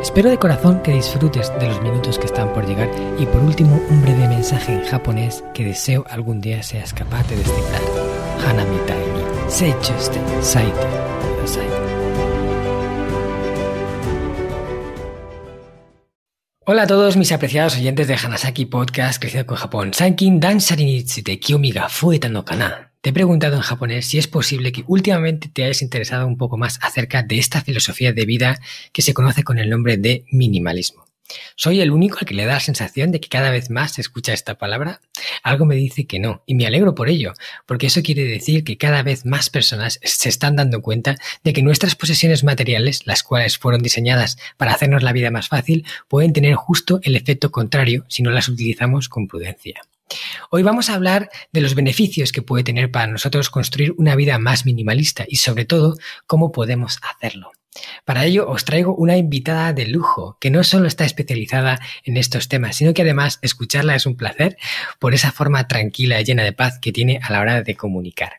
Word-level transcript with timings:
Espero 0.00 0.30
de 0.30 0.38
corazón 0.38 0.80
que 0.82 0.92
disfrutes 0.92 1.52
de 1.58 1.66
los 1.66 1.82
minutos 1.82 2.18
que 2.20 2.26
están 2.26 2.52
por 2.52 2.66
llegar 2.66 2.88
y 3.18 3.26
por 3.26 3.42
último 3.42 3.80
un 3.90 4.00
breve 4.00 4.28
mensaje 4.28 4.72
en 4.72 4.84
japonés 4.84 5.42
que 5.52 5.64
deseo 5.64 6.04
algún 6.08 6.40
día 6.40 6.62
seas 6.62 6.94
capaz 6.94 7.28
de 7.28 7.36
descifrar. 7.36 7.82
Hanami 8.46 8.76
ni 8.76 9.50
seichuste 9.50 10.20
saite. 10.40 10.86
Hola 16.64 16.82
a 16.82 16.86
todos 16.86 17.16
mis 17.16 17.32
apreciados 17.32 17.76
oyentes 17.76 18.06
de 18.06 18.14
Hanasaki 18.14 18.66
Podcast 18.66 19.20
Crecido 19.20 19.46
con 19.46 19.56
Japón. 19.56 19.94
Sankin 19.94 20.38
dansari 20.38 20.84
ni 20.84 21.02
tsute 21.02 21.40
kiyomi 21.40 21.72
kana. 21.72 22.87
Te 23.08 23.12
he 23.12 23.14
preguntado 23.14 23.56
en 23.56 23.62
japonés 23.62 24.04
si 24.04 24.18
es 24.18 24.28
posible 24.28 24.70
que 24.70 24.84
últimamente 24.86 25.48
te 25.50 25.64
hayas 25.64 25.80
interesado 25.80 26.26
un 26.26 26.36
poco 26.36 26.58
más 26.58 26.78
acerca 26.82 27.22
de 27.22 27.38
esta 27.38 27.62
filosofía 27.62 28.12
de 28.12 28.26
vida 28.26 28.60
que 28.92 29.00
se 29.00 29.14
conoce 29.14 29.44
con 29.44 29.58
el 29.58 29.70
nombre 29.70 29.96
de 29.96 30.26
minimalismo. 30.30 31.06
¿Soy 31.56 31.80
el 31.80 31.90
único 31.90 32.18
al 32.20 32.26
que 32.26 32.34
le 32.34 32.44
da 32.44 32.52
la 32.52 32.60
sensación 32.60 33.10
de 33.10 33.18
que 33.18 33.30
cada 33.30 33.50
vez 33.50 33.70
más 33.70 33.92
se 33.92 34.02
escucha 34.02 34.34
esta 34.34 34.58
palabra? 34.58 35.00
Algo 35.42 35.64
me 35.64 35.74
dice 35.74 36.04
que 36.04 36.18
no, 36.18 36.42
y 36.44 36.54
me 36.54 36.66
alegro 36.66 36.94
por 36.94 37.08
ello, 37.08 37.32
porque 37.64 37.86
eso 37.86 38.02
quiere 38.02 38.24
decir 38.24 38.62
que 38.62 38.76
cada 38.76 39.02
vez 39.02 39.24
más 39.24 39.48
personas 39.48 40.00
se 40.02 40.28
están 40.28 40.56
dando 40.56 40.82
cuenta 40.82 41.16
de 41.42 41.54
que 41.54 41.62
nuestras 41.62 41.94
posesiones 41.94 42.44
materiales, 42.44 43.06
las 43.06 43.22
cuales 43.22 43.56
fueron 43.56 43.80
diseñadas 43.80 44.36
para 44.58 44.72
hacernos 44.72 45.02
la 45.02 45.14
vida 45.14 45.30
más 45.30 45.48
fácil, 45.48 45.86
pueden 46.08 46.34
tener 46.34 46.56
justo 46.56 47.00
el 47.02 47.16
efecto 47.16 47.50
contrario 47.52 48.04
si 48.08 48.22
no 48.22 48.30
las 48.32 48.50
utilizamos 48.50 49.08
con 49.08 49.28
prudencia. 49.28 49.80
Hoy 50.50 50.62
vamos 50.62 50.90
a 50.90 50.94
hablar 50.94 51.30
de 51.52 51.60
los 51.60 51.74
beneficios 51.74 52.32
que 52.32 52.42
puede 52.42 52.64
tener 52.64 52.90
para 52.90 53.06
nosotros 53.06 53.50
construir 53.50 53.94
una 53.98 54.14
vida 54.16 54.38
más 54.38 54.64
minimalista 54.64 55.24
y 55.28 55.36
sobre 55.36 55.64
todo 55.64 55.96
cómo 56.26 56.52
podemos 56.52 56.98
hacerlo. 57.02 57.52
Para 58.04 58.24
ello 58.24 58.48
os 58.48 58.64
traigo 58.64 58.94
una 58.94 59.16
invitada 59.16 59.72
de 59.72 59.86
lujo 59.86 60.36
que 60.40 60.50
no 60.50 60.64
solo 60.64 60.88
está 60.88 61.04
especializada 61.04 61.78
en 62.04 62.16
estos 62.16 62.48
temas, 62.48 62.76
sino 62.76 62.94
que 62.94 63.02
además 63.02 63.38
escucharla 63.42 63.94
es 63.94 64.06
un 64.06 64.16
placer 64.16 64.56
por 64.98 65.14
esa 65.14 65.32
forma 65.32 65.68
tranquila 65.68 66.20
y 66.20 66.24
llena 66.24 66.42
de 66.42 66.52
paz 66.52 66.78
que 66.80 66.92
tiene 66.92 67.20
a 67.22 67.32
la 67.32 67.40
hora 67.40 67.62
de 67.62 67.76
comunicar. 67.76 68.32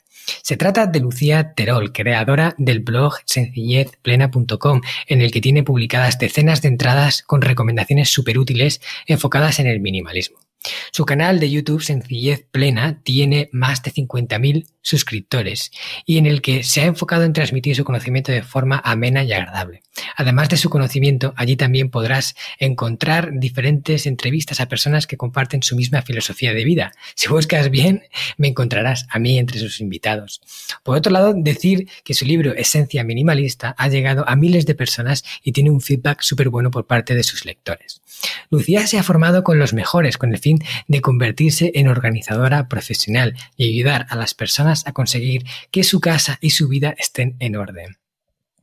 Se 0.44 0.58
trata 0.58 0.86
de 0.86 1.00
Lucía 1.00 1.54
Terol, 1.54 1.92
creadora 1.92 2.54
del 2.58 2.82
blog 2.82 3.16
sencillezplena.com, 3.26 4.82
en 5.08 5.22
el 5.22 5.32
que 5.32 5.42
tiene 5.42 5.64
publicadas 5.64 6.20
decenas 6.20 6.62
de 6.62 6.68
entradas 6.68 7.24
con 7.24 7.42
recomendaciones 7.42 8.10
súper 8.10 8.38
útiles 8.38 8.82
enfocadas 9.08 9.60
en 9.60 9.68
el 9.68 9.80
minimalismo. 9.80 10.49
Su 10.92 11.06
canal 11.06 11.40
de 11.40 11.50
YouTube 11.50 11.82
Sencillez 11.82 12.46
Plena 12.52 13.02
tiene 13.04 13.50
más 13.54 13.82
de 13.82 13.94
50.000 13.94 14.68
suscriptores 14.82 15.72
y 16.06 16.18
en 16.18 16.26
el 16.26 16.42
que 16.42 16.64
se 16.64 16.82
ha 16.82 16.86
enfocado 16.86 17.24
en 17.24 17.34
transmitir 17.34 17.76
su 17.76 17.86
conocimiento 17.86 18.32
de 18.32 18.44
forma 18.44 18.82
amena 18.84 19.24
y 19.24 19.32
agradable. 19.32 19.84
Además 20.16 20.50
de 20.50 20.58
su 20.58 20.70
conocimiento, 20.70 21.34
allí 21.38 21.56
también 21.56 21.90
podrás 21.90 22.36
encontrar 22.58 23.32
diferentes 23.34 24.06
entrevistas 24.06 24.60
a 24.60 24.68
personas 24.68 25.08
que 25.08 25.18
comparten 25.18 25.64
su 25.64 25.76
misma 25.76 26.02
filosofía 26.02 26.54
de 26.54 26.64
vida. 26.64 26.92
Si 27.16 27.28
buscas 27.28 27.70
bien, 27.70 28.04
me 28.38 28.50
encontrarás 28.50 29.06
a 29.10 29.20
mí 29.20 29.38
entre 29.38 29.60
sus 29.60 29.80
invitados. 29.80 30.42
Por 30.84 30.98
otro 30.98 31.12
lado, 31.12 31.34
decir 31.36 31.88
que 32.04 32.14
su 32.14 32.26
libro 32.26 32.54
Esencia 32.54 33.04
Minimalista 33.04 33.76
ha 33.78 33.88
llegado 33.88 34.28
a 34.28 34.36
miles 34.36 34.66
de 34.66 34.76
personas 34.76 35.24
y 35.44 35.52
tiene 35.52 35.72
un 35.72 35.82
feedback 35.82 36.22
súper 36.22 36.50
bueno 36.50 36.72
por 36.72 36.86
parte 36.86 37.16
de 37.16 37.24
sus 37.24 37.46
lectores. 37.46 38.02
Lucía 38.50 38.88
se 38.88 38.98
ha 38.98 39.04
formado 39.04 39.44
con 39.44 39.60
los 39.60 39.74
mejores 39.74 40.18
con 40.18 40.34
el 40.34 40.40
fin 40.40 40.60
de 40.88 41.02
convertirse 41.02 41.72
en 41.76 41.88
organizadora 41.88 42.68
profesional 42.68 43.36
y 43.56 43.68
ayudar 43.68 44.08
a 44.10 44.16
las 44.16 44.34
personas 44.34 44.86
a 44.88 44.94
conseguir 44.94 45.46
que 45.72 45.84
su 45.84 46.00
casa 46.00 46.38
y 46.42 46.52
su 46.52 46.68
vida 46.68 46.96
estén 46.98 47.36
en 47.40 47.56
orden 47.56 47.98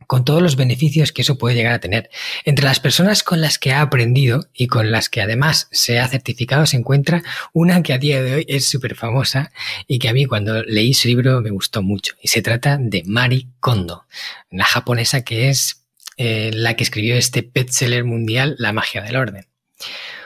con 0.06 0.24
todos 0.24 0.42
los 0.42 0.56
beneficios 0.56 1.12
que 1.12 1.22
eso 1.22 1.38
puede 1.38 1.56
llegar 1.56 1.72
a 1.72 1.80
tener. 1.80 2.10
Entre 2.44 2.64
las 2.64 2.80
personas 2.80 3.22
con 3.22 3.40
las 3.40 3.58
que 3.58 3.72
ha 3.72 3.80
aprendido 3.80 4.48
y 4.54 4.68
con 4.68 4.90
las 4.90 5.08
que 5.08 5.20
además 5.20 5.68
se 5.72 5.98
ha 5.98 6.08
certificado 6.08 6.66
se 6.66 6.76
encuentra 6.76 7.22
una 7.52 7.82
que 7.82 7.92
a 7.92 7.98
día 7.98 8.22
de 8.22 8.34
hoy 8.34 8.46
es 8.48 8.66
súper 8.66 8.94
famosa 8.94 9.52
y 9.86 9.98
que 9.98 10.08
a 10.08 10.12
mí 10.12 10.26
cuando 10.26 10.62
leí 10.62 10.94
su 10.94 11.08
libro 11.08 11.40
me 11.40 11.50
gustó 11.50 11.82
mucho. 11.82 12.14
Y 12.22 12.28
se 12.28 12.42
trata 12.42 12.78
de 12.80 13.02
Mari 13.04 13.48
Kondo, 13.60 14.06
la 14.50 14.64
japonesa 14.64 15.22
que 15.22 15.48
es 15.48 15.85
eh, 16.16 16.50
la 16.52 16.74
que 16.74 16.84
escribió 16.84 17.16
este 17.16 17.48
bestseller 17.54 18.04
mundial 18.04 18.56
La 18.58 18.72
magia 18.72 19.02
del 19.02 19.16
orden. 19.16 19.46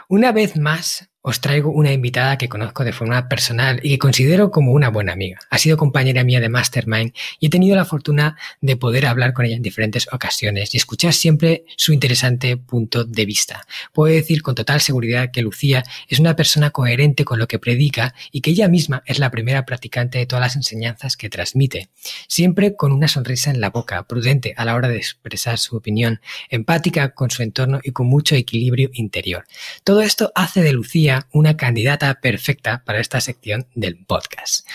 Una 0.09 0.33
vez 0.33 0.57
más, 0.57 1.10
os 1.23 1.41
traigo 1.41 1.71
una 1.71 1.93
invitada 1.93 2.39
que 2.39 2.49
conozco 2.49 2.83
de 2.83 2.93
forma 2.93 3.29
personal 3.29 3.79
y 3.83 3.91
que 3.91 3.99
considero 3.99 4.51
como 4.51 4.73
una 4.73 4.89
buena 4.89 5.13
amiga. 5.13 5.39
Ha 5.51 5.59
sido 5.59 5.77
compañera 5.77 6.25
mía 6.25 6.41
de 6.41 6.49
Mastermind 6.49 7.13
y 7.39 7.47
he 7.47 7.51
tenido 7.51 7.77
la 7.77 7.85
fortuna 7.85 8.39
de 8.61 8.77
poder 8.77 9.07
hablar 9.07 9.35
con 9.35 9.45
ella 9.45 9.57
en 9.57 9.63
diferentes 9.63 10.09
ocasiones 10.13 10.75
y 10.75 10.79
escuchar 10.79 11.13
siempre 11.13 11.65
su 11.77 11.93
interesante 11.93 12.57
punto 12.57 13.05
de 13.05 13.27
vista. 13.27 13.67
Puedo 13.93 14.15
decir 14.15 14.43
con 14.43 14.55
total 14.55 14.81
seguridad 14.81 15.31
que 15.31 15.43
Lucía 15.43 15.85
es 16.09 16.19
una 16.21 16.37
persona 16.37 16.71
coherente 16.71 17.25
con 17.25 17.39
lo 17.39 17.49
que 17.49 17.59
predica 17.59 18.15
y 18.33 18.41
que 18.41 18.53
ella 18.53 18.69
misma 18.69 19.03
es 19.05 19.19
la 19.19 19.31
primera 19.31 19.67
practicante 19.67 20.19
de 20.19 20.27
todas 20.27 20.43
las 20.43 20.57
enseñanzas 20.57 21.19
que 21.19 21.29
transmite. 21.29 21.91
Siempre 22.29 22.77
con 22.77 22.93
una 22.93 23.09
sonrisa 23.09 23.51
en 23.51 23.61
la 23.61 23.69
boca, 23.69 24.05
prudente 24.05 24.55
a 24.57 24.65
la 24.65 24.75
hora 24.75 24.89
de 24.89 24.97
expresar 24.97 25.59
su 25.59 25.77
opinión, 25.77 26.21
empática 26.49 27.11
con 27.11 27.31
su 27.31 27.43
entorno 27.43 27.81
y 27.83 27.93
con 27.93 28.07
mucho 28.07 28.35
equilibrio 28.37 28.89
interior. 28.95 29.45
Todo 29.85 30.01
esto 30.01 30.33
hace 30.35 30.63
de 30.63 30.73
Lucía 30.73 31.10
una 31.33 31.57
candidata 31.57 32.21
perfecta 32.21 32.83
para 32.85 33.01
esta 33.01 33.21
sección 33.21 33.67
del 33.75 34.05
podcast. 34.07 34.67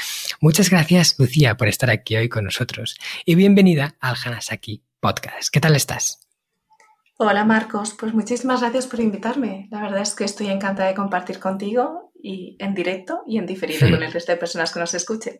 Muchas 0.41 0.69
gracias, 0.69 1.15
Lucía, 1.17 1.57
por 1.57 1.67
estar 1.67 1.89
aquí 1.89 2.15
hoy 2.15 2.29
con 2.29 2.45
nosotros 2.45 2.97
y 3.25 3.35
bienvenida 3.35 3.95
al 3.99 4.15
Hanasaki 4.23 4.83
Podcast. 4.99 5.49
¿Qué 5.51 5.59
tal 5.59 5.75
estás? 5.75 6.27
Hola 7.17 7.45
Marcos, 7.45 7.95
pues 7.97 8.13
muchísimas 8.13 8.59
gracias 8.59 8.87
por 8.87 8.99
invitarme. 8.99 9.67
La 9.71 9.81
verdad 9.81 10.01
es 10.01 10.15
que 10.15 10.25
estoy 10.25 10.47
encantada 10.47 10.89
de 10.89 10.95
compartir 10.95 11.39
contigo 11.39 12.11
y 12.21 12.57
en 12.59 12.73
directo 12.73 13.23
y 13.25 13.37
en 13.37 13.45
diferido 13.45 13.89
con 13.89 14.03
el 14.03 14.11
resto 14.11 14.33
de 14.33 14.37
personas 14.37 14.73
que 14.73 14.79
nos 14.79 14.93
escuchen. 14.93 15.39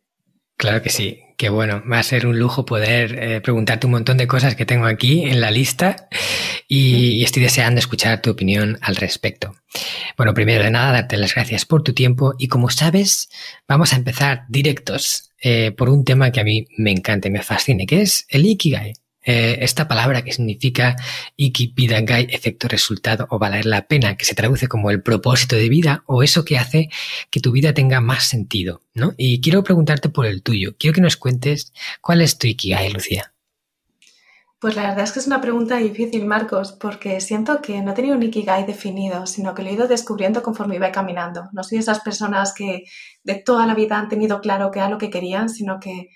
Claro 0.57 0.81
que 0.81 0.89
sí, 0.89 1.21
qué 1.38 1.49
bueno. 1.49 1.83
Va 1.89 1.99
a 1.99 2.03
ser 2.03 2.25
un 2.25 2.39
lujo 2.39 2.66
poder 2.66 3.19
eh, 3.21 3.41
preguntarte 3.41 3.88
un 3.88 3.91
montón 3.91 4.17
de 4.17 4.27
cosas 4.27 4.55
que 4.55 4.66
tengo 4.66 4.85
aquí 4.85 5.23
en 5.23 5.41
la 5.41 5.51
lista 5.51 6.07
y, 6.67 7.23
estoy 7.23 7.43
deseando 7.43 7.79
escuchar 7.79 8.21
tu 8.21 8.31
opinión 8.31 8.77
al 8.81 8.95
respecto. 8.95 9.53
Bueno, 10.17 10.33
primero 10.33 10.63
de 10.63 10.71
nada, 10.71 10.93
darte 10.93 11.17
las 11.17 11.35
gracias 11.35 11.66
por 11.66 11.83
tu 11.83 11.93
tiempo 11.93 12.33
y 12.38 12.47
como 12.47 12.69
sabes, 12.69 13.29
vamos 13.67 13.93
a 13.93 13.97
empezar 13.97 14.45
directos 14.47 15.31
eh, 15.41 15.71
por 15.71 15.89
un 15.89 16.05
tema 16.05 16.31
que 16.31 16.39
a 16.39 16.43
mí 16.43 16.66
me 16.77 16.91
encanta 16.91 17.27
y 17.27 17.31
me 17.31 17.43
fascina, 17.43 17.85
que 17.85 18.01
es 18.01 18.25
el 18.29 18.45
Ikigai. 18.45 18.93
Eh, 19.25 19.57
esta 19.61 19.87
palabra 19.87 20.23
que 20.23 20.31
significa 20.31 20.95
ikibidangai, 21.35 22.27
efecto 22.29 22.67
resultado 22.67 23.27
o 23.31 23.39
valer 23.39 23.65
la 23.65 23.87
pena, 23.87 24.15
que 24.17 24.25
se 24.25 24.35
traduce 24.35 24.67
como 24.67 24.91
el 24.91 25.01
propósito 25.01 25.55
de 25.55 25.67
vida 25.67 26.03
o 26.05 26.23
eso 26.23 26.45
que 26.45 26.57
hace 26.57 26.89
que 27.31 27.39
tu 27.39 27.51
vida 27.51 27.73
tenga 27.73 28.01
más 28.01 28.25
sentido, 28.25 28.81
¿no? 28.93 29.13
Y 29.17 29.41
quiero 29.41 29.63
preguntarte 29.63 30.09
por 30.09 30.25
el 30.27 30.43
tuyo. 30.43 30.75
Quiero 30.77 30.93
que 30.93 31.01
nos 31.01 31.17
cuentes 31.17 31.73
cuál 32.01 32.21
es 32.21 32.37
tu 32.37 32.47
ikigai, 32.47 32.91
Lucía. 32.91 33.33
Pues 34.59 34.75
la 34.75 34.83
verdad 34.83 35.03
es 35.03 35.11
que 35.11 35.19
es 35.19 35.27
una 35.27 35.41
pregunta 35.41 35.77
difícil, 35.77 36.25
Marcos, 36.25 36.71
porque 36.71 37.19
siento 37.21 37.61
que 37.61 37.81
no 37.81 37.91
he 37.91 37.93
tenido 37.93 38.15
un 38.15 38.23
Ikigai 38.23 38.65
definido, 38.65 39.27
sino 39.27 39.53
que 39.53 39.61
lo 39.61 39.69
he 39.69 39.73
ido 39.73 39.87
descubriendo 39.87 40.41
conforme 40.41 40.77
iba 40.77 40.91
caminando. 40.91 41.49
No 41.51 41.63
soy 41.63 41.77
esas 41.77 41.99
personas 41.99 42.51
que 42.51 42.85
de 43.23 43.35
toda 43.35 43.67
la 43.67 43.75
vida 43.75 43.99
han 43.99 44.09
tenido 44.09 44.41
claro 44.41 44.71
qué 44.71 44.79
era 44.79 44.89
lo 44.89 44.97
que 44.97 45.11
querían, 45.11 45.49
sino 45.49 45.79
que 45.79 46.09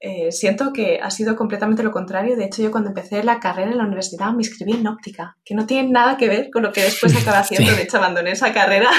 eh, 0.00 0.30
siento 0.30 0.72
que 0.72 1.00
ha 1.02 1.10
sido 1.10 1.34
completamente 1.34 1.82
lo 1.82 1.90
contrario. 1.90 2.36
De 2.36 2.44
hecho, 2.44 2.62
yo 2.62 2.70
cuando 2.70 2.90
empecé 2.90 3.24
la 3.24 3.40
carrera 3.40 3.72
en 3.72 3.78
la 3.78 3.84
universidad 3.84 4.32
me 4.32 4.42
inscribí 4.42 4.72
en 4.72 4.86
óptica, 4.86 5.36
que 5.44 5.54
no 5.54 5.66
tiene 5.66 5.90
nada 5.90 6.16
que 6.16 6.28
ver 6.28 6.50
con 6.50 6.62
lo 6.62 6.72
que 6.72 6.82
después 6.82 7.16
acabé 7.20 7.38
haciendo. 7.38 7.74
De 7.74 7.82
hecho, 7.82 7.96
abandoné 7.96 8.32
esa 8.32 8.52
carrera. 8.52 8.90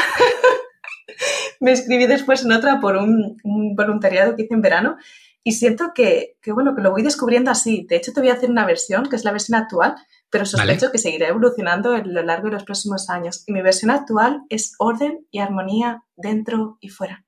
me 1.62 1.72
inscribí 1.72 2.06
después 2.06 2.44
en 2.44 2.52
otra 2.52 2.82
por 2.82 2.98
un, 2.98 3.38
voluntariado 3.76 4.36
que 4.36 4.44
hice 4.44 4.54
en 4.54 4.62
verano 4.62 4.98
y 5.42 5.54
siento 5.54 5.94
que, 5.96 6.36
bueno, 6.48 6.76
que 6.76 6.82
lo 6.82 6.92
voy 6.92 7.02
descubriendo 7.02 7.50
así. 7.50 7.86
De 7.90 7.96
hecho, 7.96 8.12
te 8.12 8.20
voy 8.20 8.30
a 8.30 8.34
hacer 8.34 8.50
una 8.50 8.66
versión, 8.66 9.08
que 9.10 9.16
es 9.16 9.24
la 9.24 9.32
versión 9.32 9.58
actual, 9.58 9.96
pero 10.30 10.46
sospecho 10.46 10.92
que 10.92 10.98
seguirá 10.98 11.30
evolucionando 11.30 11.94
a 11.94 12.00
lo 12.00 12.22
largo 12.24 12.48
de 12.48 12.56
los 12.56 12.66
próximos 12.66 13.10
años. 13.10 13.46
Y 13.48 13.54
mi 13.54 13.62
versión 13.62 13.90
actual 13.90 14.42
es 14.50 14.74
orden 14.80 15.26
y 15.32 15.40
armonía 15.40 16.04
dentro 16.18 16.78
y 16.82 16.90
fuera. 16.90 17.24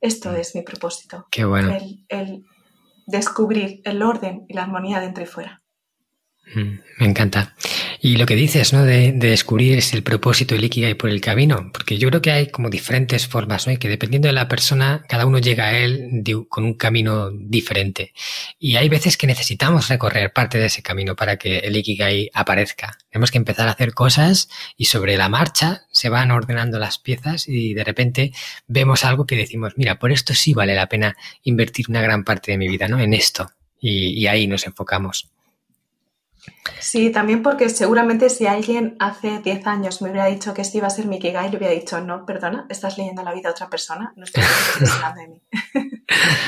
Esto 0.00 0.32
mm. 0.32 0.36
es 0.36 0.54
mi 0.56 0.62
propósito. 0.62 1.28
Qué 1.30 1.44
bueno 1.44 1.72
descubrir 3.08 3.80
el 3.84 4.02
orden 4.02 4.44
y 4.48 4.54
la 4.54 4.62
armonía 4.62 5.00
dentro 5.00 5.24
y 5.24 5.26
fuera. 5.26 5.62
Mm, 6.54 6.78
me 7.00 7.06
encanta. 7.06 7.54
Y 8.00 8.16
lo 8.16 8.26
que 8.26 8.36
dices, 8.36 8.72
¿no? 8.72 8.84
De, 8.84 9.12
descubrir 9.12 9.82
el 9.92 10.02
propósito 10.02 10.54
del 10.54 10.64
Ikigai 10.64 10.94
por 10.94 11.10
el 11.10 11.20
camino, 11.20 11.70
porque 11.72 11.98
yo 11.98 12.08
creo 12.08 12.22
que 12.22 12.30
hay 12.30 12.46
como 12.48 12.70
diferentes 12.70 13.26
formas, 13.26 13.66
¿no? 13.66 13.72
Y 13.72 13.78
que 13.78 13.88
dependiendo 13.88 14.28
de 14.28 14.34
la 14.34 14.46
persona, 14.46 15.04
cada 15.08 15.26
uno 15.26 15.38
llega 15.38 15.66
a 15.66 15.78
él 15.78 16.22
con 16.48 16.64
un 16.64 16.74
camino 16.74 17.30
diferente. 17.30 18.12
Y 18.58 18.76
hay 18.76 18.88
veces 18.88 19.16
que 19.16 19.26
necesitamos 19.26 19.88
recorrer 19.88 20.32
parte 20.32 20.58
de 20.58 20.66
ese 20.66 20.82
camino 20.82 21.16
para 21.16 21.36
que 21.38 21.58
el 21.58 21.76
Ikigai 21.76 22.30
aparezca. 22.34 22.96
Tenemos 23.10 23.32
que 23.32 23.38
empezar 23.38 23.66
a 23.66 23.72
hacer 23.72 23.94
cosas 23.94 24.48
y 24.76 24.84
sobre 24.84 25.16
la 25.16 25.28
marcha 25.28 25.82
se 25.90 26.08
van 26.08 26.30
ordenando 26.30 26.78
las 26.78 26.98
piezas 26.98 27.48
y 27.48 27.74
de 27.74 27.84
repente 27.84 28.32
vemos 28.68 29.04
algo 29.04 29.26
que 29.26 29.36
decimos, 29.36 29.72
mira, 29.76 29.98
por 29.98 30.12
esto 30.12 30.34
sí 30.34 30.54
vale 30.54 30.74
la 30.74 30.88
pena 30.88 31.16
invertir 31.42 31.86
una 31.88 32.00
gran 32.00 32.22
parte 32.22 32.52
de 32.52 32.58
mi 32.58 32.68
vida, 32.68 32.86
¿no? 32.86 33.00
En 33.00 33.14
esto. 33.14 33.50
y 33.80 34.26
ahí 34.26 34.48
nos 34.48 34.66
enfocamos. 34.66 35.30
Sí, 36.80 37.10
también 37.10 37.42
porque 37.42 37.68
seguramente 37.68 38.30
si 38.30 38.46
alguien 38.46 38.96
hace 38.98 39.40
10 39.40 39.66
años 39.66 40.00
me 40.02 40.10
hubiera 40.10 40.26
dicho 40.26 40.54
que 40.54 40.62
este 40.62 40.78
iba 40.78 40.86
a 40.86 40.90
ser 40.90 41.06
mi 41.06 41.16
Ikigai, 41.16 41.50
le 41.50 41.56
hubiera 41.56 41.74
dicho, 41.74 42.00
no, 42.00 42.24
perdona, 42.24 42.66
estás 42.68 42.98
leyendo 42.98 43.22
la 43.22 43.32
vida 43.32 43.48
de 43.48 43.52
otra 43.52 43.68
persona, 43.68 44.12
no 44.16 44.24
estoy 44.24 44.42
hablando 44.92 45.20
de 45.20 45.28
mí. 45.28 45.42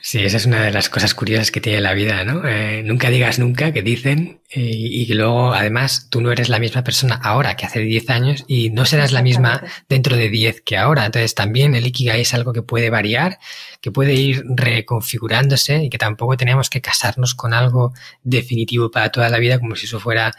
Sí, 0.00 0.24
esa 0.24 0.36
es 0.36 0.46
una 0.46 0.62
de 0.62 0.70
las 0.70 0.88
cosas 0.88 1.14
curiosas 1.14 1.50
que 1.50 1.60
tiene 1.60 1.80
la 1.80 1.92
vida, 1.92 2.22
¿no? 2.22 2.46
Eh, 2.46 2.82
nunca 2.84 3.10
digas 3.10 3.40
nunca, 3.40 3.72
que 3.72 3.82
dicen, 3.82 4.40
y, 4.48 5.02
y, 5.02 5.06
luego, 5.14 5.52
además, 5.52 6.06
tú 6.10 6.20
no 6.20 6.30
eres 6.30 6.48
la 6.48 6.60
misma 6.60 6.84
persona 6.84 7.16
ahora 7.16 7.56
que 7.56 7.66
hace 7.66 7.80
10 7.80 8.10
años 8.10 8.44
y 8.46 8.70
no 8.70 8.84
serás 8.84 9.10
la 9.10 9.22
misma 9.22 9.64
dentro 9.88 10.16
de 10.16 10.28
10 10.28 10.60
que 10.60 10.76
ahora. 10.76 11.06
Entonces, 11.06 11.34
también 11.34 11.74
el 11.74 11.88
Ikigai 11.88 12.20
es 12.20 12.34
algo 12.34 12.52
que 12.52 12.62
puede 12.62 12.88
variar, 12.88 13.40
que 13.86 13.92
puede 13.92 14.14
ir 14.14 14.42
reconfigurándose 14.48 15.84
y 15.84 15.90
que 15.90 15.96
tampoco 15.96 16.36
tenemos 16.36 16.70
que 16.70 16.80
casarnos 16.80 17.36
con 17.36 17.54
algo 17.54 17.94
definitivo 18.24 18.90
para 18.90 19.12
toda 19.12 19.28
la 19.28 19.38
vida, 19.38 19.60
como 19.60 19.76
si 19.76 19.86
eso 19.86 20.00
fuera 20.00 20.34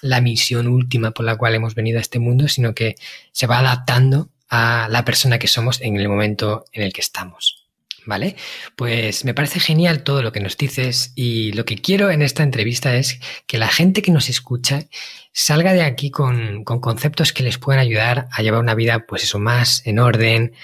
la 0.00 0.22
misión 0.22 0.66
última 0.68 1.10
por 1.10 1.26
la 1.26 1.36
cual 1.36 1.54
hemos 1.54 1.74
venido 1.74 1.98
a 1.98 2.00
este 2.00 2.18
mundo, 2.18 2.48
sino 2.48 2.74
que 2.74 2.94
se 3.30 3.46
va 3.46 3.58
adaptando 3.58 4.30
a 4.48 4.88
la 4.90 5.04
persona 5.04 5.38
que 5.38 5.48
somos 5.48 5.82
en 5.82 5.98
el 5.98 6.08
momento 6.08 6.64
en 6.72 6.82
el 6.82 6.94
que 6.94 7.02
estamos. 7.02 7.66
¿vale? 8.06 8.36
Pues 8.74 9.26
me 9.26 9.34
parece 9.34 9.60
genial 9.60 10.02
todo 10.02 10.22
lo 10.22 10.32
que 10.32 10.40
nos 10.40 10.56
dices 10.56 11.12
y 11.14 11.52
lo 11.52 11.66
que 11.66 11.76
quiero 11.76 12.10
en 12.10 12.22
esta 12.22 12.42
entrevista 12.42 12.96
es 12.96 13.20
que 13.46 13.58
la 13.58 13.68
gente 13.68 14.00
que 14.00 14.12
nos 14.12 14.30
escucha 14.30 14.86
salga 15.34 15.74
de 15.74 15.82
aquí 15.82 16.10
con, 16.10 16.64
conceptos 16.64 17.34
que 17.34 17.42
les 17.42 17.58
puedan 17.58 17.80
ayudar 17.80 18.28
a 18.32 18.40
llevar 18.40 18.62
una 18.62 18.74
vida, 18.74 19.04
pues 19.06 19.24
eso, 19.24 19.38
más 19.38 19.86
en 19.86 19.98
orden, 19.98 20.54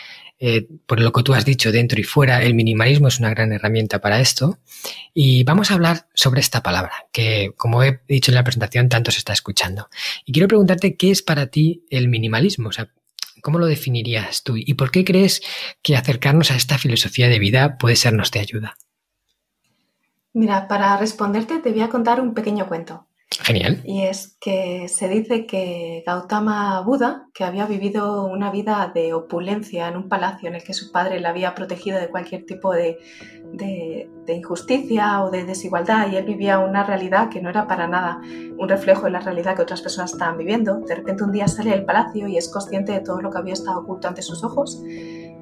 eh, 0.47 0.69
por 0.85 1.01
lo 1.01 1.11
que 1.11 1.23
tú 1.23 1.33
has 1.33 1.47
dicho, 1.47 1.73
dentro 1.73 1.99
y 1.99 2.03
fuera, 2.03 2.43
el 2.43 2.53
minimalismo 2.53 3.09
es 3.09 3.19
una 3.19 3.31
gran 3.31 3.51
herramienta 3.51 4.03
para 4.03 4.21
esto. 4.21 4.59
Y 5.15 5.43
vamos 5.43 5.71
a 5.71 5.75
hablar 5.75 6.07
sobre 6.13 6.41
esta 6.41 6.63
palabra, 6.63 7.07
que 7.13 7.55
como 7.57 7.83
he 7.83 8.03
dicho 8.07 8.31
en 8.31 8.35
la 8.35 8.45
presentación, 8.45 8.91
tanto 8.91 9.11
se 9.11 9.19
está 9.19 9.33
escuchando. 9.33 9.89
Y 10.27 10.33
quiero 10.33 10.47
preguntarte 10.47 10.97
qué 10.97 11.11
es 11.11 11.23
para 11.23 11.47
ti 11.47 11.87
el 11.89 12.09
minimalismo, 12.09 12.69
o 12.69 12.73
sea, 12.73 12.91
¿Cómo 13.43 13.59
lo 13.59 13.67
definirías 13.67 14.43
tú? 14.43 14.55
¿Y 14.57 14.73
por 14.73 14.91
qué 14.91 15.05
crees 15.05 15.43
que 15.83 15.97
acercarnos 15.97 16.51
a 16.51 16.57
esta 16.57 16.79
filosofía 16.79 17.29
de 17.29 17.39
vida 17.39 17.77
puede 17.77 17.95
sernos 17.95 18.31
de 18.31 18.41
ayuda? 18.41 18.75
Mira, 20.33 20.67
para 20.67 20.97
responderte 20.97 21.59
te 21.59 21.71
voy 21.71 21.83
a 21.83 21.91
contar 21.91 22.23
un 22.23 22.33
pequeño 22.33 22.67
cuento. 22.67 23.07
Genial. 23.43 23.81
Y 23.85 24.03
es 24.03 24.37
que 24.41 24.87
se 24.89 25.09
dice 25.09 25.47
que 25.47 26.03
Gautama 26.07 26.81
Buda, 26.83 27.29
que 27.35 27.45
había 27.45 27.67
vivido 27.67 28.27
una 28.27 28.51
vida 28.51 28.93
de 28.95 29.13
opulencia 29.13 29.89
en 29.89 29.97
un 29.97 30.09
palacio 30.09 30.49
en 30.49 30.55
el 30.55 30.63
que 30.63 30.75
su 30.75 30.93
padre 30.93 31.21
le 31.21 31.27
había 31.29 31.55
protegido 31.55 31.99
de 31.99 32.09
cualquier 32.09 32.47
tipo 32.47 32.73
de, 32.73 32.99
injusticia 34.29 35.23
o 35.23 35.31
de 35.31 35.45
desigualdad, 35.45 36.11
y 36.11 36.17
él 36.17 36.25
vivía 36.25 36.59
una 36.59 36.85
realidad 36.85 37.29
que 37.29 37.41
no 37.41 37.51
era 37.51 37.67
para 37.67 37.87
nada 37.87 38.21
un 38.59 38.69
reflejo 38.69 39.05
de 39.05 39.11
la 39.11 39.21
realidad 39.21 39.57
que 39.57 39.63
otras 39.63 39.83
personas 39.83 40.13
estaban 40.13 40.39
viviendo, 40.39 40.81
de 40.81 40.95
repente 40.95 41.25
un 41.25 41.33
día 41.33 41.49
sale 41.49 41.71
del 41.71 41.85
palacio 41.85 42.27
y 42.29 42.37
es 42.37 42.49
consciente 42.49 42.93
de 42.93 43.01
todo 43.01 43.21
lo 43.21 43.31
que 43.31 43.39
había 43.39 43.53
estado 43.53 43.81
oculto 43.81 44.09
ante 44.09 44.23
sus 44.23 44.43
ojos, 44.45 44.83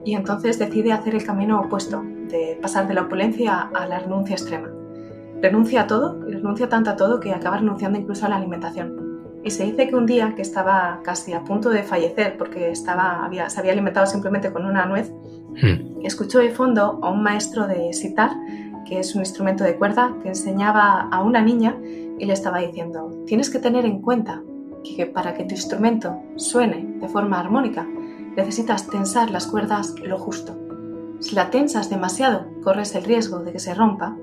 y 0.04 0.14
entonces 0.14 0.58
decide 0.58 0.92
hacer 0.92 1.14
el 1.14 1.24
camino 1.24 1.60
opuesto, 1.60 2.02
de 2.02 2.58
pasar 2.60 2.88
de 2.88 2.94
la 2.94 3.02
opulencia 3.02 3.70
a 3.74 3.86
la 3.86 3.98
renuncia 4.00 4.34
extrema 4.34 4.81
renuncia 5.42 5.82
a 5.82 5.86
todo 5.86 6.20
y 6.28 6.32
renuncia 6.32 6.68
tanto 6.68 6.90
a 6.90 6.96
todo 6.96 7.20
que 7.20 7.32
acaba 7.32 7.58
renunciando 7.58 7.98
incluso 7.98 8.24
a 8.24 8.28
la 8.28 8.36
alimentación. 8.36 9.02
Y 9.44 9.50
se 9.50 9.64
dice 9.64 9.88
que 9.88 9.96
un 9.96 10.06
día 10.06 10.34
que 10.36 10.42
estaba 10.42 11.00
casi 11.02 11.32
a 11.32 11.42
punto 11.42 11.68
de 11.70 11.82
fallecer 11.82 12.38
porque 12.38 12.70
estaba, 12.70 13.24
había, 13.24 13.50
se 13.50 13.58
había 13.58 13.72
alimentado 13.72 14.06
simplemente 14.06 14.52
con 14.52 14.64
una 14.64 14.86
nuez, 14.86 15.12
hmm. 15.60 16.04
escuchó 16.04 16.38
de 16.38 16.50
fondo 16.50 17.00
a 17.02 17.10
un 17.10 17.24
maestro 17.24 17.66
de 17.66 17.92
sitar, 17.92 18.30
que 18.86 19.00
es 19.00 19.14
un 19.16 19.22
instrumento 19.22 19.64
de 19.64 19.76
cuerda, 19.76 20.14
que 20.22 20.28
enseñaba 20.28 21.08
a 21.10 21.22
una 21.22 21.42
niña 21.42 21.76
y 22.18 22.24
le 22.24 22.32
estaba 22.32 22.58
diciendo, 22.58 23.24
tienes 23.26 23.50
que 23.50 23.58
tener 23.58 23.84
en 23.84 24.00
cuenta 24.00 24.42
que 24.96 25.06
para 25.06 25.34
que 25.34 25.44
tu 25.44 25.54
instrumento 25.54 26.20
suene 26.36 26.98
de 27.00 27.08
forma 27.08 27.40
armónica, 27.40 27.86
necesitas 28.36 28.88
tensar 28.88 29.30
las 29.30 29.48
cuerdas 29.48 29.94
lo 30.04 30.18
justo. 30.18 30.56
Si 31.18 31.34
la 31.34 31.50
tensas 31.50 31.90
demasiado, 31.90 32.46
corres 32.62 32.94
el 32.94 33.04
riesgo 33.04 33.40
de 33.40 33.52
que 33.52 33.58
se 33.58 33.74
rompa 33.74 34.16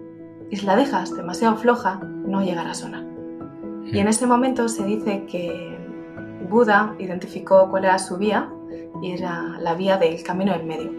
y 0.50 0.57
si 0.57 0.66
la 0.66 0.75
dejas 0.75 1.16
demasiado 1.16 1.57
floja, 1.57 2.00
no 2.04 2.44
llegará 2.44 2.72
a 2.72 2.75
sonar. 2.75 3.06
Y 3.86 4.00
en 4.00 4.07
ese 4.07 4.28
momento 4.28 4.68
se 4.69 4.84
dice 4.86 5.25
que 5.25 5.78
Buda 6.50 6.96
identificó 7.00 7.69
cuál 7.69 7.86
era 7.86 8.00
su 8.00 8.18
vía 8.18 8.50
y 9.01 9.12
era 9.12 9.57
la 9.60 9.74
vía 9.75 9.98
del 9.98 10.22
camino 10.24 10.54
del 10.54 10.66
medio. 10.66 10.92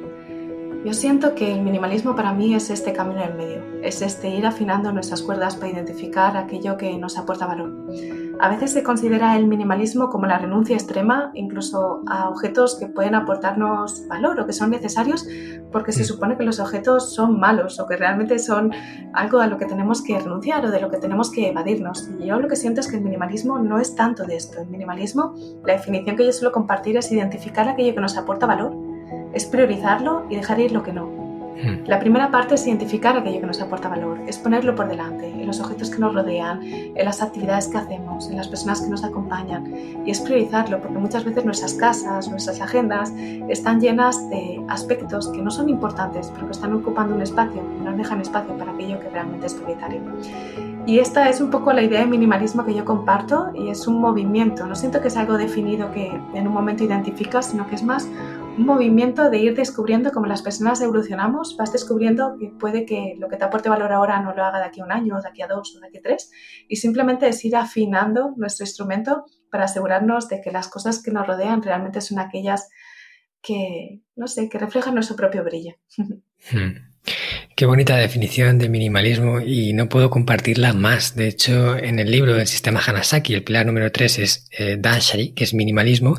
Yo 0.85 0.95
siento 0.95 1.35
que 1.35 1.53
el 1.53 1.61
minimalismo 1.61 2.17
para 2.17 2.33
mí 2.33 2.55
es 2.55 2.71
este 2.71 2.93
camino 2.93 3.21
del 3.21 3.35
medio, 3.35 3.63
es 3.83 4.01
este 4.01 4.31
ir 4.31 4.47
afinando 4.47 4.91
nuestras 4.93 5.23
cuerdas 5.23 5.57
para 5.57 5.73
identificar 5.73 6.37
aquello 6.37 6.79
que 6.79 6.97
nos 6.97 7.19
aporta 7.19 7.47
valor. 7.47 7.71
A 8.43 8.49
veces 8.49 8.73
se 8.73 8.83
considera 8.83 9.37
el 9.37 9.47
minimalismo 9.47 10.09
como 10.09 10.25
la 10.25 10.39
renuncia 10.39 10.75
extrema 10.75 11.31
incluso 11.35 12.03
a 12.07 12.31
objetos 12.31 12.75
que 12.79 12.87
pueden 12.87 13.15
aportarnos 13.15 14.09
valor 14.09 14.41
o 14.41 14.47
que 14.47 14.55
son 14.55 14.71
necesarios 14.71 15.27
porque 15.71 15.93
se 15.93 16.05
supone 16.05 16.39
que 16.39 16.45
los 16.45 16.59
objetos 16.59 17.15
son 17.15 17.39
malos 17.39 17.79
o 17.79 17.87
que 17.87 17.97
realmente 17.97 18.39
son 18.39 18.73
algo 19.13 19.41
a 19.41 19.47
lo 19.47 19.59
que 19.59 19.67
tenemos 19.67 20.03
que 20.03 20.19
renunciar 20.19 20.65
o 20.65 20.71
de 20.71 20.81
lo 20.81 20.91
que 20.91 20.97
tenemos 20.97 21.31
que 21.31 21.51
evadirnos. 21.51 22.09
Y 22.19 22.29
yo 22.29 22.41
lo 22.41 22.49
que 22.49 22.57
siento 22.57 22.81
es 22.81 22.89
que 22.89 22.97
el 22.97 23.03
minimalismo 23.03 23.59
no 23.59 23.79
es 23.79 23.95
tanto 23.95 24.25
de 24.25 24.37
esto. 24.37 24.63
El 24.63 24.69
minimalismo, 24.69 25.35
la 25.67 25.75
definición 25.75 26.17
que 26.17 26.25
yo 26.25 26.33
suelo 26.33 26.51
compartir 26.51 26.97
es 26.97 27.13
identificar 27.13 27.69
aquello 27.69 27.95
que 27.95 28.01
nos 28.01 28.17
aporta 28.17 28.47
valor, 28.47 28.75
es 29.35 29.45
priorizarlo 29.45 30.25
y 30.31 30.37
dejar 30.37 30.61
ir 30.61 30.73
lo 30.73 30.83
que 30.83 30.95
no. 30.95 31.20
Hmm. 31.63 31.87
La 31.87 31.99
primera 31.99 32.31
parte 32.31 32.55
es 32.55 32.67
identificar 32.67 33.17
aquello 33.17 33.41
que 33.41 33.47
nos 33.47 33.61
aporta 33.61 33.89
valor, 33.89 34.19
es 34.27 34.39
ponerlo 34.39 34.75
por 34.75 34.89
delante, 34.89 35.29
en 35.29 35.47
los 35.47 35.61
objetos 35.61 35.91
que 35.91 35.99
nos 35.99 36.15
rodean, 36.15 36.63
en 36.63 37.05
las 37.05 37.23
actividades 37.23 37.69
que 37.69 37.79
hacemos, 37.79 38.29
en 38.31 38.37
las 38.37 38.49
personas 38.49 38.81
que 38.81 38.89
nos 38.89 39.05
acompañan 39.05 39.73
y 40.05 40.11
es 40.11 40.21
priorizarlo 40.21 40.81
porque 40.81 40.99
muchas 40.99 41.25
veces 41.25 41.45
nuestras 41.45 41.75
casas, 41.75 42.29
nuestras 42.29 42.61
agendas 42.61 43.13
están 43.49 43.81
llenas 43.81 44.29
de 44.31 44.63
aspectos 44.69 45.29
que 45.29 45.43
no 45.43 45.51
son 45.51 45.69
importantes 45.69 46.31
pero 46.35 46.47
que 46.47 46.53
están 46.53 46.73
ocupando 46.73 47.15
un 47.15 47.23
espacio 47.23 47.63
y 47.79 47.85
no 47.85 47.93
dejan 47.97 48.21
espacio 48.21 48.57
para 48.57 48.73
aquello 48.73 49.01
que 49.01 49.09
realmente 49.11 49.47
es 49.47 49.55
prioritario. 49.55 50.01
Y 50.87 50.99
esta 50.99 51.29
es 51.29 51.41
un 51.41 51.51
poco 51.51 51.73
la 51.73 51.83
idea 51.83 52.01
de 52.01 52.07
minimalismo 52.07 52.65
que 52.65 52.75
yo 52.75 52.85
comparto 52.85 53.51
y 53.55 53.69
es 53.69 53.87
un 53.87 54.01
movimiento, 54.01 54.67
no 54.67 54.75
siento 54.75 55.01
que 55.01 55.09
es 55.09 55.17
algo 55.17 55.37
definido 55.37 55.93
que 55.93 56.11
en 56.35 56.47
un 56.47 56.53
momento 56.53 56.85
identificas, 56.85 57.47
sino 57.47 57.67
que 57.67 57.75
es 57.75 57.83
más 57.83 58.09
un 58.57 58.67
movimiento 58.67 59.31
de 59.31 59.39
ir 59.39 59.55
descubriendo 59.55 60.13
cómo 60.13 60.27
las 60.27 60.43
personas 60.43 60.81
evolucionamos, 60.81 61.57
vas 61.57 61.73
descubriendo 61.73 62.37
que 62.39 62.49
puede 62.49 62.85
que 62.85 63.15
lo 63.19 63.29
que 63.29 63.37
te 63.37 63.45
aporte 63.45 63.69
valor 63.69 63.93
ahora 63.93 64.21
no 64.21 64.35
lo 64.35 64.45
haga 64.45 64.59
de 64.59 64.65
aquí 64.65 64.81
a 64.81 64.85
un 64.85 64.93
año, 64.93 65.21
de 65.21 65.29
aquí 65.29 65.43
a 65.43 65.47
dos, 65.47 65.77
o 65.77 65.81
de 65.81 65.87
aquí 65.87 65.99
a 65.99 66.03
tres, 66.03 66.31
y 66.69 66.77
simplemente 66.77 67.29
es 67.29 67.45
ir 67.45 67.57
afinando 67.57 68.35
nuestro 68.37 68.65
instrumento 68.65 69.25
para 69.51 69.65
asegurarnos 69.65 70.29
de 70.29 70.41
que 70.41 70.51
las 70.51 70.69
cosas 70.69 71.03
que 71.03 71.11
nos 71.11 71.27
rodean 71.27 71.63
realmente 71.63 72.01
son 72.01 72.19
aquellas 72.19 72.69
que, 73.41 74.03
no 74.17 74.27
sé, 74.27 74.49
que 74.49 74.59
reflejan 74.59 74.95
nuestro 74.95 75.17
propio 75.17 75.45
brillo. 75.45 75.75
Hmm. 76.53 76.90
Qué 77.57 77.67
bonita 77.67 77.97
definición 77.97 78.59
de 78.59 78.69
minimalismo 78.69 79.41
y 79.41 79.73
no 79.73 79.89
puedo 79.89 80.09
compartirla 80.09 80.73
más. 80.73 81.15
De 81.15 81.29
hecho, 81.29 81.77
en 81.77 81.99
el 81.99 82.11
libro 82.11 82.35
del 82.35 82.47
sistema 82.47 82.81
Hanasaki, 82.81 83.35
el 83.35 83.45
pilar 83.45 83.67
número 83.67 83.93
3 83.93 84.19
es 84.19 84.49
eh, 84.57 84.77
Danshari, 84.79 85.33
que 85.33 85.45
es 85.45 85.53
minimalismo, 85.53 86.19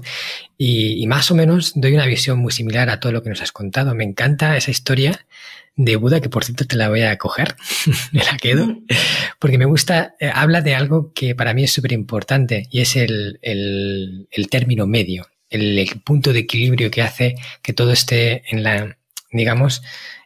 y, 0.57 1.07
más 1.07 1.31
o 1.31 1.35
menos 1.35 1.73
doy 1.73 1.95
una 1.95 2.05
visión 2.05 2.37
muy 2.37 2.51
similar 2.51 2.89
a 2.91 2.99
todo 2.99 3.11
lo 3.11 3.23
que 3.23 3.29
nos 3.29 3.41
has 3.41 3.51
contado. 3.51 3.95
Me 3.95 4.03
encanta 4.03 4.55
esa 4.55 4.69
historia 4.69 5.25
de 5.75 5.95
Buda, 5.95 6.19
que 6.21 6.29
por 6.29 6.45
cierto 6.45 6.65
te 6.67 6.75
la 6.75 6.89
voy 6.89 7.01
a 7.01 7.17
coger, 7.17 7.55
me 8.11 8.23
la 8.23 8.37
quedo, 8.37 8.77
porque 9.39 9.57
me 9.57 9.65
gusta, 9.65 10.13
eh, 10.19 10.29
habla 10.31 10.61
de 10.61 10.75
algo 10.75 11.11
que 11.13 11.33
para 11.33 11.55
mí 11.55 11.63
es 11.63 11.73
súper 11.73 11.93
importante 11.93 12.67
y 12.69 12.81
es 12.81 12.95
el, 12.95 13.39
el, 13.41 14.27
el 14.29 14.49
término 14.49 14.85
medio, 14.85 15.27
el, 15.49 15.79
el 15.79 16.01
punto 16.01 16.33
de 16.33 16.39
equilibrio 16.41 16.91
que 16.91 17.01
hace 17.01 17.35
que 17.63 17.73
todo 17.73 17.91
esté 17.91 18.43
en 18.53 18.61
la, 18.61 18.97
digamos, 19.31 19.81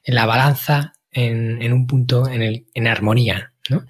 en 0.06 0.16
la 0.16 0.26
balanza 0.26 0.94
en, 1.12 1.74
un 1.74 1.88
punto 1.88 2.30
en, 2.30 2.42
el, 2.42 2.68
en 2.74 2.88
armonía. 2.88 3.54
¿no? 3.70 3.86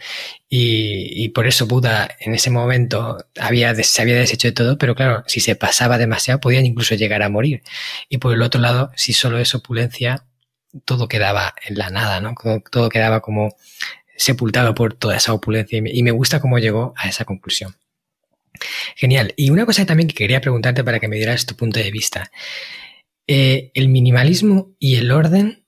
Y, 0.49 1.29
por 1.29 1.47
eso 1.47 1.67
Buda 1.67 2.09
en 2.19 2.33
ese 2.33 2.49
momento 2.49 3.17
había, 3.39 3.75
se 3.75 4.01
había 4.01 4.15
deshecho 4.15 4.47
de 4.47 4.53
todo, 4.53 4.77
pero 4.77 4.95
claro, 4.95 5.23
si 5.27 5.41
se 5.41 5.55
pasaba 5.55 5.97
demasiado 5.97 6.39
podían 6.39 6.65
incluso 6.65 6.95
llegar 6.95 7.23
a 7.23 7.29
morir. 7.29 7.61
Y 8.09 8.19
por 8.19 8.33
el 8.33 8.41
otro 8.41 8.61
lado, 8.61 8.91
si 8.95 9.13
solo 9.13 9.37
es 9.37 9.53
opulencia, 9.53 10.25
todo 10.85 11.07
quedaba 11.07 11.53
en 11.65 11.77
la 11.77 11.89
nada, 11.89 12.21
¿no? 12.21 12.35
Todo 12.71 12.89
quedaba 12.89 13.21
como 13.21 13.55
sepultado 14.17 14.73
por 14.75 14.93
toda 14.93 15.17
esa 15.17 15.33
opulencia 15.33 15.81
y 15.83 16.03
me, 16.03 16.11
gusta 16.11 16.39
cómo 16.39 16.59
llegó 16.59 16.93
a 16.95 17.09
esa 17.09 17.25
conclusión. 17.25 17.75
Genial. 18.95 19.33
Y 19.35 19.49
una 19.49 19.65
cosa 19.65 19.85
también 19.85 20.07
que 20.07 20.15
quería 20.15 20.39
preguntarte 20.39 20.83
para 20.83 20.99
que 20.99 21.09
me 21.09 21.17
dieras 21.17 21.45
tu 21.45 21.55
punto 21.55 21.79
de 21.79 21.91
vista. 21.91 22.31
Eh, 23.27 23.71
el 23.73 23.89
minimalismo 23.89 24.73
y 24.79 24.95
el 24.95 25.11
orden, 25.11 25.64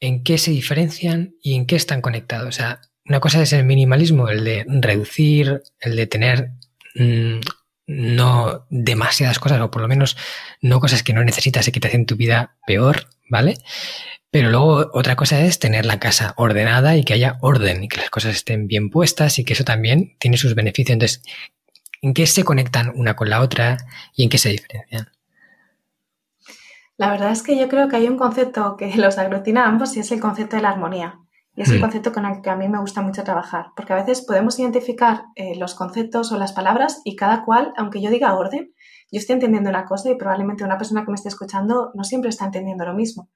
¿en 0.00 0.22
qué 0.22 0.38
se 0.38 0.50
diferencian 0.50 1.36
y 1.42 1.54
en 1.54 1.66
qué 1.66 1.76
están 1.76 2.00
conectados? 2.00 2.48
O 2.48 2.52
sea, 2.52 2.80
una 3.04 3.20
cosa 3.20 3.42
es 3.42 3.52
el 3.52 3.64
minimalismo, 3.64 4.28
el 4.28 4.44
de 4.44 4.64
reducir, 4.68 5.62
el 5.80 5.96
de 5.96 6.06
tener 6.06 6.50
mm, 6.94 7.40
no 7.86 8.66
demasiadas 8.70 9.38
cosas, 9.38 9.60
o 9.60 9.70
por 9.70 9.82
lo 9.82 9.88
menos 9.88 10.16
no 10.60 10.80
cosas 10.80 11.02
que 11.02 11.12
no 11.12 11.24
necesitas 11.24 11.68
y 11.68 11.72
que 11.72 11.80
te 11.80 11.88
hacen 11.88 12.06
tu 12.06 12.16
vida 12.16 12.56
peor, 12.66 13.08
¿vale? 13.28 13.58
Pero 14.30 14.50
luego 14.50 14.90
otra 14.92 15.16
cosa 15.16 15.40
es 15.40 15.58
tener 15.58 15.86
la 15.86 16.00
casa 16.00 16.34
ordenada 16.36 16.96
y 16.96 17.04
que 17.04 17.14
haya 17.14 17.38
orden 17.40 17.84
y 17.84 17.88
que 17.88 17.98
las 17.98 18.10
cosas 18.10 18.34
estén 18.36 18.66
bien 18.66 18.90
puestas 18.90 19.38
y 19.38 19.44
que 19.44 19.52
eso 19.52 19.64
también 19.64 20.16
tiene 20.18 20.36
sus 20.36 20.54
beneficios. 20.54 20.94
Entonces, 20.94 21.22
¿en 22.02 22.12
qué 22.12 22.26
se 22.26 22.44
conectan 22.44 22.92
una 22.94 23.14
con 23.14 23.30
la 23.30 23.40
otra 23.40 23.78
y 24.14 24.24
en 24.24 24.28
qué 24.28 24.38
se 24.38 24.50
diferencian? 24.50 25.08
La 26.98 27.10
verdad 27.10 27.30
es 27.30 27.42
que 27.42 27.58
yo 27.58 27.68
creo 27.68 27.88
que 27.88 27.96
hay 27.96 28.08
un 28.08 28.16
concepto 28.16 28.76
que 28.76 28.94
los 28.96 29.18
aglutina 29.18 29.64
a 29.64 29.68
ambos 29.68 29.96
y 29.96 30.00
es 30.00 30.10
el 30.12 30.20
concepto 30.20 30.56
de 30.56 30.62
la 30.62 30.70
armonía. 30.70 31.20
Y 31.54 31.62
es 31.62 31.70
un 31.70 31.78
mm. 31.78 31.80
concepto 31.80 32.12
con 32.12 32.26
el 32.26 32.42
que 32.42 32.50
a 32.50 32.56
mí 32.56 32.68
me 32.68 32.78
gusta 32.78 33.00
mucho 33.00 33.24
trabajar, 33.24 33.68
porque 33.74 33.94
a 33.94 33.96
veces 33.96 34.20
podemos 34.20 34.58
identificar 34.58 35.24
eh, 35.36 35.56
los 35.56 35.74
conceptos 35.74 36.30
o 36.30 36.36
las 36.36 36.52
palabras 36.52 37.00
y 37.02 37.16
cada 37.16 37.46
cual, 37.46 37.72
aunque 37.78 38.02
yo 38.02 38.10
diga 38.10 38.36
orden, 38.36 38.74
yo 39.10 39.18
estoy 39.18 39.34
entendiendo 39.34 39.70
una 39.70 39.86
cosa 39.86 40.10
y 40.10 40.16
probablemente 40.16 40.64
una 40.64 40.76
persona 40.76 41.02
que 41.02 41.10
me 41.10 41.14
esté 41.14 41.30
escuchando 41.30 41.92
no 41.94 42.04
siempre 42.04 42.28
está 42.28 42.44
entendiendo 42.44 42.84
lo 42.84 42.92
mismo. 42.92 43.30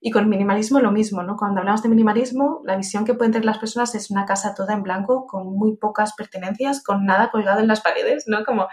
Y 0.00 0.10
con 0.10 0.30
minimalismo 0.30 0.80
lo 0.80 0.90
mismo, 0.90 1.22
¿no? 1.22 1.36
Cuando 1.36 1.60
hablamos 1.60 1.82
de 1.82 1.90
minimalismo, 1.90 2.62
la 2.64 2.76
visión 2.76 3.04
que 3.04 3.12
pueden 3.12 3.32
tener 3.32 3.44
las 3.44 3.58
personas 3.58 3.94
es 3.94 4.10
una 4.10 4.24
casa 4.24 4.54
toda 4.54 4.72
en 4.72 4.82
blanco, 4.82 5.26
con 5.26 5.54
muy 5.54 5.76
pocas 5.76 6.14
pertenencias, 6.14 6.82
con 6.82 7.04
nada 7.04 7.30
colgado 7.30 7.60
en 7.60 7.66
las 7.66 7.82
paredes, 7.82 8.24
¿no? 8.26 8.46
Como 8.46 8.68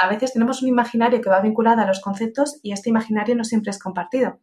a 0.00 0.08
veces 0.08 0.32
tenemos 0.32 0.62
un 0.62 0.68
imaginario 0.68 1.20
que 1.20 1.28
va 1.28 1.42
vinculado 1.42 1.82
a 1.82 1.86
los 1.86 2.00
conceptos 2.00 2.58
y 2.62 2.72
este 2.72 2.88
imaginario 2.88 3.36
no 3.36 3.44
siempre 3.44 3.70
es 3.70 3.78
compartido. 3.78 4.38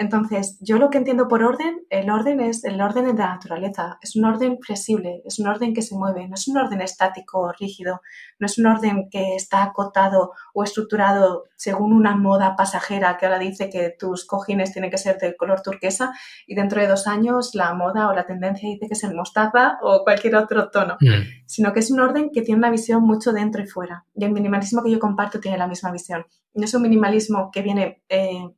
Entonces, 0.00 0.56
yo 0.62 0.78
lo 0.78 0.88
que 0.88 0.96
entiendo 0.96 1.28
por 1.28 1.42
orden, 1.42 1.82
el 1.90 2.08
orden 2.08 2.40
es 2.40 2.64
el 2.64 2.80
orden 2.80 3.04
de 3.04 3.12
la 3.12 3.34
naturaleza, 3.34 3.98
es 4.00 4.16
un 4.16 4.24
orden 4.24 4.58
flexible, 4.58 5.20
es 5.26 5.38
un 5.38 5.46
orden 5.46 5.74
que 5.74 5.82
se 5.82 5.94
mueve, 5.94 6.26
no 6.26 6.36
es 6.36 6.48
un 6.48 6.56
orden 6.56 6.80
estático 6.80 7.40
o 7.40 7.52
rígido, 7.52 8.00
no 8.38 8.46
es 8.46 8.56
un 8.56 8.64
orden 8.64 9.10
que 9.10 9.34
está 9.34 9.62
acotado 9.62 10.32
o 10.54 10.64
estructurado 10.64 11.44
según 11.54 11.92
una 11.92 12.16
moda 12.16 12.56
pasajera 12.56 13.18
que 13.18 13.26
ahora 13.26 13.38
dice 13.38 13.68
que 13.68 13.94
tus 13.98 14.24
cojines 14.24 14.72
tienen 14.72 14.90
que 14.90 14.96
ser 14.96 15.18
de 15.18 15.36
color 15.36 15.60
turquesa 15.60 16.14
y 16.46 16.54
dentro 16.54 16.80
de 16.80 16.86
dos 16.86 17.06
años 17.06 17.50
la 17.52 17.74
moda 17.74 18.08
o 18.08 18.14
la 18.14 18.24
tendencia 18.24 18.70
dice 18.70 18.86
que 18.86 18.94
es 18.94 19.04
el 19.04 19.14
mostaza 19.14 19.76
o 19.82 20.02
cualquier 20.02 20.34
otro 20.36 20.70
tono, 20.70 20.96
mm. 20.98 21.44
sino 21.44 21.74
que 21.74 21.80
es 21.80 21.90
un 21.90 22.00
orden 22.00 22.30
que 22.32 22.40
tiene 22.40 22.56
una 22.56 22.70
visión 22.70 23.02
mucho 23.02 23.34
dentro 23.34 23.62
y 23.62 23.66
fuera. 23.66 24.06
Y 24.14 24.24
el 24.24 24.32
minimalismo 24.32 24.82
que 24.82 24.92
yo 24.92 24.98
comparto 24.98 25.40
tiene 25.40 25.58
la 25.58 25.68
misma 25.68 25.92
visión. 25.92 26.24
No 26.54 26.64
es 26.64 26.72
un 26.72 26.80
minimalismo 26.80 27.50
que 27.52 27.60
viene... 27.60 28.02
Eh, 28.08 28.48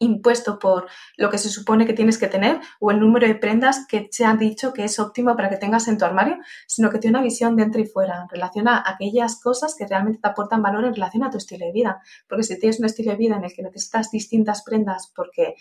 impuesto 0.00 0.58
por 0.58 0.88
lo 1.16 1.30
que 1.30 1.38
se 1.38 1.48
supone 1.48 1.86
que 1.86 1.92
tienes 1.92 2.18
que 2.18 2.26
tener 2.26 2.58
o 2.80 2.90
el 2.90 2.98
número 2.98 3.28
de 3.28 3.36
prendas 3.36 3.86
que 3.86 4.08
se 4.10 4.24
han 4.24 4.38
dicho 4.38 4.72
que 4.72 4.84
es 4.84 4.98
óptimo 4.98 5.36
para 5.36 5.48
que 5.48 5.56
tengas 5.56 5.86
en 5.88 5.98
tu 5.98 6.04
armario, 6.04 6.38
sino 6.66 6.90
que 6.90 6.98
tiene 6.98 7.18
una 7.18 7.24
visión 7.24 7.54
dentro 7.54 7.80
y 7.80 7.86
fuera 7.86 8.22
en 8.22 8.28
relación 8.28 8.66
a 8.66 8.82
aquellas 8.84 9.40
cosas 9.40 9.76
que 9.76 9.86
realmente 9.86 10.18
te 10.20 10.28
aportan 10.28 10.62
valor 10.62 10.84
en 10.84 10.94
relación 10.94 11.22
a 11.22 11.30
tu 11.30 11.38
estilo 11.38 11.66
de 11.66 11.72
vida. 11.72 12.02
Porque 12.28 12.44
si 12.44 12.58
tienes 12.58 12.80
un 12.80 12.86
estilo 12.86 13.12
de 13.12 13.18
vida 13.18 13.36
en 13.36 13.44
el 13.44 13.52
que 13.52 13.62
necesitas 13.62 14.10
distintas 14.10 14.62
prendas 14.62 15.12
porque 15.14 15.54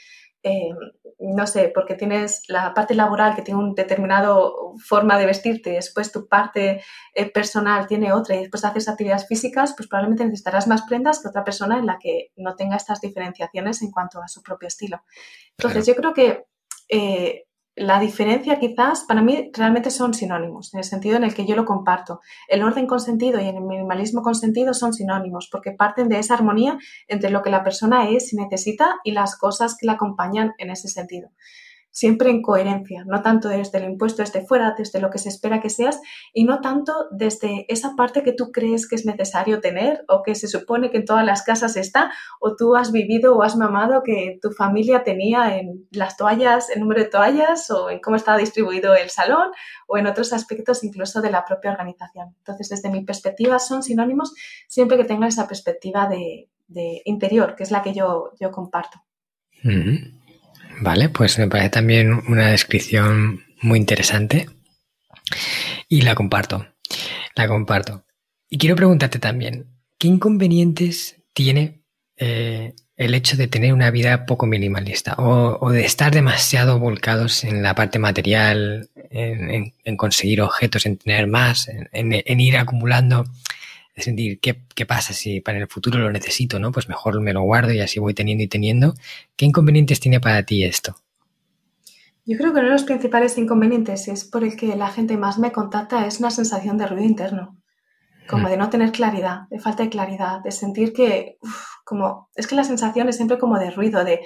eh, 0.43 0.69
no 1.19 1.47
sé, 1.47 1.69
porque 1.73 1.95
tienes 1.95 2.43
la 2.47 2.73
parte 2.73 2.95
laboral 2.95 3.35
que 3.35 3.41
tiene 3.41 3.59
una 3.59 3.73
determinada 3.75 4.33
forma 4.85 5.17
de 5.17 5.25
vestirte, 5.25 5.71
después 5.71 6.11
tu 6.11 6.27
parte 6.27 6.81
eh, 7.13 7.29
personal 7.29 7.87
tiene 7.87 8.13
otra 8.13 8.35
y 8.35 8.39
después 8.39 8.63
haces 8.63 8.87
actividades 8.87 9.27
físicas, 9.27 9.73
pues 9.75 9.89
probablemente 9.89 10.23
necesitarás 10.23 10.67
más 10.67 10.83
prendas 10.83 11.21
que 11.21 11.27
otra 11.27 11.43
persona 11.43 11.77
en 11.77 11.87
la 11.87 11.97
que 11.99 12.31
no 12.37 12.55
tenga 12.55 12.77
estas 12.77 13.01
diferenciaciones 13.01 13.81
en 13.81 13.91
cuanto 13.91 14.21
a 14.21 14.29
su 14.29 14.41
propio 14.41 14.67
estilo. 14.67 15.03
Entonces, 15.57 15.85
yo 15.85 15.95
creo 15.95 16.13
que 16.13 16.45
eh, 16.87 17.45
la 17.79 17.99
diferencia 17.99 18.59
quizás 18.59 19.05
para 19.05 19.21
mí 19.21 19.51
realmente 19.53 19.89
son 19.89 20.13
sinónimos, 20.13 20.73
en 20.73 20.79
el 20.79 20.83
sentido 20.83 21.15
en 21.15 21.23
el 21.23 21.33
que 21.33 21.45
yo 21.45 21.55
lo 21.55 21.63
comparto. 21.63 22.19
El 22.49 22.61
orden 22.61 22.87
consentido 22.87 23.39
y 23.39 23.47
el 23.47 23.61
minimalismo 23.61 24.21
consentido 24.21 24.73
son 24.73 24.93
sinónimos 24.93 25.47
porque 25.49 25.71
parten 25.71 26.09
de 26.09 26.19
esa 26.19 26.33
armonía 26.33 26.77
entre 27.07 27.29
lo 27.29 27.41
que 27.41 27.49
la 27.49 27.63
persona 27.63 28.09
es 28.09 28.33
y 28.33 28.35
necesita 28.35 28.97
y 29.05 29.11
las 29.11 29.37
cosas 29.37 29.77
que 29.79 29.87
la 29.87 29.93
acompañan 29.93 30.53
en 30.57 30.71
ese 30.71 30.89
sentido 30.89 31.29
siempre 31.91 32.29
en 32.29 32.41
coherencia, 32.41 33.03
no 33.05 33.21
tanto 33.21 33.49
desde 33.49 33.79
el 33.79 33.85
impuesto 33.85 34.21
desde 34.21 34.45
fuera, 34.45 34.75
desde 34.77 34.99
lo 34.99 35.09
que 35.09 35.17
se 35.17 35.29
espera 35.29 35.61
que 35.61 35.69
seas, 35.69 35.99
y 36.33 36.43
no 36.43 36.61
tanto 36.61 36.93
desde 37.11 37.65
esa 37.67 37.95
parte 37.95 38.23
que 38.23 38.33
tú 38.33 38.51
crees 38.51 38.87
que 38.87 38.95
es 38.95 39.05
necesario 39.05 39.59
tener 39.59 40.05
o 40.07 40.21
que 40.23 40.35
se 40.35 40.47
supone 40.47 40.91
que 40.91 40.97
en 40.97 41.05
todas 41.05 41.25
las 41.25 41.43
casas 41.43 41.75
está, 41.75 42.11
o 42.39 42.55
tú 42.55 42.75
has 42.75 42.91
vivido 42.91 43.35
o 43.35 43.43
has 43.43 43.55
mamado 43.55 44.03
que 44.03 44.39
tu 44.41 44.51
familia 44.51 45.03
tenía 45.03 45.57
en 45.57 45.87
las 45.91 46.17
toallas, 46.17 46.69
el 46.69 46.81
número 46.81 47.01
de 47.01 47.09
toallas, 47.09 47.69
o 47.71 47.89
en 47.89 47.99
cómo 47.99 48.15
estaba 48.15 48.37
distribuido 48.37 48.95
el 48.95 49.09
salón, 49.09 49.51
o 49.87 49.97
en 49.97 50.07
otros 50.07 50.33
aspectos 50.33 50.83
incluso 50.83 51.21
de 51.21 51.31
la 51.31 51.45
propia 51.45 51.71
organización. 51.71 52.35
Entonces, 52.37 52.69
desde 52.69 52.89
mi 52.89 53.03
perspectiva, 53.03 53.59
son 53.59 53.83
sinónimos 53.83 54.33
siempre 54.67 54.97
que 54.97 55.05
tengan 55.05 55.29
esa 55.29 55.47
perspectiva 55.47 56.07
de, 56.07 56.49
interior, 57.05 57.55
que 57.55 57.63
es 57.63 57.71
la 57.71 57.81
que 57.81 57.93
yo, 57.93 58.31
yo 58.39 58.51
comparto. 58.51 59.01
Vale, 60.81 61.09
pues 61.09 61.37
me 61.37 61.47
parece 61.47 61.71
también 61.71 62.13
una 62.27 62.47
descripción 62.47 63.43
muy 63.61 63.79
interesante 63.79 64.49
y 65.89 66.01
la 66.01 66.15
comparto, 66.15 66.67
la 67.35 67.47
comparto. 67.47 68.05
Y 68.49 68.57
quiero 68.57 68.75
preguntarte 68.75 69.19
también, 69.19 69.67
¿qué 69.97 70.07
inconvenientes 70.07 71.17
tiene 71.33 71.81
eh, 72.15 72.73
el 72.95 73.13
hecho 73.13 73.35
de 73.35 73.47
tener 73.47 73.73
una 73.73 73.91
vida 73.91 74.25
poco 74.25 74.45
minimalista 74.45 75.15
o, 75.17 75.69
de 75.69 75.85
estar 75.85 76.13
demasiado 76.13 76.79
volcados 76.79 77.43
en 77.43 77.61
la 77.61 77.75
parte 77.75 77.99
material, 77.99 78.89
en, 79.11 79.97
conseguir 79.97 80.41
objetos, 80.41 80.85
en 80.85 80.97
tener 80.97 81.27
más, 81.27 81.69
en 81.91 82.39
ir 82.39 82.57
acumulando? 82.57 83.25
Sentir 84.01 84.39
¿qué, 84.39 84.61
¿qué, 84.75 84.85
pasa 84.85 85.13
si 85.13 85.41
para 85.41 85.57
el 85.57 85.67
futuro 85.67 85.99
lo 85.99 86.11
necesito, 86.11 86.59
¿no? 86.59 86.71
Pues 86.71 86.89
mejor 86.89 87.19
me 87.21 87.33
lo 87.33 87.41
guardo 87.41 87.71
y 87.71 87.79
así 87.79 87.99
voy 87.99 88.13
teniendo 88.13 88.43
y 88.43 88.47
teniendo. 88.47 88.93
¿Qué 89.35 89.45
inconvenientes 89.45 89.99
tiene 89.99 90.19
para 90.19 90.43
ti 90.43 90.63
esto? 90.63 90.95
Yo 92.25 92.37
creo 92.37 92.53
que 92.53 92.59
uno 92.59 92.67
de 92.67 92.73
los 92.73 92.83
principales 92.83 93.37
inconvenientes 93.39 94.07
es 94.07 94.23
por 94.23 94.43
el 94.43 94.55
que 94.55 94.75
la 94.75 94.89
gente 94.89 95.17
más 95.17 95.39
me 95.39 95.51
contacta 95.51 96.05
es 96.05 96.19
una 96.19 96.29
sensación 96.29 96.77
de 96.77 96.85
ruido 96.85 97.03
interno, 97.03 97.57
como 98.27 98.47
mm. 98.47 98.51
de 98.51 98.57
no 98.57 98.69
tener 98.69 98.91
claridad, 98.91 99.47
de 99.49 99.57
falta 99.57 99.81
de 99.81 99.89
claridad, 99.89 100.39
de 100.43 100.51
sentir 100.51 100.93
que, 100.93 101.39
como, 101.83 102.29
es 102.35 102.45
que 102.45 102.53
la 102.53 102.63
sensación 102.63 103.09
es 103.09 103.15
siempre 103.15 103.39
como 103.39 103.57
de 103.57 103.71
ruido, 103.71 104.03
de, 104.03 104.19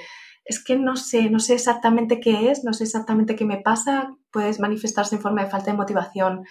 es 0.43 0.61
que 0.61 0.75
no 0.75 0.97
sé, 0.97 1.29
no 1.29 1.39
sé 1.39 1.53
exactamente 1.53 2.19
qué 2.19 2.51
es, 2.51 2.65
no 2.65 2.73
sé 2.73 2.83
exactamente 2.83 3.37
qué 3.37 3.45
me 3.45 3.61
pasa, 3.61 4.13
puedes 4.31 4.59
manifestarse 4.59 5.15
en 5.15 5.21
forma 5.21 5.43
de 5.43 5.49
falta 5.49 5.71
de 5.71 5.77
motivación 5.77 6.43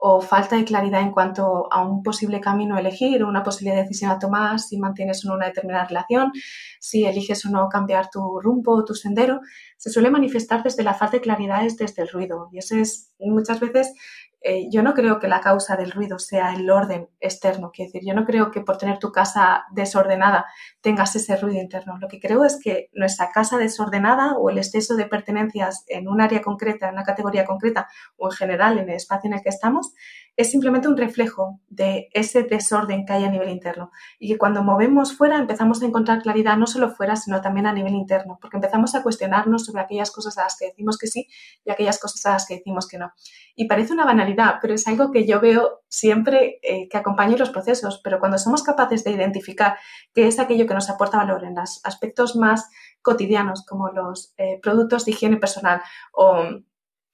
o 0.00 0.20
falta 0.20 0.56
de 0.56 0.64
claridad 0.64 1.00
en 1.02 1.10
cuanto 1.10 1.70
a 1.72 1.82
un 1.82 2.04
posible 2.04 2.40
camino 2.40 2.76
a 2.76 2.80
elegir 2.80 3.22
o 3.22 3.28
una 3.28 3.42
posible 3.42 3.74
decisión 3.74 4.12
a 4.12 4.18
tomar, 4.18 4.60
si 4.60 4.78
mantienes 4.78 5.24
una 5.24 5.46
determinada 5.46 5.86
relación, 5.86 6.32
si 6.78 7.04
eliges 7.04 7.44
o 7.44 7.50
no 7.50 7.68
cambiar 7.68 8.08
tu 8.08 8.40
rumbo 8.40 8.74
o 8.74 8.84
tu 8.84 8.94
sendero, 8.94 9.40
se 9.76 9.90
suele 9.90 10.10
manifestar 10.10 10.62
desde 10.62 10.84
la 10.84 10.94
falta 10.94 11.16
de 11.16 11.22
claridad, 11.22 11.66
es 11.66 11.76
desde 11.76 12.02
el 12.02 12.08
ruido. 12.08 12.48
Y 12.52 12.58
eso 12.58 12.76
es 12.76 13.12
muchas 13.18 13.58
veces 13.58 13.92
eh, 14.40 14.68
yo 14.70 14.82
no 14.82 14.94
creo 14.94 15.18
que 15.18 15.26
la 15.26 15.40
causa 15.40 15.76
del 15.76 15.90
ruido 15.90 16.18
sea 16.18 16.54
el 16.54 16.70
orden 16.70 17.08
externo. 17.20 17.70
Quiero 17.72 17.90
decir, 17.92 18.08
yo 18.08 18.14
no 18.14 18.24
creo 18.24 18.50
que 18.50 18.60
por 18.60 18.78
tener 18.78 18.98
tu 18.98 19.10
casa 19.10 19.64
desordenada 19.72 20.46
tengas 20.80 21.16
ese 21.16 21.36
ruido 21.36 21.60
interno. 21.60 21.98
Lo 21.98 22.08
que 22.08 22.20
creo 22.20 22.44
es 22.44 22.60
que 22.62 22.88
nuestra 22.92 23.30
casa 23.30 23.58
desordenada 23.58 24.34
o 24.36 24.50
el 24.50 24.58
exceso 24.58 24.94
de 24.94 25.06
pertenencias 25.06 25.84
en 25.88 26.08
un 26.08 26.20
área 26.20 26.40
concreta, 26.42 26.88
en 26.88 26.94
una 26.94 27.02
categoría 27.02 27.44
concreta 27.44 27.88
o 28.16 28.28
en 28.28 28.36
general 28.36 28.78
en 28.78 28.88
el 28.88 28.96
espacio 28.96 29.28
en 29.28 29.34
el 29.34 29.42
que 29.42 29.48
estamos, 29.48 29.92
es 30.38 30.52
simplemente 30.52 30.86
un 30.86 30.96
reflejo 30.96 31.58
de 31.68 32.08
ese 32.12 32.44
desorden 32.44 33.04
que 33.04 33.12
hay 33.12 33.24
a 33.24 33.28
nivel 33.28 33.48
interno. 33.48 33.90
Y 34.20 34.28
que 34.28 34.38
cuando 34.38 34.62
movemos 34.62 35.12
fuera 35.12 35.36
empezamos 35.36 35.82
a 35.82 35.86
encontrar 35.86 36.22
claridad 36.22 36.56
no 36.56 36.68
solo 36.68 36.90
fuera, 36.90 37.16
sino 37.16 37.40
también 37.40 37.66
a 37.66 37.72
nivel 37.72 37.92
interno, 37.94 38.38
porque 38.40 38.56
empezamos 38.56 38.94
a 38.94 39.02
cuestionarnos 39.02 39.66
sobre 39.66 39.82
aquellas 39.82 40.12
cosas 40.12 40.38
a 40.38 40.44
las 40.44 40.56
que 40.56 40.66
decimos 40.66 40.96
que 40.96 41.08
sí 41.08 41.26
y 41.64 41.72
aquellas 41.72 41.98
cosas 41.98 42.24
a 42.26 42.32
las 42.34 42.46
que 42.46 42.54
decimos 42.54 42.86
que 42.86 42.98
no. 42.98 43.12
Y 43.56 43.66
parece 43.66 43.92
una 43.92 44.04
banalidad, 44.04 44.58
pero 44.62 44.74
es 44.74 44.86
algo 44.86 45.10
que 45.10 45.26
yo 45.26 45.40
veo 45.40 45.80
siempre 45.88 46.60
eh, 46.62 46.88
que 46.88 46.98
acompaña 46.98 47.36
los 47.36 47.50
procesos, 47.50 48.00
pero 48.04 48.20
cuando 48.20 48.38
somos 48.38 48.62
capaces 48.62 49.02
de 49.02 49.10
identificar 49.10 49.76
qué 50.14 50.28
es 50.28 50.38
aquello 50.38 50.68
que 50.68 50.74
nos 50.74 50.88
aporta 50.88 51.16
valor 51.16 51.42
en 51.42 51.56
los 51.56 51.80
aspectos 51.82 52.36
más 52.36 52.70
cotidianos, 53.02 53.66
como 53.66 53.88
los 53.88 54.34
eh, 54.36 54.60
productos 54.62 55.04
de 55.04 55.10
higiene 55.10 55.38
personal 55.38 55.82
o 56.12 56.60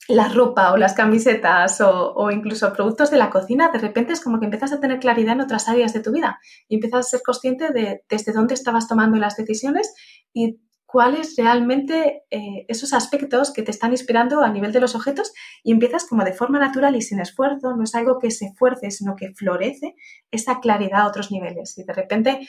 la 0.08 0.28
ropa 0.28 0.72
o 0.72 0.76
las 0.76 0.94
camisetas 0.94 1.80
o, 1.80 2.30
incluso 2.30 2.72
productos 2.72 3.10
de 3.10 3.16
la 3.16 3.30
cocina, 3.30 3.70
de 3.72 3.78
repente 3.78 4.12
es 4.12 4.20
como 4.20 4.38
que 4.38 4.44
empiezas 4.44 4.72
a 4.72 4.80
tener 4.80 4.98
claridad 4.98 5.34
en 5.34 5.40
otras 5.40 5.68
áreas 5.68 5.92
de 5.92 6.00
tu 6.00 6.12
vida 6.12 6.38
y 6.68 6.76
empiezas 6.76 7.06
a 7.06 7.10
ser 7.10 7.22
consciente 7.22 7.72
de 7.72 8.02
desde 8.08 8.32
dónde 8.32 8.54
estabas 8.54 8.86
tomando 8.86 9.16
las 9.16 9.36
decisiones 9.36 9.94
y 10.32 10.60
cuáles 10.94 11.34
realmente 11.36 12.22
eh, 12.30 12.66
esos 12.68 12.92
aspectos 12.92 13.52
que 13.52 13.62
te 13.62 13.72
están 13.72 13.90
inspirando 13.90 14.42
a 14.42 14.50
nivel 14.50 14.70
de 14.70 14.78
los 14.78 14.94
objetos 14.94 15.32
y 15.64 15.72
empiezas 15.72 16.06
como 16.06 16.22
de 16.22 16.32
forma 16.32 16.60
natural 16.60 16.94
y 16.94 17.02
sin 17.02 17.18
esfuerzo, 17.18 17.74
no 17.74 17.82
es 17.82 17.96
algo 17.96 18.20
que 18.20 18.30
se 18.30 18.52
fuerce, 18.56 18.92
sino 18.92 19.16
que 19.16 19.32
florece 19.34 19.96
esa 20.30 20.60
claridad 20.60 21.00
a 21.00 21.08
otros 21.08 21.32
niveles. 21.32 21.76
Y 21.78 21.82
de 21.82 21.92
repente 21.92 22.46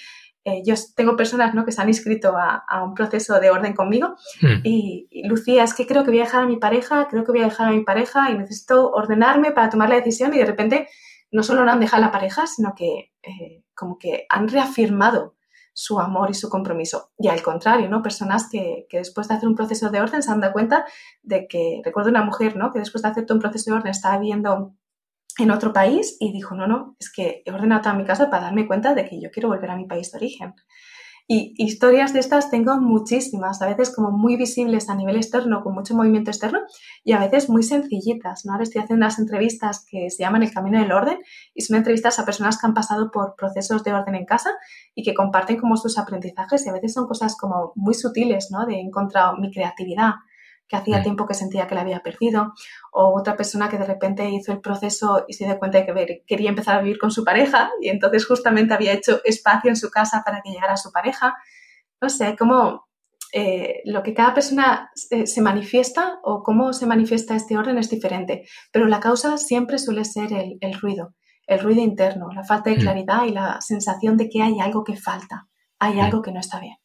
eh, 0.47 0.61
yo 0.63 0.75
tengo 0.95 1.15
personas 1.15 1.55
¿no? 1.55 1.65
que 1.65 1.71
se 1.71 1.81
han 1.81 1.87
inscrito 1.87 2.35
a, 2.37 2.83
un 2.83 2.93
proceso 2.93 3.39
de 3.39 3.49
orden 3.49 3.73
conmigo 3.73 4.15
hmm. 4.41 4.61
y, 4.63 5.23
Lucía, 5.27 5.63
es 5.63 5.73
que 5.73 5.87
creo 5.87 6.03
que 6.03 6.11
voy 6.11 6.19
a 6.19 6.25
dejar 6.25 6.43
a 6.43 6.47
mi 6.47 6.57
pareja, 6.57 7.07
creo 7.09 7.25
que 7.25 7.31
voy 7.31 7.41
a 7.41 7.45
dejar 7.45 7.69
a 7.69 7.71
mi 7.71 7.83
pareja 7.83 8.29
y 8.29 8.37
necesito 8.37 8.91
ordenarme 8.91 9.51
para 9.51 9.71
tomar 9.71 9.89
la 9.89 9.95
decisión 9.95 10.35
y 10.35 10.37
de 10.37 10.45
repente 10.45 10.87
no 11.31 11.41
solo 11.41 11.65
no 11.65 11.71
han 11.71 11.79
dejado 11.79 12.03
a 12.03 12.05
la 12.05 12.11
pareja, 12.11 12.45
sino 12.45 12.75
que 12.75 13.11
eh, 13.23 13.63
como 13.73 13.97
que 13.97 14.27
han 14.29 14.47
reafirmado 14.47 15.35
su 15.73 15.99
amor 15.99 16.29
y 16.29 16.35
su 16.35 16.47
compromiso. 16.47 17.11
Y 17.17 17.27
al 17.27 17.41
contrario, 17.41 17.89
¿no? 17.89 18.03
Personas 18.03 18.47
que, 18.49 18.85
que, 18.87 18.99
después 18.99 19.27
de 19.27 19.33
hacer 19.33 19.49
un 19.49 19.55
proceso 19.55 19.89
de 19.89 19.99
orden 19.99 20.21
se 20.21 20.31
han 20.31 20.39
dado 20.39 20.53
cuenta 20.53 20.85
de 21.23 21.47
que, 21.47 21.81
recuerdo 21.83 22.11
una 22.11 22.23
mujer, 22.23 22.55
¿no? 22.55 22.71
Que 22.71 22.79
después 22.79 23.01
de 23.01 23.09
hacer 23.09 23.25
todo 23.25 23.35
un 23.35 23.41
proceso 23.41 23.71
de 23.71 23.77
orden 23.77 23.91
estaba 23.91 24.19
viendo 24.19 24.75
en 25.37 25.51
otro 25.51 25.73
país 25.73 26.17
y 26.19 26.31
dijo, 26.31 26.55
no, 26.55 26.67
no, 26.67 26.95
es 26.99 27.11
que 27.11 27.43
he 27.45 27.51
ordenado 27.51 27.81
toda 27.81 27.95
mi 27.95 28.05
casa 28.05 28.29
para 28.29 28.43
darme 28.43 28.67
cuenta 28.67 28.93
de 28.93 29.05
que 29.05 29.19
yo 29.21 29.29
quiero 29.31 29.49
volver 29.49 29.71
a 29.71 29.75
mi 29.75 29.85
país 29.85 30.11
de 30.11 30.17
origen. 30.17 30.53
Y 31.27 31.55
historias 31.57 32.13
de 32.13 32.19
estas 32.19 32.51
tengo 32.51 32.79
muchísimas, 32.79 33.59
a 33.59 33.65
veces 33.65 33.93
como 33.93 34.11
muy 34.11 34.37
visibles 34.37 34.89
a 34.89 34.95
nivel 34.95 35.15
externo, 35.15 35.63
con 35.63 35.73
mucho 35.73 35.95
movimiento 35.95 36.29
externo, 36.29 36.59
y 37.03 37.13
a 37.13 37.19
veces 37.19 37.49
muy 37.49 37.63
sencillitas. 37.63 38.45
¿no? 38.45 38.51
Ahora 38.51 38.63
estoy 38.63 38.81
haciendo 38.81 39.03
unas 39.03 39.17
entrevistas 39.17 39.83
que 39.89 40.11
se 40.11 40.21
llaman 40.21 40.43
El 40.43 40.53
Camino 40.53 40.79
del 40.79 40.91
Orden, 40.91 41.17
y 41.55 41.61
son 41.61 41.77
entrevistas 41.77 42.19
a 42.19 42.25
personas 42.25 42.59
que 42.59 42.67
han 42.67 42.75
pasado 42.75 43.09
por 43.09 43.35
procesos 43.35 43.83
de 43.83 43.93
orden 43.93 44.13
en 44.13 44.25
casa 44.25 44.51
y 44.93 45.01
que 45.01 45.15
comparten 45.15 45.57
como 45.57 45.77
sus 45.77 45.97
aprendizajes, 45.97 46.63
y 46.63 46.69
a 46.69 46.73
veces 46.73 46.93
son 46.93 47.07
cosas 47.07 47.35
como 47.35 47.71
muy 47.75 47.95
sutiles, 47.95 48.49
¿no? 48.51 48.67
De 48.67 48.75
he 48.75 48.81
encontrado 48.81 49.35
mi 49.37 49.51
creatividad, 49.51 50.11
que 50.67 50.75
hacía 50.75 50.99
mm. 50.99 51.03
tiempo 51.03 51.27
que 51.27 51.33
sentía 51.33 51.67
que 51.67 51.75
la 51.75 51.81
había 51.81 52.01
perdido, 52.01 52.53
o 52.91 53.17
otra 53.19 53.35
persona 53.35 53.69
que 53.69 53.77
de 53.77 53.85
repente 53.85 54.29
hizo 54.29 54.51
el 54.51 54.61
proceso 54.61 55.25
y 55.27 55.33
se 55.33 55.45
dio 55.45 55.59
cuenta 55.59 55.79
de 55.79 55.85
que 55.85 56.23
quería 56.25 56.49
empezar 56.49 56.77
a 56.77 56.81
vivir 56.81 56.97
con 56.97 57.11
su 57.11 57.23
pareja 57.23 57.71
y 57.81 57.89
entonces 57.89 58.25
justamente 58.25 58.73
había 58.73 58.93
hecho 58.93 59.21
espacio 59.23 59.69
en 59.69 59.75
su 59.75 59.89
casa 59.89 60.23
para 60.25 60.41
que 60.41 60.51
llegara 60.51 60.77
su 60.77 60.91
pareja. 60.91 61.35
No 62.01 62.09
sé, 62.09 62.35
cómo 62.37 62.85
eh, 63.37 63.81
lo 63.83 64.01
que 64.01 64.13
cada 64.13 64.33
persona 64.33 64.91
eh, 65.09 65.27
se 65.27 65.41
manifiesta 65.41 66.19
o 66.23 66.41
cómo 66.41 66.71
se 66.71 66.85
manifiesta 66.85 67.35
este 67.35 67.57
orden 67.57 67.77
es 67.77 67.89
diferente, 67.89 68.47
pero 68.71 68.87
la 68.87 68.99
causa 69.01 69.37
siempre 69.37 69.77
suele 69.77 70.05
ser 70.05 70.29
el, 70.33 70.73
ruido, 70.79 71.15
el 71.45 71.59
ruido 71.59 71.81
interno, 71.81 72.29
la 72.33 72.43
falta 72.43 72.69
de 72.69 72.77
mm. 72.77 72.79
claridad 72.79 73.25
y 73.25 73.31
la 73.31 73.59
sensación 73.59 74.15
de 74.15 74.29
que 74.29 74.41
hay 74.41 74.61
algo 74.61 74.85
que 74.85 74.95
falta, 74.95 75.47
hay 75.79 75.95
mm. 75.95 75.99
algo 75.99 76.21
que 76.21 76.31
no 76.31 76.39
está 76.39 76.61
bien. 76.61 76.77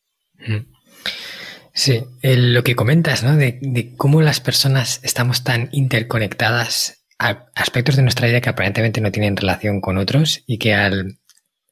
Sí, 1.80 2.04
lo 2.22 2.62
que 2.62 2.76
comentas, 2.76 3.24
¿no? 3.24 3.38
De, 3.38 3.94
cómo 3.96 4.20
las 4.20 4.38
personas 4.38 5.00
estamos 5.02 5.44
tan 5.44 5.70
interconectadas 5.72 7.06
a 7.18 7.46
aspectos 7.54 7.96
de 7.96 8.02
nuestra 8.02 8.26
vida 8.26 8.42
que 8.42 8.50
aparentemente 8.50 9.00
no 9.00 9.10
tienen 9.10 9.34
relación 9.34 9.80
con 9.80 9.96
otros 9.96 10.42
y 10.46 10.58
que 10.58 10.74
al 10.74 11.16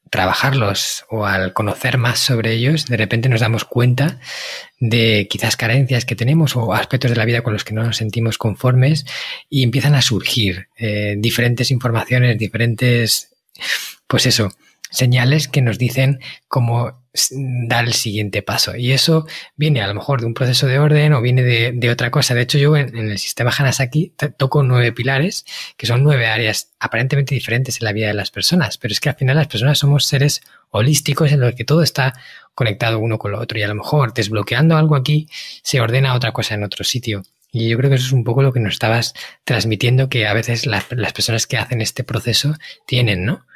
trabajarlos 0.09 1.05
o 1.11 1.27
al 1.27 1.53
conocer 1.53 1.99
más 1.99 2.21
sobre 2.21 2.53
ellos, 2.53 2.87
de 2.87 2.97
repente 2.97 3.29
nos 3.29 3.43
damos 3.43 3.67
cuenta 3.67 4.19
de 4.81 5.29
quizás 5.29 5.59
carencias 5.59 6.07
que 6.07 6.17
tenemos 6.17 6.57
o 6.57 6.73
aspectos 6.73 7.11
de 7.11 7.17
la 7.19 7.27
vida 7.27 7.43
con 7.43 7.53
los 7.53 7.65
que 7.65 7.75
no 7.75 7.83
nos 7.85 7.99
sentimos 7.99 8.39
conformes 8.39 9.05
y 9.51 9.63
empiezan 9.63 9.95
a 9.95 10.01
surgir 10.01 10.69
eh, 10.79 11.17
diferentes 11.19 11.71
informaciones, 11.71 12.39
diferentes, 12.39 13.37
pues 14.07 14.25
eso, 14.25 14.49
señales 14.91 15.49
que 15.49 15.63
nos 15.63 15.79
dicen 15.79 16.21
cómo 16.49 16.99
dar 17.31 17.85
el 17.85 17.95
siguiente 17.95 18.43
paso. 18.43 18.77
Y 18.77 18.93
eso 18.93 19.27
viene 19.57 19.81
a 19.83 19.87
lo 19.87 19.95
mejor 19.95 20.21
de 20.21 20.27
un 20.27 20.35
proceso 20.35 20.67
de 20.67 20.79
orden 20.79 21.13
o 21.13 21.21
viene 21.21 21.43
de, 21.43 21.91
otra 21.91 22.11
cosa. 22.11 22.35
De 22.35 22.43
hecho, 22.43 22.59
yo 22.59 22.77
en, 22.77 22.97
el 22.97 23.19
sistema 23.19 23.53
Hanasaki 23.57 24.13
toco 24.37 24.63
nueve 24.63 24.93
pilares, 24.93 25.45
que 25.77 25.87
son 25.87 26.03
nueve 26.03 26.27
áreas 26.27 26.71
aparentemente 26.79 27.35
diferentes 27.35 27.81
en 27.81 27.85
la 27.87 27.93
vida 27.93 28.09
de 28.09 28.15
las 28.15 28.31
personas, 28.31 28.79
pero 28.79 28.93
es 28.93 29.01
que 29.01 29.09
al 29.09 29.17
final 29.17 29.37
las 29.37 29.49
personas 29.49 29.79
somos 29.79 30.05
seres 30.05 30.43
holísticos 30.71 31.33
en 31.33 31.41
los 31.41 31.55
que 31.55 31.65
todo 31.65 31.83
está 31.83 32.15
conectado 32.55 32.99
uno 32.99 33.19
con 33.19 33.33
lo 33.33 33.41
otro 33.41 33.59
y 33.59 33.63
a 33.63 33.69
lo 33.69 33.75
mejor 33.75 34.13
desbloqueando 34.13 34.77
algo 34.77 34.97
aquí 34.97 35.29
se 35.63 35.81
ordena 35.81 36.15
otra 36.15 36.33
cosa 36.33 36.55
en 36.55 36.65
otro 36.65 36.85
sitio. 36.85 37.23
Y 37.51 37.71
yo 37.71 37.79
creo 37.79 37.89
que 37.89 37.97
eso 37.97 38.07
es 38.07 38.13
un 38.13 38.25
poco 38.25 38.43
lo 38.43 38.53
que 38.53 38.61
nos 38.61 38.75
estabas 38.75 39.15
transmitiendo 39.45 40.11
que 40.11 40.27
a 40.27 40.35
veces 40.35 40.67
las 40.67 40.85
personas 41.15 41.47
que 41.47 41.57
hacen 41.57 41.81
este 41.81 42.05
proceso 42.05 42.55
tienen, 42.87 43.25
¿no? 43.25 43.47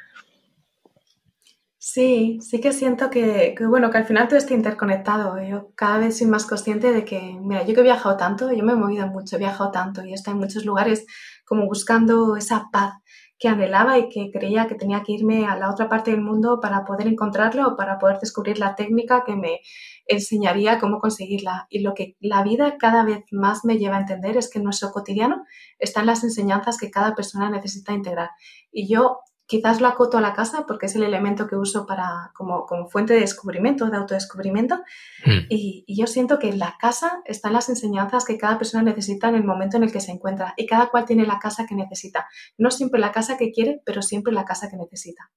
Sí, 1.85 2.38
sí 2.40 2.61
que 2.61 2.73
siento 2.73 3.11
que, 3.11 3.57
bueno, 3.68 3.90
que 3.90 3.99
al 3.99 4.05
final 4.05 4.29
todo 4.29 4.38
está 4.38 4.55
interconectado. 4.55 5.42
Yo 5.42 5.73
cada 5.75 5.99
vez 5.99 6.16
soy 6.16 6.29
más 6.29 6.47
consciente 6.47 6.92
de 6.92 7.05
que, 7.05 7.37
mira, 7.40 7.64
yo 7.64 7.75
que 7.75 7.81
he 7.81 7.83
viajado 7.83 8.16
tanto, 8.16 8.53
yo 8.53 8.62
me 8.62 8.73
he 8.73 8.77
movido 8.77 9.09
mucho, 9.09 9.35
he 9.35 9.40
viajado 9.40 9.73
tanto 9.73 10.05
y 10.05 10.12
he 10.12 10.16
en 10.25 10.37
muchos 10.38 10.64
lugares 10.64 11.05
como 11.45 11.66
buscando 11.66 12.37
esa 12.37 12.68
paz 12.71 12.95
que 13.37 13.49
anhelaba 13.49 13.99
y 13.99 14.09
que 14.11 14.31
creía 14.31 14.68
que 14.68 14.77
tenía 14.77 15.03
que 15.03 15.11
irme 15.11 15.45
a 15.47 15.57
la 15.57 15.71
otra 15.71 15.88
parte 15.88 16.12
del 16.12 16.21
mundo 16.21 16.61
para 16.61 16.85
poder 16.85 17.09
encontrarlo 17.09 17.77
para 17.77 17.99
poder 17.99 18.21
descubrir 18.21 18.61
la 18.61 18.77
técnica 18.77 19.25
que 19.27 19.35
me 19.35 19.59
enseñaría 20.07 20.79
cómo 20.79 21.01
conseguirla. 21.01 21.66
Y 21.68 21.81
lo 21.81 21.95
que 21.95 22.16
la 22.21 22.45
vida 22.45 22.77
cada 22.79 23.03
vez 23.03 23.25
más 23.33 23.64
me 23.64 23.79
lleva 23.79 23.97
a 23.97 24.01
entender 24.03 24.37
es 24.37 24.49
que 24.49 24.59
en 24.61 24.64
nuestro 24.64 24.92
cotidiano 24.92 25.45
están 25.81 26.07
las 26.07 26.23
enseñanzas 26.23 26.79
que 26.79 26.92
cada 26.92 27.16
persona 27.16 27.51
necesita 27.51 27.92
integrar. 27.92 28.31
Y 28.71 28.87
yo 28.87 29.18
Quizás 29.46 29.81
lo 29.81 29.88
acoto 29.88 30.18
a 30.18 30.20
la 30.20 30.33
casa 30.33 30.64
porque 30.66 30.87
es 30.87 30.94
el 30.96 31.02
elemento 31.02 31.46
que 31.46 31.57
uso 31.57 31.85
para, 31.87 32.31
como, 32.35 32.64
como 32.64 32.88
fuente 32.88 33.14
de 33.14 33.20
descubrimiento, 33.20 33.90
de 33.90 33.96
autodescubrimiento. 33.96 34.76
Hmm. 35.24 35.46
Y, 35.48 35.85
yo 35.88 36.07
siento 36.07 36.38
que 36.38 36.48
en 36.48 36.59
la 36.59 36.76
casa 36.81 37.20
están 37.24 37.52
las 37.52 37.68
enseñanzas 37.68 38.24
que 38.24 38.38
cada 38.38 38.57
persona 38.57 38.83
necesita 38.83 39.28
en 39.28 39.35
el 39.35 39.44
momento 39.44 39.76
en 39.76 39.83
el 39.83 39.92
que 39.92 40.00
se 40.00 40.12
encuentra. 40.12 40.55
Y 40.57 40.66
cada 40.66 40.88
cual 40.88 41.05
tiene 41.05 41.26
la 41.26 41.38
casa 41.38 41.66
que 41.66 41.74
necesita. 41.74 42.28
No 42.57 42.70
siempre 42.70 43.00
la 43.00 43.12
casa 43.12 43.37
que 43.37 43.50
quiere, 43.50 43.83
pero 43.85 44.00
siempre 44.00 44.33
la 44.33 44.44
casa 44.44 44.70
que 44.70 44.76
necesita. 44.76 45.31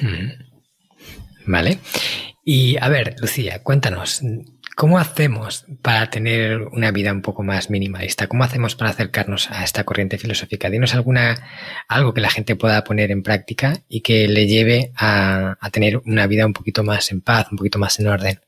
Hmm. 0.00 0.30
Vale. 1.46 1.78
Y 2.44 2.76
a 2.78 2.88
ver, 2.88 3.16
Lucía, 3.20 3.62
cuéntanos, 3.62 4.22
¿Cómo 4.76 4.98
hacemos 4.98 5.66
para 5.82 6.10
tener 6.10 6.62
una 6.62 6.90
vida 6.90 7.12
un 7.12 7.22
poco 7.22 7.44
más 7.44 7.70
minimalista? 7.70 8.26
¿Cómo 8.26 8.42
hacemos 8.42 8.74
para 8.74 8.90
acercarnos 8.90 9.48
a 9.52 9.62
esta 9.62 9.84
corriente 9.84 10.18
filosófica? 10.18 10.68
Dinos 10.68 10.94
alguna, 10.94 11.36
algo 11.86 12.12
que 12.12 12.20
la 12.20 12.30
gente 12.30 12.56
pueda 12.56 12.82
poner 12.82 13.12
en 13.12 13.22
práctica 13.22 13.82
y 13.88 14.00
que 14.00 14.26
le 14.26 14.48
lleve 14.48 14.90
a, 14.96 15.56
a 15.60 15.70
tener 15.70 15.98
una 16.06 16.26
vida 16.26 16.44
un 16.44 16.52
poquito 16.52 16.82
más 16.82 17.12
en 17.12 17.20
paz, 17.20 17.46
un 17.52 17.58
poquito 17.58 17.78
más 17.78 18.00
en 18.00 18.08
orden. 18.08 18.40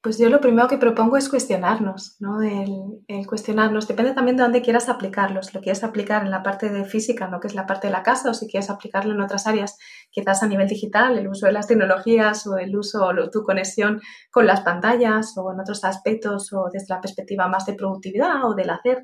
Pues 0.00 0.16
yo 0.16 0.28
lo 0.28 0.40
primero 0.40 0.68
que 0.68 0.78
propongo 0.78 1.16
es 1.16 1.28
cuestionarnos, 1.28 2.16
¿no? 2.20 2.40
El, 2.40 3.26
cuestionarnos. 3.26 3.88
Depende 3.88 4.12
también 4.12 4.36
de 4.36 4.44
dónde 4.44 4.62
quieras 4.62 4.88
aplicarlos. 4.88 5.52
Lo 5.52 5.60
quieres 5.60 5.82
aplicar 5.82 6.22
en 6.22 6.30
la 6.30 6.44
parte 6.44 6.70
de 6.70 6.84
física, 6.84 7.26
¿no? 7.26 7.40
Que 7.40 7.48
es 7.48 7.54
la 7.56 7.66
parte 7.66 7.88
de 7.88 7.92
la 7.92 8.04
casa, 8.04 8.30
o 8.30 8.34
si 8.34 8.46
quieres 8.46 8.70
aplicarlo 8.70 9.12
en 9.12 9.20
otras 9.20 9.48
áreas, 9.48 9.76
quizás 10.12 10.44
a 10.44 10.46
nivel 10.46 10.68
digital, 10.68 11.18
el 11.18 11.26
uso 11.26 11.46
de 11.46 11.52
las 11.52 11.66
tecnologías 11.66 12.46
o 12.46 12.58
el 12.58 12.76
uso 12.76 13.04
o 13.06 13.30
tu 13.30 13.42
conexión 13.42 14.00
con 14.30 14.46
las 14.46 14.60
pantallas 14.60 15.36
o 15.36 15.52
en 15.52 15.60
otros 15.60 15.82
aspectos 15.84 16.52
o 16.52 16.68
desde 16.72 16.94
la 16.94 17.00
perspectiva 17.00 17.48
más 17.48 17.66
de 17.66 17.74
productividad 17.74 18.44
o 18.44 18.54
del 18.54 18.70
hacer. 18.70 19.02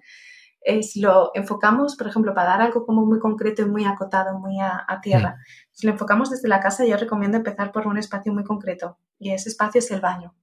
Es 0.60 0.94
lo 0.96 1.32
enfocamos, 1.34 1.96
por 1.96 2.06
ejemplo, 2.06 2.34
para 2.34 2.50
dar 2.50 2.62
algo 2.62 2.86
como 2.86 3.04
muy 3.04 3.18
concreto 3.18 3.62
y 3.62 3.66
muy 3.66 3.84
acotado, 3.84 4.38
muy 4.38 4.60
a, 4.60 4.86
tierra. 5.02 5.38
Si 5.72 5.86
lo 5.86 5.92
enfocamos 5.92 6.30
desde 6.30 6.48
la 6.48 6.60
casa, 6.60 6.86
yo 6.86 6.96
recomiendo 6.96 7.36
empezar 7.36 7.72
por 7.72 7.88
un 7.88 7.98
espacio 7.98 8.32
muy 8.32 8.44
concreto 8.44 8.98
y 9.18 9.32
ese 9.32 9.48
espacio 9.48 9.80
es 9.80 9.90
el 9.90 10.00
baño 10.00 10.34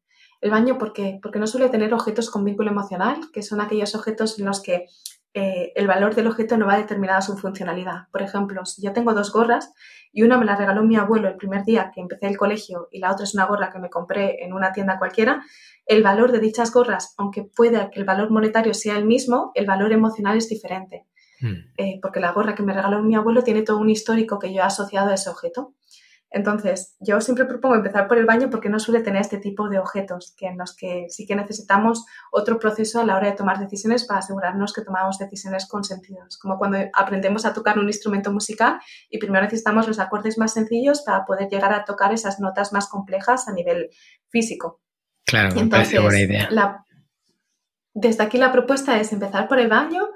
el 0.41 0.49
baño, 0.51 0.77
¿por 0.77 0.91
qué? 0.91 1.19
Porque 1.21 1.39
no 1.39 1.47
suele 1.47 1.69
tener 1.69 1.93
objetos 1.93 2.29
con 2.29 2.43
vínculo 2.43 2.71
emocional, 2.71 3.29
que 3.31 3.43
son 3.43 3.61
aquellos 3.61 3.95
objetos 3.95 4.39
en 4.39 4.45
los 4.45 4.61
que 4.61 4.87
eh, 5.33 5.71
el 5.75 5.87
valor 5.87 6.13
del 6.13 6.27
objeto 6.27 6.57
no 6.57 6.65
va 6.65 6.77
determinado 6.77 7.19
a 7.19 7.21
su 7.21 7.37
funcionalidad. 7.37 8.09
Por 8.11 8.21
ejemplo, 8.21 8.65
si 8.65 8.81
yo 8.81 8.91
tengo 8.91 9.13
dos 9.13 9.31
gorras 9.31 9.71
y 10.11 10.23
una 10.23 10.37
me 10.37 10.45
la 10.45 10.57
regaló 10.57 10.83
mi 10.83 10.97
abuelo 10.97 11.29
el 11.29 11.37
primer 11.37 11.63
día 11.63 11.91
que 11.93 12.01
empecé 12.01 12.27
el 12.27 12.37
colegio 12.37 12.89
y 12.91 12.99
la 12.99 13.11
otra 13.11 13.23
es 13.23 13.33
una 13.33 13.45
gorra 13.45 13.71
que 13.71 13.79
me 13.79 13.89
compré 13.89 14.43
en 14.43 14.51
una 14.51 14.73
tienda 14.73 14.99
cualquiera, 14.99 15.41
el 15.85 16.03
valor 16.03 16.31
de 16.31 16.39
dichas 16.39 16.73
gorras, 16.73 17.13
aunque 17.17 17.43
pueda 17.43 17.89
que 17.89 17.99
el 17.99 18.05
valor 18.05 18.29
monetario 18.29 18.73
sea 18.73 18.97
el 18.97 19.05
mismo, 19.05 19.51
el 19.55 19.65
valor 19.65 19.93
emocional 19.93 20.37
es 20.37 20.49
diferente. 20.49 21.05
Hmm. 21.39 21.71
Eh, 21.77 21.99
porque 22.01 22.19
la 22.19 22.33
gorra 22.33 22.53
que 22.53 22.63
me 22.63 22.73
regaló 22.73 23.01
mi 23.01 23.15
abuelo 23.15 23.41
tiene 23.43 23.61
todo 23.61 23.77
un 23.77 23.89
histórico 23.89 24.37
que 24.37 24.53
yo 24.53 24.59
he 24.59 24.65
asociado 24.65 25.11
a 25.11 25.13
ese 25.13 25.29
objeto. 25.29 25.73
Entonces, 26.33 26.95
yo 27.01 27.19
siempre 27.19 27.43
propongo 27.43 27.75
empezar 27.75 28.07
por 28.07 28.17
el 28.17 28.25
baño 28.25 28.49
porque 28.49 28.69
no 28.69 28.79
suele 28.79 29.01
tener 29.01 29.21
este 29.21 29.37
tipo 29.37 29.67
de 29.67 29.79
objetos, 29.79 30.33
que 30.37 30.47
en 30.47 30.57
los 30.57 30.73
que 30.73 31.07
sí 31.09 31.25
que 31.25 31.35
necesitamos 31.35 32.05
otro 32.31 32.57
proceso 32.57 33.01
a 33.01 33.05
la 33.05 33.17
hora 33.17 33.27
de 33.27 33.35
tomar 33.35 33.59
decisiones 33.59 34.05
para 34.05 34.19
asegurarnos 34.19 34.71
que 34.71 34.81
tomamos 34.81 35.17
decisiones 35.17 35.67
con 35.67 35.83
sentido. 35.83 36.25
como 36.41 36.57
cuando 36.57 36.77
aprendemos 36.93 37.45
a 37.45 37.53
tocar 37.53 37.77
un 37.77 37.87
instrumento 37.87 38.31
musical 38.31 38.79
y 39.09 39.17
primero 39.17 39.43
necesitamos 39.43 39.87
los 39.87 39.99
acordes 39.99 40.37
más 40.37 40.53
sencillos 40.53 41.01
para 41.01 41.25
poder 41.25 41.49
llegar 41.49 41.73
a 41.73 41.83
tocar 41.83 42.13
esas 42.13 42.39
notas 42.39 42.71
más 42.71 42.87
complejas 42.87 43.49
a 43.49 43.53
nivel 43.53 43.89
físico. 44.29 44.81
Claro, 45.25 45.53
me 45.53 45.67
parece 45.67 45.99
buena 45.99 46.19
idea. 46.19 46.85
desde 47.93 48.23
aquí 48.23 48.37
la 48.37 48.53
propuesta 48.53 48.99
es 49.01 49.11
empezar 49.11 49.49
por 49.49 49.59
el 49.59 49.67
baño 49.67 50.07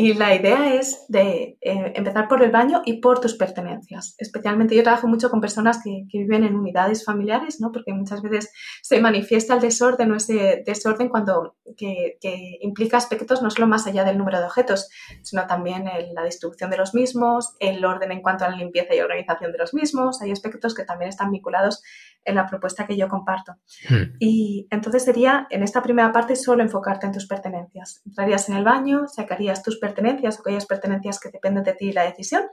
Y 0.00 0.14
la 0.14 0.32
idea 0.32 0.76
es 0.76 1.06
de 1.08 1.58
eh, 1.60 1.92
empezar 1.96 2.28
por 2.28 2.40
el 2.40 2.52
baño 2.52 2.82
y 2.84 3.00
por 3.00 3.20
tus 3.20 3.34
pertenencias. 3.34 4.14
Especialmente 4.18 4.76
yo 4.76 4.84
trabajo 4.84 5.08
mucho 5.08 5.28
con 5.28 5.40
personas 5.40 5.80
que, 5.82 6.04
viven 6.12 6.44
en 6.44 6.54
unidades 6.54 7.04
familiares, 7.04 7.60
¿no? 7.60 7.72
porque 7.72 7.92
muchas 7.92 8.22
veces 8.22 8.52
se 8.80 9.00
manifiesta 9.00 9.54
el 9.54 9.60
desorden 9.60 10.12
o 10.12 10.14
ese 10.14 10.62
desorden 10.64 11.08
cuando 11.08 11.56
que, 11.76 12.16
implica 12.60 12.96
aspectos 12.96 13.42
no 13.42 13.50
solo 13.50 13.66
más 13.66 13.88
allá 13.88 14.04
del 14.04 14.18
número 14.18 14.38
de 14.38 14.44
objetos, 14.44 14.88
sino 15.24 15.48
también 15.48 15.86
la 16.14 16.22
distribución 16.22 16.70
de 16.70 16.76
los 16.76 16.94
mismos, 16.94 17.56
el 17.58 17.84
orden 17.84 18.12
en 18.12 18.22
cuanto 18.22 18.44
a 18.44 18.50
la 18.50 18.56
limpieza 18.56 18.94
y 18.94 19.00
organización 19.00 19.50
de 19.50 19.58
los 19.58 19.74
mismos. 19.74 20.22
Hay 20.22 20.30
aspectos 20.30 20.76
que 20.76 20.84
también 20.84 21.08
están 21.08 21.32
vinculados 21.32 21.82
en 22.24 22.34
la 22.34 22.46
propuesta 22.46 22.86
que 22.86 22.96
yo 22.96 23.08
comparto. 23.08 23.52
Hmm. 23.88 24.16
Y 24.18 24.66
entonces 24.70 25.04
sería, 25.04 25.46
en 25.50 25.62
esta 25.62 25.82
primera 25.82 26.12
parte, 26.12 26.36
solo 26.36 26.62
enfocarte 26.62 27.06
en 27.06 27.12
tus 27.12 27.26
pertenencias. 27.26 28.02
Entrarías 28.04 28.48
en 28.48 28.56
el 28.56 28.64
baño, 28.64 29.06
sacarías 29.06 29.62
tus 29.62 29.78
pertenencias 29.78 30.36
o 30.36 30.40
aquellas 30.40 30.66
pertenencias 30.66 31.18
que 31.20 31.30
dependen 31.30 31.64
de 31.64 31.74
ti 31.74 31.88
y 31.88 31.92
la 31.92 32.04
decisión, 32.04 32.44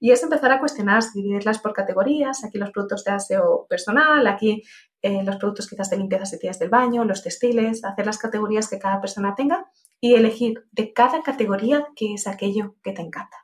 y 0.00 0.12
es 0.12 0.22
empezar 0.22 0.50
a 0.50 0.58
cuestionar, 0.58 1.02
dividirlas 1.14 1.58
por 1.58 1.74
categorías, 1.74 2.42
aquí 2.42 2.58
los 2.58 2.70
productos 2.70 3.04
de 3.04 3.12
aseo 3.12 3.66
personal, 3.68 4.26
aquí 4.26 4.62
eh, 5.02 5.22
los 5.22 5.36
productos 5.36 5.68
quizás 5.68 5.90
de 5.90 5.98
limpieza 5.98 6.24
si 6.24 6.38
tienes 6.38 6.58
del 6.58 6.70
baño, 6.70 7.04
los 7.04 7.22
textiles, 7.22 7.84
hacer 7.84 8.06
las 8.06 8.18
categorías 8.18 8.68
que 8.68 8.78
cada 8.78 9.00
persona 9.00 9.34
tenga 9.34 9.66
y 10.00 10.14
elegir 10.14 10.64
de 10.72 10.92
cada 10.92 11.22
categoría 11.22 11.86
qué 11.94 12.14
es 12.14 12.26
aquello 12.26 12.76
que 12.82 12.92
te 12.92 13.02
encanta. 13.02 13.36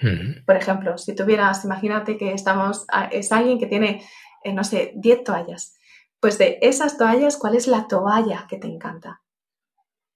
Hmm. 0.00 0.44
Por 0.44 0.56
ejemplo, 0.56 0.98
si 0.98 1.14
tuvieras, 1.14 1.64
imagínate 1.64 2.16
que 2.16 2.32
estamos, 2.32 2.84
es 3.12 3.30
alguien 3.30 3.58
que 3.58 3.66
tiene 3.66 4.02
eh, 4.44 4.52
no 4.52 4.64
sé, 4.64 4.92
10 4.96 5.24
toallas. 5.24 5.76
Pues 6.20 6.38
de 6.38 6.58
esas 6.62 6.98
toallas, 6.98 7.36
¿cuál 7.36 7.56
es 7.56 7.66
la 7.66 7.88
toalla 7.88 8.46
que 8.48 8.56
te 8.56 8.68
encanta? 8.68 9.22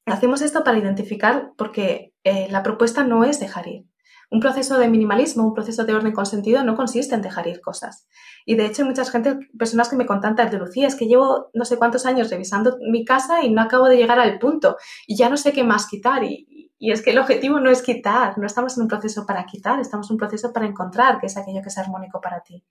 Hacemos 0.07 0.41
esto 0.41 0.63
para 0.63 0.79
identificar 0.79 1.53
porque 1.59 2.15
eh, 2.23 2.47
la 2.49 2.63
propuesta 2.63 3.03
no 3.03 3.25
es 3.25 3.41
dejar 3.41 3.67
ir. 3.67 3.87
Un 4.31 4.41
proceso 4.41 4.79
de 4.79 4.89
minimalismo, 4.89 5.45
un 5.45 5.55
proceso 5.55 5.85
de 5.85 5.95
orden 5.95 6.13
consentido 6.13 6.65
no 6.65 6.77
consiste 6.77 7.15
en 7.15 7.23
dejar 7.23 7.47
ir 7.49 7.61
cosas. 7.61 8.07
Y 8.45 8.55
de 8.55 8.67
hecho 8.67 8.85
muchas 8.85 9.11
gente, 9.11 9.39
personas 9.59 9.89
que 9.89 9.97
me 9.97 10.07
contactan 10.07 10.51
de 10.51 10.59
Lucía, 10.59 10.87
es 10.87 10.95
que 10.95 11.07
llevo 11.07 11.51
no 11.55 11.65
sé 11.65 11.77
cuántos 11.77 12.07
años 12.07 12.31
revisando 12.31 12.77
mi 12.89 13.05
casa 13.05 13.43
y 13.43 13.51
no 13.51 13.63
acabo 13.63 13.89
de 13.89 13.97
llegar 13.97 14.21
al 14.21 14.39
punto 14.39 14.77
y 15.07 15.17
ya 15.17 15.29
no 15.29 15.37
sé 15.37 15.53
qué 15.53 15.65
más 15.65 15.89
quitar. 15.89 16.23
Y, 16.23 16.73
y 16.79 16.93
es 16.93 17.03
que 17.03 17.11
el 17.11 17.19
objetivo 17.19 17.59
no 17.59 17.71
es 17.71 17.83
quitar, 17.83 18.39
no 18.39 18.47
estamos 18.47 18.77
en 18.77 18.83
un 18.83 18.89
proceso 18.89 19.27
para 19.27 19.45
quitar, 19.47 19.81
estamos 19.81 20.09
en 20.11 20.15
un 20.15 20.19
proceso 20.19 20.53
para 20.53 20.67
encontrar 20.67 21.19
qué 21.19 21.27
es 21.27 21.37
aquello 21.37 21.63
que 21.63 21.69
es 21.69 21.79
armónico 21.79 22.21
para 22.21 22.41
ti 22.43 22.65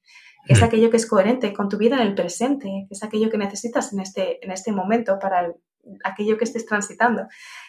es 0.48 0.62
aquello 0.64 0.90
que 0.90 0.98
es 0.98 1.08
coherente 1.08 1.54
con 1.54 1.70
tu 1.70 1.78
vida 1.78 1.96
en 1.96 2.02
el 2.02 2.16
presente, 2.16 2.88
es 2.90 3.04
aquello 3.04 3.30
que 3.30 3.38
necesitas 3.38 3.94
en 3.94 4.00
este, 4.00 4.44
en 4.46 4.52
este 4.52 4.72
momento 4.72 5.18
para 5.20 5.54
aquello 6.04 6.38
que 6.38 6.46
estés 6.46 6.66
transitando. 6.66 7.28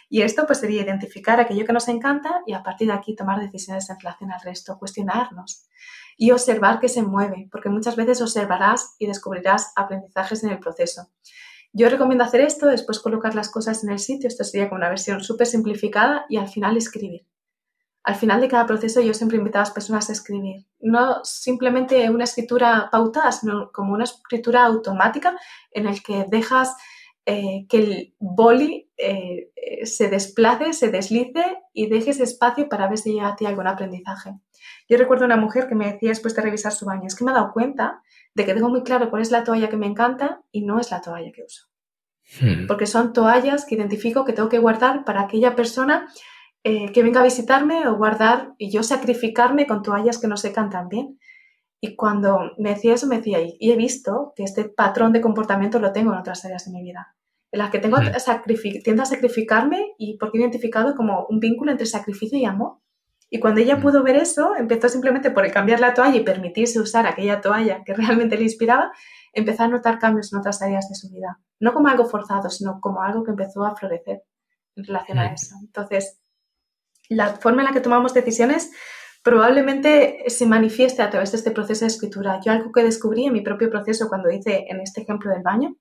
Y 0.09 0.23
esto 0.23 0.47
pues 0.47 0.59
sería 0.59 0.83
identificar 0.83 1.41
aquello 1.41 1.65
que 1.65 1.73
nos 1.73 1.89
encanta 1.89 2.43
y 2.47 2.53
a 2.53 2.63
partir 2.63 2.89
de 2.89 2.95
aquí 2.95 3.15
tomar 3.15 3.41
decisiones 3.41 3.89
en 3.91 3.99
relación 3.99 4.33
al 4.33 4.41
resto, 4.41 4.79
cuestionarnos 4.79 5.69
y 6.17 6.31
observar 6.31 6.81
qué 6.81 6.89
se 6.89 7.03
mueve, 7.03 7.49
porque 7.51 7.69
muchas 7.69 7.97
veces 7.97 8.23
observarás 8.23 8.95
y 8.99 9.07
descubrirás 9.07 9.73
aprendizajes 9.77 10.45
en 10.45 10.51
el 10.51 10.59
proceso. 10.59 11.11
Yo 11.73 11.91
recomiendo 11.91 12.25
hacer 12.25 12.41
esto, 12.41 12.67
después 12.67 13.01
colocar 13.01 13.35
las 13.35 13.51
cosas 13.51 13.85
en 13.85 13.91
el 13.91 13.99
sitio, 13.99 14.29
esto 14.29 14.45
sería 14.45 14.69
como 14.69 14.79
una 14.79 14.89
versión 14.89 15.23
súper 15.23 15.47
simplificada 15.47 16.25
y 16.29 16.39
al 16.39 16.49
final 16.49 16.77
escribir 16.77 17.27
al 18.07 18.15
final 18.15 18.41
de 18.41 18.47
cada 18.47 18.67
proceso 18.67 19.01
yo 19.01 19.13
siempre 19.13 19.37
invito 19.37 19.59
a 19.59 19.63
las 19.63 19.73
personas 19.73 20.09
a 20.09 20.13
escribir. 20.13 20.65
No 20.79 21.25
simplemente 21.25 22.09
una 22.09 22.23
escritura 22.23 22.89
pautada, 22.91 23.33
sino 23.33 23.73
como 23.73 23.95
una 23.95 24.05
escritura 24.05 24.65
automática 24.65 25.37
en 25.73 25.89
el 25.89 26.01
que 26.05 26.25
dejas 26.29 26.77
eh, 27.25 27.67
que 27.69 27.79
el 27.79 28.15
boli 28.21 28.89
eh, 28.97 29.51
se 29.83 30.09
desplace, 30.09 30.73
se 30.73 30.93
deslice 30.93 31.59
y 31.73 31.89
dejes 31.89 32.21
espacio 32.21 32.69
para 32.69 32.87
ver 32.87 32.99
si 32.99 33.13
llega 33.13 33.27
a 33.27 33.35
ti 33.35 33.45
algún 33.45 33.67
aprendizaje. 33.67 34.35
Yo 34.89 34.97
recuerdo 34.99 35.25
una 35.25 35.37
mujer 35.37 35.67
que 35.67 35.75
me 35.75 35.93
decía 35.93 36.11
después 36.11 36.37
de 36.37 36.43
revisar 36.43 36.71
su 36.71 36.87
baño, 36.87 37.09
es 37.09 37.17
que 37.17 37.25
me 37.25 37.33
he 37.33 37.35
dado 37.35 37.53
cuenta 37.53 38.03
de 38.35 38.45
que 38.45 38.55
tengo 38.55 38.69
muy 38.69 38.85
claro 38.85 39.11
cuál 39.11 39.23
es 39.23 39.33
la 39.33 39.43
toalla 39.43 39.69
que 39.69 39.77
me 39.77 39.87
encanta 39.87 40.43
y 40.53 40.63
no 40.63 40.79
es 40.79 40.93
la 40.93 41.01
toalla 41.01 41.33
que 41.33 41.43
uso. 41.43 41.67
Hmm. 42.41 42.69
Porque 42.69 42.87
son 42.87 43.13
toallas 43.13 43.65
que 43.65 43.75
identifico 43.75 44.25
que 44.25 44.33
tengo 44.33 44.49
que 44.49 44.61
guardar 44.61 45.05
para 45.05 45.23
aquella 45.23 45.57
persona 45.57 46.07
eh, 46.69 46.91
que 46.91 47.05
venga 47.05 47.21
a 47.21 47.23
visitarme 47.23 47.87
o 47.87 47.95
guardar 47.95 48.55
y 48.59 48.73
yo 48.73 48.83
sacrificarme 48.83 49.69
con 49.69 49.85
toallas 49.85 50.19
que 50.19 50.27
no 50.27 50.37
secan 50.37 50.69
tan 50.69 50.89
bien. 50.89 51.17
Y 51.81 51.95
cuando 51.95 52.41
me 52.59 52.71
decía 52.71 52.95
eso, 52.95 53.07
me 53.07 53.19
decía, 53.19 53.39
y 53.41 53.71
he 53.71 53.77
visto 53.77 54.33
que 54.35 54.43
este 54.43 54.65
patrón 54.65 55.13
de 55.13 55.21
comportamiento 55.21 55.79
lo 55.79 55.93
tengo 55.93 56.13
en 56.13 56.19
otras 56.19 56.45
áreas 56.45 56.65
de 56.65 56.73
mi 56.73 56.83
vida, 56.83 57.15
en 57.53 57.61
las 57.61 57.71
que 57.71 57.79
tengo 57.79 57.99
tiendo 58.83 59.03
a 59.05 59.07
sacrificarme 59.07 59.95
y 59.97 60.19
porque 60.19 60.39
he 60.39 60.41
identificado 60.41 60.97
como 60.97 61.27
un 61.29 61.39
vínculo 61.39 61.71
entre 61.71 61.87
sacrificio 61.87 62.37
y 62.37 62.45
amor. 62.45 62.79
Y 63.31 63.39
cuando 63.39 63.61
ella 63.61 63.79
pudo 63.79 64.03
ver 64.03 64.17
eso, 64.17 64.57
empezó 64.57 64.89
simplemente 64.89 65.31
por 65.31 65.49
cambiar 65.53 65.79
la 65.79 65.95
toalla 65.95 66.17
y 66.17 66.25
permitirse 66.25 66.81
usar 66.81 67.07
aquella 67.07 67.41
toalla 67.41 67.85
que 67.85 67.95
realmente 67.95 68.37
le 68.37 68.43
inspiraba, 68.43 68.91
empezó 69.33 69.63
a 69.63 69.69
notar 69.69 70.01
cambios 70.01 70.33
en 70.33 70.41
otras 70.41 70.61
áreas 70.63 70.89
de 70.89 70.97
su 70.97 71.11
vida. 71.11 71.39
No 71.61 71.73
como 71.73 71.87
algo 71.87 72.07
forzado, 72.07 72.51
sino 72.51 72.81
como 72.81 73.03
algo 73.03 73.23
que 73.23 73.31
empezó 73.31 73.65
a 73.65 73.77
florecer 73.77 74.25
en 74.75 74.85
relación 74.85 75.21
a 75.21 75.33
eso. 75.33 75.55
Entonces, 75.63 76.19
la 77.09 77.37
forma 77.37 77.63
en 77.63 77.69
la 77.69 77.73
que 77.73 77.81
tomamos 77.81 78.15
decisiones 78.15 78.71
probablemente 79.23 80.23
se 80.29 80.47
manifieste 80.47 81.03
a 81.03 81.11
través 81.11 81.33
de 81.33 81.39
este 81.39 81.51
proceso 81.51 81.85
de 81.85 81.89
escritura. 81.89 82.41
Yo 82.45 82.53
algo 82.53 82.71
que 82.71 82.85
descubrí 82.85 83.27
en 83.27 83.33
mi 83.33 83.41
propio 83.41 83.69
proceso 83.69 84.09
cuando 84.09 84.31
hice 84.31 84.67
en 84.69 84.81
este 84.81 85.03
ejemplo 85.03 85.33
del 85.33 85.43
baño 85.43 85.77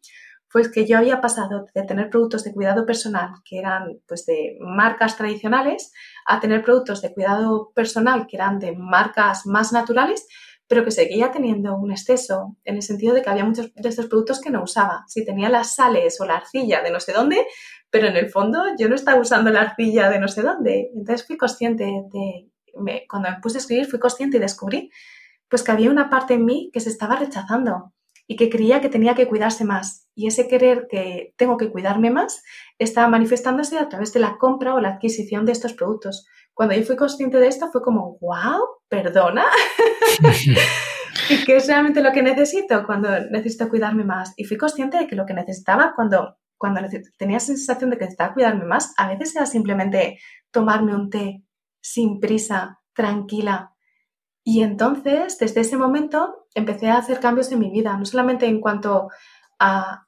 fue 0.47 0.71
que 0.71 0.88
yo 0.88 0.97
había 0.97 1.21
pasado 1.21 1.65
de 1.75 1.83
tener 1.83 2.09
productos 2.09 2.43
de 2.43 2.53
cuidado 2.53 2.85
personal 2.85 3.31
que 3.43 3.59
eran 3.59 3.99
pues 4.07 4.25
de 4.25 4.57
marcas 4.61 5.17
tradicionales 5.17 5.91
a 6.25 6.39
tener 6.39 6.63
productos 6.63 7.01
de 7.01 7.13
cuidado 7.13 7.71
personal 7.75 8.25
que 8.25 8.38
eran 8.38 8.57
de 8.57 8.75
marcas 8.75 9.45
más 9.45 9.73
naturales, 9.73 10.25
pero 10.67 10.83
que 10.83 10.91
seguía 10.91 11.31
teniendo 11.31 11.75
un 11.75 11.91
exceso 11.91 12.55
en 12.63 12.77
el 12.77 12.81
sentido 12.81 13.13
de 13.13 13.21
que 13.21 13.29
había 13.29 13.45
muchos 13.45 13.73
de 13.75 13.89
estos 13.89 14.07
productos 14.07 14.41
que 14.41 14.49
no 14.49 14.63
usaba. 14.63 15.03
Si 15.07 15.25
tenía 15.25 15.49
las 15.49 15.75
sales 15.75 16.19
o 16.21 16.25
la 16.25 16.38
arcilla 16.38 16.81
de 16.81 16.89
no 16.89 16.99
sé 16.99 17.13
dónde, 17.13 17.45
pero 17.95 18.10
en 18.10 18.17
el 18.17 18.29
fondo 18.29 18.62
yo 18.77 18.89
no 18.89 18.95
estaba 18.95 19.21
usando 19.21 19.49
la 19.51 19.62
arcilla 19.62 20.10
de 20.10 20.19
no 20.19 20.27
sé 20.27 20.41
dónde. 20.41 20.91
Entonces 20.93 21.25
fui 21.25 21.38
consciente 21.38 21.86
de, 21.86 22.51
cuando 23.08 23.29
me 23.29 23.39
puse 23.41 23.58
a 23.58 23.62
escribir, 23.62 23.86
fui 23.86 23.99
consciente 23.99 24.36
y 24.36 24.41
descubrí 24.41 24.91
pues 25.47 25.63
que 25.63 25.71
había 25.71 25.89
una 25.89 26.10
parte 26.10 26.34
en 26.34 26.43
mí 26.43 26.69
que 26.73 26.81
se 26.81 26.89
estaba 26.89 27.15
rechazando 27.15 27.93
y 28.27 28.36
que 28.36 28.49
creía 28.49 28.81
que 28.81 28.89
tenía 28.89 29.15
que 29.15 29.29
cuidarse 29.29 29.63
más. 29.63 30.10
Y 30.13 30.27
ese 30.27 30.49
querer 30.49 30.88
que 30.89 31.34
tengo 31.38 31.55
que 31.55 31.71
cuidarme 31.71 32.10
más 32.10 32.43
estaba 32.79 33.08
manifestándose 33.08 33.77
a 33.77 33.88
través 33.88 34.12
de 34.12 34.19
la 34.19 34.38
compra 34.38 34.73
o 34.73 34.81
la 34.81 34.89
adquisición 34.89 35.45
de 35.45 35.53
estos 35.53 35.71
productos. 35.71 36.27
Cuando 36.53 36.75
yo 36.75 36.84
fui 36.84 36.97
consciente 36.97 37.38
de 37.38 37.47
esto 37.47 37.69
fue 37.71 37.81
como, 37.81 38.17
wow, 38.19 38.60
perdona. 38.89 39.45
¿Y 41.29 41.45
qué 41.45 41.55
es 41.55 41.67
realmente 41.67 42.03
lo 42.03 42.12
que 42.12 42.21
necesito 42.21 42.86
cuando 42.86 43.21
necesito 43.31 43.69
cuidarme 43.69 44.03
más? 44.03 44.34
Y 44.36 44.43
fui 44.43 44.58
consciente 44.58 44.97
de 44.97 45.08
que 45.08 45.15
lo 45.15 45.25
que 45.25 45.34
necesitaba 45.34 45.93
cuando 45.95 46.36
cuando 46.58 46.82
tenía 47.18 47.38
esa 47.38 47.48
sensación 47.48 47.89
de 47.89 47.98
que 47.98 48.06
necesitaba 48.06 48.34
cuidarme 48.34 48.65
más, 48.65 48.94
a 48.98 49.10
veces 49.10 49.36
era 49.36 49.46
simplemente 49.46 50.20
tomarme 50.52 50.96
un 50.96 51.10
té 51.10 51.44
sin 51.82 52.20
prisa, 52.20 52.80
tranquila. 52.94 53.74
Y 54.44 54.63
entonces, 54.63 55.38
desde 55.38 55.62
ese 55.62 55.78
momento, 55.78 56.48
empecé 56.54 56.89
a 56.89 56.98
hacer 56.98 57.20
cambios 57.20 57.52
en 57.52 57.60
mi 57.60 57.70
vida, 57.70 57.96
no 57.98 58.06
solamente 58.06 58.46
en 58.46 58.62
cuanto 58.62 59.10
a, 59.60 60.02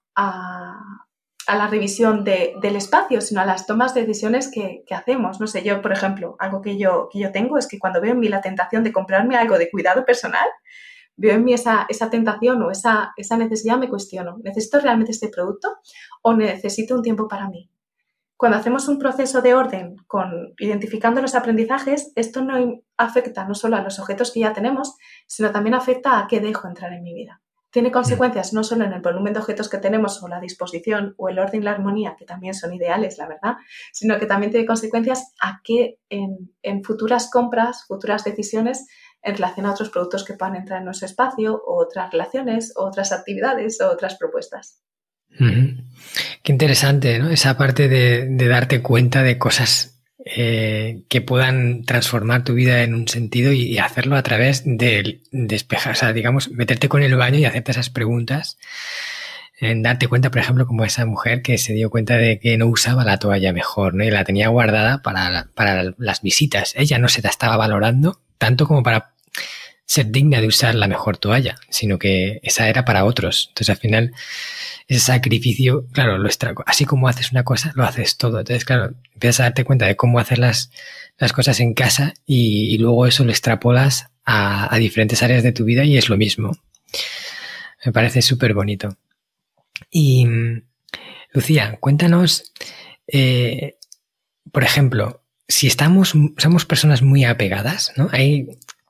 la 1.47 1.67
revisión 1.67 2.25
del 2.25 2.75
espacio, 2.75 3.21
sino 3.21 3.39
a 3.39 3.45
las 3.45 3.65
tomas 3.65 3.93
de 3.93 4.01
decisiones 4.01 4.51
que, 4.51 4.83
que, 4.85 4.95
hacemos. 4.95 5.39
No 5.39 5.47
sé, 5.47 5.63
yo, 5.63 5.81
por 5.81 5.93
ejemplo, 5.93 6.35
algo 6.39 6.61
que 6.61 6.77
yo, 6.77 7.07
que 7.11 7.19
yo 7.19 7.31
tengo 7.31 7.57
es 7.57 7.67
que 7.67 7.79
cuando 7.79 8.01
veo 8.01 8.11
en 8.11 8.19
mí 8.19 8.27
la 8.27 8.41
tentación 8.41 8.83
de 8.83 8.91
comprarme 8.91 9.37
algo 9.37 9.57
de 9.57 9.69
cuidado 9.69 10.03
personal, 10.03 10.47
veo 11.17 11.33
en 11.33 11.43
mí 11.43 11.53
esa, 11.53 11.85
esa 11.89 12.09
tentación 12.09 12.61
o 12.63 12.71
esa, 12.71 13.13
esa, 13.17 13.37
necesidad, 13.37 13.77
me 13.77 13.89
cuestiono, 13.89 14.37
¿necesito 14.43 14.79
realmente 14.79 15.11
este 15.11 15.29
producto 15.29 15.77
o 16.21 16.33
necesito 16.33 16.95
un 16.95 17.01
tiempo 17.01 17.27
para 17.27 17.49
mí? 17.49 17.69
Cuando 18.37 18.59
hacemos 18.59 18.87
un 18.87 18.99
proceso 18.99 19.41
de 19.41 19.55
orden 19.55 19.95
con 20.05 20.53
identificando 20.59 21.21
los 21.21 21.33
aprendizajes, 21.33 22.13
esto 22.15 22.43
no 22.43 22.81
afecta 22.95 23.47
no 23.47 23.55
solo 23.55 23.77
a 23.77 23.81
los 23.81 23.99
objetos 23.99 24.31
que 24.31 24.41
ya 24.41 24.53
tenemos, 24.53 24.95
sino 25.25 25.51
también 25.51 25.73
afecta 25.73 26.19
a 26.19 26.27
qué 26.27 26.39
dejo 26.39 26.67
entrar 26.67 26.93
en 26.93 27.01
mi 27.01 27.15
vida. 27.15 27.41
Tiene 27.71 27.91
consecuencias 27.91 28.53
no 28.53 28.63
solo 28.63 28.85
en 28.85 28.93
el 28.93 29.01
volumen 29.01 29.33
de 29.33 29.39
objetos 29.39 29.69
que 29.69 29.77
tenemos 29.79 30.23
o 30.23 30.27
la 30.27 30.39
disposición 30.39 31.15
o 31.17 31.29
el 31.29 31.37
orden 31.37 31.61
y 31.61 31.63
la 31.65 31.71
armonía, 31.71 32.15
que 32.17 32.25
también 32.25 32.53
son 32.53 32.73
ideales, 32.73 33.17
la 33.17 33.27
verdad, 33.27 33.55
sino 33.91 34.19
que 34.19 34.25
también 34.25 34.51
tiene 34.51 34.65
consecuencias 34.65 35.33
a 35.41 35.59
qué 35.63 35.99
en, 36.09 36.55
en 36.61 36.83
futuras 36.83 37.29
compras, 37.29 37.85
futuras 37.85 38.23
decisiones, 38.23 38.87
en 39.21 39.35
relación 39.35 39.65
a 39.65 39.71
otros 39.71 39.89
productos 39.89 40.23
que 40.23 40.33
puedan 40.33 40.55
entrar 40.55 40.79
en 40.79 40.85
nuestro 40.85 41.05
espacio, 41.05 41.61
o 41.65 41.81
otras 41.81 42.11
relaciones, 42.11 42.73
o 42.75 42.85
otras 42.85 43.11
actividades, 43.11 43.81
o 43.81 43.91
otras 43.91 44.15
propuestas. 44.15 44.81
Qué 45.37 46.51
interesante, 46.51 47.19
¿no? 47.19 47.29
Esa 47.29 47.57
parte 47.57 47.87
de, 47.87 48.47
darte 48.47 48.81
cuenta 48.81 49.21
de 49.23 49.37
cosas 49.37 50.01
eh, 50.25 51.03
que 51.09 51.21
puedan 51.21 51.83
transformar 51.83 52.43
tu 52.43 52.53
vida 52.53 52.81
en 52.83 52.95
un 52.95 53.07
sentido 53.07 53.51
y, 53.51 53.77
hacerlo 53.77 54.15
a 54.15 54.23
través 54.23 54.63
de 54.65 55.21
despejar, 55.31 55.93
o 55.93 55.95
sea, 55.95 56.13
digamos, 56.13 56.49
meterte 56.51 56.89
con 56.89 57.03
el 57.03 57.15
baño 57.15 57.39
y 57.39 57.45
hacerte 57.45 57.71
esas 57.71 57.89
preguntas 57.89 58.57
en 59.59 59.81
darte 59.81 60.07
cuenta, 60.07 60.29
por 60.29 60.39
ejemplo, 60.39 60.67
como 60.67 60.85
esa 60.85 61.05
mujer 61.05 61.41
que 61.41 61.57
se 61.57 61.73
dio 61.73 61.89
cuenta 61.89 62.17
de 62.17 62.39
que 62.39 62.57
no 62.57 62.67
usaba 62.67 63.03
la 63.03 63.17
toalla 63.17 63.53
mejor, 63.53 63.95
¿no? 63.95 64.03
Y 64.03 64.11
la 64.11 64.23
tenía 64.23 64.49
guardada 64.49 65.01
para, 65.01 65.49
para 65.55 65.95
las 65.97 66.21
visitas. 66.21 66.73
Ella 66.77 66.99
no 66.99 67.07
se 67.07 67.23
la 67.23 67.29
estaba 67.29 67.57
valorando 67.57 68.21
tanto 68.37 68.67
como 68.67 68.83
para 68.83 69.13
ser 69.87 70.11
digna 70.11 70.41
de 70.41 70.47
usar 70.47 70.75
la 70.75 70.87
mejor 70.87 71.17
toalla, 71.17 71.55
sino 71.69 71.97
que 71.97 72.41
esa 72.43 72.67
era 72.67 72.83
para 72.83 73.05
otros. 73.05 73.47
Entonces, 73.49 73.69
al 73.69 73.77
final, 73.77 74.13
ese 74.87 74.99
sacrificio, 74.99 75.87
claro, 75.93 76.17
lo 76.17 76.29
así 76.65 76.85
como 76.85 77.07
haces 77.07 77.31
una 77.31 77.43
cosa, 77.43 77.71
lo 77.75 77.85
haces 77.85 78.17
todo. 78.17 78.39
Entonces, 78.39 78.65
claro, 78.65 78.93
empiezas 79.13 79.39
a 79.39 79.43
darte 79.43 79.63
cuenta 79.63 79.85
de 79.85 79.95
cómo 79.95 80.19
hacer 80.19 80.39
las, 80.39 80.71
las 81.17 81.31
cosas 81.31 81.61
en 81.61 81.73
casa 81.73 82.13
y, 82.25 82.77
luego 82.79 83.07
eso 83.07 83.23
lo 83.23 83.31
extrapolas 83.31 84.09
a, 84.25 84.75
diferentes 84.77 85.23
áreas 85.23 85.41
de 85.41 85.53
tu 85.53 85.63
vida 85.63 85.85
y 85.85 85.97
es 85.97 86.09
lo 86.09 86.17
mismo. 86.17 86.51
Me 87.85 87.93
parece 87.93 88.21
súper 88.21 88.53
bonito. 88.53 88.97
Y, 89.89 90.27
Lucía, 91.31 91.77
cuéntanos, 91.79 92.51
eh, 93.07 93.77
por 94.51 94.63
ejemplo, 94.65 95.21
si 95.47 95.67
estamos, 95.67 96.13
somos 96.37 96.65
personas 96.65 97.01
muy 97.01 97.23
apegadas, 97.23 97.93
¿no? 97.95 98.09
Hay, 98.11 98.47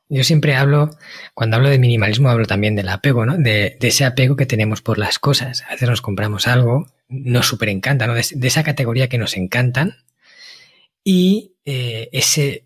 yo 0.10 0.24
siempre 0.24 0.56
hablo, 0.56 0.89
cuando 1.34 1.58
hablo 1.58 1.70
de 1.70 1.80
minimalismo, 1.80 2.30
hablo 2.30 2.46
también 2.46 2.76
del 2.76 2.89
apego, 2.89 3.26
¿no? 3.26 3.38
De, 3.38 3.78
ese 3.82 4.06
apego 4.06 4.36
que 4.36 4.46
tenemos 4.46 4.82
por 4.82 4.98
las 4.98 5.20
cosas. 5.20 5.63
A 5.67 5.74
veces 5.74 5.89
nos 5.89 6.02
compramos 6.02 6.48
algo, 6.48 6.88
nos 7.10 7.48
súper 7.48 7.70
encanta, 7.70 8.08
¿no? 8.08 8.15
De, 8.15 8.22
esa 8.22 8.63
categoría 8.63 9.10
que 9.10 9.17
nos 9.17 9.38
encantan. 9.38 9.98
Y 11.04 11.54
eh, 11.65 12.10
ese, 12.12 12.65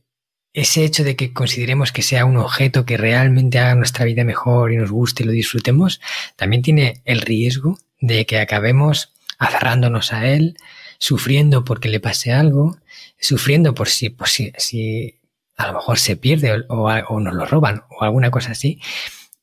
ese 0.53 0.85
hecho 0.85 1.03
de 1.03 1.15
que 1.15 1.33
consideremos 1.33 1.91
que 1.91 2.01
sea 2.01 2.25
un 2.25 2.37
objeto 2.37 2.85
que 2.85 2.97
realmente 2.97 3.59
haga 3.59 3.75
nuestra 3.75 4.05
vida 4.05 4.23
mejor 4.23 4.71
y 4.71 4.77
nos 4.77 4.91
guste 4.91 5.23
y 5.23 5.25
lo 5.25 5.31
disfrutemos, 5.31 6.01
también 6.35 6.61
tiene 6.61 7.01
el 7.05 7.21
riesgo 7.21 7.77
de 7.99 8.25
que 8.25 8.39
acabemos 8.39 9.13
aferrándonos 9.37 10.13
a 10.13 10.27
él, 10.27 10.57
sufriendo 10.97 11.65
porque 11.65 11.89
le 11.89 11.99
pase 11.99 12.31
algo, 12.31 12.77
sufriendo 13.21 13.73
por 13.73 13.87
si, 13.87 14.09
por 14.09 14.27
si, 14.27 14.51
si 14.57 15.21
a 15.55 15.67
lo 15.67 15.73
mejor 15.73 15.99
se 15.99 16.17
pierde 16.17 16.65
o, 16.67 17.19
nos 17.19 17.33
lo 17.33 17.45
roban 17.45 17.83
o 17.89 18.03
alguna 18.03 18.31
cosa 18.31 18.51
así. 18.51 18.81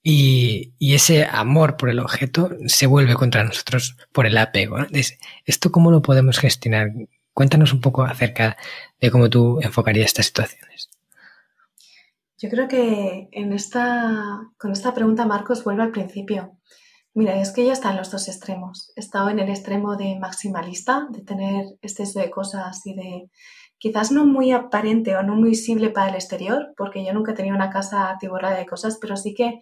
Y, 0.02 0.74
ese 0.80 1.24
amor 1.24 1.76
por 1.76 1.90
el 1.90 2.00
objeto 2.00 2.50
se 2.66 2.86
vuelve 2.86 3.14
contra 3.14 3.44
nosotros 3.44 3.96
por 4.12 4.26
el 4.26 4.36
apego. 4.36 4.78
¿Esto 5.44 5.72
cómo 5.72 5.90
lo 5.90 6.02
podemos 6.02 6.38
gestionar? 6.38 6.92
Cuéntanos 7.32 7.72
un 7.72 7.80
poco 7.80 8.02
acerca 8.02 8.56
de 9.00 9.10
cómo 9.10 9.30
tú 9.30 9.60
enfocarías 9.62 10.06
estas 10.06 10.26
situaciones. 10.26 10.90
Yo 12.38 12.48
creo 12.50 12.68
que 12.68 13.28
en 13.32 13.52
esta, 13.52 14.40
con 14.58 14.72
esta 14.72 14.94
pregunta 14.94 15.26
Marcos 15.26 15.62
vuelve 15.64 15.82
al 15.82 15.92
principio. 15.92 16.58
Mira, 17.14 17.40
es 17.40 17.50
que 17.50 17.64
ya 17.64 17.72
está 17.72 17.90
en 17.90 17.96
los 17.96 18.10
dos 18.10 18.28
extremos. 18.28 18.92
He 18.96 19.00
estado 19.00 19.30
en 19.30 19.40
el 19.40 19.48
extremo 19.48 19.96
de 19.96 20.18
maximalista, 20.20 21.08
de 21.10 21.22
tener 21.22 21.66
exceso 21.82 22.20
de 22.20 22.30
cosas 22.30 22.86
y 22.86 22.94
de 22.94 23.30
quizás 23.78 24.12
no 24.12 24.26
muy 24.26 24.52
aparente 24.52 25.16
o 25.16 25.22
no 25.22 25.34
muy 25.34 25.50
visible 25.50 25.90
para 25.90 26.10
el 26.10 26.14
exterior, 26.16 26.74
porque 26.76 27.04
yo 27.04 27.12
nunca 27.12 27.34
tenido 27.34 27.56
una 27.56 27.70
casa 27.70 28.10
atiborrada 28.10 28.56
de 28.56 28.66
cosas, 28.66 28.98
pero 29.00 29.16
sí 29.16 29.34
que 29.34 29.60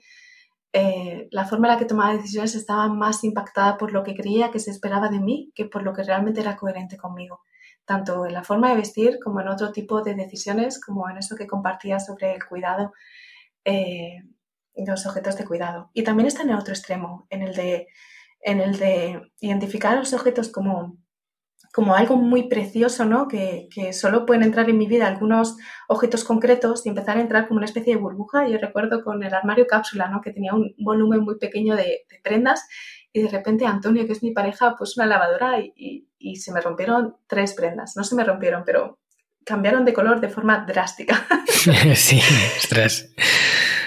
eh, 0.72 1.28
la 1.30 1.46
forma 1.46 1.68
en 1.68 1.74
la 1.74 1.78
que 1.78 1.86
tomaba 1.86 2.12
decisiones 2.12 2.54
estaba 2.54 2.88
más 2.88 3.24
impactada 3.24 3.76
por 3.78 3.92
lo 3.92 4.02
que 4.02 4.14
creía 4.14 4.50
que 4.50 4.58
se 4.58 4.70
esperaba 4.70 5.08
de 5.08 5.20
mí 5.20 5.50
que 5.54 5.64
por 5.64 5.82
lo 5.82 5.94
que 5.94 6.02
realmente 6.02 6.40
era 6.40 6.56
coherente 6.56 6.96
conmigo, 6.96 7.40
tanto 7.84 8.26
en 8.26 8.34
la 8.34 8.44
forma 8.44 8.70
de 8.70 8.76
vestir 8.76 9.18
como 9.22 9.40
en 9.40 9.48
otro 9.48 9.72
tipo 9.72 10.02
de 10.02 10.14
decisiones, 10.14 10.80
como 10.80 11.08
en 11.08 11.18
eso 11.18 11.36
que 11.36 11.46
compartía 11.46 12.00
sobre 12.00 12.34
el 12.34 12.44
cuidado, 12.44 12.92
eh, 13.64 14.22
los 14.74 15.06
objetos 15.06 15.36
de 15.36 15.44
cuidado. 15.44 15.90
Y 15.94 16.04
también 16.04 16.26
está 16.26 16.42
en 16.42 16.50
el 16.50 16.58
otro 16.58 16.74
extremo, 16.74 17.26
en 17.30 17.42
el 17.42 17.54
de, 17.54 17.88
en 18.40 18.60
el 18.60 18.78
de 18.78 19.32
identificar 19.40 19.96
los 19.96 20.12
objetos 20.12 20.50
como 20.50 20.98
como 21.76 21.94
algo 21.94 22.16
muy 22.16 22.48
precioso, 22.48 23.04
¿no? 23.04 23.28
Que, 23.28 23.68
solo 23.92 24.24
pueden 24.24 24.42
entrar 24.42 24.70
en 24.70 24.78
mi 24.78 24.86
vida 24.86 25.06
algunos 25.06 25.58
objetos 25.88 26.24
concretos 26.24 26.86
y 26.86 26.88
empezar 26.88 27.18
a 27.18 27.20
entrar 27.20 27.46
como 27.46 27.58
una 27.58 27.66
especie 27.66 27.94
de 27.94 28.00
burbuja. 28.00 28.48
Yo 28.48 28.56
recuerdo 28.56 29.04
con 29.04 29.22
el 29.22 29.34
armario 29.34 29.66
cápsula, 29.66 30.08
¿no? 30.08 30.22
Que 30.22 30.32
tenía 30.32 30.54
un 30.54 30.74
volumen 30.78 31.20
muy 31.20 31.36
pequeño 31.36 31.76
de, 31.76 32.06
prendas 32.24 32.66
y 33.12 33.20
de 33.20 33.28
repente 33.28 33.66
Antonio, 33.66 34.06
que 34.06 34.12
es 34.12 34.22
mi 34.22 34.30
pareja, 34.32 34.74
pues 34.78 34.96
una 34.96 35.04
lavadora 35.04 35.60
y, 35.60 36.08
se 36.36 36.50
me 36.50 36.62
rompieron 36.62 37.16
tres 37.26 37.52
prendas. 37.52 37.92
No 37.94 38.04
se 38.04 38.14
me 38.14 38.24
rompieron, 38.24 38.62
pero 38.64 38.98
cambiaron 39.44 39.84
de 39.84 39.92
color 39.92 40.22
de 40.22 40.30
forma 40.30 40.64
drástica. 40.66 41.26
sí, 41.94 42.20
estrés. 42.56 43.14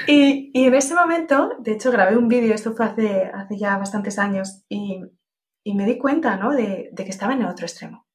Y, 0.05 0.51
y, 0.53 0.65
en 0.65 0.75
ese 0.75 0.93
momento, 0.93 1.55
de 1.57 1.71
hecho, 1.71 1.91
grabé 1.91 2.17
un 2.17 2.27
vídeo, 2.27 2.53
esto 2.53 2.75
fue 2.75 2.85
hace, 2.85 3.31
hace 3.33 3.57
ya 3.57 3.79
bastantes 3.79 4.19
años, 4.19 4.63
y, 4.69 5.01
y 5.63 5.75
me 5.75 5.85
di 5.85 5.97
cuenta 5.97 6.37
¿no? 6.37 6.51
de, 6.51 6.91
que 6.95 7.03
estaba 7.03 7.33
en 7.33 7.41
el 7.41 7.47
otro 7.47 7.65
extremo, 7.65 8.07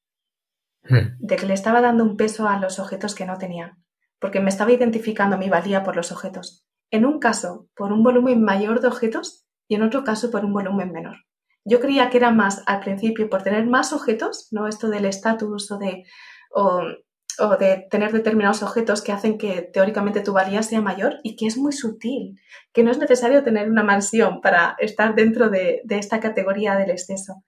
hmm. 0.83 1.17
de 1.19 1.35
que 1.35 1.45
le 1.45 1.53
estaba 1.53 1.81
dando 1.81 2.03
un 2.03 2.17
peso 2.17 2.47
a 2.47 2.59
los 2.59 2.79
objetos 2.79 3.15
que 3.15 3.25
no 3.25 3.37
tenían, 3.37 3.83
porque 4.19 4.39
me 4.39 4.49
estaba 4.49 4.71
identificando 4.71 5.37
mi 5.37 5.49
valía 5.49 5.83
por 5.83 5.95
los 5.95 6.11
objetos. 6.11 6.65
En 6.91 7.05
un 7.05 7.19
caso, 7.19 7.67
por 7.75 7.91
un 7.91 8.03
volumen 8.03 8.43
mayor 8.43 8.81
de 8.81 8.87
objetos 8.87 9.45
y 9.67 9.75
en 9.75 9.83
otro 9.83 10.03
caso, 10.03 10.31
por 10.31 10.45
un 10.45 10.53
volumen 10.53 10.91
menor. 10.91 11.17
Yo 11.65 11.79
creía 11.79 12.09
que 12.09 12.17
era 12.17 12.31
más 12.31 12.63
al 12.67 12.81
principio 12.81 13.29
por 13.29 13.41
tener 13.41 13.65
más 13.65 13.91
objetos, 13.91 14.47
no 14.51 14.67
esto 14.67 14.89
del 14.89 15.05
estatus 15.05 15.71
o 15.71 15.79
de, 15.79 16.05
o, 16.51 16.81
de 17.59 17.87
tener 17.89 18.11
determinados 18.11 18.63
objetos 18.63 19.01
que 19.01 19.11
hacen 19.11 19.37
que 19.37 19.61
teóricamente 19.61 20.21
tu 20.21 20.33
valía 20.33 20.63
sea 20.63 20.81
mayor 20.81 21.19
y 21.23 21.35
que 21.35 21.47
es 21.47 21.57
muy 21.57 21.73
sutil, 21.73 22.39
que 22.73 22.83
no 22.83 22.91
es 22.91 22.97
necesario 22.97 23.43
tener 23.43 23.69
una 23.69 23.83
mansión 23.83 24.41
para 24.41 24.75
estar 24.79 25.15
dentro 25.15 25.49
de, 25.49 25.81
esta 25.89 26.19
categoría 26.19 26.75
del 26.75 26.91
exceso. 26.91 27.43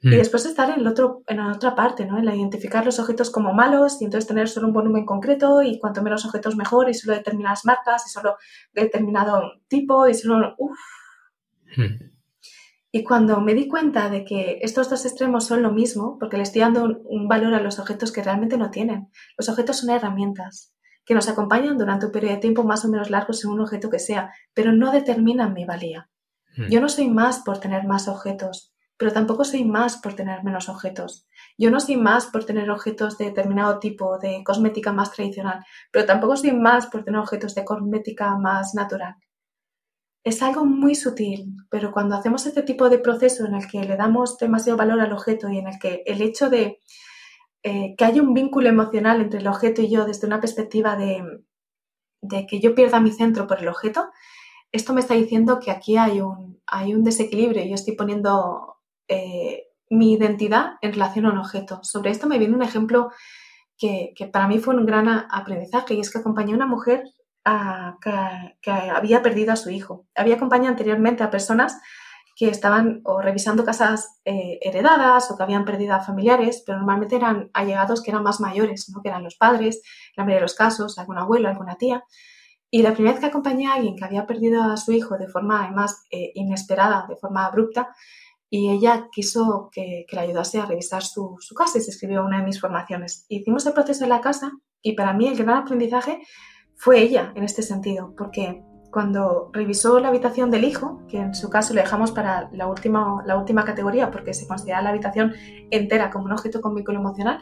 Y 0.00 0.08
mm. 0.08 0.10
después 0.10 0.46
estar 0.46 0.70
en, 0.70 0.80
el 0.80 0.86
otro, 0.86 1.22
en 1.26 1.38
la 1.38 1.52
otra 1.52 1.74
parte, 1.74 2.06
¿no? 2.06 2.18
en 2.18 2.24
la 2.24 2.34
identificar 2.34 2.84
los 2.84 2.98
objetos 3.00 3.30
como 3.30 3.52
malos 3.52 4.00
y 4.00 4.04
entonces 4.04 4.28
tener 4.28 4.48
solo 4.48 4.68
un 4.68 4.72
volumen 4.72 5.04
concreto 5.04 5.62
y 5.62 5.78
cuanto 5.78 6.02
menos 6.02 6.24
objetos 6.24 6.56
mejor 6.56 6.88
y 6.88 6.94
solo 6.94 7.16
determinadas 7.16 7.64
marcas 7.64 8.06
y 8.06 8.10
solo 8.10 8.36
determinado 8.72 9.42
tipo 9.68 10.08
y 10.08 10.14
solo... 10.14 10.54
Uf. 10.58 10.78
Mm. 11.76 12.17
Y 12.90 13.04
cuando 13.04 13.40
me 13.40 13.54
di 13.54 13.68
cuenta 13.68 14.08
de 14.08 14.24
que 14.24 14.58
estos 14.62 14.88
dos 14.88 15.04
extremos 15.04 15.46
son 15.46 15.62
lo 15.62 15.72
mismo, 15.72 16.16
porque 16.18 16.38
le 16.38 16.42
estoy 16.42 16.62
dando 16.62 17.00
un 17.04 17.28
valor 17.28 17.54
a 17.54 17.60
los 17.60 17.78
objetos 17.78 18.12
que 18.12 18.22
realmente 18.22 18.56
no 18.56 18.70
tienen. 18.70 19.10
Los 19.36 19.48
objetos 19.48 19.78
son 19.78 19.90
herramientas 19.90 20.74
que 21.08 21.14
nos 21.14 21.28
acompañan 21.28 21.78
durante 21.78 22.04
un 22.04 22.12
periodo 22.12 22.34
de 22.34 22.40
tiempo 22.40 22.64
más 22.64 22.84
o 22.84 22.88
menos 22.88 23.08
largo 23.08 23.32
según 23.32 23.54
un 23.56 23.62
objeto 23.62 23.88
que 23.88 23.98
sea, 23.98 24.30
pero 24.52 24.72
no 24.72 24.92
determinan 24.92 25.54
mi 25.54 25.64
valía. 25.64 26.10
Hmm. 26.54 26.66
Yo 26.68 26.82
no 26.82 26.90
soy 26.90 27.08
más 27.08 27.38
por 27.40 27.58
tener 27.60 27.86
más 27.86 28.08
objetos, 28.08 28.74
pero 28.98 29.10
tampoco 29.12 29.44
soy 29.44 29.64
más 29.64 29.96
por 29.96 30.12
tener 30.12 30.44
menos 30.44 30.68
objetos. 30.68 31.26
Yo 31.56 31.70
no 31.70 31.80
soy 31.80 31.96
más 31.96 32.26
por 32.26 32.44
tener 32.44 32.70
objetos 32.70 33.16
de 33.16 33.24
determinado 33.26 33.78
tipo, 33.78 34.18
de 34.18 34.42
cosmética 34.44 34.92
más 34.92 35.10
tradicional, 35.10 35.64
pero 35.90 36.04
tampoco 36.04 36.36
soy 36.36 36.52
más 36.52 36.88
por 36.88 37.04
tener 37.04 37.20
objetos 37.20 37.54
de 37.54 37.64
cosmética 37.64 38.36
más 38.36 38.74
natural. 38.74 39.14
Es 40.24 40.42
algo 40.42 40.64
muy 40.64 40.94
sutil, 40.94 41.56
pero 41.70 41.92
cuando 41.92 42.16
hacemos 42.16 42.44
este 42.46 42.62
tipo 42.62 42.88
de 42.90 42.98
proceso 42.98 43.46
en 43.46 43.54
el 43.54 43.66
que 43.66 43.84
le 43.84 43.96
damos 43.96 44.36
demasiado 44.38 44.76
valor 44.76 45.00
al 45.00 45.12
objeto 45.12 45.48
y 45.48 45.58
en 45.58 45.68
el 45.68 45.78
que 45.78 46.02
el 46.06 46.20
hecho 46.20 46.50
de 46.50 46.80
eh, 47.62 47.94
que 47.96 48.04
haya 48.04 48.22
un 48.22 48.34
vínculo 48.34 48.68
emocional 48.68 49.20
entre 49.20 49.40
el 49.40 49.46
objeto 49.48 49.82
y 49.82 49.90
yo 49.90 50.04
desde 50.04 50.26
una 50.26 50.40
perspectiva 50.40 50.96
de, 50.96 51.44
que 52.46 52.60
yo 52.60 52.74
pierda 52.74 53.00
mi 53.00 53.10
centro 53.10 53.46
por 53.46 53.60
el 53.60 53.68
objeto, 53.68 54.10
esto 54.72 54.92
me 54.92 55.00
está 55.00 55.14
diciendo 55.14 55.58
que 55.60 55.70
aquí 55.70 55.96
hay 55.96 56.20
un, 56.20 56.60
hay 56.66 56.94
un 56.94 57.04
desequilibrio 57.04 57.64
yo 57.64 57.74
estoy 57.74 57.96
poniendo 57.96 58.76
eh, 59.08 59.64
mi 59.90 60.12
identidad 60.12 60.74
en 60.82 60.92
relación 60.92 61.26
a 61.26 61.32
un 61.32 61.38
objeto. 61.38 61.80
Sobre 61.82 62.10
esto 62.10 62.26
me 62.26 62.38
viene 62.38 62.54
un 62.54 62.62
ejemplo 62.62 63.10
que, 63.78 64.14
para 64.32 64.48
mí 64.48 64.58
fue 64.58 64.74
un 64.74 64.86
gran 64.86 65.08
aprendizaje 65.08 65.94
y 65.94 66.00
es 66.00 66.10
que 66.10 66.18
acompañé 66.18 66.52
a 66.52 66.56
una 66.56 66.66
mujer 66.66 67.04
que, 68.62 68.70
había 68.70 69.22
perdido 69.22 69.52
a 69.52 69.56
su 69.56 69.70
hijo. 69.70 70.06
Había 70.14 70.36
acompañado 70.36 70.70
anteriormente 70.70 71.22
a 71.22 71.30
personas 71.30 71.80
que 72.36 72.48
estaban 72.48 73.02
revisando 73.20 73.64
casas 73.64 74.20
eh, 74.24 74.60
heredadas 74.62 75.30
o 75.30 75.36
que 75.36 75.42
habían 75.42 75.64
perdido 75.64 75.94
a 75.94 76.00
familiares, 76.00 76.62
pero 76.64 76.78
normalmente 76.78 77.16
eran 77.16 77.50
allegados 77.52 78.00
que 78.00 78.12
eran 78.12 78.22
más 78.22 78.40
mayores, 78.40 78.88
¿no? 78.90 79.02
que 79.02 79.08
eran 79.08 79.24
los 79.24 79.34
padres, 79.36 79.82
la 80.16 80.22
mayoría 80.22 80.36
de 80.36 80.42
los 80.42 80.54
casos, 80.54 80.98
algún 80.98 81.18
abuelo, 81.18 81.48
alguna 81.48 81.76
tía. 81.76 82.04
Y 82.70 82.82
la 82.82 82.92
primera 82.92 83.14
vez 83.14 83.20
que 83.20 83.26
acompañé 83.26 83.66
a 83.66 83.74
alguien 83.74 83.96
que 83.96 84.04
había 84.04 84.26
perdido 84.26 84.62
a 84.62 84.76
su 84.76 84.92
hijo 84.92 85.16
de 85.16 85.26
forma 85.26 85.64
además 85.64 86.04
eh, 86.10 86.30
inesperada, 86.34 87.06
de 87.08 87.16
forma 87.16 87.44
abrupta, 87.44 87.88
y 88.50 88.70
ella 88.70 89.08
quiso 89.10 89.68
que, 89.72 90.06
que 90.08 90.16
le 90.16 90.22
ayudase 90.22 90.58
a 90.60 90.66
revisar 90.66 91.02
su, 91.02 91.36
su, 91.40 91.54
casa 91.54 91.78
y 91.78 91.80
se 91.80 91.90
escribió 91.90 92.24
una 92.24 92.38
de 92.38 92.44
mis 92.44 92.60
formaciones. 92.60 93.26
Hicimos 93.28 93.66
el 93.66 93.72
proceso 93.72 94.04
en 94.04 94.10
la 94.10 94.20
casa 94.20 94.52
y 94.80 94.92
para 94.92 95.12
mí 95.12 95.28
el 95.28 95.36
gran 95.36 95.58
aprendizaje 95.58 96.22
fue 96.78 97.02
ella 97.02 97.32
en 97.34 97.42
este 97.42 97.62
sentido, 97.62 98.14
porque 98.16 98.62
cuando 98.92 99.50
revisó 99.52 99.98
la 99.98 100.08
habitación 100.08 100.50
del 100.50 100.64
hijo, 100.64 101.02
que 101.08 101.18
en 101.18 101.34
su 101.34 101.50
caso 101.50 101.74
le 101.74 101.82
dejamos 101.82 102.12
para 102.12 102.48
la 102.52 102.68
última, 102.68 103.64
categoría 103.66 104.10
porque 104.10 104.32
se 104.32 104.46
considera 104.46 104.80
la 104.80 104.90
habitación 104.90 105.34
entera 105.70 106.08
como 106.08 106.26
un 106.26 106.32
objeto 106.32 106.60
con 106.60 106.76
vínculo 106.76 107.00
emocional, 107.00 107.40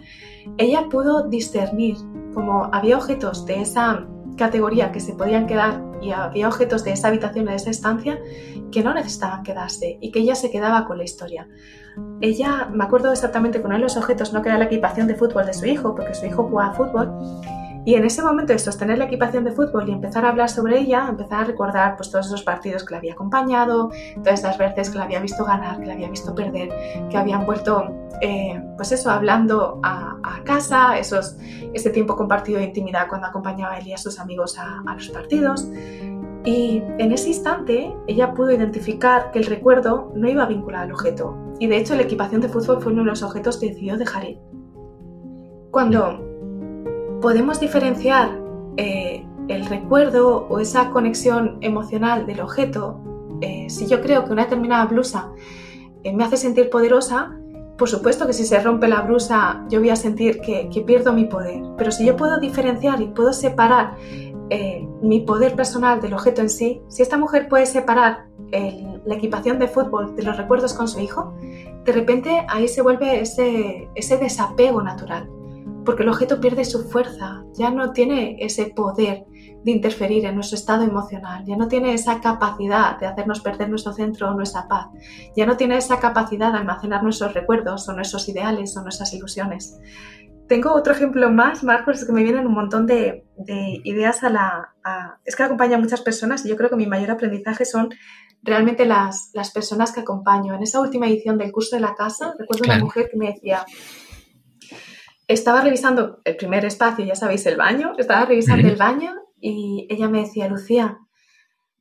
ella 0.56 0.88
pudo 0.90 1.28
discernir 1.28 1.96
como 2.34 2.68
había 2.72 2.96
objetos 2.96 3.44
de 3.44 3.60
esa 3.60 4.06
categoría 4.36 4.90
que 4.90 5.00
se 5.00 5.12
podían 5.12 5.46
quedar 5.46 5.82
y 6.00 6.12
había 6.12 6.48
objetos 6.48 6.82
de 6.82 6.92
esa 6.92 7.08
habitación, 7.08 7.44
de 7.44 7.54
esa 7.54 7.70
estancia, 7.70 8.18
que 8.72 8.82
no 8.82 8.94
necesitaban 8.94 9.42
quedarse 9.42 9.98
y 10.00 10.10
que 10.10 10.20
ella 10.20 10.34
se 10.34 10.50
quedaba 10.50 10.86
con 10.86 10.98
la 10.98 11.04
historia. 11.04 11.46
Ella, 12.20 12.68
me 12.72 12.84
acuerdo 12.84 13.12
exactamente 13.12 13.62
con 13.62 13.70
de 13.70 13.78
los 13.78 13.96
objetos, 13.96 14.32
no 14.32 14.42
que 14.42 14.48
era 14.48 14.58
la 14.58 14.64
equipación 14.64 15.06
de 15.06 15.14
fútbol 15.14 15.46
de 15.46 15.54
su 15.54 15.66
hijo, 15.66 15.94
porque 15.94 16.14
su 16.14 16.26
hijo 16.26 16.44
jugaba 16.44 16.74
fútbol, 16.74 17.12
y 17.86 17.94
en 17.94 18.04
ese 18.04 18.20
momento 18.20 18.52
de 18.52 18.58
sostener 18.58 18.98
la 18.98 19.04
equipación 19.04 19.44
de 19.44 19.52
fútbol 19.52 19.88
y 19.88 19.92
empezar 19.92 20.24
a 20.24 20.30
hablar 20.30 20.50
sobre 20.50 20.80
ella, 20.80 21.06
empezar 21.08 21.42
a 21.42 21.44
recordar 21.44 21.96
pues, 21.96 22.10
todos 22.10 22.26
esos 22.26 22.42
partidos 22.42 22.84
que 22.84 22.90
la 22.90 22.98
había 22.98 23.12
acompañado, 23.12 23.92
todas 24.24 24.40
esas 24.40 24.58
veces 24.58 24.90
que 24.90 24.98
la 24.98 25.04
había 25.04 25.20
visto 25.20 25.44
ganar, 25.44 25.78
que 25.78 25.86
la 25.86 25.92
había 25.92 26.10
visto 26.10 26.34
perder, 26.34 26.68
que 27.08 27.16
habían 27.16 27.46
vuelto, 27.46 27.88
eh, 28.20 28.60
pues 28.76 28.90
eso, 28.90 29.08
hablando 29.08 29.78
a, 29.84 30.18
casa, 30.44 30.98
esos, 30.98 31.36
ese 31.74 31.90
tiempo 31.90 32.16
compartido 32.16 32.58
de 32.58 32.64
intimidad 32.64 33.06
cuando 33.08 33.28
acompañaba 33.28 33.74
a 33.74 33.78
él 33.78 33.86
y 33.86 33.92
a 33.92 33.98
sus 33.98 34.18
amigos 34.18 34.58
a, 34.58 34.82
a 34.84 34.94
los 34.94 35.08
partidos. 35.10 35.70
Y 36.44 36.82
en 36.98 37.12
ese 37.12 37.28
instante 37.28 37.94
ella 38.08 38.34
pudo 38.34 38.50
identificar 38.50 39.30
que 39.30 39.38
el 39.38 39.46
recuerdo 39.46 40.12
no 40.16 40.28
iba 40.28 40.44
vinculado 40.46 40.86
al 40.86 40.92
objeto. 40.92 41.36
Y 41.60 41.68
de 41.68 41.76
hecho 41.76 41.94
la 41.94 42.02
equipación 42.02 42.40
de 42.40 42.48
fútbol 42.48 42.82
fue 42.82 42.92
uno 42.92 43.02
de 43.02 43.10
los 43.10 43.22
objetos 43.22 43.58
que 43.58 43.68
decidió 43.68 43.96
dejar 43.96 44.24
ir. 44.24 44.40
Cuando 45.70 46.25
podemos 47.20 47.60
diferenciar 47.60 48.38
eh, 48.76 49.24
el 49.48 49.66
recuerdo 49.66 50.46
o 50.48 50.58
esa 50.58 50.90
conexión 50.90 51.58
emocional 51.60 52.26
del 52.26 52.40
objeto. 52.40 53.00
Eh, 53.40 53.66
si 53.68 53.86
yo 53.86 54.00
creo 54.00 54.24
que 54.24 54.32
una 54.32 54.44
determinada 54.44 54.86
blusa 54.86 55.30
eh, 56.02 56.12
me 56.14 56.24
hace 56.24 56.36
sentir 56.36 56.68
poderosa, 56.70 57.38
por 57.78 57.88
supuesto 57.88 58.26
que 58.26 58.32
si 58.32 58.44
se 58.44 58.58
rompe 58.60 58.88
la 58.88 59.02
blusa 59.02 59.64
yo 59.68 59.80
voy 59.80 59.90
a 59.90 59.96
sentir 59.96 60.40
que, 60.40 60.82
pierdo 60.86 61.12
mi 61.12 61.24
poder. 61.24 61.62
Pero 61.76 61.90
si 61.90 62.04
yo 62.06 62.16
puedo 62.16 62.38
diferenciar 62.38 63.00
y 63.00 63.08
puedo 63.08 63.32
separar 63.32 63.96
mi 65.02 65.20
poder 65.22 65.56
personal 65.56 66.00
del 66.00 66.14
objeto 66.14 66.40
en 66.40 66.48
sí, 66.48 66.80
si 66.88 67.02
esta 67.02 67.18
mujer 67.18 67.48
puede 67.48 67.66
separar 67.66 68.26
la 68.52 69.14
equipación 69.14 69.58
de 69.58 69.66
fútbol 69.66 70.14
de 70.14 70.22
los 70.22 70.36
recuerdos 70.36 70.72
con 70.72 70.86
su 70.88 71.00
hijo, 71.00 71.34
de 71.84 71.92
repente 71.92 72.46
ahí 72.48 72.68
se 72.68 72.80
vuelve 72.80 73.20
ese, 73.20 73.90
ese 73.94 74.16
desapego 74.16 74.80
natural 74.82 75.28
porque 75.86 76.02
el 76.02 76.10
objeto 76.10 76.40
pierde 76.40 76.64
su 76.64 76.90
fuerza, 76.90 77.44
ya 77.54 77.70
no 77.70 77.92
tiene 77.92 78.36
ese 78.40 78.66
poder 78.66 79.24
de 79.64 79.70
interferir 79.70 80.26
en 80.26 80.34
nuestro 80.34 80.56
estado 80.56 80.82
emocional, 80.82 81.44
ya 81.46 81.56
no 81.56 81.68
tiene 81.68 81.94
esa 81.94 82.20
capacidad 82.20 82.98
de 82.98 83.06
hacernos 83.06 83.40
perder 83.40 83.70
nuestro 83.70 83.92
centro 83.92 84.30
o 84.30 84.34
nuestra 84.34 84.68
paz, 84.68 84.88
ya 85.34 85.46
no 85.46 85.56
tiene 85.56 85.78
esa 85.78 85.98
capacidad 85.98 86.52
de 86.52 86.58
almacenar 86.58 87.02
nuestros 87.02 87.32
recuerdos 87.32 87.88
o 87.88 87.94
nuestros 87.94 88.28
ideales 88.28 88.76
o 88.76 88.82
nuestras 88.82 89.14
ilusiones. 89.14 89.78
Tengo 90.48 90.72
otro 90.72 90.92
ejemplo 90.92 91.28
más, 91.30 91.64
Marcos, 91.64 91.98
es 91.98 92.04
que 92.04 92.12
me 92.12 92.22
vienen 92.22 92.46
un 92.46 92.54
montón 92.54 92.86
de, 92.86 93.24
ideas 93.84 94.22
a 94.22 94.30
la... 94.30 94.74
es 95.24 95.34
que 95.34 95.42
acompaño 95.42 95.76
a 95.76 95.80
muchas 95.80 96.02
personas 96.02 96.44
y 96.44 96.48
yo 96.48 96.56
creo 96.56 96.70
que 96.70 96.76
mi 96.76 96.86
mayor 96.86 97.10
aprendizaje 97.10 97.64
son 97.64 97.88
realmente 98.42 98.84
las, 98.84 99.30
las 99.34 99.50
personas 99.50 99.90
que 99.90 100.00
acompaño. 100.00 100.54
En 100.54 100.62
esa 100.62 100.80
última 100.80 101.08
edición 101.08 101.36
del 101.38 101.50
curso 101.50 101.74
de 101.74 101.82
la 101.82 101.94
casa, 101.96 102.34
recuerdo 102.38 102.62
una 102.64 102.78
mujer 102.78 103.08
que 103.10 103.16
me 103.16 103.32
decía, 103.32 103.64
estaba 105.28 105.60
revisando 105.60 106.20
el 106.24 106.36
primer 106.36 106.64
espacio, 106.64 107.04
ya 107.04 107.14
sabéis, 107.14 107.46
el 107.46 107.56
baño, 107.56 107.92
estaba 107.98 108.24
revisando 108.24 108.68
el 108.68 108.76
baño 108.76 109.14
y 109.40 109.86
ella 109.90 110.08
me 110.08 110.20
decía, 110.20 110.48
Lucía, 110.48 110.98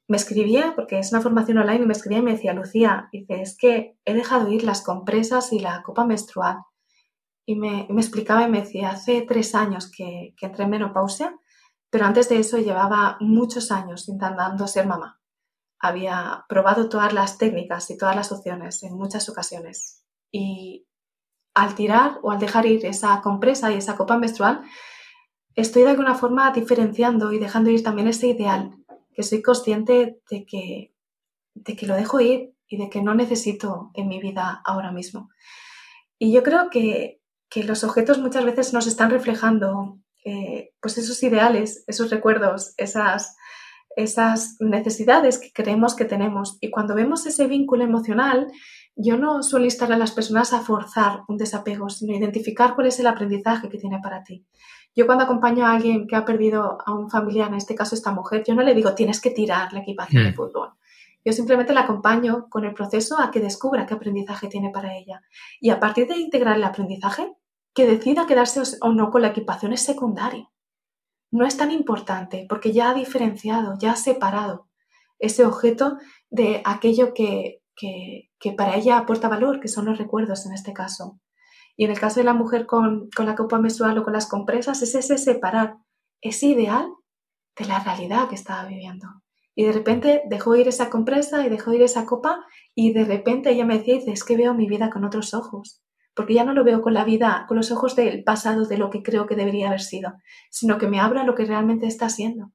me 0.08 0.18
escribía, 0.18 0.74
porque 0.76 1.00
es 1.00 1.12
una 1.12 1.22
formación 1.22 1.58
online, 1.58 1.84
y 1.84 1.88
me 1.88 1.94
escribía 1.94 2.20
y 2.20 2.24
me 2.24 2.34
decía, 2.34 2.54
Lucía, 2.54 3.10
dice, 3.12 3.42
es 3.42 3.58
que 3.58 3.98
he 4.06 4.14
dejado 4.14 4.52
ir 4.52 4.64
las 4.64 4.82
compresas 4.82 5.52
y 5.52 5.60
la 5.60 5.82
copa 5.84 6.06
menstrual. 6.06 6.58
Y 7.46 7.56
me, 7.56 7.88
explicaba 7.90 8.44
y 8.44 8.52
me 8.52 8.62
decía, 8.62 8.90
hace 8.92 9.22
tres 9.24 9.56
años 9.56 9.92
que, 9.92 10.34
que, 10.38 10.48
entré 10.48 10.64
en 10.64 10.72
menopausia, 10.72 11.36
pero 11.90 12.06
antes 12.06 12.30
de 12.30 12.40
eso 12.40 12.58
llevaba 12.58 13.18
muchos 13.20 13.72
años 13.72 14.08
intentando 14.10 14.68
ser 14.68 14.86
mamá. 14.86 15.20
Había 15.80 16.46
probado 16.50 16.90
todas 16.90 17.14
las 17.14 17.38
técnicas 17.38 17.90
y 17.90 17.98
todas 17.98 18.16
las 18.16 18.32
opciones 18.32 18.84
en 18.84 18.96
muchas 18.96 19.30
ocasiones. 19.30 20.04
Y 20.32 20.88
al 21.56 21.74
tirar 21.74 22.20
o 22.22 22.32
al 22.32 22.40
dejar 22.40 22.66
ir 22.66 22.86
esa 22.86 23.22
compresa 23.22 23.72
y 23.72 23.78
esa 23.78 23.96
copa 23.96 24.18
menstrual, 24.18 24.62
estoy 25.56 25.84
de 25.84 25.92
alguna 25.92 26.14
forma 26.14 26.52
diferenciando 26.52 27.32
y 27.32 27.40
dejando 27.40 27.72
ir 27.72 27.82
también 27.82 28.10
ese 28.10 28.28
ideal, 28.28 28.76
que 29.14 29.24
soy 29.24 29.42
consciente 29.42 30.20
de 30.30 30.46
que, 30.46 30.94
de 31.56 31.76
que 31.76 31.88
lo 31.88 31.96
dejo 31.96 32.20
ir 32.20 32.54
y 32.68 32.78
de 32.78 32.90
que 32.90 33.02
no 33.02 33.16
necesito 33.16 33.92
en 33.94 34.10
mi 34.10 34.20
vida 34.20 34.62
ahora 34.66 34.92
mismo. 34.92 35.30
Y 36.20 36.32
yo 36.32 36.44
creo 36.44 36.70
que, 36.70 37.22
los 37.56 37.86
objetos 37.86 38.20
muchas 38.20 38.44
veces 38.44 38.74
nos 38.74 38.86
están 38.86 39.10
reflejando 39.10 39.98
eh, 40.26 40.74
pues 40.82 40.98
esos 40.98 41.24
ideales, 41.24 41.86
esos 41.88 42.10
recuerdos, 42.10 42.74
esas, 42.76 43.38
esas 43.96 44.58
necesidades 44.60 45.40
que 45.40 45.54
creemos 45.54 45.96
que 45.96 46.04
tenemos. 46.04 46.58
Y 46.60 46.70
cuando 46.70 46.96
vemos 46.96 47.26
ese 47.26 47.48
vínculo 47.48 47.86
emocional, 47.86 48.52
yo 48.96 49.18
no 49.18 49.44
suelo 49.44 49.66
instar 49.66 49.92
a 49.92 49.98
las 49.98 50.12
personas 50.12 50.54
a 50.54 50.62
forzar 50.62 51.24
un 51.28 51.38
desapego, 51.38 51.90
sino 51.90 52.16
identificar 52.16 52.76
cuál 52.76 52.88
es 52.88 53.00
el 53.00 53.08
aprendizaje 53.08 53.70
que 53.70 53.78
tiene 53.78 54.00
para 54.00 54.24
ti. 54.24 54.46
Yo 54.96 55.06
cuando 55.06 55.26
acompaño 55.26 55.66
a 55.66 55.74
alguien 55.74 56.08
que 56.08 56.16
ha 56.16 56.24
perdido 56.24 56.78
a 56.86 56.94
un 56.94 57.10
familiar, 57.10 57.50
en 57.50 57.56
este 57.56 57.76
caso 57.76 57.96
esta 57.96 58.12
mujer, 58.12 58.44
yo 58.48 58.56
no 58.56 58.64
le 58.64 58.74
digo 58.74 58.96
tienes 58.96 59.20
que 59.20 59.32
tirar 59.32 59.74
la 59.74 59.82
equipación 59.82 60.24
de 60.24 60.32
hmm. 60.32 60.36
fútbol. 60.36 60.70
Yo 61.26 61.34
simplemente 61.34 61.74
la 61.74 61.82
acompaño 61.82 62.48
con 62.50 62.66
el 62.66 62.74
proceso 62.74 63.20
a 63.20 63.32
que 63.32 63.40
descubra 63.40 63.86
qué 63.86 63.96
aprendizaje 63.96 64.48
tiene 64.48 64.70
para 64.70 64.96
ella. 64.96 65.22
Y 65.60 65.72
a 65.72 65.80
partir 65.80 66.08
de 66.08 66.18
integrar 66.18 66.56
el 66.56 66.64
aprendizaje, 66.64 67.34
que 67.74 67.86
decida 67.86 68.26
quedarse 68.26 68.62
o 68.82 68.94
no 68.94 69.12
con 69.12 69.22
la 69.24 69.30
equipación 69.30 69.74
es 69.74 69.82
secundario. 69.82 70.52
No 71.32 71.46
es 71.46 71.58
tan 71.58 71.72
importante 71.72 72.46
porque 72.48 72.72
ya 72.72 72.92
ha 72.92 72.94
diferenciado, 72.94 73.78
ya 73.78 73.92
ha 73.92 73.96
separado 73.98 74.70
ese 75.20 75.46
objeto 75.46 75.98
de 76.30 76.62
aquello 76.64 77.14
que, 77.14 77.62
que, 77.76 78.30
para 78.56 78.76
ella 78.76 78.98
aporta 78.98 79.28
valor, 79.28 79.60
que 79.60 79.68
son 79.68 79.86
los 79.86 79.98
recuerdos 79.98 80.46
en 80.46 80.54
este 80.54 80.74
caso. 80.74 81.20
Y 81.78 81.86
en 81.86 81.92
el 81.92 82.00
caso 82.00 82.20
de 82.20 82.26
la 82.26 82.34
mujer 82.34 82.66
con, 82.66 83.10
la 83.18 83.36
copa 83.36 83.60
menstrual 83.60 83.98
o 83.98 84.04
con 84.04 84.14
las 84.14 84.28
compresas, 84.28 84.82
es 84.82 84.96
ese 84.96 85.18
separar 85.18 85.78
ese 86.22 86.48
ideal 86.48 86.88
de 87.58 87.66
la 87.66 87.80
realidad 87.80 88.30
que 88.30 88.36
estaba 88.36 88.66
viviendo. 88.66 89.08
Y 89.56 89.66
de 89.66 89.72
repente 89.72 90.22
dejó 90.30 90.56
ir 90.56 90.68
esa 90.68 90.90
compresa 90.90 91.46
y 91.46 91.50
dejó 91.50 91.74
ir 91.74 91.82
esa 91.82 92.06
copa 92.06 92.46
y 92.74 92.92
de 92.92 93.06
repente 93.06 93.52
ella 93.52 93.66
me 93.66 93.78
decía, 93.78 94.00
es 94.06 94.24
que 94.24 94.36
veo 94.36 94.54
mi 94.54 94.68
vida 94.68 94.90
con 94.90 95.06
otros 95.06 95.34
ojos, 95.34 95.82
porque 96.14 96.34
ya 96.34 96.44
no 96.44 96.54
lo 96.54 96.66
veo 96.66 96.82
con 96.82 96.94
la 96.94 97.06
vida, 97.06 97.46
con 97.48 97.56
los 97.56 97.72
ojos 97.72 97.96
del 97.96 98.24
pasado, 98.24 98.66
de 98.66 98.78
lo 98.78 98.90
que 98.90 99.02
creo 99.02 99.28
que 99.28 99.36
debería 99.36 99.68
haber 99.68 99.82
sido, 99.82 100.14
sino 100.50 100.78
que 100.78 100.88
me 100.88 101.00
abra 101.00 101.24
lo 101.24 101.36
que 101.36 101.46
realmente 101.46 101.88
está 101.88 102.10
siendo. 102.10 102.52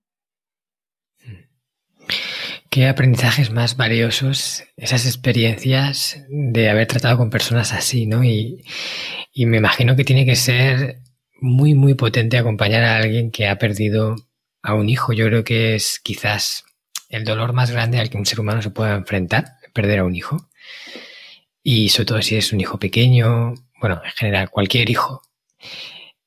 Qué 2.71 2.87
aprendizajes 2.87 3.51
más 3.51 3.77
valiosos 3.77 4.63
esas 4.77 5.05
experiencias 5.05 6.25
de 6.29 6.71
haber 6.71 6.87
tratado 6.87 7.19
con 7.19 7.29
personas 7.29 7.73
así, 7.73 8.07
¿no? 8.07 8.23
Y, 8.23 8.65
me 9.35 9.57
imagino 9.57 9.97
que 9.97 10.05
tiene 10.05 10.25
que 10.25 10.37
ser 10.37 11.01
muy, 11.41 11.75
muy 11.75 11.95
potente 11.95 12.39
acompañar 12.39 12.85
a 12.85 12.99
alguien 12.99 13.33
que 13.33 13.49
ha 13.49 13.59
perdido 13.59 14.15
a 14.63 14.75
un 14.75 14.89
hijo. 14.89 15.13
Yo 15.13 15.27
creo 15.27 15.43
que 15.43 15.75
es 15.75 15.99
quizás 15.99 16.65
el 17.09 17.25
dolor 17.25 17.55
más 17.55 17.73
grande 17.73 17.99
al 17.99 18.09
que 18.09 18.19
un 18.19 18.27
ser 18.27 18.39
humano 18.39 18.63
se 18.63 18.71
pueda 18.71 18.95
enfrentar, 18.95 19.57
perder 19.73 19.99
a 19.99 20.05
un 20.05 20.15
hijo. 20.15 20.49
Y 21.65 21.89
sobre 21.89 22.07
todo 22.07 22.23
si 22.23 22.37
es 22.37 22.53
un 22.53 22.61
hijo 22.61 22.79
pequeño, 22.79 23.55
bueno, 23.81 24.01
en 24.05 24.13
general, 24.13 24.49
cualquier 24.49 24.91
hijo. 24.91 25.23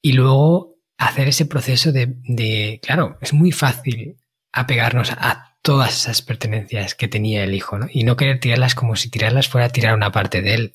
Y 0.02 0.12
luego 0.12 0.76
hacer 0.98 1.30
ese 1.30 1.46
proceso 1.46 1.94
de, 1.94 2.16
de 2.24 2.82
claro, 2.84 3.18
es 3.22 3.32
muy 3.32 3.54
fácil 3.54 4.18
apegarnos 4.52 5.12
a 5.12 5.53
todas 5.64 5.96
esas 5.96 6.22
pertenencias 6.22 6.94
que 6.94 7.08
tenía 7.08 7.46
el 7.46 7.56
hijo, 7.56 7.80
¿no? 7.80 7.88
Y 7.90 8.04
no 8.04 8.18
querer 8.18 8.42
tirarlas 8.42 8.76
como 8.76 8.98
si 8.98 9.10
tirarlas 9.10 9.48
fuera 9.48 9.68
a 9.68 9.70
tirar 9.70 9.96
una 9.96 10.12
parte 10.12 10.42
de 10.42 10.54
él. 10.56 10.74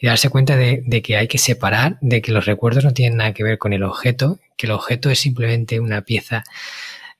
Y 0.00 0.06
darse 0.06 0.30
cuenta 0.30 0.56
de, 0.56 1.02
que 1.02 1.18
hay 1.18 1.28
que 1.28 1.36
separar, 1.36 1.98
de 2.00 2.22
que 2.22 2.32
los 2.32 2.46
recuerdos 2.46 2.82
no 2.82 2.94
tienen 2.94 3.18
nada 3.18 3.34
que 3.34 3.44
ver 3.44 3.58
con 3.58 3.74
el 3.74 3.82
objeto, 3.82 4.40
que 4.56 4.66
el 4.66 4.72
objeto 4.72 5.10
es 5.10 5.18
simplemente 5.18 5.80
una 5.80 6.00
pieza 6.00 6.44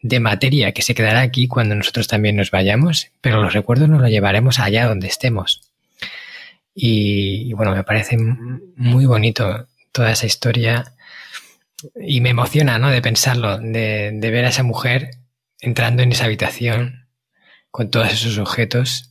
de 0.00 0.20
materia 0.20 0.72
que 0.72 0.80
se 0.80 0.94
quedará 0.94 1.20
aquí 1.20 1.48
cuando 1.48 1.74
nosotros 1.74 2.08
también 2.08 2.34
nos 2.34 2.50
vayamos, 2.50 3.08
pero 3.20 3.42
los 3.42 3.52
recuerdos 3.52 3.90
nos 3.90 4.00
los 4.00 4.10
llevaremos 4.10 4.58
allá 4.58 4.86
donde 4.86 5.08
estemos. 5.08 5.60
Y, 6.74 7.52
bueno, 7.52 7.74
me 7.74 7.84
parece 7.84 8.16
muy 8.16 9.04
bonito 9.04 9.68
toda 9.92 10.12
esa 10.12 10.24
historia 10.24 10.94
y 11.94 12.22
me 12.22 12.30
emociona, 12.30 12.78
¿no? 12.78 12.88
De 12.90 13.02
pensarlo, 13.02 13.58
de, 13.58 14.12
de 14.14 14.30
ver 14.30 14.46
a 14.46 14.48
esa 14.48 14.62
mujer 14.62 15.10
entrando 15.60 16.02
en 16.02 16.12
esa 16.12 16.24
habitación 16.24 17.01
con 17.72 17.90
todos 17.90 18.12
esos 18.12 18.38
objetos, 18.38 19.10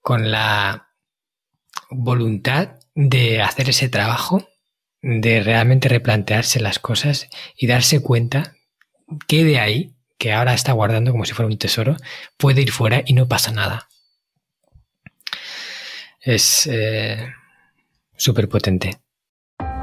con 0.00 0.30
la 0.30 0.90
voluntad 1.90 2.78
de 2.94 3.40
hacer 3.40 3.70
ese 3.70 3.88
trabajo, 3.88 4.46
de 5.02 5.40
realmente 5.40 5.88
replantearse 5.88 6.60
las 6.60 6.78
cosas 6.78 7.28
y 7.56 7.66
darse 7.66 8.00
cuenta 8.02 8.54
que 9.26 9.44
de 9.44 9.58
ahí, 9.58 9.94
que 10.18 10.32
ahora 10.32 10.52
está 10.52 10.72
guardando 10.72 11.10
como 11.10 11.24
si 11.24 11.32
fuera 11.32 11.48
un 11.48 11.58
tesoro, 11.58 11.96
puede 12.36 12.60
ir 12.60 12.70
fuera 12.70 13.02
y 13.04 13.14
no 13.14 13.26
pasa 13.26 13.50
nada. 13.50 13.88
Es 16.20 16.68
eh, 16.70 17.32
súper 18.14 18.46
potente. 18.46 19.00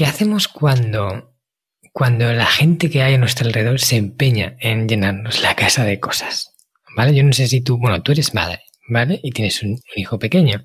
¿Qué 0.00 0.06
hacemos 0.06 0.48
cuando, 0.48 1.34
cuando 1.92 2.32
la 2.32 2.46
gente 2.46 2.88
que 2.88 3.02
hay 3.02 3.12
a 3.12 3.18
nuestro 3.18 3.46
alrededor 3.46 3.80
se 3.80 3.96
empeña 3.96 4.56
en 4.58 4.88
llenarnos 4.88 5.42
la 5.42 5.54
casa 5.54 5.84
de 5.84 6.00
cosas? 6.00 6.54
¿Vale? 6.96 7.14
Yo 7.14 7.22
no 7.22 7.34
sé 7.34 7.46
si 7.48 7.60
tú, 7.60 7.76
bueno, 7.76 8.00
tú 8.00 8.12
eres 8.12 8.32
madre, 8.32 8.62
¿vale? 8.88 9.20
Y 9.22 9.30
tienes 9.32 9.62
un, 9.62 9.78
hijo 9.96 10.18
pequeño. 10.18 10.64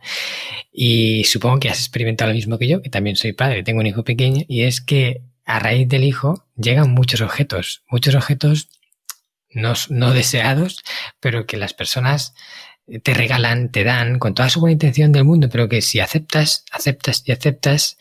Y 0.71 1.25
supongo 1.25 1.59
que 1.59 1.67
has 1.67 1.79
experimentado 1.79 2.31
lo 2.31 2.35
mismo 2.35 2.57
que 2.57 2.69
yo, 2.69 2.81
que 2.81 2.89
también 2.89 3.17
soy 3.17 3.33
padre, 3.33 3.63
tengo 3.63 3.81
un 3.81 3.87
hijo 3.87 4.05
pequeño, 4.05 4.45
y 4.47 4.61
es 4.61 4.79
que 4.79 5.23
a 5.43 5.59
raíz 5.59 5.89
del 5.89 6.05
hijo 6.05 6.47
llegan 6.55 6.91
muchos 6.91 7.19
objetos, 7.19 7.83
muchos 7.89 8.15
objetos 8.15 8.69
no, 9.49 9.73
no 9.89 10.13
deseados, 10.13 10.81
pero 11.19 11.45
que 11.45 11.57
las 11.57 11.73
personas 11.73 12.35
te 13.03 13.13
regalan, 13.13 13.71
te 13.71 13.83
dan 13.83 14.19
con 14.19 14.33
toda 14.33 14.49
su 14.49 14.59
buena 14.59 14.73
intención 14.73 15.11
del 15.11 15.23
mundo, 15.23 15.49
pero 15.49 15.67
que 15.67 15.81
si 15.81 15.99
aceptas, 15.99 16.65
aceptas 16.71 17.23
y 17.25 17.31
aceptas, 17.31 17.97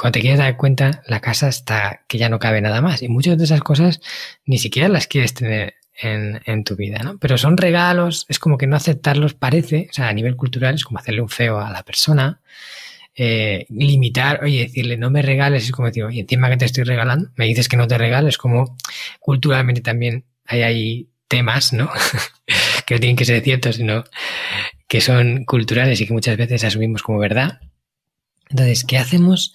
cuando 0.00 0.12
te 0.12 0.20
quieres 0.22 0.38
dar 0.38 0.56
cuenta, 0.56 1.02
la 1.06 1.20
casa 1.20 1.46
está 1.46 2.06
que 2.08 2.16
ya 2.16 2.30
no 2.30 2.38
cabe 2.38 2.62
nada 2.62 2.80
más. 2.80 3.02
Y 3.02 3.08
muchas 3.08 3.36
de 3.36 3.44
esas 3.44 3.60
cosas 3.60 4.00
ni 4.46 4.56
siquiera 4.56 4.88
las 4.88 5.06
quieres 5.06 5.34
tener 5.34 5.74
en, 6.00 6.64
tu 6.64 6.74
vida, 6.74 7.00
¿no? 7.00 7.18
Pero 7.18 7.36
son 7.36 7.58
regalos, 7.58 8.24
es 8.30 8.38
como 8.38 8.56
que 8.56 8.66
no 8.66 8.76
aceptarlos 8.76 9.34
parece, 9.34 9.88
o 9.90 9.92
sea, 9.92 10.08
a 10.08 10.14
nivel 10.14 10.36
cultural 10.36 10.74
es 10.74 10.84
como 10.84 11.00
hacerle 11.00 11.20
un 11.20 11.28
feo 11.28 11.60
a 11.60 11.70
la 11.70 11.82
persona. 11.82 12.40
Eh, 13.14 13.66
limitar, 13.68 14.42
oye, 14.42 14.62
decirle 14.62 14.96
no 14.96 15.10
me 15.10 15.20
regales, 15.20 15.64
es 15.64 15.70
como 15.70 15.88
decir, 15.88 16.06
y 16.10 16.20
encima 16.20 16.48
que 16.48 16.56
te 16.56 16.64
estoy 16.64 16.84
regalando, 16.84 17.28
me 17.36 17.44
dices 17.44 17.68
que 17.68 17.76
no 17.76 17.86
te 17.86 17.98
regales, 17.98 18.38
como 18.38 18.78
culturalmente 19.18 19.82
también 19.82 20.24
hay 20.46 20.62
ahí 20.62 21.08
temas, 21.28 21.74
¿no? 21.74 21.90
que 22.86 22.98
tienen 22.98 23.16
que 23.16 23.26
ser 23.26 23.42
ciertos, 23.42 23.76
sino 23.76 24.04
que 24.88 25.02
son 25.02 25.44
culturales 25.44 26.00
y 26.00 26.06
que 26.06 26.14
muchas 26.14 26.38
veces 26.38 26.64
asumimos 26.64 27.02
como 27.02 27.18
verdad. 27.18 27.60
Entonces, 28.48 28.84
¿qué 28.84 28.96
hacemos 28.96 29.54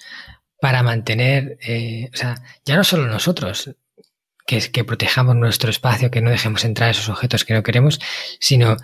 para 0.66 0.82
mantener, 0.82 1.60
eh, 1.62 2.10
o 2.12 2.18
sea, 2.18 2.42
ya 2.66 2.76
no 2.76 2.84
solo 2.84 3.06
nosotros, 3.06 3.76
que, 4.48 4.72
que 4.72 4.84
protejamos 4.84 5.36
nuestro 5.36 5.70
espacio, 5.70 6.10
que 6.10 6.22
no 6.22 6.32
dejemos 6.32 6.66
entrar 6.66 6.90
esos 6.90 7.08
objetos 7.08 7.46
que 7.46 7.54
no 7.54 7.62
queremos, 7.62 8.00
sino 8.40 8.76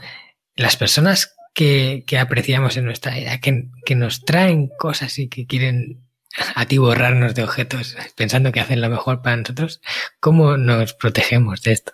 las 0.55 0.77
personas 0.77 1.35
que, 1.55 2.03
que 2.05 2.19
apreciamos 2.19 2.77
en 2.77 2.85
nuestra 2.85 3.15
vida, 3.15 3.39
que, 3.39 3.71
que, 3.83 3.95
nos 3.95 4.25
traen 4.25 4.69
cosas 4.77 5.17
y 5.17 5.27
que 5.27 5.47
quieren 5.47 6.05
atiborrarnos 6.53 7.33
de 7.33 7.45
objetos 7.45 7.97
pensando 8.15 8.51
que 8.51 8.59
hacen 8.59 8.79
lo 8.79 8.89
mejor 8.91 9.23
para 9.23 9.37
nosotros, 9.37 9.81
¿cómo 10.19 10.57
nos 10.57 10.93
protegemos 10.93 11.63
de 11.63 11.71
esto? 11.71 11.93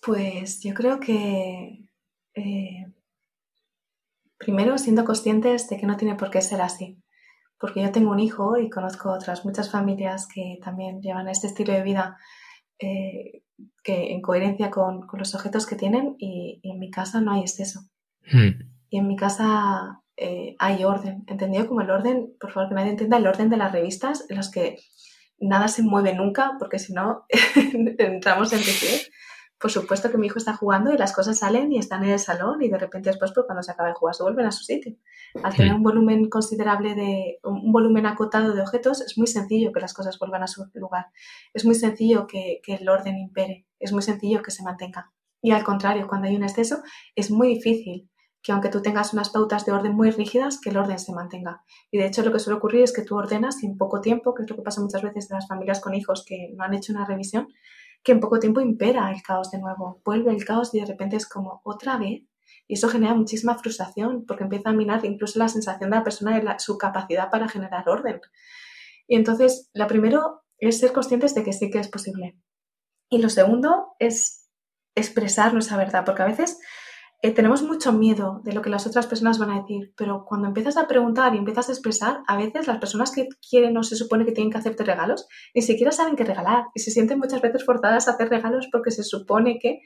Pues 0.00 0.62
yo 0.62 0.72
creo 0.72 1.00
que 1.00 1.82
eh, 2.34 2.86
primero 4.38 4.78
siendo 4.78 5.04
conscientes 5.04 5.68
de 5.68 5.76
que 5.76 5.84
no 5.84 5.98
tiene 5.98 6.14
por 6.14 6.30
qué 6.30 6.40
ser 6.40 6.62
así 6.62 7.02
porque 7.58 7.82
yo 7.82 7.92
tengo 7.92 8.10
un 8.10 8.20
hijo 8.20 8.58
y 8.58 8.70
conozco 8.70 9.12
otras 9.12 9.44
muchas 9.44 9.70
familias 9.70 10.28
que 10.32 10.58
también 10.62 11.00
llevan 11.00 11.28
este 11.28 11.48
estilo 11.48 11.72
de 11.72 11.82
vida 11.82 12.16
eh, 12.78 13.42
que 13.82 14.12
en 14.12 14.20
coherencia 14.20 14.70
con, 14.70 15.06
los 15.12 15.34
objetos 15.34 15.66
que 15.66 15.76
tienen 15.76 16.14
y, 16.18 16.60
en 16.62 16.78
mi 16.78 16.90
casa 16.90 17.20
no 17.20 17.32
hay 17.32 17.40
exceso. 17.40 17.80
Hmm. 18.30 18.60
Y 18.90 18.98
en 18.98 19.08
mi 19.08 19.16
casa 19.16 20.02
eh, 20.16 20.54
hay 20.58 20.84
orden, 20.84 21.24
entendido 21.26 21.66
como 21.66 21.80
el 21.80 21.90
orden, 21.90 22.34
por 22.40 22.52
favor 22.52 22.68
que 22.68 22.74
nadie 22.74 22.90
entienda 22.90 23.16
el 23.16 23.26
orden 23.26 23.50
de 23.50 23.56
las 23.56 23.72
revistas 23.72 24.24
en 24.28 24.36
las 24.36 24.50
que 24.50 24.76
nada 25.40 25.68
se 25.68 25.82
mueve 25.82 26.14
nunca, 26.14 26.52
porque 26.58 26.78
si 26.78 26.92
no 26.92 27.24
entramos 27.98 28.52
en 28.52 28.60
pie 28.60 29.02
por 29.60 29.70
supuesto 29.70 30.10
que 30.10 30.18
mi 30.18 30.28
hijo 30.28 30.38
está 30.38 30.54
jugando 30.54 30.92
y 30.92 30.98
las 30.98 31.12
cosas 31.12 31.38
salen 31.38 31.72
y 31.72 31.78
están 31.78 32.04
en 32.04 32.10
el 32.10 32.18
salón 32.18 32.62
y 32.62 32.68
de 32.68 32.78
repente 32.78 33.10
después, 33.10 33.32
pues, 33.34 33.46
cuando 33.46 33.62
se 33.62 33.72
acaba 33.72 33.88
de 33.88 33.94
jugar, 33.94 34.14
se 34.14 34.22
vuelven 34.22 34.46
a 34.46 34.52
su 34.52 34.62
sitio. 34.62 34.94
Al 35.42 35.54
tener 35.54 35.74
un 35.74 35.82
volumen 35.82 36.28
considerable 36.28 36.94
de, 36.94 37.40
un 37.42 37.72
volumen 37.72 38.06
acotado 38.06 38.54
de 38.54 38.62
objetos, 38.62 39.00
es 39.00 39.18
muy 39.18 39.26
sencillo 39.26 39.72
que 39.72 39.80
las 39.80 39.94
cosas 39.94 40.18
vuelvan 40.18 40.42
a 40.42 40.46
su 40.46 40.64
lugar. 40.74 41.06
Es 41.52 41.64
muy 41.64 41.74
sencillo 41.74 42.26
que, 42.26 42.60
que 42.62 42.74
el 42.74 42.88
orden 42.88 43.18
impere. 43.18 43.66
Es 43.80 43.92
muy 43.92 44.02
sencillo 44.02 44.42
que 44.42 44.50
se 44.50 44.62
mantenga. 44.62 45.12
Y 45.42 45.50
al 45.50 45.64
contrario, 45.64 46.06
cuando 46.08 46.28
hay 46.28 46.36
un 46.36 46.44
exceso, 46.44 46.82
es 47.14 47.30
muy 47.30 47.48
difícil 47.48 48.08
que 48.42 48.52
aunque 48.52 48.68
tú 48.68 48.80
tengas 48.80 49.12
unas 49.12 49.30
pautas 49.30 49.66
de 49.66 49.72
orden 49.72 49.94
muy 49.94 50.10
rígidas, 50.10 50.60
que 50.60 50.70
el 50.70 50.76
orden 50.76 50.98
se 50.98 51.12
mantenga. 51.12 51.64
Y 51.90 51.98
de 51.98 52.06
hecho 52.06 52.22
lo 52.22 52.32
que 52.32 52.38
suele 52.38 52.58
ocurrir 52.58 52.82
es 52.82 52.92
que 52.92 53.02
tú 53.02 53.16
ordenas 53.16 53.62
y 53.62 53.66
en 53.66 53.76
poco 53.76 54.00
tiempo, 54.00 54.34
que 54.34 54.44
es 54.44 54.50
lo 54.50 54.56
que 54.56 54.62
pasa 54.62 54.80
muchas 54.80 55.02
veces 55.02 55.30
en 55.30 55.34
las 55.34 55.48
familias 55.48 55.80
con 55.80 55.94
hijos 55.94 56.24
que 56.24 56.52
no 56.54 56.64
han 56.64 56.74
hecho 56.74 56.92
una 56.92 57.04
revisión, 57.04 57.48
que 58.02 58.12
en 58.12 58.20
poco 58.20 58.38
tiempo 58.38 58.60
impera 58.60 59.10
el 59.12 59.22
caos 59.22 59.50
de 59.50 59.58
nuevo. 59.58 60.00
Vuelve 60.04 60.30
el 60.32 60.44
caos 60.44 60.74
y 60.74 60.80
de 60.80 60.86
repente 60.86 61.16
es 61.16 61.28
como 61.28 61.60
otra 61.64 61.96
vez. 61.96 62.22
Y 62.66 62.74
eso 62.74 62.88
genera 62.88 63.14
muchísima 63.14 63.58
frustración 63.58 64.24
porque 64.26 64.44
empieza 64.44 64.70
a 64.70 64.74
minar 64.74 65.04
incluso 65.04 65.38
la 65.38 65.48
sensación 65.48 65.90
de 65.90 65.96
la 65.96 66.04
persona 66.04 66.38
de 66.38 66.54
su 66.58 66.76
capacidad 66.78 67.30
para 67.30 67.48
generar 67.48 67.88
orden. 67.88 68.20
Y 69.06 69.16
entonces, 69.16 69.70
lo 69.72 69.86
primero 69.86 70.42
es 70.58 70.78
ser 70.78 70.92
conscientes 70.92 71.34
de 71.34 71.42
que 71.42 71.52
sí 71.52 71.70
que 71.70 71.78
es 71.78 71.88
posible. 71.88 72.38
Y 73.08 73.18
lo 73.18 73.30
segundo 73.30 73.94
es 73.98 74.50
expresar 74.94 75.52
nuestra 75.54 75.76
verdad, 75.76 76.04
porque 76.04 76.22
a 76.22 76.26
veces 76.26 76.58
eh, 77.20 77.32
tenemos 77.32 77.62
mucho 77.62 77.92
miedo 77.92 78.40
de 78.44 78.52
lo 78.52 78.62
que 78.62 78.70
las 78.70 78.86
otras 78.86 79.08
personas 79.08 79.40
van 79.40 79.50
a 79.50 79.60
decir, 79.60 79.92
pero 79.96 80.24
cuando 80.24 80.46
empiezas 80.46 80.76
a 80.76 80.86
preguntar 80.86 81.34
y 81.34 81.38
empiezas 81.38 81.68
a 81.68 81.72
expresar, 81.72 82.20
a 82.28 82.36
veces 82.36 82.68
las 82.68 82.78
personas 82.78 83.10
que 83.10 83.26
quieren 83.50 83.76
o 83.76 83.82
se 83.82 83.96
supone 83.96 84.24
que 84.24 84.30
tienen 84.30 84.52
que 84.52 84.58
hacerte 84.58 84.84
regalos, 84.84 85.26
ni 85.52 85.62
siquiera 85.62 85.90
saben 85.90 86.14
qué 86.14 86.22
regalar 86.22 86.66
y 86.76 86.80
se 86.80 86.92
sienten 86.92 87.18
muchas 87.18 87.42
veces 87.42 87.64
forzadas 87.64 88.06
a 88.06 88.12
hacer 88.12 88.28
regalos 88.28 88.68
porque 88.70 88.92
se 88.92 89.02
supone 89.02 89.58
que 89.58 89.80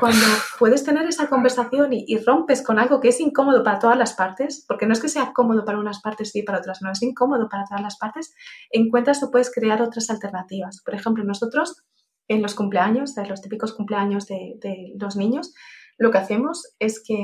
cuando 0.00 0.26
puedes 0.58 0.82
tener 0.82 1.06
esa 1.06 1.28
conversación 1.28 1.92
y, 1.92 2.18
rompes 2.26 2.62
con 2.62 2.80
algo 2.80 3.00
que 3.00 3.08
es 3.10 3.20
incómodo 3.20 3.62
para 3.62 3.78
todas 3.78 3.96
las 3.96 4.14
partes, 4.14 4.64
porque 4.66 4.86
no 4.86 4.94
es 4.94 5.00
que 5.00 5.08
sea 5.08 5.32
cómodo 5.32 5.64
para 5.64 5.78
unas 5.78 6.00
partes 6.00 6.34
y 6.34 6.42
para 6.42 6.58
otras 6.58 6.82
no, 6.82 6.90
es 6.90 7.00
incómodo 7.02 7.48
para 7.48 7.66
todas 7.66 7.82
las 7.82 7.98
partes, 7.98 8.34
encuentras 8.70 9.22
o 9.22 9.30
puedes 9.30 9.52
crear 9.54 9.80
otras 9.80 10.10
alternativas. 10.10 10.82
Por 10.84 10.96
ejemplo, 10.96 11.22
nosotros 11.22 11.84
en 12.26 12.42
los 12.42 12.54
cumpleaños, 12.54 13.14
de 13.14 13.26
los 13.26 13.40
típicos 13.40 13.72
cumpleaños 13.72 14.26
de, 14.26 14.56
de 14.60 14.92
los 14.98 15.14
niños, 15.14 15.54
lo 15.98 16.10
que 16.10 16.18
hacemos 16.18 16.74
es 16.78 17.02
que 17.04 17.18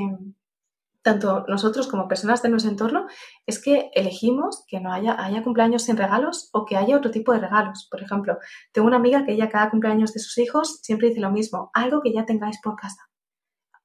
tanto 1.05 1.45
nosotros 1.47 1.87
como 1.87 2.07
personas 2.07 2.41
de 2.41 2.49
nuestro 2.49 2.71
entorno, 2.71 3.05
es 3.45 3.61
que 3.61 3.91
elegimos 3.93 4.65
que 4.67 4.79
no 4.79 4.91
haya, 4.91 5.15
haya 5.23 5.43
cumpleaños 5.43 5.83
sin 5.83 5.97
regalos 5.97 6.49
o 6.51 6.65
que 6.65 6.77
haya 6.77 6.97
otro 6.97 7.11
tipo 7.11 7.31
de 7.31 7.39
regalos. 7.39 7.87
Por 7.91 8.01
ejemplo, 8.01 8.39
tengo 8.73 8.87
una 8.87 8.97
amiga 8.97 9.23
que 9.23 9.33
ella 9.33 9.47
cada 9.47 9.69
cumpleaños 9.69 10.13
de 10.13 10.19
sus 10.19 10.35
hijos 10.39 10.79
siempre 10.81 11.09
dice 11.09 11.21
lo 11.21 11.29
mismo, 11.29 11.69
algo 11.75 12.01
que 12.01 12.11
ya 12.11 12.25
tengáis 12.25 12.59
por 12.59 12.75
casa 12.75 13.07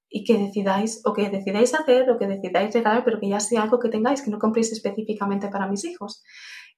y 0.09 0.25
que 0.25 0.39
decidáis 0.39 1.03
o 1.05 1.13
que 1.13 1.29
decidáis 1.29 1.75
hacer 1.75 2.11
o 2.11 2.19
que 2.19 2.27
decidáis 2.27 2.73
regalar, 2.73 3.05
pero 3.05 3.21
que 3.21 3.29
ya 3.29 3.39
sea 3.39 3.65
algo 3.65 3.79
que 3.79 3.91
tengáis, 3.91 4.23
que 4.23 4.31
no 4.31 4.39
compréis 4.39 4.73
específicamente 4.73 5.49
para 5.49 5.69
mis 5.69 5.85
hijos. 5.85 6.23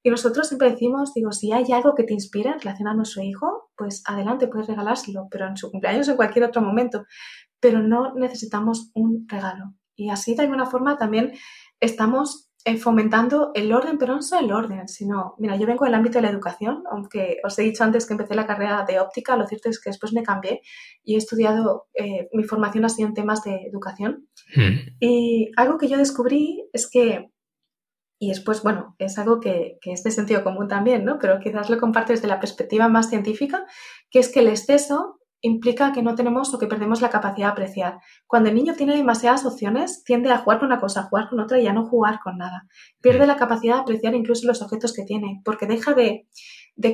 Y 0.05 0.11
nosotros 0.11 0.49
siempre 0.49 0.71
decimos, 0.71 1.15
digo, 1.15 1.31
si 1.31 1.53
hay 1.53 1.71
algo 1.73 1.95
que 1.95 2.03
te 2.03 2.13
inspira 2.15 2.53
en 2.53 2.61
relación 2.61 2.89
a 2.89 2.95
nuestro 2.95 3.23
hijo, 3.23 3.71
pues 3.77 4.03
adelante, 4.07 4.49
puedes 4.49 4.67
regalárselo, 4.67 5.29
pero 5.31 5.47
en 5.47 5.57
su 5.57 5.71
cumpleaños 5.71 6.09
o 6.09 6.11
en 6.11 6.17
cualquier 6.17 6.45
otro 6.47 6.61
momento 6.61 7.05
pero 7.63 7.81
no 7.81 8.13
necesitamos 8.15 8.91
un 8.93 9.27
regalo. 9.29 9.75
Y 9.95 10.11
así 10.11 10.35
de 10.35 10.43
alguna 10.43 10.67
forma 10.67 10.99
también 10.99 11.33
estamos 11.81 12.51
eh, 12.65 12.77
fomentando 12.77 13.53
el 13.55 13.73
orden, 13.73 13.99
pero 13.99 14.17
no 14.17 14.23
solo 14.23 14.45
el 14.45 14.53
orden, 14.53 14.89
sino, 14.89 15.37
mira, 15.39 15.57
yo 15.57 15.67
vengo 15.67 15.85
del 15.85 15.95
ámbito 15.95 16.19
de 16.19 16.23
la 16.23 16.31
educación, 16.31 16.83
aunque 16.91 17.39
os 17.45 17.57
he 17.59 17.63
dicho 17.63 17.85
antes 17.85 18.05
que 18.05 18.15
empecé 18.15 18.35
la 18.35 18.47
carrera 18.47 18.85
de 18.87 18.99
óptica, 18.99 19.37
lo 19.37 19.47
cierto 19.47 19.69
es 19.69 19.81
que 19.81 19.91
después 19.91 20.13
me 20.13 20.25
cambié 20.25 20.61
y 21.05 21.15
he 21.15 21.19
estudiado, 21.19 21.87
eh, 21.95 22.29
mi 22.33 22.45
formación 22.45 22.85
ha 22.85 22.89
sido 22.89 23.09
en 23.09 23.15
temas 23.15 23.45
de 23.45 23.67
educación. 23.67 24.29
Hmm. 24.57 24.97
Y 24.99 25.51
algo 25.57 25.79
que 25.79 25.89
yo 25.89 25.99
descubrí 25.99 26.69
es 26.73 26.91
que, 26.91 27.31
y 28.19 28.29
después, 28.29 28.63
bueno, 28.63 28.97
es 28.99 29.19
algo 29.19 29.39
que, 29.39 29.79
que 29.81 29.93
es 29.93 30.03
de 30.03 30.11
sentido 30.11 30.43
común 30.43 30.67
también, 30.67 31.05
¿no? 31.05 31.19
Pero 31.21 31.39
quizás 31.41 31.71
lo 31.71 31.79
comparto 31.79 32.13
desde 32.13 32.29
la 32.29 32.41
perspectiva 32.41 32.89
más 32.89 33.09
científica, 33.09 33.67
que 34.11 34.19
es 34.19 34.33
que 34.33 34.41
el 34.41 34.49
exceso 34.49 35.21
implica 35.43 35.93
que 35.93 36.03
no 36.03 36.15
tenemos 36.15 36.55
o 36.55 36.59
que 36.59 36.69
perdemos 36.69 37.03
la 37.03 37.11
capacidad 37.11 37.49
de 37.49 37.53
apreciar. 37.53 37.99
Cuando 38.27 38.49
el 38.49 38.55
niño 38.55 38.75
tiene 38.75 38.97
demasiadas 38.97 39.45
opciones, 39.45 40.05
tiende 40.05 40.31
a 40.31 40.39
jugar 40.39 40.61
con 40.61 40.67
una 40.67 40.81
cosa, 40.81 41.01
a 41.01 41.03
jugar 41.05 41.29
con 41.29 41.41
otra 41.41 41.61
y 41.61 41.67
a 41.67 41.73
no 41.73 41.85
jugar 41.85 42.21
con 42.23 42.39
nada. 42.39 42.67
Pierde 43.01 43.27
la 43.27 43.37
capacidad 43.37 43.75
de 43.75 43.81
apreciar 43.83 44.15
incluso 44.15 44.47
los 44.47 44.63
objetos 44.63 44.93
que 44.93 45.05
tiene, 45.05 45.43
porque 45.45 45.67
deja 45.67 45.95
de, 45.95 46.27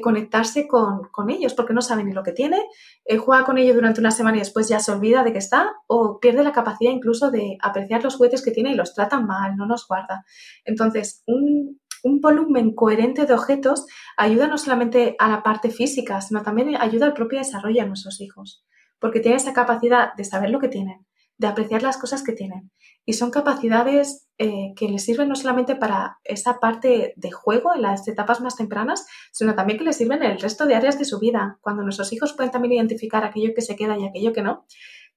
conectarse 0.02 0.66
con, 0.66 1.30
ellos, 1.30 1.54
porque 1.54 1.74
no 1.74 1.82
sabe 1.82 2.04
ni 2.04 2.12
lo 2.12 2.22
que 2.22 2.32
tiene, 2.32 2.58
eh, 3.04 3.18
juega 3.18 3.44
con 3.44 3.58
ellos 3.58 3.76
durante 3.76 4.00
una 4.00 4.10
semana 4.10 4.38
y 4.38 4.40
después 4.40 4.68
ya 4.68 4.80
se 4.80 4.92
olvida 4.92 5.22
de 5.22 5.32
que 5.32 5.38
está, 5.38 5.70
o 5.86 6.18
pierde 6.18 6.42
la 6.42 6.52
capacidad 6.52 6.90
incluso 6.90 7.30
de 7.30 7.58
apreciar 7.62 8.02
los 8.02 8.16
juguetes 8.16 8.42
que 8.42 8.50
tiene 8.50 8.72
y 8.72 8.74
los 8.74 8.94
trata 8.94 9.20
mal, 9.20 9.56
no 9.56 9.66
los 9.66 9.86
guarda. 9.86 10.24
Entonces, 10.64 11.22
un, 11.26 11.80
un 12.02 12.20
volumen 12.20 12.74
coherente 12.74 13.26
de 13.26 13.34
objetos 13.34 13.86
ayuda 14.16 14.46
no 14.46 14.58
solamente 14.58 15.16
a 15.18 15.28
la 15.28 15.42
parte 15.42 15.70
física, 15.70 16.20
sino 16.20 16.42
también 16.42 16.76
ayuda 16.76 17.06
al 17.06 17.14
propio 17.14 17.38
desarrollo 17.38 17.82
de 17.82 17.88
nuestros 17.88 18.20
hijos, 18.20 18.64
porque 18.98 19.20
tienen 19.20 19.38
esa 19.38 19.52
capacidad 19.52 20.14
de 20.14 20.24
saber 20.24 20.50
lo 20.50 20.58
que 20.58 20.68
tienen, 20.68 21.06
de 21.36 21.46
apreciar 21.46 21.82
las 21.82 21.98
cosas 21.98 22.22
que 22.22 22.32
tienen. 22.32 22.70
Y 23.04 23.14
son 23.14 23.30
capacidades 23.30 24.28
eh, 24.38 24.74
que 24.76 24.88
les 24.88 25.04
sirven 25.04 25.28
no 25.28 25.34
solamente 25.34 25.76
para 25.76 26.18
esa 26.24 26.60
parte 26.60 27.14
de 27.16 27.30
juego 27.30 27.74
en 27.74 27.82
las 27.82 28.06
etapas 28.06 28.40
más 28.40 28.56
tempranas, 28.56 29.06
sino 29.32 29.54
también 29.54 29.78
que 29.78 29.84
les 29.84 29.96
sirven 29.96 30.22
en 30.22 30.32
el 30.32 30.40
resto 30.40 30.66
de 30.66 30.74
áreas 30.74 30.98
de 30.98 31.04
su 31.04 31.18
vida. 31.18 31.58
Cuando 31.60 31.82
nuestros 31.82 32.12
hijos 32.12 32.34
pueden 32.34 32.52
también 32.52 32.74
identificar 32.74 33.24
aquello 33.24 33.54
que 33.54 33.62
se 33.62 33.76
queda 33.76 33.98
y 33.98 34.06
aquello 34.06 34.32
que 34.32 34.42
no, 34.42 34.66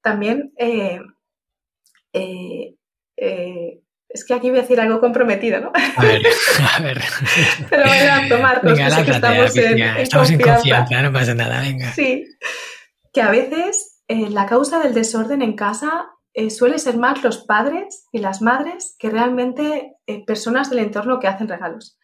también 0.01 0.53
eh, 0.57 1.01
eh, 2.13 3.80
es 4.13 4.25
que 4.25 4.33
aquí 4.33 4.49
voy 4.49 4.59
a 4.59 4.61
decir 4.63 4.79
algo 4.79 4.99
comprometido, 4.99 5.59
¿no? 5.59 5.71
A 5.73 6.01
ver, 6.01 6.21
a 6.77 6.81
ver. 6.81 7.01
Pero 7.69 7.83
a 7.85 8.41
Marcos, 8.41 8.73
venga, 8.73 8.95
que, 8.97 9.05
que 9.05 9.11
estamos, 9.11 9.57
en, 9.57 9.81
estamos 9.81 10.29
en, 10.31 10.41
confianza. 10.41 11.01
no 11.01 11.13
pasa 11.13 11.33
nada, 11.33 11.61
venga. 11.61 11.91
Sí, 11.93 12.25
que 13.13 13.21
a 13.21 13.31
veces 13.31 14.01
eh, 14.07 14.29
la 14.29 14.45
causa 14.45 14.79
del 14.79 14.93
desorden 14.93 15.41
en 15.41 15.55
casa 15.55 16.09
eh, 16.33 16.49
suele 16.49 16.79
ser 16.79 16.97
más 16.97 17.23
los 17.23 17.39
padres 17.39 18.07
y 18.11 18.19
las 18.19 18.41
madres 18.41 18.95
que 18.97 19.09
realmente 19.09 19.95
eh, 20.07 20.25
personas 20.25 20.69
del 20.69 20.79
entorno 20.79 21.19
que 21.19 21.27
hacen 21.27 21.47
regalos. 21.47 21.97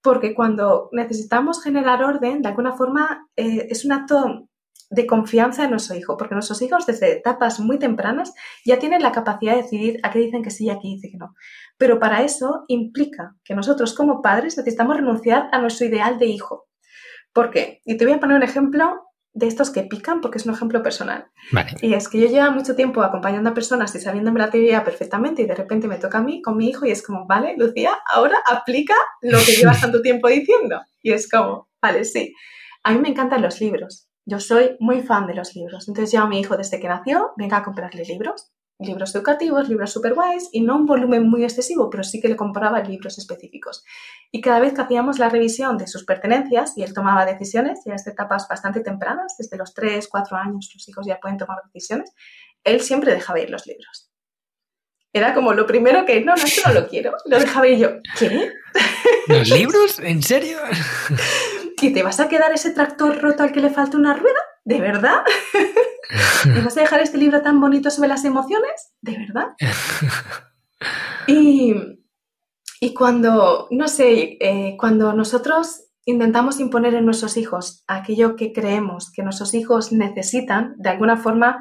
Porque 0.00 0.34
cuando 0.34 0.88
necesitamos 0.92 1.62
generar 1.62 2.04
orden, 2.04 2.42
de 2.42 2.48
alguna 2.48 2.72
forma 2.72 3.26
es 3.34 3.84
un 3.84 3.92
acto 3.92 4.47
de 4.90 5.06
confianza 5.06 5.64
en 5.64 5.70
nuestro 5.70 5.96
hijo, 5.96 6.16
porque 6.16 6.34
nuestros 6.34 6.62
hijos 6.62 6.86
desde 6.86 7.12
etapas 7.12 7.60
muy 7.60 7.78
tempranas 7.78 8.32
ya 8.64 8.78
tienen 8.78 9.02
la 9.02 9.12
capacidad 9.12 9.54
de 9.54 9.62
decidir 9.62 10.00
a 10.02 10.10
qué 10.10 10.18
dicen 10.20 10.42
que 10.42 10.50
sí 10.50 10.66
y 10.66 10.70
a 10.70 10.78
qué 10.78 10.88
dicen 10.88 11.10
que 11.12 11.18
no. 11.18 11.34
Pero 11.76 11.98
para 11.98 12.22
eso 12.22 12.64
implica 12.68 13.36
que 13.44 13.54
nosotros 13.54 13.94
como 13.94 14.22
padres 14.22 14.56
necesitamos 14.56 14.96
renunciar 14.96 15.48
a 15.52 15.60
nuestro 15.60 15.86
ideal 15.86 16.18
de 16.18 16.26
hijo. 16.26 16.68
¿Por 17.32 17.50
qué? 17.50 17.82
Y 17.84 17.96
te 17.96 18.04
voy 18.04 18.14
a 18.14 18.20
poner 18.20 18.36
un 18.36 18.42
ejemplo 18.42 19.02
de 19.34 19.46
estos 19.46 19.70
que 19.70 19.82
pican 19.82 20.20
porque 20.20 20.38
es 20.38 20.46
un 20.46 20.54
ejemplo 20.54 20.82
personal. 20.82 21.26
Y 21.82 21.92
es 21.92 22.08
que 22.08 22.18
yo 22.18 22.26
llevo 22.26 22.50
mucho 22.50 22.74
tiempo 22.74 23.02
acompañando 23.02 23.50
a 23.50 23.54
personas 23.54 23.94
y 23.94 24.00
sabiéndome 24.00 24.40
la 24.40 24.50
teoría 24.50 24.82
perfectamente 24.84 25.42
y 25.42 25.46
de 25.46 25.54
repente 25.54 25.86
me 25.86 25.98
toca 25.98 26.18
a 26.18 26.22
mí 26.22 26.40
con 26.40 26.56
mi 26.56 26.70
hijo 26.70 26.86
y 26.86 26.90
es 26.90 27.06
como, 27.06 27.26
vale, 27.26 27.54
Lucía, 27.56 27.92
ahora 28.06 28.38
aplica 28.50 28.94
lo 29.20 29.38
que 29.38 29.52
llevas 29.52 29.80
tanto 29.82 30.00
tiempo 30.00 30.28
diciendo. 30.28 30.80
Y 31.02 31.12
es 31.12 31.30
como, 31.30 31.68
vale, 31.80 32.04
sí. 32.04 32.34
A 32.82 32.92
mí 32.92 33.00
me 33.00 33.10
encantan 33.10 33.42
los 33.42 33.60
libros 33.60 34.07
yo 34.28 34.40
soy 34.40 34.76
muy 34.78 35.00
fan 35.02 35.26
de 35.26 35.34
los 35.34 35.56
libros. 35.56 35.88
Entonces 35.88 36.12
ya 36.12 36.22
a 36.22 36.28
mi 36.28 36.38
hijo 36.38 36.56
desde 36.56 36.78
que 36.78 36.86
nació, 36.86 37.32
venga 37.36 37.56
a 37.56 37.62
comprarle 37.62 38.04
libros. 38.04 38.52
Libros 38.78 39.12
educativos, 39.14 39.68
libros 39.68 39.90
super 39.90 40.14
guays 40.14 40.50
y 40.52 40.60
no 40.60 40.76
un 40.76 40.86
volumen 40.86 41.28
muy 41.28 41.42
excesivo, 41.42 41.88
pero 41.90 42.04
sí 42.04 42.20
que 42.20 42.28
le 42.28 42.36
compraba 42.36 42.80
libros 42.80 43.18
específicos. 43.18 43.84
Y 44.30 44.40
cada 44.40 44.60
vez 44.60 44.74
que 44.74 44.82
hacíamos 44.82 45.18
la 45.18 45.30
revisión 45.30 45.78
de 45.78 45.88
sus 45.88 46.04
pertenencias 46.04 46.76
y 46.76 46.82
él 46.82 46.92
tomaba 46.92 47.24
decisiones, 47.24 47.80
ya 47.86 47.92
desde 47.94 48.12
etapas 48.12 48.46
bastante 48.48 48.80
tempranas, 48.80 49.34
desde 49.36 49.56
los 49.56 49.72
3, 49.74 50.06
4 50.06 50.36
años 50.36 50.70
los 50.74 50.88
hijos 50.88 51.06
ya 51.06 51.18
pueden 51.18 51.38
tomar 51.38 51.58
decisiones, 51.64 52.12
él 52.62 52.80
siempre 52.82 53.14
dejaba 53.14 53.40
ir 53.40 53.50
los 53.50 53.66
libros. 53.66 54.12
Era 55.12 55.34
como 55.34 55.54
lo 55.54 55.66
primero 55.66 56.04
que, 56.04 56.20
no, 56.20 56.36
no, 56.36 56.44
esto 56.44 56.68
no 56.68 56.80
lo 56.80 56.86
quiero. 56.86 57.14
Lo 57.24 57.40
dejaba 57.40 57.66
ir 57.66 57.78
yo, 57.78 57.88
¿qué? 58.18 58.52
¿Los 59.26 59.48
libros? 59.48 59.98
¿En 59.98 60.22
serio? 60.22 60.58
¿Y 61.80 61.92
te 61.92 62.02
vas 62.02 62.20
a 62.20 62.28
quedar 62.28 62.52
ese 62.52 62.70
tractor 62.70 63.20
roto 63.20 63.42
al 63.42 63.52
que 63.52 63.60
le 63.60 63.70
falta 63.70 63.96
una 63.96 64.14
rueda? 64.14 64.40
¿De 64.64 64.80
verdad? 64.80 65.22
¿Y 66.44 66.60
vas 66.60 66.76
a 66.76 66.80
dejar 66.80 67.00
este 67.00 67.18
libro 67.18 67.42
tan 67.42 67.60
bonito 67.60 67.90
sobre 67.90 68.08
las 68.08 68.24
emociones? 68.24 68.92
¿De 69.00 69.16
verdad? 69.18 69.48
Y, 71.26 71.74
y 72.80 72.94
cuando, 72.94 73.68
no 73.70 73.88
sé, 73.88 74.38
eh, 74.40 74.76
cuando 74.78 75.12
nosotros 75.12 75.88
intentamos 76.06 76.58
imponer 76.58 76.94
en 76.94 77.04
nuestros 77.04 77.36
hijos 77.36 77.84
aquello 77.86 78.34
que 78.34 78.54
creemos 78.54 79.12
que 79.12 79.22
nuestros 79.22 79.52
hijos 79.52 79.92
necesitan, 79.92 80.74
de 80.78 80.88
alguna 80.88 81.18
forma 81.18 81.58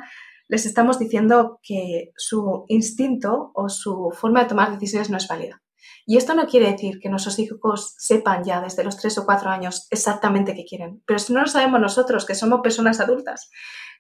les 0.48 0.66
estamos 0.66 1.00
diciendo 1.00 1.60
que 1.62 2.12
su 2.16 2.64
instinto 2.70 3.52
o 3.56 3.68
su 3.68 4.12
forma 4.14 4.44
de 4.44 4.50
tomar 4.50 4.72
decisiones 4.72 5.10
no 5.10 5.18
es 5.18 5.28
válida. 5.28 5.62
Y 6.10 6.16
esto 6.16 6.34
no 6.34 6.48
quiere 6.48 6.72
decir 6.72 7.00
que 7.02 7.10
nuestros 7.10 7.38
hijos 7.38 7.94
sepan 7.98 8.46
ya 8.46 8.62
desde 8.62 8.86
los 8.86 8.96
tres 8.96 9.18
o 9.18 9.26
cuatro 9.26 9.50
años 9.50 9.88
exactamente 9.92 10.56
qué 10.56 10.64
quieren, 10.64 11.04
pero 11.06 11.20
si 11.20 11.34
no 11.34 11.42
lo 11.42 11.48
sabemos 11.48 11.82
nosotros, 11.82 12.26
que 12.26 12.34
somos 12.34 12.62
personas 12.62 13.02
adultas, 13.02 13.52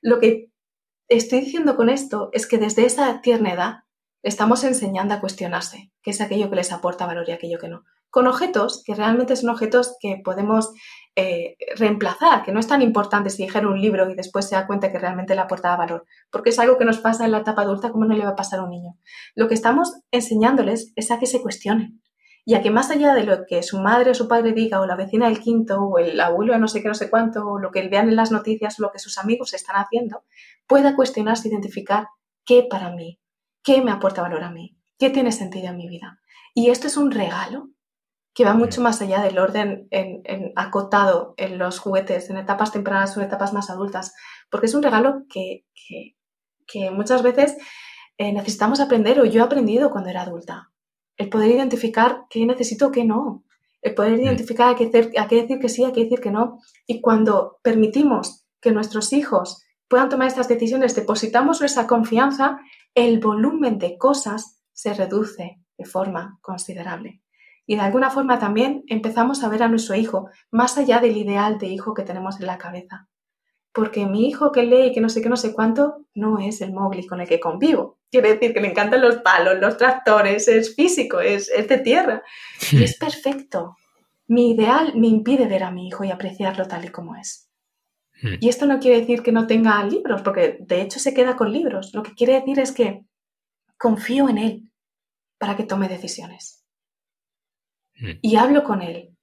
lo 0.01 0.17
que 0.17 0.49
estoy 1.09 1.41
diciendo 1.41 1.75
con 1.75 1.89
esto 1.89 2.29
es 2.31 2.47
que 2.47 2.59
desde 2.59 2.85
esa 2.85 3.19
tierna 3.19 3.51
edad 3.51 3.73
estamos 4.23 4.63
enseñando 4.63 5.15
a 5.15 5.19
cuestionarse 5.19 5.91
qué 6.01 6.11
es 6.11 6.21
aquello 6.21 6.49
que 6.49 6.55
les 6.55 6.71
aporta 6.71 7.05
valor 7.05 7.27
y 7.27 7.33
aquello 7.33 7.59
que 7.59 7.67
no. 7.67 7.83
Con 8.09 8.25
objetos 8.27 8.83
que 8.85 8.95
realmente 8.95 9.35
son 9.35 9.49
objetos 9.49 9.97
que 9.99 10.21
podemos 10.23 10.71
eh, 11.19 11.57
reemplazar, 11.77 12.43
que 12.43 12.51
no 12.51 12.59
es 12.59 12.67
tan 12.67 12.83
importante 12.83 13.31
si 13.31 13.41
dijera 13.41 13.67
un 13.67 13.81
libro 13.81 14.07
y 14.07 14.13
después 14.13 14.47
se 14.47 14.53
da 14.53 14.67
cuenta 14.67 14.91
que 14.91 14.99
realmente 14.99 15.33
le 15.33 15.41
aportaba 15.41 15.75
valor, 15.75 16.05
porque 16.29 16.51
es 16.51 16.59
algo 16.59 16.77
que 16.77 16.85
nos 16.85 16.99
pasa 16.99 17.25
en 17.25 17.31
la 17.31 17.39
etapa 17.39 17.63
adulta 17.63 17.89
como 17.89 18.05
no 18.05 18.13
le 18.13 18.23
va 18.23 18.29
a 18.29 18.35
pasar 18.35 18.59
a 18.59 18.63
un 18.65 18.69
niño. 18.69 18.99
Lo 19.33 19.47
que 19.47 19.55
estamos 19.55 19.95
enseñándoles 20.11 20.93
es 20.95 21.09
a 21.09 21.17
que 21.17 21.25
se 21.25 21.41
cuestionen 21.41 22.03
y 22.45 22.53
a 22.53 22.61
que 22.61 22.69
más 22.69 22.91
allá 22.91 23.15
de 23.15 23.23
lo 23.23 23.47
que 23.47 23.63
su 23.63 23.79
madre 23.79 24.11
o 24.11 24.13
su 24.13 24.27
padre 24.27 24.53
diga 24.53 24.79
o 24.79 24.85
la 24.85 24.95
vecina 24.95 25.27
del 25.27 25.39
quinto 25.39 25.81
o 25.81 25.97
el 25.97 26.19
abuelo 26.19 26.53
de 26.53 26.59
no 26.59 26.67
sé 26.67 26.83
qué, 26.83 26.87
no 26.87 26.93
sé 26.93 27.09
cuánto, 27.09 27.47
o 27.47 27.57
lo 27.57 27.71
que 27.71 27.89
vean 27.89 28.09
en 28.09 28.15
las 28.15 28.31
noticias 28.31 28.79
o 28.79 28.83
lo 28.83 28.91
que 28.91 28.99
sus 28.99 29.17
amigos 29.17 29.55
están 29.55 29.77
haciendo, 29.77 30.23
pueda 30.67 30.95
cuestionarse, 30.95 31.47
identificar 31.47 32.09
qué 32.45 32.61
para 32.69 32.91
mí, 32.91 33.19
qué 33.63 33.81
me 33.81 33.89
aporta 33.89 34.21
valor 34.21 34.43
a 34.43 34.51
mí, 34.51 34.77
qué 34.99 35.09
tiene 35.09 35.31
sentido 35.31 35.69
en 35.69 35.77
mi 35.77 35.87
vida. 35.87 36.19
Y 36.53 36.69
esto 36.69 36.85
es 36.85 36.95
un 36.95 37.09
regalo 37.09 37.71
que 38.37 38.45
va 38.45 38.53
mucho 38.53 38.81
más 38.81 39.01
allá 39.01 39.23
del 39.23 39.39
orden 39.39 39.87
en, 39.89 40.53
acotado 40.55 41.33
en 41.37 41.57
los 41.57 41.79
juguetes, 41.79 42.29
en 42.29 42.37
etapas 42.37 42.71
tempranas 42.71 43.17
o 43.17 43.19
en 43.19 43.25
etapas 43.25 43.51
más 43.51 43.71
adultas, 43.71 44.13
porque 44.51 44.67
es 44.67 44.75
un 44.75 44.83
regalo 44.83 45.23
que, 45.27 45.65
muchas 46.91 47.23
veces 47.23 47.57
eh, 48.19 48.31
necesitamos 48.31 48.79
aprender 48.79 49.19
o 49.19 49.25
yo 49.25 49.41
he 49.41 49.43
aprendido 49.43 49.89
cuando 49.89 50.11
era 50.11 50.21
adulta. 50.21 50.71
El 51.17 51.29
poder 51.29 51.49
identificar 51.49 52.25
qué 52.29 52.45
necesito, 52.45 52.91
qué 52.91 53.05
no. 53.05 53.43
El 53.81 53.95
poder 53.95 54.19
identificar 54.19 54.69
a 54.69 54.75
qué, 54.75 54.91
a 55.17 55.27
qué 55.27 55.41
decir 55.41 55.57
que 55.57 55.69
sí, 55.69 55.83
a 55.83 55.91
qué 55.91 56.03
decir 56.03 56.19
que 56.19 56.29
no. 56.29 56.59
Y 56.85 57.01
cuando 57.01 57.57
permitimos 57.63 58.45
que 58.61 58.71
nuestros 58.71 59.13
hijos 59.13 59.63
puedan 59.87 60.09
tomar 60.09 60.27
estas 60.27 60.47
decisiones, 60.47 60.95
depositamos 60.95 61.59
nuestra 61.59 61.87
confianza, 61.87 62.59
el 62.93 63.19
volumen 63.19 63.79
de 63.79 63.97
cosas 63.97 64.61
se 64.73 64.93
reduce 64.93 65.59
de 65.75 65.85
forma 65.85 66.37
considerable. 66.43 67.23
Y 67.69 67.75
de 67.75 67.81
alguna 67.81 68.09
forma 68.09 68.39
también 68.39 68.85
empezamos 68.87 69.43
a 69.43 69.49
ver 69.49 69.61
a 69.61 69.67
nuestro 69.67 69.93
hijo 69.93 70.29
más 70.49 70.77
allá 70.77 70.99
del 70.99 71.17
ideal 71.17 71.59
de 71.59 71.67
hijo 71.67 71.93
que 71.93 72.03
tenemos 72.03 72.39
en 72.39 72.47
la 72.47 72.57
cabeza. 72.57 73.09
Porque 73.73 74.05
mi 74.07 74.27
hijo 74.27 74.53
que 74.53 74.63
lee 74.63 74.87
y 74.87 74.91
que 74.93 75.01
no 75.01 75.09
sé 75.09 75.21
qué, 75.21 75.27
no 75.27 75.35
sé 75.35 75.53
cuánto, 75.53 76.05
no 76.15 76.39
es 76.39 76.61
el 76.61 76.71
Mowgli 76.71 77.05
con 77.05 77.19
el 77.19 77.27
que 77.27 77.41
convivo. 77.41 77.99
Quiere 78.09 78.33
decir 78.33 78.53
que 78.53 78.61
le 78.61 78.69
encantan 78.69 79.01
los 79.01 79.17
palos, 79.17 79.59
los 79.59 79.75
tractores, 79.75 80.47
es 80.47 80.75
físico, 80.75 81.19
es, 81.19 81.49
es 81.49 81.67
de 81.67 81.77
tierra. 81.79 82.23
Y 82.71 82.83
es 82.83 82.97
perfecto. 82.99 83.75
Mi 84.27 84.51
ideal 84.51 84.93
me 84.95 85.07
impide 85.07 85.45
ver 85.45 85.63
a 85.63 85.71
mi 85.71 85.89
hijo 85.89 86.05
y 86.05 86.09
apreciarlo 86.09 86.67
tal 86.67 86.85
y 86.85 86.89
como 86.89 87.17
es. 87.17 87.49
Hmm. 88.21 88.35
Y 88.39 88.47
esto 88.47 88.65
no 88.65 88.79
quiere 88.79 89.01
decir 89.01 89.21
que 89.21 89.33
no 89.33 89.45
tenga 89.45 89.83
libros, 89.83 90.21
porque 90.21 90.57
de 90.61 90.81
hecho 90.81 90.99
se 90.99 91.13
queda 91.13 91.35
con 91.35 91.51
libros. 91.51 91.93
Lo 91.93 92.01
que 92.01 92.13
quiere 92.13 92.33
decir 92.33 92.59
es 92.59 92.71
que 92.71 93.03
confío 93.77 94.29
en 94.29 94.37
él 94.37 94.71
para 95.37 95.57
que 95.57 95.63
tome 95.63 95.89
decisiones. 95.89 96.56
Mm. 97.99 98.19
y 98.21 98.35
hablo 98.35 98.63
con 98.63 98.81
él 98.81 99.15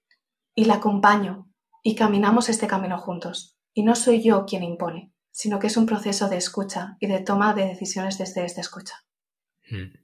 y 0.54 0.64
le 0.64 0.72
acompaño 0.72 1.50
y 1.82 1.94
caminamos 1.94 2.48
este 2.48 2.66
camino 2.66 2.98
juntos. 2.98 3.56
Y 3.74 3.82
no 3.82 3.94
soy 3.94 4.22
yo 4.22 4.44
quien 4.46 4.62
impone, 4.62 5.12
sino 5.32 5.58
que 5.58 5.66
es 5.66 5.76
un 5.76 5.86
proceso 5.86 6.28
de 6.28 6.36
escucha 6.36 6.96
y 7.00 7.06
de 7.06 7.20
toma 7.20 7.54
de 7.54 7.66
decisiones 7.66 8.18
desde 8.18 8.44
esta 8.44 8.60
escucha. 8.60 9.04
Mm. 9.70 9.96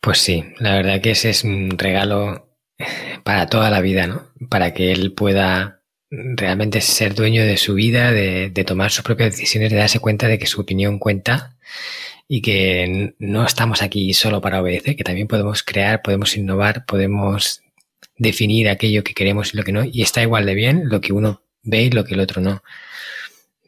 Pues 0.00 0.18
sí, 0.18 0.44
la 0.58 0.74
verdad 0.74 1.00
que 1.00 1.12
ese 1.12 1.30
es 1.30 1.44
un 1.44 1.78
regalo 1.78 2.58
para 3.22 3.46
toda 3.46 3.70
la 3.70 3.80
vida, 3.80 4.06
¿no? 4.06 4.26
Para 4.50 4.74
que 4.74 4.92
él 4.92 5.14
pueda 5.14 5.82
realmente 6.10 6.80
ser 6.80 7.14
dueño 7.14 7.42
de 7.42 7.56
su 7.56 7.74
vida, 7.74 8.12
de, 8.12 8.50
de 8.50 8.64
tomar 8.64 8.90
sus 8.90 9.04
propias 9.04 9.30
decisiones, 9.30 9.70
de 9.70 9.78
darse 9.78 10.00
cuenta 10.00 10.28
de 10.28 10.38
que 10.38 10.46
su 10.46 10.60
opinión 10.60 10.98
cuenta 10.98 11.56
y 12.26 12.42
que 12.42 13.14
no 13.18 13.44
estamos 13.44 13.82
aquí 13.82 14.14
solo 14.14 14.40
para 14.40 14.60
obedecer, 14.60 14.96
que 14.96 15.04
también 15.04 15.28
podemos 15.28 15.62
crear, 15.62 16.02
podemos 16.02 16.36
innovar, 16.36 16.84
podemos 16.86 17.62
definir 18.16 18.68
aquello 18.68 19.04
que 19.04 19.14
queremos 19.14 19.54
y 19.54 19.56
lo 19.56 19.62
que 19.62 19.72
no, 19.72 19.84
y 19.84 20.02
está 20.02 20.22
igual 20.22 20.46
de 20.46 20.54
bien 20.54 20.88
lo 20.88 21.00
que 21.00 21.12
uno 21.12 21.42
ve 21.62 21.82
y 21.82 21.90
lo 21.90 22.04
que 22.04 22.14
el 22.14 22.20
otro 22.20 22.40
no. 22.40 22.62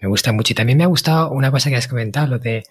Me 0.00 0.08
gusta 0.08 0.32
mucho. 0.32 0.52
Y 0.52 0.56
también 0.56 0.78
me 0.78 0.84
ha 0.84 0.88
gustado 0.88 1.30
una 1.30 1.50
cosa 1.50 1.70
que 1.70 1.76
has 1.76 1.88
comentado, 1.88 2.26
lo 2.26 2.38
de, 2.38 2.64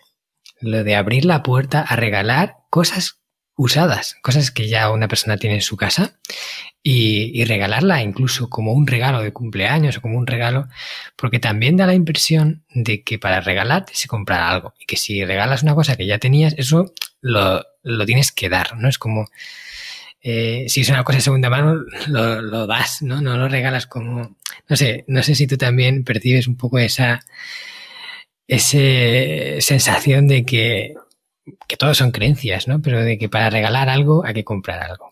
lo 0.61 0.83
de 0.83 0.95
abrir 0.95 1.25
la 1.25 1.43
puerta 1.43 1.81
a 1.81 1.95
regalar 1.95 2.57
cosas 2.69 3.19
usadas, 3.57 4.17
cosas 4.21 4.51
que 4.51 4.67
ya 4.67 4.91
una 4.91 5.07
persona 5.07 5.37
tiene 5.37 5.55
en 5.55 5.61
su 5.61 5.77
casa 5.77 6.13
y, 6.83 7.43
regalarla 7.45 8.03
incluso 8.03 8.49
como 8.49 8.73
un 8.73 8.85
regalo 8.85 9.21
de 9.21 9.33
cumpleaños 9.33 9.97
o 9.97 10.01
como 10.01 10.17
un 10.17 10.27
regalo, 10.27 10.67
porque 11.15 11.39
también 11.39 11.77
da 11.77 11.87
la 11.87 11.93
impresión 11.93 12.63
de 12.69 13.03
que 13.03 13.17
para 13.17 13.41
regalar 13.41 13.85
se 13.91 14.07
comprar 14.07 14.41
algo 14.41 14.73
y 14.79 14.85
que 14.85 14.97
si 14.97 15.23
regalas 15.25 15.63
una 15.63 15.73
cosa 15.73 15.95
que 15.95 16.05
ya 16.05 16.19
tenías, 16.19 16.53
eso 16.57 16.93
lo, 17.21 17.63
tienes 18.05 18.31
que 18.31 18.49
dar, 18.49 18.77
¿no? 18.77 18.89
Es 18.89 18.99
como, 18.99 19.27
eh, 20.21 20.65
si 20.67 20.81
es 20.81 20.89
una 20.89 21.03
cosa 21.03 21.17
de 21.17 21.23
segunda 21.23 21.49
mano, 21.49 21.75
lo, 22.07 22.41
lo, 22.41 22.67
das, 22.67 23.01
¿no? 23.01 23.21
No 23.21 23.37
lo 23.37 23.47
regalas 23.47 23.87
como, 23.87 24.37
no 24.67 24.75
sé, 24.75 25.05
no 25.07 25.23
sé 25.23 25.33
si 25.35 25.47
tú 25.47 25.57
también 25.57 26.03
percibes 26.03 26.47
un 26.47 26.57
poco 26.57 26.77
esa, 26.79 27.21
esa 28.47 28.77
sensación 29.61 30.27
de 30.27 30.45
que 30.45 30.93
que 31.67 31.77
todos 31.77 31.97
son 31.97 32.11
creencias, 32.11 32.67
¿no? 32.67 32.81
Pero 32.81 33.01
de 33.03 33.17
que 33.17 33.29
para 33.29 33.49
regalar 33.49 33.89
algo 33.89 34.25
hay 34.25 34.33
que 34.33 34.43
comprar 34.43 34.81
algo. 34.81 35.09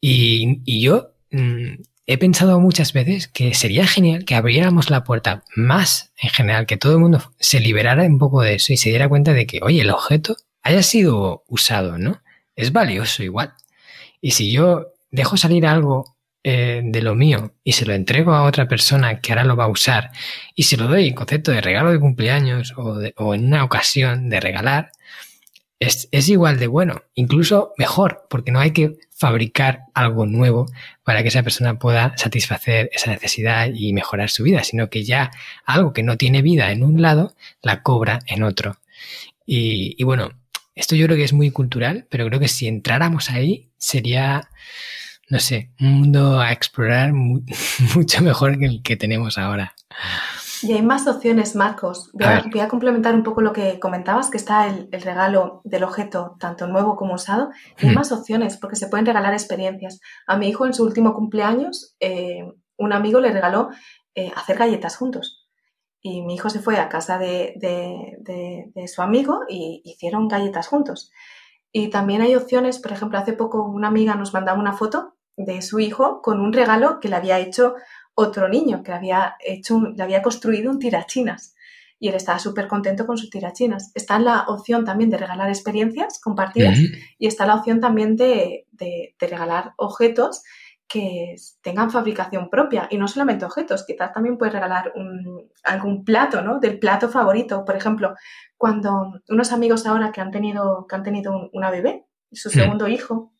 Y, 0.00 0.80
yo 0.80 1.12
mm, 1.30 1.82
he 2.06 2.18
pensado 2.18 2.60
muchas 2.60 2.92
veces 2.92 3.28
que 3.28 3.54
sería 3.54 3.86
genial 3.86 4.24
que 4.24 4.34
abriéramos 4.34 4.90
la 4.90 5.04
puerta 5.04 5.44
más 5.54 6.12
en 6.18 6.30
general, 6.30 6.66
que 6.66 6.76
todo 6.76 6.92
el 6.92 6.98
mundo 7.00 7.32
se 7.38 7.60
liberara 7.60 8.04
un 8.04 8.18
poco 8.18 8.42
de 8.42 8.54
eso 8.54 8.72
y 8.72 8.76
se 8.76 8.90
diera 8.90 9.08
cuenta 9.08 9.32
de 9.32 9.46
que, 9.46 9.60
oye, 9.62 9.80
el 9.80 9.90
objeto 9.90 10.36
haya 10.62 10.82
sido 10.82 11.44
usado, 11.48 11.98
¿no? 11.98 12.22
Es 12.54 12.72
valioso 12.72 13.22
igual. 13.22 13.52
Y 14.20 14.32
si 14.32 14.50
yo 14.50 14.92
dejo 15.10 15.36
salir 15.36 15.66
algo 15.66 16.16
eh, 16.48 16.80
de 16.84 17.02
lo 17.02 17.14
mío 17.16 17.54
y 17.64 17.72
se 17.72 17.86
lo 17.86 17.92
entrego 17.92 18.32
a 18.32 18.44
otra 18.44 18.68
persona 18.68 19.20
que 19.20 19.32
ahora 19.32 19.44
lo 19.44 19.56
va 19.56 19.64
a 19.64 19.68
usar 19.68 20.12
y 20.54 20.64
se 20.64 20.76
lo 20.76 20.86
doy 20.86 21.08
en 21.08 21.14
concepto 21.14 21.50
de 21.50 21.60
regalo 21.60 21.90
de 21.90 21.98
cumpleaños 21.98 22.72
o, 22.76 23.00
o 23.16 23.34
en 23.34 23.46
una 23.46 23.64
ocasión 23.64 24.28
de 24.28 24.40
regalar, 24.40 24.92
es, 25.78 26.28
igual 26.28 26.58
de 26.58 26.66
bueno, 26.66 27.02
incluso 27.14 27.72
mejor, 27.76 28.26
porque 28.30 28.50
no 28.50 28.60
hay 28.60 28.72
que 28.72 28.96
fabricar 29.10 29.82
algo 29.94 30.26
nuevo 30.26 30.66
para 31.04 31.22
que 31.22 31.28
esa 31.28 31.42
persona 31.42 31.78
pueda 31.78 32.14
satisfacer 32.16 32.90
esa 32.92 33.10
necesidad 33.10 33.68
y 33.74 33.92
mejorar 33.92 34.30
su 34.30 34.42
vida, 34.42 34.64
sino 34.64 34.88
que 34.88 35.04
ya 35.04 35.30
algo 35.64 35.92
que 35.92 36.02
no 36.02 36.16
tiene 36.16 36.42
vida 36.42 36.72
en 36.72 36.82
un 36.82 37.02
lado, 37.02 37.34
la 37.62 37.82
cobra 37.82 38.20
en 38.26 38.42
otro. 38.42 38.78
Y, 39.44 40.02
bueno, 40.04 40.30
esto 40.74 40.96
yo 40.96 41.06
creo 41.06 41.16
que 41.16 41.24
es 41.24 41.32
muy 41.32 41.50
cultural, 41.50 42.06
pero 42.10 42.26
creo 42.26 42.40
que 42.40 42.48
si 42.48 42.66
entráramos 42.66 43.30
ahí 43.30 43.70
sería, 43.78 44.48
no 45.28 45.38
sé, 45.38 45.70
un 45.78 46.00
mundo 46.00 46.40
a 46.40 46.52
explorar 46.52 47.12
mucho 47.94 48.22
mejor 48.22 48.58
que 48.58 48.66
el 48.66 48.82
que 48.82 48.96
tenemos 48.96 49.38
ahora. 49.38 49.74
Y 50.62 50.72
hay 50.72 50.82
más 50.82 51.06
opciones, 51.06 51.54
Marcos. 51.54 52.10
Voy 52.12 52.60
a, 52.60 52.68
complementar 52.68 53.14
un 53.14 53.22
poco 53.22 53.40
lo 53.40 53.52
que 53.52 53.78
comentabas, 53.78 54.30
que 54.30 54.36
está 54.36 54.66
el, 54.66 54.88
regalo 54.90 55.60
del 55.64 55.84
objeto, 55.84 56.36
tanto 56.38 56.66
nuevo 56.66 56.96
como 56.96 57.14
usado. 57.14 57.50
hay 57.78 57.90
hmm. 57.90 57.94
más 57.94 58.12
opciones, 58.12 58.56
porque 58.56 58.76
se 58.76 58.88
pueden 58.88 59.06
regalar 59.06 59.32
experiencias. 59.32 60.00
A 60.26 60.36
mi 60.36 60.48
hijo 60.48 60.66
en 60.66 60.74
su 60.74 60.84
último 60.84 61.14
cumpleaños, 61.14 61.94
eh, 62.00 62.44
un 62.76 62.92
amigo 62.92 63.20
le 63.20 63.32
regaló 63.32 63.70
eh, 64.14 64.32
hacer 64.36 64.56
galletas 64.56 64.96
juntos. 64.96 65.46
Y 66.00 66.22
mi 66.22 66.34
hijo 66.34 66.50
se 66.50 66.60
fue 66.60 66.78
a 66.78 66.88
casa 66.88 67.18
de, 67.18 67.54
de 67.58 68.88
su 68.88 69.02
amigo 69.02 69.40
y 69.48 69.82
hicieron 69.84 70.28
galletas 70.28 70.68
juntos. 70.68 71.10
Y 71.72 71.90
también 71.90 72.22
hay 72.22 72.36
opciones, 72.36 72.78
por 72.78 72.92
ejemplo, 72.92 73.18
hace 73.18 73.32
poco 73.32 73.64
una 73.64 73.88
amiga 73.88 74.14
nos 74.14 74.32
mandaba 74.32 74.58
una 74.58 74.72
foto 74.72 75.16
de 75.36 75.60
su 75.62 75.78
hijo 75.78 76.22
con 76.22 76.40
un 76.40 76.52
regalo 76.52 77.00
que 77.00 77.08
le 77.08 77.16
había 77.16 77.38
hecho 77.38 77.74
otro 78.16 78.48
niño 78.48 78.82
que 78.82 78.92
había 78.92 79.36
hecho, 79.38 79.78
le 79.94 80.02
había 80.02 80.22
construido 80.22 80.70
un 80.70 80.78
tirachinas 80.78 81.54
y 81.98 82.08
él 82.08 82.14
estaba 82.14 82.38
súper 82.38 82.66
contento 82.66 83.06
con 83.06 83.16
sus 83.16 83.30
tirachinas. 83.30 83.92
Está 83.94 84.18
la 84.18 84.44
opción 84.48 84.84
también 84.84 85.10
de 85.10 85.18
regalar 85.18 85.48
experiencias 85.48 86.18
compartidas 86.20 86.78
y 87.18 87.26
está 87.26 87.46
la 87.46 87.54
opción 87.54 87.80
también 87.80 88.16
de, 88.16 88.66
regalar 89.18 89.72
objetos 89.76 90.42
que 90.88 91.34
tengan 91.62 91.90
fabricación 91.90 92.48
propia 92.48 92.86
y 92.90 92.96
no 92.96 93.08
solamente 93.08 93.44
objetos, 93.44 93.84
quizás 93.84 94.12
también 94.12 94.38
puedes 94.38 94.54
regalar 94.54 94.92
algún 95.64 96.04
plato, 96.04 96.42
¿no? 96.42 96.60
Del 96.60 96.78
plato 96.78 97.08
favorito. 97.08 97.64
Por 97.64 97.76
ejemplo, 97.76 98.14
cuando 98.56 99.20
unos 99.28 99.52
amigos 99.52 99.86
ahora 99.86 100.12
que 100.12 100.20
han 100.20 100.30
tenido, 100.30 100.86
que 100.88 100.94
han 100.94 101.02
tenido 101.02 101.50
una 101.52 101.70
bebé, 101.70 102.06
su 102.30 102.50
segundo 102.50 102.88
hijo, 102.88 103.32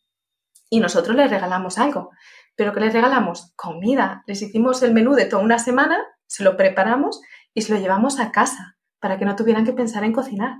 y 0.69 0.79
nosotros 0.79 1.15
les 1.15 1.29
regalamos 1.29 1.77
algo. 1.77 2.11
¿Pero 2.57 2.73
qué 2.73 2.81
les 2.81 2.93
regalamos? 2.93 3.53
Comida. 3.55 4.23
Les 4.25 4.41
hicimos 4.41 4.81
el 4.83 4.93
menú 4.93 5.13
de 5.13 5.25
toda 5.25 5.43
una 5.43 5.59
semana, 5.59 5.97
se 6.25 6.43
lo 6.43 6.57
preparamos 6.57 7.21
y 7.53 7.61
se 7.61 7.73
lo 7.73 7.79
llevamos 7.79 8.19
a 8.19 8.31
casa 8.31 8.77
para 8.99 9.17
que 9.17 9.25
no 9.25 9.35
tuvieran 9.35 9.63
que 9.63 9.73
pensar 9.73 10.03
en 10.03 10.11
cocinar. 10.11 10.55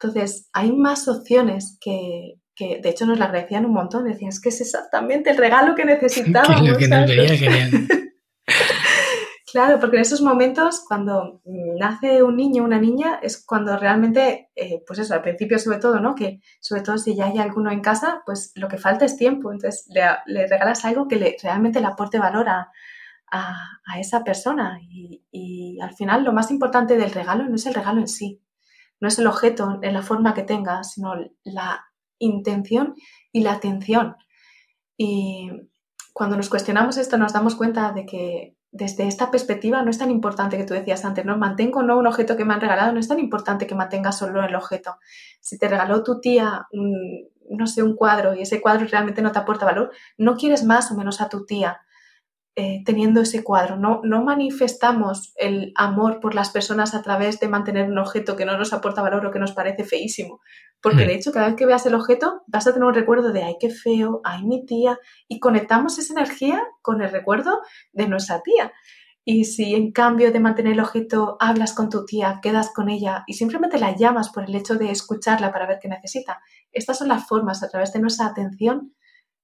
Entonces, 0.00 0.48
hay 0.52 0.72
más 0.72 1.08
opciones 1.08 1.78
que, 1.80 2.34
que 2.54 2.80
de 2.80 2.88
hecho 2.88 3.06
nos 3.06 3.18
lo 3.18 3.24
agradecían 3.24 3.66
un 3.66 3.72
montón. 3.72 4.04
Decían, 4.04 4.28
es 4.28 4.40
que 4.40 4.50
es 4.50 4.60
exactamente 4.60 5.30
el 5.30 5.36
regalo 5.36 5.74
que 5.74 5.84
necesitábamos. 5.84 6.78
que 6.78 8.05
Claro, 9.56 9.80
porque 9.80 9.96
en 9.96 10.02
esos 10.02 10.20
momentos, 10.20 10.84
cuando 10.86 11.40
nace 11.46 12.22
un 12.22 12.36
niño 12.36 12.62
una 12.62 12.78
niña, 12.78 13.20
es 13.22 13.42
cuando 13.42 13.74
realmente, 13.78 14.50
eh, 14.54 14.84
pues 14.86 14.98
eso, 14.98 15.14
al 15.14 15.22
principio 15.22 15.58
sobre 15.58 15.78
todo, 15.78 15.98
¿no? 15.98 16.14
Que 16.14 16.42
sobre 16.60 16.82
todo 16.82 16.98
si 16.98 17.16
ya 17.16 17.28
hay 17.28 17.38
alguno 17.38 17.70
en 17.70 17.80
casa, 17.80 18.20
pues 18.26 18.52
lo 18.54 18.68
que 18.68 18.76
falta 18.76 19.06
es 19.06 19.16
tiempo. 19.16 19.50
Entonces 19.50 19.88
le, 19.88 20.46
regalas 20.46 20.84
algo 20.84 21.08
que 21.08 21.16
le, 21.16 21.38
realmente 21.42 21.80
le 21.80 21.86
aporte 21.86 22.18
valor 22.18 22.50
a, 22.50 22.70
esa 23.98 24.24
persona. 24.24 24.78
Y, 24.82 25.78
al 25.80 25.94
final 25.94 26.22
lo 26.22 26.34
más 26.34 26.50
importante 26.50 26.98
del 26.98 27.12
regalo 27.12 27.44
no 27.44 27.54
es 27.54 27.64
el 27.64 27.72
regalo 27.72 28.00
en 28.00 28.08
sí, 28.08 28.42
no 29.00 29.08
es 29.08 29.18
el 29.18 29.26
objeto 29.26 29.78
en 29.80 29.94
la 29.94 30.02
forma 30.02 30.34
que 30.34 30.42
tenga, 30.42 30.84
sino 30.84 31.14
la 31.44 31.82
intención 32.18 32.94
y 33.32 33.40
la 33.40 33.52
atención. 33.52 34.16
Y 34.98 35.50
cuando 36.12 36.36
nos 36.36 36.50
cuestionamos 36.50 36.98
esto 36.98 37.16
nos 37.16 37.32
damos 37.32 37.54
cuenta 37.54 37.92
de 37.92 38.04
que 38.04 38.55
desde 38.76 39.06
esta 39.06 39.30
perspectiva 39.30 39.82
no 39.82 39.90
es 39.90 39.98
tan 39.98 40.10
importante 40.10 40.56
que 40.56 40.64
tú 40.64 40.74
decías 40.74 41.04
antes, 41.04 41.24
¿no? 41.24 41.36
Mantengo 41.36 41.82
no 41.82 41.98
un 41.98 42.06
objeto 42.06 42.36
que 42.36 42.44
me 42.44 42.54
han 42.54 42.60
regalado, 42.60 42.92
no 42.92 43.00
es 43.00 43.08
tan 43.08 43.18
importante 43.18 43.66
que 43.66 43.74
mantengas 43.74 44.18
solo 44.18 44.44
el 44.44 44.54
objeto. 44.54 44.96
Si 45.40 45.58
te 45.58 45.68
regaló 45.68 46.02
tu 46.02 46.20
tía 46.20 46.66
no 47.48 47.66
sé, 47.66 47.82
un 47.82 47.94
cuadro 47.94 48.34
y 48.34 48.42
ese 48.42 48.60
cuadro 48.60 48.86
realmente 48.86 49.22
no 49.22 49.32
te 49.32 49.38
aporta 49.38 49.66
valor, 49.66 49.92
no 50.18 50.36
quieres 50.36 50.64
más 50.64 50.90
o 50.90 50.96
menos 50.96 51.20
a 51.20 51.28
tu 51.28 51.46
tía 51.46 51.80
eh, 52.58 52.82
teniendo 52.86 53.20
ese 53.20 53.44
cuadro. 53.44 53.76
No, 53.76 54.00
no 54.02 54.24
manifestamos 54.24 55.34
el 55.36 55.74
amor 55.76 56.20
por 56.20 56.34
las 56.34 56.48
personas 56.48 56.94
a 56.94 57.02
través 57.02 57.38
de 57.38 57.48
mantener 57.48 57.90
un 57.90 57.98
objeto 57.98 58.34
que 58.34 58.46
no 58.46 58.56
nos 58.56 58.72
aporta 58.72 59.02
valor 59.02 59.26
o 59.26 59.30
que 59.30 59.38
nos 59.38 59.52
parece 59.52 59.84
feísimo. 59.84 60.40
Porque 60.80 61.04
hmm. 61.04 61.06
de 61.06 61.14
hecho, 61.14 61.32
cada 61.32 61.48
vez 61.48 61.56
que 61.56 61.66
veas 61.66 61.84
el 61.84 61.94
objeto, 61.94 62.44
vas 62.46 62.66
a 62.66 62.72
tener 62.72 62.88
un 62.88 62.94
recuerdo 62.94 63.30
de, 63.30 63.42
ay, 63.42 63.56
qué 63.60 63.68
feo, 63.68 64.22
ay, 64.24 64.42
mi 64.44 64.64
tía, 64.64 64.98
y 65.28 65.38
conectamos 65.38 65.98
esa 65.98 66.14
energía 66.14 66.62
con 66.80 67.02
el 67.02 67.10
recuerdo 67.10 67.60
de 67.92 68.08
nuestra 68.08 68.40
tía. 68.40 68.72
Y 69.22 69.44
si 69.44 69.74
en 69.74 69.92
cambio 69.92 70.32
de 70.32 70.40
mantener 70.40 70.72
el 70.72 70.80
objeto 70.80 71.36
hablas 71.40 71.74
con 71.74 71.90
tu 71.90 72.06
tía, 72.06 72.40
quedas 72.40 72.72
con 72.72 72.88
ella 72.88 73.24
y 73.26 73.34
simplemente 73.34 73.78
la 73.78 73.94
llamas 73.94 74.30
por 74.30 74.44
el 74.44 74.54
hecho 74.54 74.76
de 74.76 74.90
escucharla 74.90 75.52
para 75.52 75.66
ver 75.66 75.78
qué 75.78 75.88
necesita, 75.88 76.40
estas 76.72 76.96
son 76.96 77.08
las 77.08 77.26
formas 77.26 77.62
a 77.62 77.68
través 77.68 77.92
de 77.92 78.00
nuestra 78.00 78.28
atención 78.28 78.94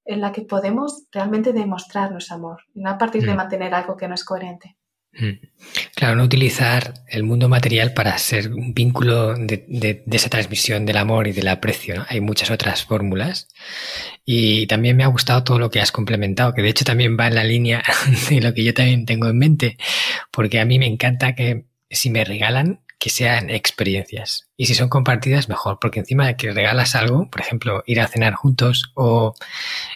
en 0.05 0.20
la 0.20 0.32
que 0.32 0.42
podemos 0.42 1.05
realmente 1.12 1.53
demostrar 1.53 2.11
nuestro 2.11 2.36
amor, 2.36 2.62
y 2.74 2.80
no 2.80 2.90
a 2.90 2.98
partir 2.98 3.24
de 3.24 3.32
mm. 3.32 3.36
mantener 3.36 3.74
algo 3.74 3.96
que 3.96 4.09
no 4.09 4.14
es 4.14 4.24
coherente. 4.24 4.76
Mm. 5.14 5.32
Claro, 5.94 6.16
no 6.16 6.24
utilizar 6.24 6.94
el 7.07 7.22
mundo 7.22 7.48
material 7.48 7.92
para 7.92 8.16
ser 8.16 8.50
un 8.50 8.72
vínculo 8.72 9.34
de, 9.34 10.03
esa 10.11 10.30
transmisión 10.30 10.86
del 10.86 10.96
amor 10.96 11.28
y 11.28 11.32
del 11.32 11.48
aprecio. 11.48 12.05
Hay 12.09 12.20
muchas 12.20 12.50
otras 12.50 12.84
fórmulas. 12.84 13.48
Y 14.24 14.66
también 14.66 14.96
me 14.96 15.05
ha 15.05 15.09
gustado 15.09 15.44
todo 15.44 15.59
lo 15.59 15.70
que 15.70 15.80
has 15.80 15.92
complementado, 15.92 16.55
que 16.55 16.62
de 16.62 16.70
hecho 16.70 16.84
también 16.84 17.16
va 17.18 17.28
en 17.28 17.34
la 17.34 17.44
línea 17.44 17.82
de 18.30 18.40
lo 18.40 18.55
que 18.55 18.64
yo 18.64 18.72
también 18.74 19.05
tengo 19.05 19.28
en 19.28 19.38
mente, 19.38 19.76
porque 20.30 20.61
a 20.61 20.64
mí 20.64 20.78
me 20.78 20.86
encanta 20.86 21.34
que 21.34 21.66
si 21.90 22.09
me 22.09 22.24
regalan, 22.24 22.80
que 23.03 23.11
sean 23.11 23.50
experiencias. 23.50 24.48
Y 24.57 24.66
si 24.66 24.76
son 24.76 24.88
compartidas, 24.88 25.48
mejor, 25.48 25.80
porque 25.80 25.98
encima 25.98 26.24
de 26.24 26.36
que 26.36 26.53
regalas 26.53 26.94
algo, 26.94 27.28
por 27.28 27.40
ejemplo, 27.40 27.82
ir 27.84 28.00
a 28.00 28.07
cenar 28.07 28.34
juntos 28.34 28.92
o 28.94 29.34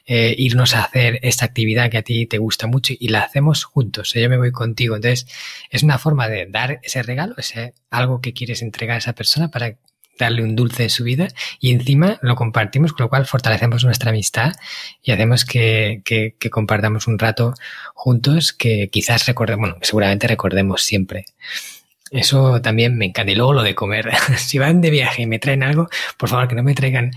eh, 0.06 0.34
irnos 0.36 0.74
a 0.74 0.82
hacer 0.82 1.20
esta 1.22 1.44
actividad 1.44 1.88
que 1.88 1.98
a 1.98 2.02
ti 2.02 2.26
te 2.26 2.38
gusta 2.38 2.66
mucho 2.66 2.94
y 2.98 3.06
la 3.10 3.20
hacemos 3.20 3.62
juntos, 3.62 4.12
yo 4.12 4.28
me 4.28 4.38
voy 4.38 4.50
contigo. 4.50 4.96
Entonces, 4.96 5.28
es 5.70 5.84
una 5.84 5.98
forma 5.98 6.28
de 6.28 6.46
dar 6.46 6.80
ese 6.82 7.00
regalo, 7.04 7.36
ese 7.38 7.74
algo 7.90 8.20
que 8.20 8.32
quieres 8.32 8.60
entregar 8.60 8.96
a 8.96 8.98
esa 8.98 9.12
persona 9.12 9.52
para 9.52 9.76
darle 10.18 10.42
un 10.42 10.56
dulce 10.56 10.82
en 10.82 10.90
su 10.90 11.04
vida 11.04 11.28
y 11.60 11.70
encima 11.70 12.18
lo 12.22 12.34
compartimos, 12.34 12.92
con 12.92 13.04
lo 13.04 13.08
cual 13.08 13.24
fortalecemos 13.26 13.84
nuestra 13.84 14.10
amistad 14.10 14.50
y 15.00 15.12
hacemos 15.12 15.44
que, 15.44 16.02
que, 16.04 16.34
que 16.40 16.50
compartamos 16.50 17.06
un 17.06 17.20
rato 17.20 17.54
juntos 17.94 18.52
que 18.52 18.88
quizás 18.90 19.26
recordemos, 19.26 19.60
bueno, 19.60 19.78
seguramente 19.82 20.26
recordemos 20.26 20.82
siempre. 20.82 21.24
Eso 22.10 22.60
también 22.62 22.96
me 22.96 23.06
encanta. 23.06 23.32
Y 23.32 23.34
luego 23.34 23.52
lo 23.52 23.62
de 23.62 23.74
comer. 23.74 24.10
si 24.36 24.58
van 24.58 24.80
de 24.80 24.90
viaje 24.90 25.22
y 25.22 25.26
me 25.26 25.38
traen 25.38 25.62
algo, 25.62 25.88
por 26.16 26.28
favor 26.28 26.48
que 26.48 26.54
no 26.54 26.62
me 26.62 26.74
traigan 26.74 27.10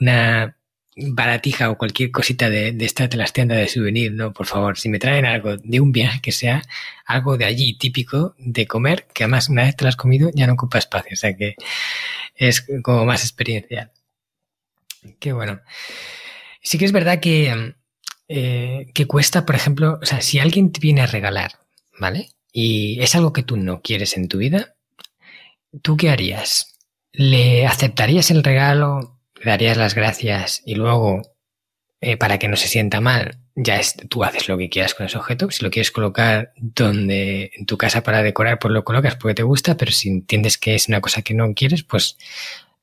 una, 0.00 0.56
baratija 0.96 1.70
o 1.70 1.78
cualquier 1.78 2.10
cosita 2.10 2.48
de, 2.48 2.72
de 2.72 2.84
esta 2.84 3.08
de 3.08 3.16
las 3.16 3.32
tiendas 3.32 3.58
de 3.58 3.68
souvenir, 3.68 4.12
¿no? 4.12 4.32
Por 4.32 4.46
favor, 4.46 4.78
si 4.78 4.88
me 4.88 4.98
traen 4.98 5.26
algo 5.26 5.56
de 5.56 5.80
un 5.80 5.92
viaje 5.92 6.20
que 6.20 6.32
sea 6.32 6.62
algo 7.04 7.36
de 7.36 7.44
allí 7.44 7.76
típico 7.76 8.34
de 8.38 8.66
comer, 8.66 9.06
que 9.12 9.24
además 9.24 9.48
una 9.48 9.64
vez 9.64 9.76
te 9.76 9.84
lo 9.84 9.88
has 9.88 9.96
comido 9.96 10.30
ya 10.34 10.46
no 10.46 10.54
ocupa 10.54 10.78
espacio, 10.78 11.12
o 11.14 11.16
sea 11.16 11.36
que 11.36 11.56
es 12.36 12.66
como 12.82 13.04
más 13.04 13.22
experiencial. 13.22 13.90
Qué 15.18 15.32
bueno. 15.32 15.60
Sí 16.62 16.78
que 16.78 16.84
es 16.84 16.92
verdad 16.92 17.20
que, 17.20 17.74
eh, 18.28 18.86
que 18.94 19.06
cuesta, 19.06 19.44
por 19.44 19.54
ejemplo, 19.54 19.98
o 20.00 20.06
sea, 20.06 20.20
si 20.20 20.38
alguien 20.38 20.72
te 20.72 20.80
viene 20.80 21.02
a 21.02 21.06
regalar, 21.06 21.52
¿vale? 21.98 22.30
Y 22.56 23.00
es 23.00 23.16
algo 23.16 23.32
que 23.32 23.42
tú 23.42 23.56
no 23.56 23.82
quieres 23.82 24.16
en 24.16 24.28
tu 24.28 24.38
vida, 24.38 24.76
¿tú 25.82 25.96
qué 25.96 26.08
harías? 26.08 26.78
¿Le 27.12 27.66
aceptarías 27.66 28.30
el 28.30 28.44
regalo? 28.44 29.18
¿Le 29.42 29.50
darías 29.50 29.76
las 29.76 29.96
gracias 29.96 30.62
y 30.64 30.76
luego, 30.76 31.20
eh, 32.00 32.16
para 32.16 32.38
que 32.38 32.46
no 32.46 32.54
se 32.54 32.68
sienta 32.68 33.00
mal, 33.00 33.40
ya 33.56 33.80
es, 33.80 33.96
tú 34.08 34.22
haces 34.22 34.48
lo 34.48 34.56
que 34.56 34.68
quieras 34.68 34.94
con 34.94 35.06
ese 35.06 35.18
objeto? 35.18 35.50
Si 35.50 35.64
lo 35.64 35.70
quieres 35.72 35.90
colocar 35.90 36.52
donde 36.56 37.50
en 37.56 37.66
tu 37.66 37.76
casa 37.76 38.04
para 38.04 38.22
decorar, 38.22 38.60
pues 38.60 38.72
lo 38.72 38.84
colocas 38.84 39.16
porque 39.16 39.34
te 39.34 39.42
gusta, 39.42 39.76
pero 39.76 39.90
si 39.90 40.08
entiendes 40.08 40.56
que 40.56 40.76
es 40.76 40.86
una 40.86 41.00
cosa 41.00 41.22
que 41.22 41.34
no 41.34 41.52
quieres, 41.54 41.82
pues 41.82 42.18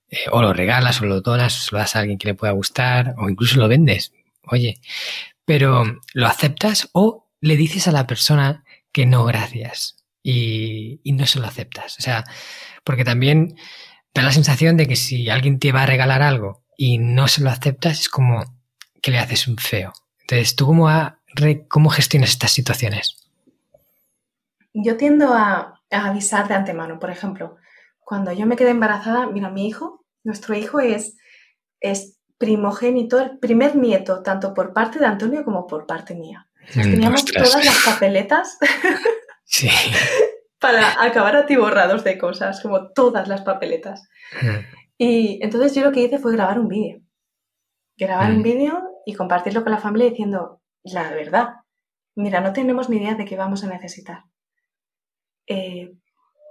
eh, 0.09 0.25
o 0.31 0.41
lo 0.41 0.51
regalas 0.51 1.01
o 1.01 1.05
lo 1.05 1.21
donas 1.21 1.71
o 1.71 1.77
lo 1.77 1.79
das 1.79 1.95
a 1.95 1.99
alguien 1.99 2.17
que 2.17 2.27
le 2.27 2.35
pueda 2.35 2.51
gustar 2.51 3.15
o 3.17 3.29
incluso 3.29 3.57
lo 3.57 3.69
vendes. 3.69 4.11
Oye, 4.43 4.81
pero 5.45 5.85
lo 6.13 6.27
aceptas 6.27 6.89
o 6.91 7.29
le 7.39 7.55
dices 7.55 7.87
a 7.87 7.93
la 7.93 8.05
persona 8.05 8.65
que 8.91 9.05
no, 9.05 9.25
gracias. 9.25 9.97
Y, 10.23 11.01
no 11.05 11.25
se 11.25 11.39
lo 11.39 11.47
aceptas. 11.47 11.97
O 11.99 12.01
sea, 12.01 12.23
porque 12.83 13.03
también 13.03 13.55
da 14.13 14.21
la 14.21 14.31
sensación 14.31 14.77
de 14.77 14.87
que 14.87 14.95
si 14.95 15.29
alguien 15.29 15.59
te 15.59 15.71
va 15.71 15.83
a 15.83 15.87
regalar 15.87 16.21
algo 16.21 16.63
y 16.77 16.97
no 16.97 17.27
se 17.27 17.41
lo 17.41 17.49
aceptas, 17.49 18.01
es 18.01 18.09
como 18.09 18.43
que 19.01 19.11
le 19.11 19.19
haces 19.19 19.47
un 19.47 19.57
feo. 19.57 19.93
Entonces, 20.21 20.55
¿tú 20.55 20.65
cómo, 20.65 20.89
cómo 21.67 21.89
gestionas 21.89 22.31
estas 22.31 22.51
situaciones? 22.51 23.17
Yo 24.73 24.95
tiendo 24.97 25.33
a, 25.33 25.81
a 25.89 26.05
avisar 26.07 26.47
de 26.47 26.53
antemano. 26.53 26.99
Por 26.99 27.09
ejemplo, 27.09 27.57
cuando 27.99 28.31
yo 28.31 28.45
me 28.45 28.55
quedé 28.55 28.69
embarazada, 28.69 29.27
mira, 29.27 29.49
mi 29.49 29.67
hijo 29.67 30.01
nuestro 30.23 30.55
hijo 30.55 30.79
es, 30.79 31.17
es 31.79 32.19
primogénito, 32.37 33.19
el 33.19 33.39
primer 33.39 33.75
nieto, 33.75 34.21
tanto 34.21 34.53
por 34.53 34.73
parte 34.73 34.99
de 34.99 35.05
Antonio 35.05 35.43
como 35.43 35.67
por 35.67 35.85
parte 35.85 36.15
mía. 36.15 36.47
Mm, 36.75 36.81
teníamos 36.81 37.25
todas 37.25 37.65
las 37.65 37.83
papeletas 37.85 38.57
para 40.59 41.03
acabar 41.03 41.35
atiborrados 41.35 42.03
de 42.03 42.17
cosas, 42.17 42.61
como 42.61 42.91
todas 42.91 43.27
las 43.27 43.41
papeletas. 43.41 44.07
Mm. 44.41 44.57
Y 44.97 45.39
entonces 45.43 45.73
yo 45.73 45.83
lo 45.83 45.91
que 45.91 46.01
hice 46.01 46.19
fue 46.19 46.33
grabar 46.33 46.59
un 46.59 46.67
vídeo. 46.67 47.01
Grabar 47.97 48.31
un 48.31 48.39
mm. 48.39 48.43
vídeo 48.43 48.83
y 49.05 49.13
compartirlo 49.15 49.63
con 49.63 49.71
la 49.71 49.79
familia 49.79 50.09
diciendo 50.09 50.61
la 50.83 51.09
verdad. 51.11 51.49
Mira, 52.15 52.41
no 52.41 52.53
tenemos 52.53 52.89
ni 52.89 52.97
idea 52.97 53.15
de 53.15 53.25
qué 53.25 53.35
vamos 53.35 53.63
a 53.63 53.67
necesitar. 53.67 54.25
Eh, 55.47 55.93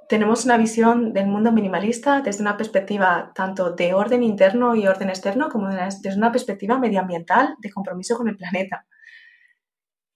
tenemos 0.09 0.45
una 0.45 0.57
visión 0.57 1.13
del 1.13 1.29
mundo 1.29 1.53
minimalista 1.53 2.21
desde 2.21 2.43
una 2.43 2.57
perspectiva 2.57 3.31
tanto 3.33 3.71
de 3.71 3.95
orden 3.95 4.25
interno 4.25 4.75
y 4.75 4.89
orden 4.89 5.09
externo 5.09 5.49
como 5.49 5.69
desde 5.69 6.17
una 6.17 6.33
perspectiva 6.33 6.79
medioambiental 6.79 7.55
de 7.61 7.71
compromiso 7.71 8.17
con 8.17 8.29
el 8.29 8.37
planeta. 8.37 8.87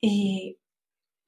Y 0.05 0.59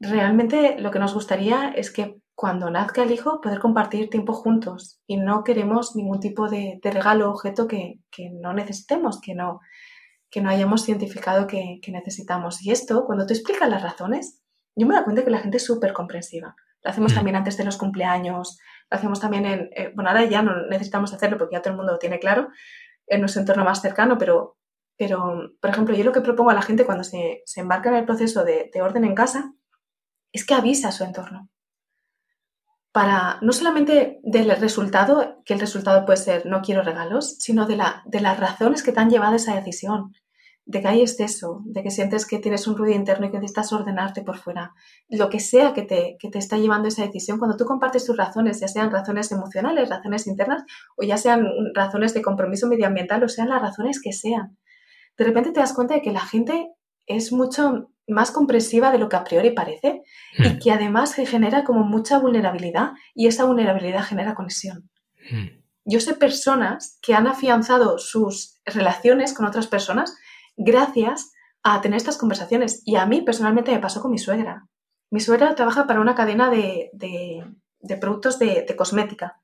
realmente 0.00 0.78
lo 0.78 0.90
que 0.90 0.98
nos 0.98 1.14
gustaría 1.14 1.70
es 1.70 1.90
que 1.90 2.20
cuando 2.34 2.68
nazca 2.68 3.02
el 3.02 3.10
hijo 3.10 3.40
poder 3.40 3.58
compartir 3.58 4.10
tiempo 4.10 4.34
juntos 4.34 5.00
y 5.06 5.16
no 5.16 5.44
queremos 5.44 5.96
ningún 5.96 6.20
tipo 6.20 6.48
de, 6.50 6.78
regalo 6.82 7.28
o 7.28 7.32
objeto 7.32 7.66
que, 7.66 8.00
no 8.32 8.52
necesitemos, 8.52 9.20
que 9.20 9.34
no, 9.34 9.60
que 10.30 10.42
no 10.42 10.50
hayamos 10.50 10.84
cientificado 10.84 11.46
que, 11.46 11.78
que 11.80 11.90
necesitamos. 11.90 12.62
Y 12.62 12.70
esto, 12.70 13.06
cuando 13.06 13.26
tú 13.26 13.32
explicas 13.32 13.70
las 13.70 13.82
razones, 13.82 14.42
yo 14.74 14.86
me 14.86 14.94
doy 14.94 15.04
cuenta 15.04 15.24
que 15.24 15.30
la 15.30 15.38
gente 15.38 15.56
es 15.56 15.64
súper 15.64 15.94
comprensiva 15.94 16.54
lo 16.86 16.90
hacemos 16.90 17.12
mm. 17.12 17.14
también 17.16 17.36
antes 17.36 17.56
de 17.56 17.64
los 17.64 17.76
cumpleaños, 17.76 18.58
lo 18.90 18.96
hacemos 18.96 19.20
también 19.20 19.44
en, 19.44 19.70
eh, 19.74 19.92
bueno, 19.94 20.10
ahora 20.10 20.24
ya 20.24 20.42
no 20.42 20.66
necesitamos 20.68 21.12
hacerlo 21.12 21.36
porque 21.36 21.56
ya 21.56 21.62
todo 21.62 21.72
el 21.72 21.76
mundo 21.76 21.92
lo 21.92 21.98
tiene 21.98 22.20
claro 22.20 22.48
en 23.08 23.20
nuestro 23.20 23.40
entorno 23.40 23.64
más 23.64 23.82
cercano, 23.82 24.16
pero, 24.18 24.55
pero 24.96 25.50
por 25.60 25.70
ejemplo, 25.70 25.94
yo 25.94 26.04
lo 26.04 26.12
que 26.12 26.20
propongo 26.20 26.50
a 26.50 26.54
la 26.54 26.62
gente 26.62 26.86
cuando 26.86 27.04
se, 27.04 27.42
se 27.44 27.60
embarca 27.60 27.90
en 27.90 27.96
el 27.96 28.04
proceso 28.04 28.44
de, 28.44 28.70
orden 28.80 29.04
en 29.04 29.14
casa 29.14 29.52
es 30.32 30.44
que 30.44 30.54
avisa 30.54 30.88
a 30.88 30.92
su 30.92 31.04
entorno. 31.04 31.48
Para 32.92 33.38
no 33.42 33.52
solamente 33.52 34.20
del 34.22 34.50
resultado, 34.56 35.42
que 35.44 35.54
el 35.54 35.60
resultado 35.60 36.06
puede 36.06 36.16
ser 36.16 36.46
no 36.46 36.62
quiero 36.62 36.82
regalos, 36.82 37.36
sino 37.38 37.66
de, 37.66 37.76
la, 37.76 38.02
de 38.06 38.20
las 38.20 38.40
razones 38.40 38.82
que 38.82 38.92
te 38.92 39.00
han 39.00 39.10
llevado 39.10 39.34
a 39.34 39.36
esa 39.36 39.54
decisión 39.54 40.12
de 40.66 40.80
que 40.80 40.88
hay 40.88 41.00
exceso, 41.00 41.62
de 41.64 41.84
que 41.84 41.92
sientes 41.92 42.26
que 42.26 42.40
tienes 42.40 42.66
un 42.66 42.76
ruido 42.76 42.96
interno 42.96 43.26
y 43.26 43.30
que 43.30 43.38
necesitas 43.38 43.72
ordenarte 43.72 44.22
por 44.22 44.36
fuera, 44.36 44.74
lo 45.08 45.30
que 45.30 45.38
sea 45.38 45.72
que 45.72 45.82
te, 45.82 46.16
que 46.18 46.28
te 46.28 46.40
está 46.40 46.58
llevando 46.58 46.88
esa 46.88 47.06
decisión, 47.06 47.38
cuando 47.38 47.56
tú 47.56 47.64
compartes 47.64 48.04
tus 48.04 48.16
razones, 48.16 48.58
ya 48.58 48.66
sean 48.66 48.90
razones 48.90 49.30
emocionales, 49.30 49.88
razones 49.88 50.26
internas, 50.26 50.64
o 50.96 51.04
ya 51.04 51.18
sean 51.18 51.46
razones 51.72 52.14
de 52.14 52.22
compromiso 52.22 52.66
medioambiental, 52.66 53.22
o 53.22 53.28
sean 53.28 53.48
las 53.48 53.62
razones 53.62 54.00
que 54.02 54.12
sean, 54.12 54.58
de 55.16 55.24
repente 55.24 55.52
te 55.52 55.60
das 55.60 55.72
cuenta 55.72 55.94
de 55.94 56.02
que 56.02 56.12
la 56.12 56.20
gente 56.20 56.72
es 57.06 57.32
mucho 57.32 57.90
más 58.08 58.30
comprensiva 58.30 58.92
de 58.92 58.98
lo 58.98 59.08
que 59.08 59.16
a 59.16 59.24
priori 59.24 59.50
parece 59.50 60.02
y 60.38 60.48
hmm. 60.48 60.58
que 60.58 60.72
además 60.72 61.14
genera 61.14 61.64
como 61.64 61.84
mucha 61.84 62.18
vulnerabilidad 62.18 62.92
y 63.14 63.26
esa 63.26 63.44
vulnerabilidad 63.44 64.04
genera 64.04 64.34
conexión. 64.34 64.90
Hmm. 65.30 65.62
Yo 65.84 66.00
sé 66.00 66.14
personas 66.14 66.98
que 67.00 67.14
han 67.14 67.26
afianzado 67.26 67.98
sus 67.98 68.60
relaciones 68.64 69.32
con 69.32 69.46
otras 69.46 69.68
personas 69.68 70.16
gracias 70.56 71.32
a 71.62 71.80
tener 71.80 71.96
estas 71.96 72.16
conversaciones. 72.16 72.82
Y 72.84 72.96
a 72.96 73.06
mí 73.06 73.22
personalmente 73.22 73.72
me 73.72 73.78
pasó 73.80 74.00
con 74.00 74.10
mi 74.10 74.18
suegra. 74.18 74.68
Mi 75.10 75.20
suegra 75.20 75.54
trabaja 75.54 75.86
para 75.86 76.00
una 76.00 76.14
cadena 76.14 76.50
de, 76.50 76.90
productos 78.00 78.38
de, 78.38 78.74
cosmética. 78.76 79.40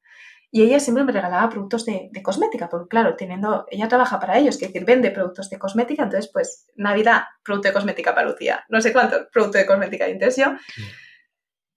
Y 0.53 0.63
ella 0.63 0.79
siempre 0.79 1.03
me 1.03 1.13
regalaba 1.13 1.49
productos 1.49 1.85
de, 1.87 2.11
cosmética, 2.23 2.69
porque 2.69 2.89
claro, 2.89 3.17
teniendo, 3.17 3.67
ella 3.71 3.89
trabaja 3.89 4.21
para 4.21 4.39
ellos, 4.39 4.59
que 4.59 4.67
decir, 4.67 4.85
vende 4.85 5.11
productos 5.11 5.51
de 5.51 5.59
cosmética, 5.59 6.05
entonces 6.05 6.31
pues 6.33 6.69
Navidad, 6.77 7.23
producto 7.43 7.69
de 7.69 7.75
cosmética 7.75 8.15
para 8.15 8.29
Lucía, 8.29 8.65
no 8.69 8.81
sé 8.81 8.93
cuánto, 8.93 9.29
producto 9.33 9.59
de 9.59 9.67
cosmética 9.67 10.05
de 10.05 10.13
intención. 10.13 10.59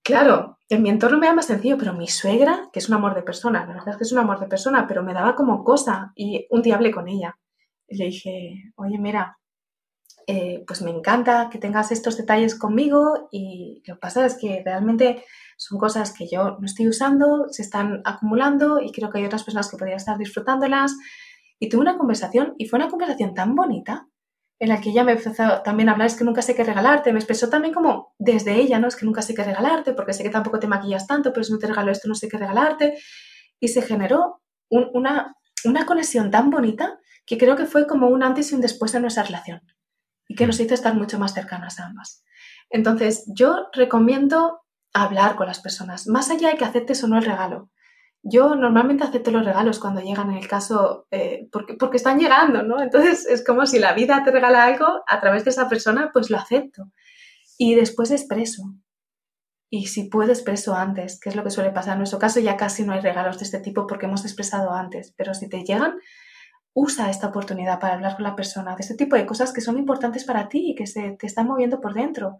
Claro, 0.04 0.60
en 0.70 0.84
mi 0.84 0.90
entorno 0.90 1.18
me 1.18 1.26
da 1.26 1.34
más 1.34 1.48
sencillo, 1.48 1.78
pero 1.80 1.94
mi 1.94 2.08
suegra, 2.08 2.70
que 2.72 2.80
es 2.80 2.90
un 2.90 2.96
amor 2.96 3.16
de 3.16 3.24
persona, 3.24 3.62
la 3.62 3.74
verdad 3.74 3.90
es 3.90 3.98
que 3.98 4.04
es 4.04 4.12
un 4.12 4.20
amor 4.20 4.40
de 4.40 4.48
persona, 4.48 4.86
pero 4.88 5.02
me 5.02 5.14
daba 5.14 5.36
como 5.36 5.64
cosa 5.64 6.12
y 6.14 6.46
un 6.52 6.62
día 6.62 6.76
hablé 6.76 6.92
con 6.92 7.08
ella 7.08 7.40
le 7.88 8.06
dije, 8.06 8.74
oye, 8.76 8.98
mira, 8.98 9.38
eh, 10.28 10.64
pues 10.66 10.82
me 10.82 10.92
encanta 10.92 11.50
que 11.52 11.60
tengas 11.60 11.92
estos 11.92 12.18
detalles 12.18 12.56
conmigo 12.56 13.30
y 13.32 13.84
lo 13.86 13.96
que 13.96 14.00
pasa 14.00 14.26
es 14.26 14.36
que 14.36 14.62
realmente 14.66 15.24
son 15.58 15.80
cosas 15.80 16.14
que 16.14 16.28
yo 16.28 16.58
no 16.60 16.66
estoy 16.66 16.88
usando, 16.88 17.48
se 17.50 17.62
están 17.62 18.02
acumulando 18.06 18.82
y 18.82 18.92
creo 18.92 19.10
que 19.10 19.20
hay 19.20 19.26
otras 19.26 19.44
personas 19.44 19.70
que 19.70 19.78
podrían 19.78 19.98
estar 19.98 20.18
disfrutándolas. 20.18 20.96
Y 21.60 21.70
tuve 21.70 21.82
una 21.82 21.98
conversación 21.98 22.56
y 22.58 22.68
fue 22.68 22.78
una 22.78 22.90
conversación 22.90 23.34
tan 23.34 23.56
bonita 23.56 24.08
en 24.60 24.70
la 24.70 24.80
que 24.80 24.90
ella 24.90 25.04
me 25.04 25.14
empezó 25.14 25.62
también 25.64 25.90
a 25.90 25.94
hablar, 25.94 26.08
es 26.08 26.16
que 26.16 26.24
nunca 26.24 26.42
sé 26.42 26.56
qué 26.56 26.64
regalarte, 26.64 27.12
me 27.12 27.20
expresó 27.20 27.50
también 27.50 27.74
como 27.74 28.14
desde 28.18 28.56
ella, 28.56 28.80
¿no? 28.80 28.88
Es 28.88 28.96
que 28.96 29.06
nunca 29.06 29.22
sé 29.22 29.34
qué 29.34 29.44
regalarte 29.44 29.94
porque 29.94 30.14
sé 30.14 30.24
que 30.24 30.30
tampoco 30.30 30.60
te 30.60 30.68
maquillas 30.68 31.08
tanto, 31.08 31.34
pero 31.34 31.44
si 31.44 31.52
no 31.52 31.60
te 31.60 31.68
regalo 31.68 31.92
esto 31.92 32.08
no 32.08 32.16
sé 32.16 32.30
qué 32.30 32.38
regalarte. 32.38 32.98
Y 33.60 33.70
se 33.70 33.82
generó 33.82 34.42
una, 34.70 35.36
una 35.66 35.86
conexión 35.86 36.32
tan 36.32 36.50
bonita 36.50 37.00
que 37.26 37.38
creo 37.38 37.56
que 37.56 37.66
fue 37.66 37.88
como 37.88 38.08
un 38.08 38.24
antes 38.24 38.52
y 38.52 38.56
un 38.56 38.62
después 38.62 38.94
en 38.94 39.02
nuestra 39.02 39.24
relación 39.24 39.62
y 40.28 40.36
que 40.36 40.48
nos 40.48 40.60
hizo 40.60 40.74
estar 40.74 40.96
mucho 40.96 41.20
más 41.20 41.34
cercanas 41.34 41.80
a 41.80 41.86
ambas. 41.86 42.24
Entonces, 42.70 43.26
yo 43.28 43.68
recomiendo 43.74 44.65
hablar 44.96 45.36
con 45.36 45.48
las 45.48 45.60
personas, 45.60 46.08
más 46.08 46.32
allá 46.32 46.50
de 46.50 46.58
que 46.58 46.66
aceptes 46.66 47.04
o 47.04 47.08
no 47.08 47.18
el 47.18 47.26
regalo. 47.26 47.70
Yo 48.24 48.56
normalmente 48.56 49.04
acepto 49.04 49.30
los 49.30 49.46
regalos 49.46 49.80
cuando 49.80 50.02
llegan 50.02 50.32
en 50.32 50.38
el 50.38 50.48
caso, 50.48 51.06
eh, 51.12 51.48
porque, 51.52 51.76
porque 51.76 51.98
están 51.98 52.18
llegando, 52.18 52.64
¿no? 52.64 52.82
Entonces 52.82 53.28
es 53.28 53.46
como 53.46 53.66
si 53.68 53.78
la 53.78 53.94
vida 53.94 54.24
te 54.24 54.32
regala 54.32 54.64
algo 54.64 55.04
a 55.06 55.20
través 55.20 55.44
de 55.44 55.52
esa 55.52 55.70
persona, 55.70 56.10
pues 56.12 56.30
lo 56.30 56.38
acepto. 56.38 56.92
Y 57.58 57.76
después 57.76 58.10
expreso. 58.10 58.64
Y 59.70 59.88
si 59.88 60.06
puedo, 60.06 60.32
expreso 60.32 60.74
antes, 60.76 61.20
que 61.20 61.30
es 61.30 61.36
lo 61.36 61.44
que 61.44 61.52
suele 61.52 61.72
pasar. 61.72 61.94
En 61.94 62.00
nuestro 62.00 62.20
caso 62.20 62.40
ya 62.40 62.58
casi 62.58 62.84
no 62.84 62.94
hay 62.94 63.02
regalos 63.02 63.38
de 63.38 63.46
este 63.46 63.60
tipo 63.60 63.86
porque 63.86 64.06
hemos 64.06 64.24
expresado 64.24 64.72
antes, 64.72 65.14
pero 65.18 65.34
si 65.34 65.50
te 65.50 65.64
llegan, 65.64 65.96
usa 66.74 67.10
esta 67.10 67.28
oportunidad 67.28 67.80
para 67.80 67.96
hablar 67.96 68.16
con 68.16 68.24
la 68.24 68.36
persona 68.36 68.76
de 68.76 68.82
este 68.82 68.96
tipo 68.96 69.16
de 69.16 69.26
cosas 69.26 69.52
que 69.54 69.62
son 69.62 69.78
importantes 69.78 70.24
para 70.24 70.48
ti 70.50 70.72
y 70.72 70.76
que 70.76 70.88
se 70.88 71.12
te 71.20 71.28
están 71.28 71.48
moviendo 71.48 71.82
por 71.82 71.94
dentro. 71.94 72.40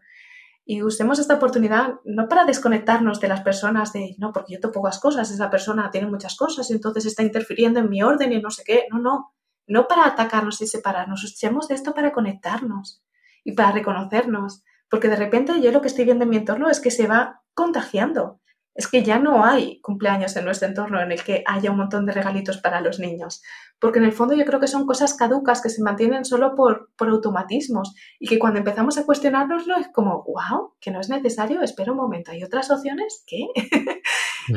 Y 0.66 0.82
usemos 0.82 1.20
esta 1.20 1.36
oportunidad 1.36 2.00
no 2.06 2.28
para 2.28 2.44
desconectarnos 2.44 3.20
de 3.20 3.28
las 3.28 3.42
personas 3.42 3.94
de, 3.94 4.16
no, 4.18 4.34
porque 4.34 4.54
yo 4.54 4.60
tengo 4.60 4.74
pocas 4.74 5.00
cosas, 5.00 5.30
esa 5.30 5.52
persona 5.52 5.92
tiene 5.92 6.08
muchas 6.08 6.36
cosas 6.36 6.70
y 6.70 6.74
entonces 6.74 7.06
está 7.06 7.22
interfiriendo 7.22 7.80
en 7.80 7.90
mi 7.90 8.02
orden 8.02 8.34
y 8.34 8.42
no 8.42 8.50
sé 8.50 8.64
qué. 8.66 8.86
No, 8.92 9.00
no, 9.00 9.36
no 9.68 9.88
para 9.88 10.08
atacarnos 10.08 10.60
y 10.62 10.68
separarnos, 10.68 11.24
usemos 11.24 11.68
de 11.68 11.76
esto 11.76 11.94
para 11.94 12.12
conectarnos 12.12 13.04
y 13.44 13.52
para 13.52 13.72
reconocernos. 13.72 14.64
Porque 14.90 15.08
de 15.08 15.16
repente 15.16 15.62
yo 15.62 15.72
lo 15.72 15.82
que 15.82 15.88
estoy 15.88 16.06
viendo 16.06 16.24
en 16.24 16.30
mi 16.30 16.38
entorno 16.38 16.70
es 16.70 16.80
que 16.80 16.92
se 16.92 17.08
va 17.08 17.42
contagiando. 17.54 18.40
Es 18.76 18.88
que 18.88 19.04
ya 19.04 19.20
no 19.20 19.46
hay 19.46 19.80
cumpleaños 19.80 20.36
en 20.36 20.44
nuestro 20.44 20.68
entorno 20.68 21.02
en 21.02 21.14
el 21.14 21.24
que 21.24 21.44
haya 21.48 21.72
un 21.72 21.78
montón 21.78 22.06
de 22.06 22.12
regalitos 22.12 22.58
para 22.58 22.82
los 22.82 23.00
niños. 23.00 23.42
Porque 23.80 24.00
en 24.00 24.06
el 24.06 24.12
fondo 24.12 24.36
yo 24.36 24.44
creo 24.46 24.60
que 24.60 24.68
son 24.68 24.86
cosas 24.86 25.14
caducas 25.14 25.62
que 25.62 25.70
se 25.70 25.82
mantienen 25.82 26.26
solo 26.26 26.56
por, 26.56 26.92
por 26.98 27.08
automatismos 27.08 27.96
y 28.20 28.28
que 28.28 28.38
cuando 28.38 28.60
empezamos 28.60 28.98
a 28.98 29.06
cuestionárnoslo 29.06 29.78
es 29.78 29.88
como, 29.94 30.24
wow, 30.24 30.74
que 30.82 30.92
no 30.92 31.00
es 31.00 31.10
necesario, 31.10 31.62
espera 31.62 31.94
un 31.94 31.98
momento, 31.98 32.32
¿hay 32.32 32.44
otras 32.44 32.70
opciones? 32.70 33.24
¿Qué? 33.26 33.48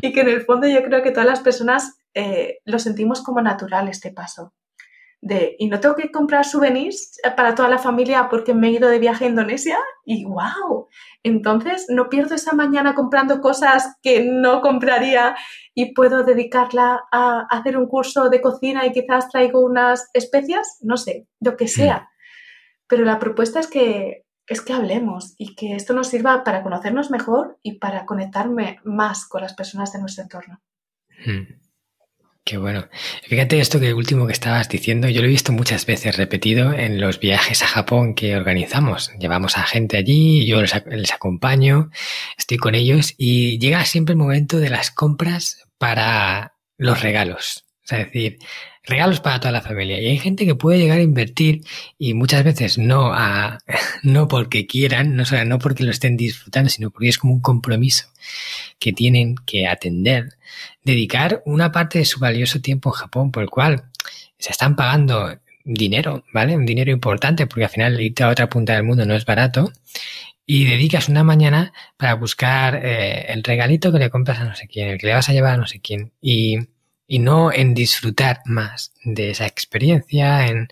y 0.02 0.12
que 0.12 0.20
en 0.20 0.28
el 0.28 0.42
fondo 0.42 0.66
yo 0.66 0.82
creo 0.82 1.02
que 1.02 1.12
todas 1.12 1.28
las 1.28 1.40
personas 1.40 1.98
eh, 2.12 2.58
lo 2.64 2.80
sentimos 2.80 3.22
como 3.22 3.40
natural 3.40 3.88
este 3.88 4.10
paso 4.10 4.52
de, 5.20 5.56
y 5.58 5.68
no 5.68 5.80
tengo 5.80 5.96
que 5.96 6.12
comprar 6.12 6.44
souvenirs 6.44 7.18
para 7.36 7.54
toda 7.54 7.68
la 7.68 7.78
familia 7.78 8.28
porque 8.30 8.54
me 8.54 8.68
he 8.68 8.72
ido 8.72 8.88
de 8.88 9.00
viaje 9.00 9.24
a 9.24 9.28
Indonesia 9.28 9.78
y 10.04 10.24
wow, 10.24 10.88
entonces 11.22 11.86
no 11.88 12.08
pierdo 12.08 12.34
esa 12.36 12.52
mañana 12.52 12.94
comprando 12.94 13.40
cosas 13.40 13.96
que 14.02 14.24
no 14.24 14.60
compraría 14.60 15.36
y 15.74 15.92
puedo 15.92 16.22
dedicarla 16.24 17.00
a 17.10 17.46
hacer 17.50 17.76
un 17.76 17.88
curso 17.88 18.30
de 18.30 18.40
cocina 18.40 18.86
y 18.86 18.92
quizás 18.92 19.28
traigo 19.28 19.60
unas 19.60 20.08
especias, 20.14 20.78
no 20.82 20.96
sé, 20.96 21.26
lo 21.40 21.56
que 21.56 21.68
sea. 21.68 22.08
Pero 22.86 23.04
la 23.04 23.18
propuesta 23.18 23.60
es 23.60 23.66
que 23.66 24.24
es 24.46 24.62
que 24.62 24.72
hablemos 24.72 25.34
y 25.36 25.54
que 25.54 25.74
esto 25.74 25.92
nos 25.92 26.08
sirva 26.08 26.42
para 26.42 26.62
conocernos 26.62 27.10
mejor 27.10 27.58
y 27.62 27.78
para 27.78 28.06
conectarme 28.06 28.80
más 28.82 29.28
con 29.28 29.42
las 29.42 29.52
personas 29.52 29.92
de 29.92 30.00
nuestro 30.00 30.22
entorno. 30.22 30.62
Hmm. 31.26 31.67
Qué 32.49 32.57
bueno. 32.57 32.88
Fíjate 33.24 33.61
esto 33.61 33.78
que 33.78 33.92
último 33.92 34.26
que 34.26 34.32
estabas 34.32 34.70
diciendo, 34.70 35.07
yo 35.11 35.20
lo 35.20 35.26
he 35.26 35.30
visto 35.30 35.53
muchas 35.53 35.84
veces 35.84 36.16
repetido 36.16 36.72
en 36.72 36.99
los 36.99 37.20
viajes 37.20 37.62
a 37.62 37.66
Japón 37.66 38.14
que 38.14 38.36
organizamos. 38.36 39.12
Llevamos 39.20 39.59
a 39.59 39.64
gente 39.64 39.99
allí, 39.99 40.46
yo 40.46 40.62
les, 40.62 41.12
acompaño, 41.12 41.90
estoy 42.38 42.57
con 42.57 42.74
ellos 42.74 43.12
y 43.18 43.59
llega 43.59 43.84
siempre 43.84 44.14
el 44.14 44.18
momento 44.18 44.61
de 44.61 44.70
las 44.70 44.90
compras 44.90 45.62
para 45.76 46.55
los 46.78 47.03
regalos. 47.03 47.66
Es 47.86 47.99
decir, 47.99 48.38
regalos 48.89 49.20
para 49.20 49.39
toda 49.41 49.53
la 49.53 49.61
familia. 49.61 50.01
Y 50.01 50.07
hay 50.07 50.18
gente 50.18 50.47
que 50.47 50.55
puede 50.55 50.78
llegar 50.78 50.99
a 50.99 51.03
invertir 51.03 51.62
y 51.99 52.14
muchas 52.14 52.43
veces 52.45 52.78
no 52.78 53.12
a, 53.12 53.59
no 54.03 54.28
porque 54.28 54.66
quieran, 54.66 55.14
no, 55.16 55.24
no 55.47 55.59
porque 55.59 55.84
lo 55.84 55.91
estén 55.91 56.16
disfrutando, 56.16 56.70
sino 56.70 56.91
porque 56.91 57.09
es 57.09 57.18
como 57.18 57.34
un 57.34 57.41
compromiso 57.41 58.09
que 58.78 58.93
tienen 58.93 59.36
que 59.47 59.66
atender 59.66 60.30
dedicar 60.84 61.43
una 61.45 61.70
parte 61.72 61.99
de 61.99 62.05
su 62.05 62.18
valioso 62.18 62.61
tiempo 62.61 62.91
en 62.91 62.95
Japón, 62.95 63.30
por 63.30 63.43
el 63.43 63.51
cual 63.51 63.84
se 64.39 64.53
están 64.53 64.76
pagando 64.76 65.39
dinero, 65.64 66.24
¿vale? 66.32 66.57
Un 66.57 66.64
dinero 66.66 66.91
importante, 66.91 67.47
porque 67.47 67.64
al 67.64 67.70
final 67.70 68.01
irte 68.01 68.22
a 68.22 68.28
otra 68.28 68.49
punta 68.49 68.74
del 68.74 68.84
mundo 68.84 69.05
no 69.05 69.14
es 69.14 69.24
barato. 69.24 69.70
Y 70.47 70.64
dedicas 70.64 71.11
una 71.11 71.24
mañana 71.24 71.74
para 71.99 72.14
buscar 72.14 72.80
eh, 72.82 73.26
el 73.28 73.45
regalito 73.45 73.93
que 73.93 73.99
le 73.99 74.09
compras 74.09 74.39
a 74.39 74.45
no 74.45 74.55
sé 74.55 74.66
quién, 74.66 74.89
el 74.89 74.99
que 74.99 75.09
le 75.09 75.12
vas 75.12 75.28
a 75.28 75.34
llevar 75.34 75.55
a 75.55 75.57
no 75.59 75.66
sé 75.66 75.80
quién. 75.80 76.12
Y 76.22 76.59
y 77.11 77.20
no 77.20 77.50
en 77.50 77.72
disfrutar 77.72 78.42
más 78.44 78.92
de 79.02 79.30
esa 79.30 79.46
experiencia, 79.46 80.46
en, 80.46 80.68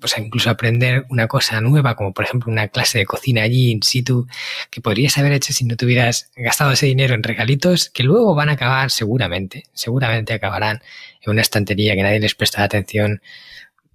pues 0.00 0.18
incluso 0.18 0.50
aprender 0.50 1.06
una 1.08 1.28
cosa 1.28 1.60
nueva, 1.60 1.94
como 1.94 2.12
por 2.12 2.24
ejemplo 2.24 2.52
una 2.52 2.66
clase 2.66 2.98
de 2.98 3.06
cocina 3.06 3.42
allí 3.42 3.70
in 3.70 3.80
situ, 3.80 4.26
que 4.70 4.80
podrías 4.80 5.16
haber 5.18 5.32
hecho 5.32 5.52
si 5.52 5.64
no 5.64 5.76
te 5.76 5.86
hubieras 5.86 6.32
gastado 6.36 6.72
ese 6.72 6.86
dinero 6.86 7.14
en 7.14 7.22
regalitos, 7.22 7.90
que 7.90 8.02
luego 8.02 8.34
van 8.34 8.48
a 8.48 8.52
acabar 8.52 8.90
seguramente, 8.90 9.62
seguramente 9.72 10.34
acabarán 10.34 10.82
en 11.22 11.30
una 11.30 11.42
estantería 11.42 11.94
que 11.94 12.02
nadie 12.02 12.18
les 12.18 12.34
presta 12.34 12.64
atención, 12.64 13.22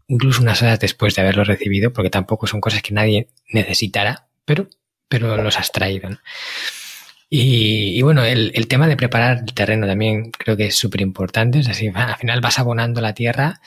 incluso 0.08 0.42
unas 0.42 0.62
horas 0.62 0.80
después 0.80 1.16
de 1.16 1.22
haberlo 1.22 1.44
recibido, 1.44 1.92
porque 1.92 2.10
tampoco 2.10 2.48
son 2.48 2.62
cosas 2.62 2.82
que 2.82 2.94
nadie 2.94 3.28
necesitara, 3.50 4.28
pero, 4.46 4.70
pero 5.10 5.36
los 5.36 5.60
has 5.60 5.74
traído. 5.74 6.10
Y, 7.34 8.02
bueno, 8.02 8.26
el, 8.26 8.52
el, 8.56 8.68
tema 8.68 8.90
de 8.90 8.98
preparar 8.98 9.40
el 9.48 9.54
terreno 9.54 9.88
también 9.88 10.32
creo 10.32 10.58
que 10.58 10.66
es 10.68 10.76
súper 10.76 11.00
importante. 11.00 11.60
Es 11.60 11.70
así, 11.70 11.90
al 11.94 12.18
final 12.18 12.42
vas 12.42 12.60
abonando 12.60 13.00
la 13.00 13.14
tierra, 13.14 13.62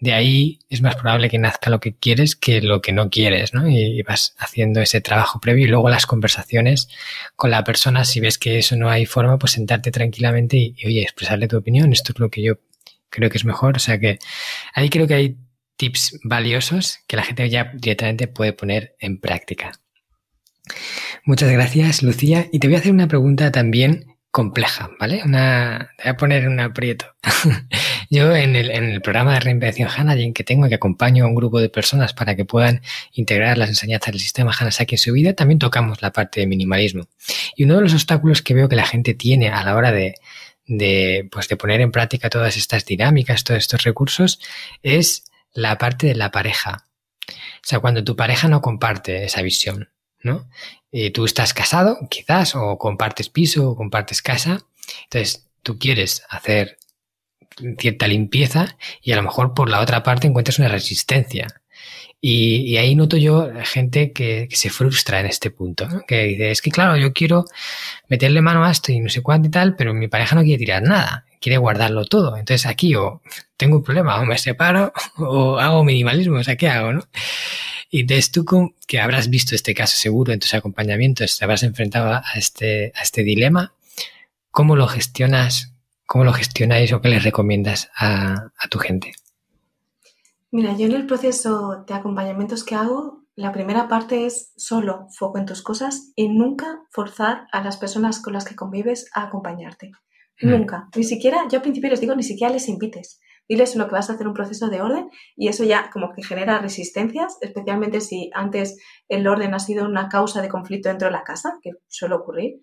de 0.00 0.12
ahí 0.12 0.58
es 0.68 0.82
más 0.82 0.96
probable 0.96 1.30
que 1.30 1.38
nazca 1.38 1.70
lo 1.70 1.78
que 1.80 1.94
quieres 1.96 2.36
que 2.36 2.60
lo 2.60 2.82
que 2.82 2.92
no 2.92 3.08
quieres, 3.08 3.54
¿no? 3.54 3.68
Y, 3.68 4.02
vas 4.02 4.34
haciendo 4.38 4.80
ese 4.80 5.00
trabajo 5.00 5.40
previo 5.40 5.66
y 5.66 5.68
luego 5.68 5.88
las 5.88 6.06
conversaciones 6.06 6.88
con 7.36 7.50
la 7.52 7.62
persona, 7.64 8.04
si 8.04 8.18
ves 8.20 8.38
que 8.38 8.58
eso 8.58 8.76
no 8.76 8.90
hay 8.90 9.06
forma, 9.06 9.38
pues 9.38 9.52
sentarte 9.52 9.92
tranquilamente 9.92 10.56
y, 10.56 10.74
y 10.76 10.86
oye, 10.86 11.02
expresarle 11.02 11.48
tu 11.48 11.56
opinión, 11.58 11.92
esto 11.92 12.12
es 12.12 12.18
lo 12.18 12.28
que 12.28 12.42
yo 12.42 12.54
creo 13.08 13.30
que 13.30 13.38
es 13.38 13.44
mejor. 13.44 13.76
O 13.76 13.80
sea 13.80 14.00
que 14.00 14.18
ahí 14.74 14.90
creo 14.90 15.06
que 15.06 15.14
hay 15.14 15.36
tips 15.76 16.20
valiosos 16.24 16.98
que 17.06 17.16
la 17.16 17.22
gente 17.22 17.48
ya 17.50 17.72
directamente 17.74 18.28
puede 18.28 18.52
poner 18.52 18.96
en 19.00 19.20
práctica. 19.20 19.72
Muchas 21.24 21.50
gracias, 21.50 22.02
Lucía. 22.02 22.46
Y 22.52 22.58
te 22.58 22.66
voy 22.66 22.76
a 22.76 22.78
hacer 22.78 22.92
una 22.92 23.08
pregunta 23.08 23.50
también 23.50 24.16
compleja, 24.36 24.90
¿vale? 25.00 25.22
Una, 25.24 25.92
te 25.96 26.04
voy 26.04 26.10
a 26.10 26.16
poner 26.18 26.46
un 26.46 26.60
aprieto. 26.60 27.06
Yo 28.10 28.36
en 28.36 28.54
el, 28.54 29.00
programa 29.00 29.32
de 29.32 29.40
reinvención 29.40 29.88
Hanajin 29.88 30.34
que 30.34 30.44
tengo, 30.44 30.68
que 30.68 30.74
acompaño 30.74 31.24
a 31.24 31.26
un 31.26 31.34
grupo 31.34 31.58
de 31.58 31.70
personas 31.70 32.12
para 32.12 32.36
que 32.36 32.44
puedan 32.44 32.82
integrar 33.12 33.56
las 33.56 33.70
enseñanzas 33.70 34.12
del 34.12 34.20
sistema 34.20 34.52
Hanasaki 34.52 34.96
en 34.96 34.98
su 34.98 35.12
vida, 35.14 35.32
también 35.32 35.58
tocamos 35.58 36.02
la 36.02 36.12
parte 36.12 36.40
de 36.40 36.46
minimalismo. 36.46 37.08
Y 37.56 37.64
uno 37.64 37.76
de 37.76 37.80
los 37.80 37.94
obstáculos 37.94 38.42
que 38.42 38.52
veo 38.52 38.68
que 38.68 38.76
la 38.76 38.84
gente 38.84 39.14
tiene 39.14 39.48
a 39.48 39.64
la 39.64 39.74
hora 39.74 39.90
de, 39.90 40.16
de, 40.66 41.26
pues 41.32 41.48
de 41.48 41.56
poner 41.56 41.80
en 41.80 41.90
práctica 41.90 42.28
todas 42.28 42.58
estas 42.58 42.84
dinámicas, 42.84 43.42
todos 43.42 43.58
estos 43.58 43.84
recursos, 43.84 44.38
es 44.82 45.24
la 45.54 45.78
parte 45.78 46.08
de 46.08 46.14
la 46.14 46.30
pareja. 46.30 46.84
O 47.28 47.32
sea, 47.62 47.80
cuando 47.80 48.04
tu 48.04 48.14
pareja 48.16 48.48
no 48.48 48.60
comparte 48.60 49.24
esa 49.24 49.40
visión, 49.42 49.88
¿no? 50.26 50.50
Eh, 50.92 51.10
tú 51.10 51.24
estás 51.24 51.54
casado, 51.54 51.98
quizás, 52.10 52.54
o 52.54 52.76
compartes 52.76 53.30
piso, 53.30 53.70
o 53.70 53.76
compartes 53.76 54.20
casa, 54.20 54.66
entonces 55.04 55.48
tú 55.62 55.78
quieres 55.78 56.22
hacer 56.28 56.78
cierta 57.78 58.06
limpieza 58.06 58.76
y 59.02 59.12
a 59.12 59.16
lo 59.16 59.22
mejor 59.22 59.54
por 59.54 59.70
la 59.70 59.80
otra 59.80 60.02
parte 60.02 60.26
encuentras 60.26 60.58
una 60.58 60.68
resistencia. 60.68 61.46
Y, 62.20 62.76
ahí 62.78 62.94
noto 62.94 63.16
yo 63.18 63.50
gente 63.64 64.12
que, 64.12 64.48
se 64.50 64.70
frustra 64.70 65.20
en 65.20 65.26
este 65.26 65.50
punto, 65.50 65.86
que 66.08 66.24
dice, 66.24 66.50
es 66.50 66.62
que 66.62 66.70
claro, 66.70 66.96
yo 66.96 67.12
quiero 67.12 67.44
meterle 68.08 68.40
mano 68.42 68.64
a 68.64 68.70
esto 68.70 68.90
y 68.90 69.00
no 69.00 69.08
sé 69.10 69.22
cuánto 69.22 69.48
y 69.48 69.50
tal, 69.50 69.76
pero 69.76 69.94
mi 69.94 70.08
pareja 70.08 70.34
no 70.34 70.42
quiere 70.42 70.58
tirar 70.58 70.82
nada, 70.82 71.25
quiere 71.40 71.58
guardarlo 71.58 72.04
todo. 72.04 72.36
Entonces 72.36 72.66
aquí 72.66 72.94
o 72.94 73.22
tengo 73.56 73.76
un 73.76 73.82
problema, 73.82 74.20
o 74.20 74.26
me 74.26 74.38
separo 74.38 74.92
o 75.18 75.58
hago 75.58 75.84
minimalismo, 75.84 76.38
o 76.38 76.44
sea, 76.44 76.56
¿qué 76.56 76.68
hago? 76.68 76.92
No? 76.92 77.02
Y 77.90 78.00
entonces 78.00 78.32
tú 78.32 78.44
que 78.86 79.00
habrás 79.00 79.30
visto 79.30 79.54
este 79.54 79.74
caso 79.74 79.96
seguro 79.96 80.32
en 80.32 80.40
tus 80.40 80.54
acompañamientos, 80.54 81.38
te 81.38 81.44
habrás 81.44 81.62
enfrentado 81.62 82.12
a 82.12 82.22
este, 82.34 82.92
a 82.94 83.02
este 83.02 83.22
dilema, 83.22 83.74
¿cómo 84.50 84.76
lo 84.76 84.88
gestionas? 84.88 85.72
¿Cómo 86.04 86.24
lo 86.24 86.32
gestionáis 86.32 86.92
o 86.92 87.00
qué 87.00 87.08
les 87.08 87.24
recomiendas 87.24 87.90
a, 87.96 88.50
a 88.58 88.68
tu 88.68 88.78
gente? 88.78 89.14
Mira, 90.52 90.76
yo 90.76 90.86
en 90.86 90.92
el 90.92 91.06
proceso 91.06 91.84
de 91.86 91.94
acompañamientos 91.94 92.64
que 92.64 92.76
hago, 92.76 93.24
la 93.34 93.52
primera 93.52 93.88
parte 93.88 94.24
es 94.24 94.52
solo 94.56 95.08
foco 95.10 95.38
en 95.38 95.46
tus 95.46 95.62
cosas 95.62 96.12
y 96.16 96.28
nunca 96.28 96.80
forzar 96.90 97.48
a 97.52 97.62
las 97.62 97.76
personas 97.76 98.20
con 98.20 98.32
las 98.32 98.44
que 98.44 98.56
convives 98.56 99.10
a 99.12 99.24
acompañarte. 99.24 99.92
Mm. 100.40 100.50
Nunca. 100.50 100.88
Ni 100.96 101.04
siquiera, 101.04 101.46
yo 101.50 101.58
al 101.58 101.62
principio 101.62 101.90
les 101.90 102.00
digo, 102.00 102.14
ni 102.14 102.22
siquiera 102.22 102.52
les 102.52 102.68
invites 102.68 103.20
diles 103.48 103.76
lo 103.76 103.86
que 103.86 103.92
vas 103.92 104.10
a 104.10 104.14
hacer 104.14 104.26
un 104.26 104.34
proceso 104.34 104.68
de 104.68 104.80
orden 104.80 105.08
y 105.36 105.48
eso 105.48 105.64
ya 105.64 105.90
como 105.92 106.12
que 106.12 106.22
genera 106.22 106.58
resistencias, 106.58 107.38
especialmente 107.40 108.00
si 108.00 108.30
antes 108.34 108.78
el 109.08 109.26
orden 109.26 109.54
ha 109.54 109.58
sido 109.58 109.84
una 109.84 110.08
causa 110.08 110.42
de 110.42 110.48
conflicto 110.48 110.88
dentro 110.88 111.08
de 111.08 111.12
la 111.12 111.24
casa, 111.24 111.58
que 111.62 111.72
suele 111.88 112.16
ocurrir. 112.16 112.60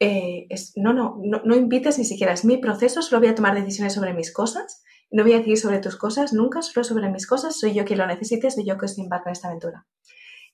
Eh, 0.00 0.46
es, 0.48 0.72
no, 0.74 0.92
no, 0.92 1.16
no, 1.22 1.54
invites 1.54 1.98
ni 1.98 2.04
siquiera, 2.04 2.32
es 2.32 2.44
mi 2.44 2.56
proceso, 2.56 3.02
solo 3.02 3.20
voy 3.20 3.28
a 3.28 3.34
tomar 3.36 3.54
decisiones 3.54 3.94
sobre 3.94 4.12
mis 4.14 4.32
cosas, 4.32 4.82
no 5.12 5.22
voy 5.22 5.34
a 5.34 5.36
decidir 5.36 5.58
sobre 5.58 5.78
tus 5.78 5.96
cosas, 5.96 6.32
nunca, 6.32 6.60
solo 6.62 6.82
sobre 6.82 7.08
mis 7.08 7.26
cosas, 7.26 7.58
soy 7.58 7.74
yo 7.74 7.84
quien 7.84 8.00
lo 8.00 8.06
necesite, 8.06 8.50
soy 8.50 8.64
yo 8.66 8.78
que 8.78 8.86
estoy 8.86 9.04
embarca 9.04 9.30
en 9.30 9.32
esta 9.34 9.48
aventura. 9.48 9.86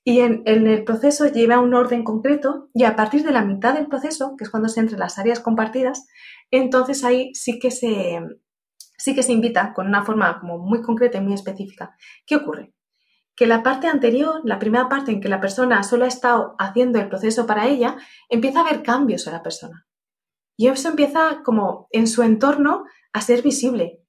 Y 0.05 0.21
en, 0.21 0.43
en, 0.47 0.67
el 0.67 0.85
proceso 0.85 1.27
lleva 1.27 1.61
un 1.61 1.75
orden 1.75 2.03
concreto 2.03 2.71
y 2.73 2.85
a 2.85 2.97
partir 2.97 3.25
de 3.25 3.33
la 3.33 3.45
mitad 3.45 3.75
del 3.75 3.89
proceso, 3.89 4.37
que 4.37 4.45
es 4.45 4.51
cuando 4.51 4.69
se 4.69 4.81
entre 4.81 4.99
las 4.99 5.19
áreas 5.19 5.41
compartidas, 5.41 6.07
entonces 6.51 7.05
ahí 7.05 7.35
sí 7.35 7.59
que 7.59 7.71
se, 7.71 8.21
sí 8.99 9.15
que 9.15 9.23
se 9.23 9.33
invita 9.33 9.73
con 9.73 9.87
una 9.87 10.05
forma 10.05 10.39
como 10.41 10.59
muy 10.59 10.83
concreta 10.83 11.19
y 11.19 11.23
muy 11.23 11.35
específica. 11.35 11.97
¿Qué 12.27 12.37
ocurre? 12.37 12.75
Que 13.35 13.47
la 13.47 13.63
parte 13.63 13.87
anterior, 13.87 14.41
la 14.45 14.59
primera 14.59 14.89
parte 14.89 15.13
en 15.13 15.21
que 15.21 15.29
la 15.29 15.41
persona 15.41 15.83
solo 15.85 16.05
ha 16.05 16.09
estado 16.09 16.57
haciendo 16.59 16.99
el 16.99 17.09
proceso 17.09 17.47
para 17.47 17.69
ella, 17.69 17.97
empieza 18.29 18.59
a 18.59 18.63
haber 18.63 18.83
cambios 18.83 19.27
en 19.27 19.33
la 19.35 19.43
persona. 19.43 19.87
Y 20.57 20.67
eso 20.67 20.89
empieza 20.89 21.43
como 21.45 21.87
en 21.93 22.09
su 22.09 22.23
entorno 22.25 22.85
a 23.13 23.21
ser 23.21 23.43
visible. 23.43 24.03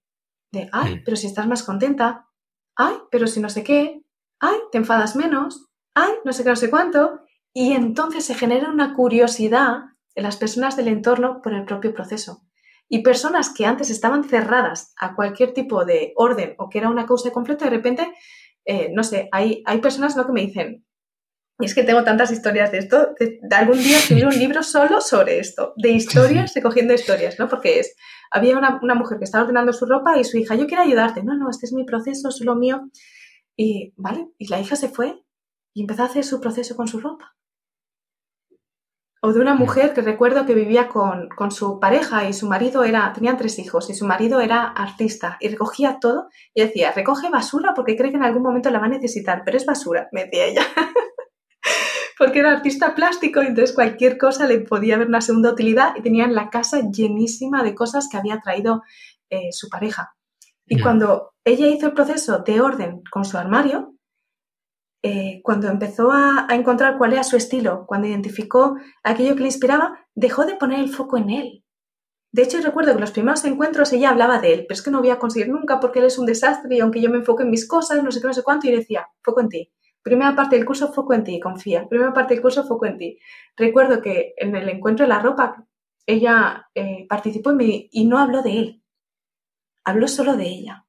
De, 0.52 0.68
ay, 0.72 1.02
pero 1.06 1.16
si 1.16 1.28
estás 1.28 1.48
más 1.48 1.62
contenta, 1.62 2.28
ay, 2.76 2.96
pero 3.12 3.28
si 3.28 3.40
no 3.40 3.50
sé 3.50 3.64
qué, 3.64 4.04
ay, 4.40 4.58
te 4.72 4.80
enfadas 4.80 5.16
menos, 5.16 5.69
ay, 6.00 6.14
no 6.26 6.34
sé 6.34 6.44
qué, 6.44 6.50
no 6.50 6.56
sé 6.56 6.70
cuánto. 6.70 7.22
Y 7.54 7.74
entonces 7.74 8.26
se 8.26 8.36
genera 8.36 8.70
una 8.70 8.94
curiosidad 8.94 9.82
en 10.16 10.24
las 10.24 10.38
personas 10.38 10.76
del 10.76 10.88
entorno 10.88 11.42
por 11.42 11.54
el 11.54 11.66
propio 11.66 11.94
proceso. 11.94 12.44
Y 12.88 13.04
personas 13.04 13.52
que 13.52 13.66
antes 13.66 13.90
estaban 13.90 14.24
cerradas 14.24 14.94
a 15.00 15.16
cualquier 15.16 15.54
tipo 15.54 15.86
de 15.86 16.14
orden 16.16 16.56
o 16.58 16.70
que 16.70 16.80
era 16.80 16.90
una 16.90 17.06
causa 17.06 17.30
de 17.30 17.34
conflicto, 17.34 17.66
de 17.66 17.72
repente, 17.72 18.14
eh, 18.66 18.90
no 18.94 19.04
sé, 19.04 19.30
hay, 19.32 19.62
hay 19.66 19.80
personas 19.80 20.16
¿no? 20.16 20.26
que 20.26 20.32
me 20.32 20.42
dicen, 20.42 20.86
Y 21.60 21.66
es 21.66 21.76
que 21.76 21.84
tengo 21.84 22.04
tantas 22.04 22.32
historias 22.32 22.72
de 22.72 22.80
esto, 22.80 23.10
de, 23.20 23.40
algún 23.52 23.78
día 23.78 23.98
escribir 23.98 24.26
un 24.26 24.40
libro 24.40 24.64
solo 24.64 25.02
sobre 25.02 25.40
esto, 25.40 25.74
de 25.76 25.90
historias, 25.90 26.54
recogiendo 26.56 26.94
historias, 26.94 27.38
¿no? 27.38 27.48
Porque 27.50 27.80
es, 27.80 27.96
había 28.32 28.58
una, 28.58 28.80
una, 28.82 28.96
mujer 28.96 29.18
que 29.18 29.26
estaba 29.26 29.44
ordenando 29.44 29.74
su 29.74 29.86
ropa 29.86 30.18
y 30.18 30.24
su 30.24 30.38
hija, 30.38 30.56
yo 30.56 30.68
quiero 30.68 30.84
ayudarte. 30.84 31.22
No, 31.22 31.36
no, 31.36 31.50
este 31.50 31.66
es 31.66 31.74
mi 31.74 31.84
proceso, 31.84 32.30
es 32.30 32.40
lo 32.42 32.56
mío. 32.56 32.90
Y, 33.58 33.94
¿vale? 33.98 34.30
Y 34.38 34.48
la 34.48 34.60
hija 34.60 34.76
se 34.78 34.88
fue 34.88 35.22
y 35.80 35.84
empezó 35.84 36.04
a 36.04 36.08
hacer 36.08 36.26
su 36.26 36.42
proceso 36.42 36.76
con 36.76 36.90
su 36.90 37.00
ropa. 37.00 37.38
O 39.22 39.32
de 39.32 39.40
una 39.40 39.56
mujer 39.56 39.94
que 39.94 40.02
recuerdo 40.02 40.46
que 40.46 40.54
vivía 40.54 40.90
con, 40.90 41.30
con, 41.30 41.52
su 41.52 41.80
pareja 41.80 42.28
y 42.28 42.34
su 42.34 42.50
marido 42.50 42.84
era, 42.84 43.14
tenían 43.14 43.38
tres 43.38 43.58
hijos 43.60 43.90
y 43.90 43.94
su 43.94 44.06
marido 44.06 44.42
era 44.42 44.64
artista 44.68 45.38
y 45.40 45.48
recogía 45.48 46.00
todo 46.02 46.28
y 46.54 46.64
decía, 46.64 46.92
recoge 46.92 47.30
basura 47.30 47.74
porque 47.74 47.96
cree 47.96 48.12
que 48.12 48.18
en 48.18 48.26
algún 48.26 48.44
momento 48.44 48.70
la 48.72 48.80
va 48.80 48.88
a 48.88 48.90
necesitar, 48.90 49.44
pero 49.46 49.56
es 49.56 49.66
basura, 49.66 50.10
me 50.12 50.26
decía 50.26 50.48
ella. 50.48 50.68
porque 52.18 52.40
era 52.40 52.52
artista 52.52 52.94
plástico 52.94 53.42
y 53.42 53.48
entonces 53.48 53.74
cualquier 53.74 54.18
cosa 54.18 54.48
le 54.48 54.60
podía 54.60 54.96
haber 54.96 55.08
una 55.08 55.22
segunda 55.22 55.54
utilidad 55.54 55.96
y 55.96 56.02
tenían 56.02 56.36
la 56.36 56.50
casa 56.50 56.82
llenísima 56.92 57.64
de 57.64 57.74
cosas 57.74 58.10
que 58.12 58.18
había 58.18 58.42
traído 58.42 58.84
eh, 59.30 59.54
su 59.54 59.70
pareja. 59.70 60.14
Y 60.66 60.82
cuando 60.82 61.32
ella 61.46 61.68
hizo 61.68 61.86
el 61.88 61.94
proceso 61.94 62.40
de 62.40 62.60
orden 62.60 63.02
con 63.10 63.24
su 63.24 63.38
armario, 63.38 63.96
eh, 65.02 65.42
cuando 65.44 65.70
empezó 65.70 66.12
a, 66.12 66.48
encontrar 66.50 66.98
cuál 66.98 67.14
era 67.14 67.24
su 67.24 67.38
estilo, 67.38 67.86
cuando 67.88 68.08
identificó 68.08 68.78
aquello 69.04 69.36
que 69.36 69.42
le 69.42 69.48
inspiraba, 69.48 70.06
dejó 70.14 70.46
de 70.46 70.56
poner 70.56 70.80
el 70.80 70.90
foco 70.90 71.18
en 71.18 71.30
él. 71.30 71.64
De 72.32 72.44
hecho, 72.44 72.60
recuerdo 72.62 72.92
que 72.92 72.96
en 72.96 73.02
los 73.02 73.12
primeros 73.12 73.44
encuentros 73.46 73.92
ella 73.94 74.10
hablaba 74.10 74.40
de 74.40 74.54
él, 74.54 74.66
pero 74.68 74.76
es 74.76 74.82
que 74.84 74.92
no 74.92 75.00
voy 75.00 75.10
a 75.10 75.20
conseguir 75.20 75.50
nunca 75.50 75.80
porque 75.80 76.00
él 76.00 76.06
es 76.06 76.20
un 76.20 76.26
desastre 76.26 76.76
y 76.76 76.80
aunque 76.80 77.02
yo 77.02 77.10
me 77.10 77.18
enfoque 77.18 77.44
en 77.44 77.50
mis 77.50 77.68
cosas, 77.68 78.04
no 78.04 78.12
sé 78.12 78.22
qué, 78.22 78.28
no 78.28 78.34
sé 78.34 78.44
cuánto, 78.44 78.68
y 78.68 78.72
decía, 78.72 79.08
foco 79.24 79.42
en 79.42 79.50
ti. 79.50 79.72
Primera 80.04 80.36
parte 80.36 80.56
del 80.56 80.66
curso, 80.66 80.94
foco 80.94 81.14
en 81.14 81.24
ti, 81.24 81.40
confía. 81.40 81.88
Primera 81.88 82.14
parte 82.14 82.34
del 82.34 82.42
curso, 82.42 82.66
foco 82.66 82.86
en 82.86 82.98
ti. 82.98 83.20
Recuerdo 83.56 84.02
que 84.02 84.34
en 84.38 84.56
el 84.56 84.70
encuentro 84.70 85.06
de 85.06 85.10
la 85.10 85.20
ropa, 85.20 85.66
ella 86.06 86.70
eh, 86.76 87.06
participó 87.08 87.54
y 87.60 88.06
no 88.06 88.18
habló 88.20 88.42
de 88.42 88.60
él, 88.60 88.84
habló 89.84 90.08
solo 90.08 90.36
de 90.36 90.46
ella 90.48 90.86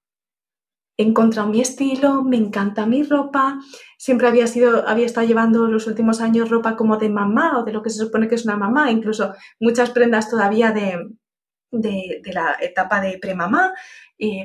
he 1.00 1.06
encontrado 1.06 1.48
mi 1.48 1.60
estilo, 1.60 2.22
me 2.22 2.36
encanta 2.36 2.84
mi 2.84 3.02
ropa, 3.02 3.58
siempre 3.96 4.28
había 4.28 4.46
sido, 4.46 4.86
había 4.86 5.06
estado 5.06 5.26
llevando 5.26 5.66
los 5.66 5.86
últimos 5.86 6.20
años 6.20 6.50
ropa 6.50 6.76
como 6.76 6.98
de 6.98 7.08
mamá 7.08 7.58
o 7.58 7.64
de 7.64 7.72
lo 7.72 7.82
que 7.82 7.88
se 7.88 8.04
supone 8.04 8.28
que 8.28 8.34
es 8.34 8.44
una 8.44 8.56
mamá, 8.56 8.90
incluso 8.90 9.32
muchas 9.58 9.90
prendas 9.90 10.28
todavía 10.28 10.72
de, 10.72 11.08
de, 11.70 12.20
la 12.32 12.56
etapa 12.60 13.00
de 13.00 13.18
premamá, 13.18 13.72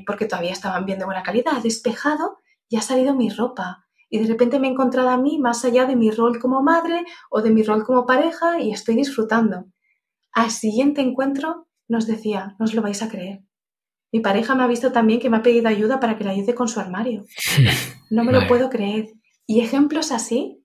porque 0.08 0.28
todavía 0.28 0.54
estaban 0.54 0.86
bien 0.86 0.98
de 0.98 1.06
buena 1.06 1.24
calidad, 1.24 1.62
despejado 1.62 2.38
y 2.70 2.78
ha 2.78 2.82
salido 2.82 3.14
mi 3.14 3.30
ropa. 3.30 3.86
Y 4.10 4.20
de 4.20 4.28
repente 4.28 4.58
me 4.58 4.68
he 4.68 4.72
encontrado 4.72 5.10
a 5.10 5.18
mí 5.18 5.40
más 5.40 5.66
allá 5.66 5.86
de 5.86 5.98
mi 5.98 6.10
rol 6.10 6.40
como 6.40 6.62
madre 6.62 7.04
o 7.30 7.42
de 7.42 7.52
mi 7.52 7.64
rol 7.64 7.84
como 7.84 8.06
pareja 8.06 8.62
y 8.62 8.72
estoy 8.72 8.96
disfrutando. 8.96 9.66
Al 10.32 10.52
siguiente 10.52 11.02
encuentro 11.02 11.68
nos 11.90 12.08
decía, 12.08 12.56
no 12.60 12.66
os 12.66 12.74
lo 12.74 12.82
vais 12.82 13.02
a 13.02 13.10
creer, 13.10 13.44
mi 14.16 14.22
pareja 14.22 14.56
me 14.56 14.64
ha 14.64 14.68
visto 14.68 14.94
también 14.94 15.20
que 15.20 15.30
me 15.30 15.36
ha 15.36 15.44
pedido 15.44 15.68
ayuda 15.68 16.00
para 16.00 16.18
que 16.18 16.24
le 16.24 16.30
ayude 16.30 16.56
con 16.56 16.70
su 16.70 16.80
armario. 16.80 17.26
No 18.10 18.24
me 18.24 18.32
lo 18.32 18.48
puedo 18.48 18.70
creer. 18.70 19.10
Y 19.46 19.60
ejemplos 19.60 20.14
así 20.14 20.64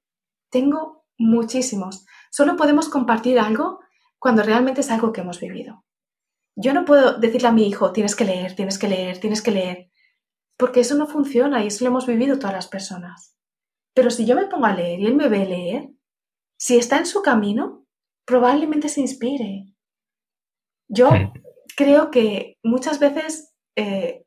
tengo 0.50 1.04
muchísimos. 1.18 2.06
Solo 2.30 2.56
podemos 2.56 2.88
compartir 2.88 3.40
algo 3.40 3.80
cuando 4.20 4.44
realmente 4.44 4.82
es 4.82 4.90
algo 4.92 5.12
que 5.12 5.22
hemos 5.22 5.40
vivido. 5.40 5.84
Yo 6.54 6.72
no 6.72 6.84
puedo 6.84 7.18
decirle 7.18 7.48
a 7.48 7.52
mi 7.52 7.66
hijo, 7.66 7.90
tienes 7.90 8.14
que 8.14 8.24
leer, 8.24 8.54
tienes 8.54 8.78
que 8.78 8.86
leer, 8.86 9.18
tienes 9.18 9.42
que 9.42 9.50
leer, 9.50 9.90
porque 10.56 10.78
eso 10.78 10.94
no 10.94 11.08
funciona 11.08 11.64
y 11.64 11.66
eso 11.66 11.84
lo 11.84 11.90
hemos 11.90 12.06
vivido 12.06 12.38
todas 12.38 12.54
las 12.54 12.68
personas. 12.68 13.36
Pero 13.94 14.12
si 14.12 14.26
yo 14.26 14.36
me 14.36 14.46
pongo 14.46 14.66
a 14.66 14.74
leer 14.74 15.00
y 15.00 15.06
él 15.06 15.16
me 15.16 15.28
ve 15.28 15.44
leer, 15.44 15.90
si 16.56 16.76
está 16.76 16.98
en 16.98 17.06
su 17.06 17.20
camino, 17.20 17.84
probablemente 18.24 18.88
se 18.88 19.00
inspire. 19.00 19.74
Yo 20.86 21.08
creo 21.80 22.10
que 22.10 22.58
muchas 22.62 22.98
veces 22.98 23.54
eh, 23.74 24.26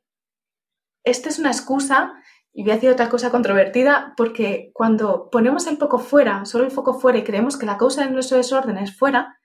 esta 1.04 1.28
es 1.28 1.38
una 1.38 1.52
excusa, 1.52 2.12
y 2.52 2.62
voy 2.62 2.72
a 2.72 2.74
decir 2.74 2.90
otra 2.90 3.08
cosa 3.08 3.30
controvertida, 3.30 4.12
porque 4.16 4.72
cuando 4.74 5.30
ponemos 5.30 5.68
el 5.68 5.76
foco 5.76 6.00
fuera, 6.00 6.44
solo 6.46 6.64
el 6.64 6.72
foco 6.72 6.98
fuera, 6.98 7.18
y 7.18 7.22
creemos 7.22 7.56
que 7.56 7.66
la 7.66 7.78
causa 7.78 8.04
de 8.04 8.10
nuestro 8.10 8.38
desorden 8.38 8.76
es 8.76 8.96
fuera, 8.96 9.38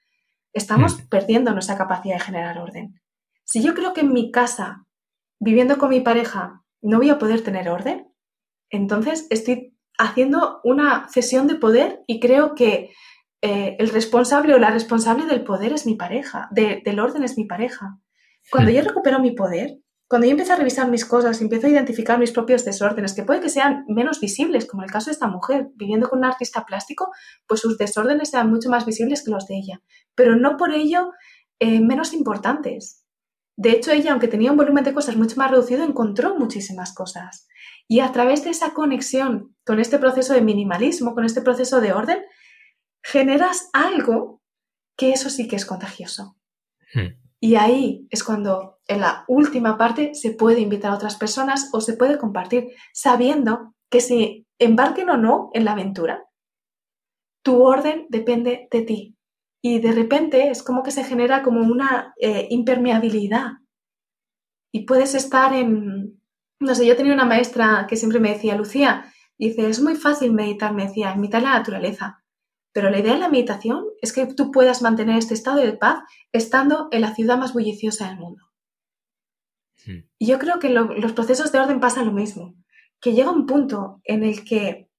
estamos 0.54 0.98
mm. 0.98 1.08
perdiendo 1.10 1.54
nuestra 1.54 1.78
capacidad 1.78 2.16
de 2.16 2.24
generar 2.24 2.58
orden. 2.58 3.00
Si 3.46 3.62
yo 3.62 3.76
creo 3.76 3.94
que 3.94 4.02
en 4.02 4.12
mi 4.12 4.32
casa, 4.32 4.88
viviendo 5.40 5.78
con 5.78 5.90
mi 5.90 6.02
pareja, 6.02 6.64
no 6.82 6.98
voy 6.98 7.12
a 7.12 7.20
poder 7.20 7.44
tener 7.44 7.70
orden, 7.70 8.12
entonces 8.72 9.28
estoy 9.30 9.78
haciendo 10.00 10.62
una 10.64 11.10
cesión 11.10 11.46
de 11.46 11.56
poder 11.56 12.02
y 12.08 12.20
creo 12.20 12.56
que 12.56 12.90
eh, 13.42 13.78
el 13.80 13.90
responsable 13.90 14.54
o 14.54 14.60
la 14.60 14.72
responsable 14.72 15.26
del 15.26 15.44
poder 15.44 15.74
es 15.74 15.86
mi 15.86 15.96
pareja, 15.96 16.50
del 16.52 17.00
orden 17.00 17.24
es 17.24 17.38
mi 17.38 17.46
pareja. 17.46 18.00
Cuando 18.52 18.72
hmm. 18.72 18.76
yo 18.76 18.82
recupero 18.82 19.20
mi 19.20 19.32
poder, 19.32 19.80
cuando 20.10 20.26
yo 20.26 20.32
empiezo 20.32 20.54
a 20.54 20.56
revisar 20.56 20.90
mis 20.90 21.06
cosas, 21.06 21.40
empiezo 21.40 21.68
a 21.68 21.70
identificar 21.70 22.18
mis 22.18 22.32
propios 22.32 22.66
desórdenes, 22.66 23.14
que 23.14 23.22
puede 23.22 23.42
que 23.42 23.50
sean 23.50 23.86
menos 23.88 24.20
visibles, 24.20 24.66
como 24.66 24.84
el 24.84 24.90
caso 24.90 25.06
de 25.06 25.12
esta 25.12 25.28
mujer, 25.28 25.68
viviendo 25.76 26.10
con 26.10 26.20
un 26.20 26.26
artista 26.26 26.66
plástico, 26.66 27.12
pues 27.48 27.62
sus 27.62 27.78
desórdenes 27.78 28.32
sean 28.32 28.50
mucho 28.50 28.70
más 28.70 28.88
visibles 28.88 29.24
que 29.24 29.30
los 29.30 29.46
de 29.46 29.58
ella, 29.58 29.82
pero 30.16 30.36
no 30.36 30.58
por 30.58 30.74
ello 30.74 31.12
eh, 31.60 31.80
menos 31.80 32.14
importantes. 32.14 33.06
De 33.56 33.72
hecho, 33.72 33.92
ella, 33.92 34.12
aunque 34.12 34.28
tenía 34.28 34.52
un 34.52 34.58
volumen 34.58 34.84
de 34.84 34.94
cosas 34.94 35.16
mucho 35.16 35.36
más 35.36 35.52
reducido, 35.52 35.84
encontró 35.84 36.36
muchísimas 36.36 36.94
cosas. 36.94 37.48
Y 37.88 38.00
a 38.00 38.12
través 38.12 38.44
de 38.44 38.50
esa 38.50 38.74
conexión 38.74 39.56
con 39.64 39.80
este 39.80 40.00
proceso 40.00 40.34
de 40.34 40.42
minimalismo, 40.42 41.14
con 41.14 41.24
este 41.24 41.42
proceso 41.42 41.82
de 41.82 41.94
orden, 41.94 42.20
generas 43.04 43.70
algo 43.74 44.42
que 44.98 45.12
eso 45.12 45.30
sí 45.30 45.48
que 45.48 45.56
es 45.56 45.66
contagioso. 45.66 46.36
Hmm. 46.94 47.20
Y 47.40 47.56
ahí 47.56 48.08
es 48.10 48.24
cuando 48.24 48.80
en 48.88 49.02
la 49.02 49.24
última 49.28 49.78
parte 49.78 50.14
se 50.14 50.32
puede 50.32 50.60
invitar 50.60 50.92
a 50.92 50.96
otras 50.96 51.16
personas 51.16 51.70
o 51.74 51.80
se 51.80 51.94
puede 51.94 52.18
compartir, 52.18 52.70
sabiendo 52.94 53.74
que 53.90 54.02
si 54.02 54.46
embarquen 54.60 55.10
o 55.10 55.18
no 55.18 55.50
en 55.54 55.64
la 55.66 55.72
aventura, 55.72 56.26
tu 57.44 57.64
orden 57.64 58.08
depende 58.10 58.68
de 58.72 58.82
ti. 58.82 59.16
Y 59.62 59.80
de 59.80 59.92
repente 59.92 60.50
es 60.50 60.64
como 60.64 60.84
que 60.84 60.92
se 60.92 61.04
genera 61.04 61.44
como 61.44 61.62
una 61.62 62.14
eh, 62.20 62.48
impermeabilidad. 62.50 63.54
Y 64.72 64.86
puedes 64.86 65.16
estar 65.16 65.54
en, 65.54 66.22
no 66.60 66.76
sé, 66.76 66.86
yo 66.86 66.96
tenía 66.96 67.14
una 67.14 67.26
maestra 67.26 67.86
que 67.88 67.96
siempre 67.96 68.20
me 68.20 68.34
decía, 68.34 68.56
Lucía, 68.56 69.12
dice, 69.38 69.68
es 69.70 69.82
muy 69.82 69.96
fácil 69.96 70.34
meditar, 70.34 70.74
me 70.74 70.88
decía, 70.88 71.16
de 71.16 71.42
la 71.42 71.58
naturaleza. 71.58 72.19
Pero 72.80 72.92
la 72.92 73.00
idea 73.00 73.16
de 73.16 73.20
la 73.20 73.28
meditación 73.28 73.88
es 74.02 74.14
que 74.14 74.26
tú 74.26 74.52
puedas 74.52 74.82
mantener 74.82 75.18
este 75.18 75.34
estado 75.34 75.58
de 75.58 75.74
paz 75.74 76.00
estando 76.32 76.88
en 76.92 77.02
la 77.02 77.14
ciudad 77.14 77.38
más 77.38 77.52
bulliciosa 77.52 78.08
del 78.08 78.16
mundo. 78.16 78.46
Y 80.18 80.28
yo 80.28 80.40
creo 80.40 80.60
que 80.60 80.70
los 80.70 81.12
procesos 81.12 81.52
de 81.52 81.60
orden 81.60 81.82
pasan 81.82 82.06
lo 82.06 82.14
mismo, 82.14 82.56
que 83.02 83.12
llega 83.12 83.32
un 83.32 83.46
punto 83.46 84.00
en 84.06 84.24
el 84.24 84.46
que 84.46 84.90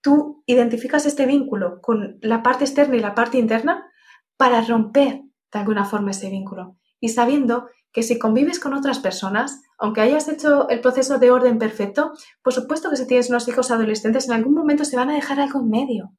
tú 0.00 0.42
identificas 0.44 1.06
este 1.06 1.24
vínculo 1.24 1.80
con 1.80 2.18
la 2.20 2.42
parte 2.42 2.64
externa 2.64 2.96
y 2.96 3.00
la 3.00 3.14
parte 3.14 3.38
interna 3.38 3.88
para 4.36 4.60
romper 4.62 5.22
de 5.52 5.58
alguna 5.60 5.84
forma 5.84 6.10
ese 6.10 6.30
vínculo. 6.30 6.78
Y 6.98 7.10
sabiendo 7.10 7.68
que 7.92 8.02
si 8.02 8.18
convives 8.18 8.58
con 8.58 8.74
otras 8.74 8.98
personas, 8.98 9.62
aunque 9.78 10.00
hayas 10.00 10.26
hecho 10.26 10.68
el 10.68 10.80
proceso 10.80 11.20
de 11.20 11.30
orden 11.30 11.60
perfecto, 11.60 12.10
por 12.42 12.52
supuesto 12.52 12.90
que 12.90 12.96
si 12.96 13.06
tienes 13.06 13.30
unos 13.30 13.46
hijos 13.46 13.70
adolescentes, 13.70 14.26
en 14.26 14.32
algún 14.32 14.54
momento 14.54 14.84
se 14.84 14.96
van 14.96 15.10
a 15.10 15.14
dejar 15.14 15.38
algo 15.38 15.60
en 15.60 15.70
medio 15.70 16.12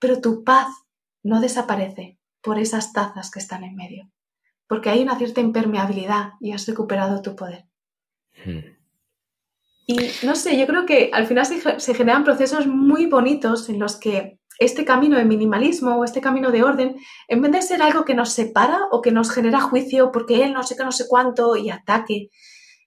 pero 0.00 0.20
tu 0.20 0.42
paz 0.42 0.66
no 1.22 1.40
desaparece 1.40 2.18
por 2.42 2.58
esas 2.58 2.92
tazas 2.92 3.30
que 3.30 3.38
están 3.38 3.62
en 3.62 3.76
medio, 3.76 4.10
porque 4.66 4.90
hay 4.90 5.02
una 5.02 5.16
cierta 5.16 5.40
impermeabilidad 5.40 6.32
y 6.40 6.52
has 6.52 6.66
recuperado 6.66 7.22
tu 7.22 7.36
poder. 7.36 7.66
Hmm. 8.44 8.80
Y 9.86 10.10
no 10.24 10.36
sé, 10.36 10.56
yo 10.56 10.66
creo 10.66 10.86
que 10.86 11.10
al 11.12 11.26
final 11.26 11.44
se, 11.44 11.94
generan 11.94 12.22
procesos 12.22 12.66
muy 12.66 13.06
bonitos 13.06 13.68
en 13.68 13.80
los 13.80 13.96
que 13.96 14.38
este 14.60 14.84
camino 14.84 15.16
de 15.16 15.24
minimalismo 15.24 15.96
o 15.96 16.04
este 16.04 16.20
camino 16.20 16.52
de 16.52 16.62
orden, 16.62 16.96
en 17.26 17.42
vez 17.42 17.50
de 17.50 17.62
ser 17.62 17.82
algo 17.82 18.04
que 18.04 18.14
nos 18.14 18.32
separa 18.32 18.78
o 18.92 19.00
que 19.00 19.10
nos 19.10 19.32
genera 19.32 19.60
juicio 19.60 20.12
porque 20.12 20.44
él 20.44 20.52
no 20.52 20.62
sé 20.62 20.76
qué, 20.76 20.84
no 20.84 20.92
sé 20.92 21.06
cuánto 21.08 21.56
y 21.56 21.70
ataque, 21.70 22.28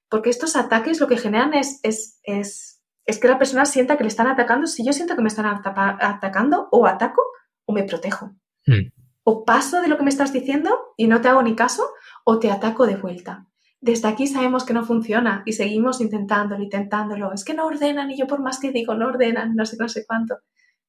porque 0.08 0.30
estos 0.30 0.56
ataques 0.56 1.02
lo 1.02 1.08
que 1.08 1.18
generan 1.18 1.54
es, 1.54 1.82
es, 1.84 2.20
es 2.24 2.73
es 3.06 3.20
que 3.20 3.28
la 3.28 3.38
persona 3.38 3.66
sienta 3.66 3.98
que 3.98 4.04
le 4.04 4.10
están 4.10 4.28
atacando. 4.28 4.68
Si 4.68 4.86
yo 4.86 4.94
siento 4.94 5.16
que 5.16 5.22
me 5.22 5.28
están 5.28 5.46
atacando, 5.46 6.70
o 6.72 6.88
ataco 6.88 7.24
o 7.66 7.74
me 7.74 7.84
protejo. 7.84 8.32
Hmm. 8.66 8.92
O 9.24 9.46
paso 9.46 9.82
de 9.82 9.88
lo 9.88 9.98
que 9.98 10.04
me 10.04 10.10
estás 10.10 10.34
diciendo 10.34 10.94
y 10.98 11.08
no 11.08 11.22
te 11.22 11.30
hago 11.30 11.44
ni 11.44 11.56
caso, 11.56 11.84
o 12.24 12.40
te 12.40 12.52
ataco 12.52 12.86
de 12.86 12.96
vuelta. 12.96 13.48
Desde 13.80 14.08
aquí 14.08 14.28
sabemos 14.28 14.64
que 14.64 14.74
no 14.74 14.86
funciona 14.86 15.44
y 15.46 15.54
seguimos 15.54 16.00
intentándolo, 16.00 16.64
intentándolo. 16.64 17.34
Es 17.34 17.44
que 17.44 17.54
no 17.54 17.66
ordenan 17.66 18.12
y 18.12 18.18
yo 18.18 18.28
por 18.28 18.40
más 18.40 18.60
que 18.60 18.72
digo 18.72 18.96
no 18.96 19.08
ordenan, 19.08 19.56
no 19.56 19.66
sé, 19.66 19.76
no 19.78 19.90
sé 19.90 20.06
cuánto. 20.06 20.38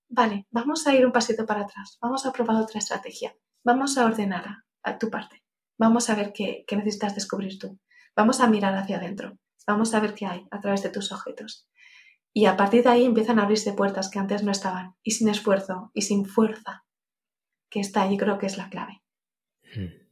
Vale, 0.09 0.47
vamos 0.51 0.87
a 0.87 0.95
ir 0.95 1.05
un 1.05 1.11
pasito 1.11 1.45
para 1.45 1.63
atrás. 1.63 1.99
Vamos 2.01 2.25
a 2.25 2.33
probar 2.33 2.63
otra 2.63 2.79
estrategia. 2.79 3.35
Vamos 3.65 3.99
a 3.99 4.05
ordenar 4.05 4.59
a, 4.85 4.99
tu 4.99 5.11
parte. 5.11 5.43
Vamos 5.77 6.09
a 6.09 6.15
ver 6.15 6.33
qué, 6.33 6.65
qué 6.69 6.77
necesitas 6.77 7.17
descubrir 7.17 7.59
tú. 7.59 7.81
Vamos 8.15 8.41
a 8.41 8.47
mirar 8.47 8.77
hacia 8.77 8.99
adentro. 8.99 9.39
Vamos 9.67 9.93
a 9.95 9.99
ver 10.01 10.15
qué 10.15 10.27
hay 10.27 10.47
a 10.53 10.61
través 10.61 10.85
de 10.85 10.91
tus 10.91 11.11
objetos. 11.11 11.69
Y 12.37 12.47
a 12.47 12.57
partir 12.57 12.83
de 12.83 12.91
ahí 12.91 13.05
empiezan 13.05 13.39
a 13.39 13.45
abrirse 13.45 13.73
puertas 13.73 14.11
que 14.11 14.19
antes 14.19 14.43
no 14.43 14.51
estaban, 14.51 14.97
y 15.05 15.13
sin 15.13 15.29
esfuerzo 15.29 15.93
y 15.95 16.03
sin 16.03 16.27
fuerza, 16.27 16.85
que 17.71 17.79
está 17.79 18.03
ahí 18.03 18.17
creo 18.19 18.39
que 18.39 18.47
es 18.47 18.59
la 18.59 18.69
clave. 18.69 19.03
Hmm. 19.75 20.05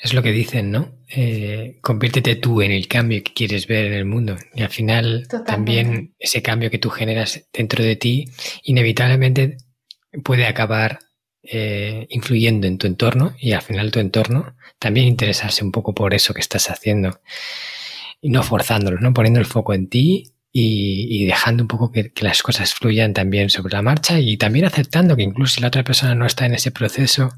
Es 0.00 0.14
lo 0.14 0.22
que 0.22 0.30
dicen, 0.30 0.70
¿no? 0.70 0.92
Eh, 1.08 1.78
conviértete 1.82 2.36
tú 2.36 2.62
en 2.62 2.70
el 2.70 2.86
cambio 2.86 3.22
que 3.24 3.32
quieres 3.32 3.66
ver 3.66 3.86
en 3.86 3.94
el 3.94 4.04
mundo. 4.04 4.36
Y 4.54 4.62
al 4.62 4.70
final 4.70 5.26
también 5.44 6.14
ese 6.20 6.40
cambio 6.40 6.70
que 6.70 6.78
tú 6.78 6.88
generas 6.88 7.48
dentro 7.52 7.82
de 7.82 7.96
ti 7.96 8.26
inevitablemente 8.62 9.56
puede 10.22 10.46
acabar 10.46 11.00
eh, 11.42 12.06
influyendo 12.10 12.68
en 12.68 12.78
tu 12.78 12.86
entorno 12.86 13.34
y 13.40 13.52
al 13.52 13.62
final 13.62 13.90
tu 13.90 13.98
entorno 13.98 14.54
también 14.78 15.08
interesarse 15.08 15.64
un 15.64 15.72
poco 15.72 15.94
por 15.94 16.14
eso 16.14 16.32
que 16.32 16.40
estás 16.40 16.70
haciendo 16.70 17.20
y 18.20 18.30
no 18.30 18.42
forzándolo, 18.44 19.00
¿no? 19.00 19.12
Poniendo 19.12 19.40
el 19.40 19.46
foco 19.46 19.74
en 19.74 19.88
ti 19.88 20.32
y, 20.52 21.26
dejando 21.26 21.62
un 21.62 21.68
poco 21.68 21.92
que, 21.92 22.12
las 22.20 22.42
cosas 22.42 22.74
fluyan 22.74 23.12
también 23.12 23.50
sobre 23.50 23.74
la 23.74 23.82
marcha 23.82 24.18
y 24.18 24.36
también 24.36 24.64
aceptando 24.64 25.16
que 25.16 25.22
incluso 25.22 25.54
si 25.54 25.60
la 25.60 25.68
otra 25.68 25.84
persona 25.84 26.14
no 26.14 26.26
está 26.26 26.46
en 26.46 26.54
ese 26.54 26.70
proceso 26.70 27.32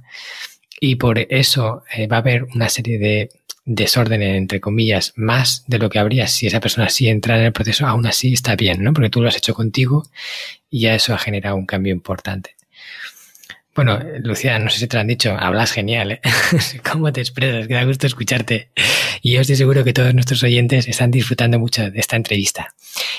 y 0.80 0.96
por 0.96 1.18
eso 1.18 1.82
eh, 1.92 2.06
va 2.06 2.16
a 2.16 2.20
haber 2.20 2.44
una 2.54 2.68
serie 2.68 2.98
de 2.98 3.30
desorden, 3.66 4.22
entre 4.22 4.60
comillas, 4.60 5.12
más 5.16 5.64
de 5.66 5.78
lo 5.78 5.90
que 5.90 5.98
habría 5.98 6.26
si 6.26 6.46
esa 6.46 6.60
persona 6.60 6.88
sí 6.88 7.08
entra 7.08 7.38
en 7.38 7.44
el 7.44 7.52
proceso, 7.52 7.86
aún 7.86 8.06
así 8.06 8.32
está 8.32 8.56
bien, 8.56 8.82
¿no? 8.82 8.92
Porque 8.92 9.10
tú 9.10 9.20
lo 9.20 9.28
has 9.28 9.36
hecho 9.36 9.54
contigo 9.54 10.04
y 10.70 10.80
ya 10.80 10.94
eso 10.94 11.14
ha 11.14 11.18
generado 11.18 11.56
un 11.56 11.66
cambio 11.66 11.92
importante. 11.92 12.56
Bueno, 13.82 13.98
Lucía, 14.18 14.58
no 14.58 14.68
sé 14.68 14.78
si 14.78 14.88
te 14.88 14.98
lo 14.98 15.00
han 15.00 15.06
dicho, 15.06 15.34
hablas 15.38 15.72
genial, 15.72 16.12
¿eh? 16.12 16.20
¿Cómo 16.92 17.10
te 17.14 17.22
expresas? 17.22 17.66
Que 17.66 17.72
da 17.72 17.84
gusto 17.84 18.06
escucharte. 18.06 18.68
Y 19.22 19.32
yo 19.32 19.40
estoy 19.40 19.56
seguro 19.56 19.84
que 19.84 19.94
todos 19.94 20.12
nuestros 20.12 20.42
oyentes 20.42 20.86
están 20.86 21.10
disfrutando 21.10 21.58
mucho 21.58 21.90
de 21.90 21.98
esta 21.98 22.16
entrevista. 22.16 22.74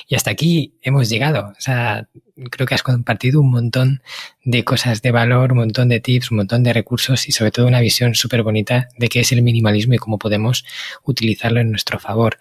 Y 0.07 0.13
hasta 0.13 0.29
aquí 0.29 0.75
hemos 0.83 1.09
llegado. 1.09 1.47
O 1.47 1.59
sea, 1.59 2.07
creo 2.51 2.67
que 2.67 2.75
has 2.75 2.83
compartido 2.83 3.41
un 3.41 3.49
montón 3.49 4.03
de 4.43 4.63
cosas 4.63 5.01
de 5.01 5.09
valor, 5.09 5.51
un 5.51 5.57
montón 5.57 5.89
de 5.89 5.99
tips, 5.99 6.29
un 6.29 6.37
montón 6.37 6.61
de 6.61 6.73
recursos 6.73 7.27
y 7.27 7.31
sobre 7.31 7.49
todo 7.49 7.65
una 7.65 7.81
visión 7.81 8.13
súper 8.13 8.43
bonita 8.43 8.87
de 8.99 9.09
qué 9.09 9.21
es 9.21 9.31
el 9.31 9.41
minimalismo 9.41 9.95
y 9.95 9.97
cómo 9.97 10.19
podemos 10.19 10.63
utilizarlo 11.03 11.59
en 11.59 11.71
nuestro 11.71 11.97
favor. 11.97 12.37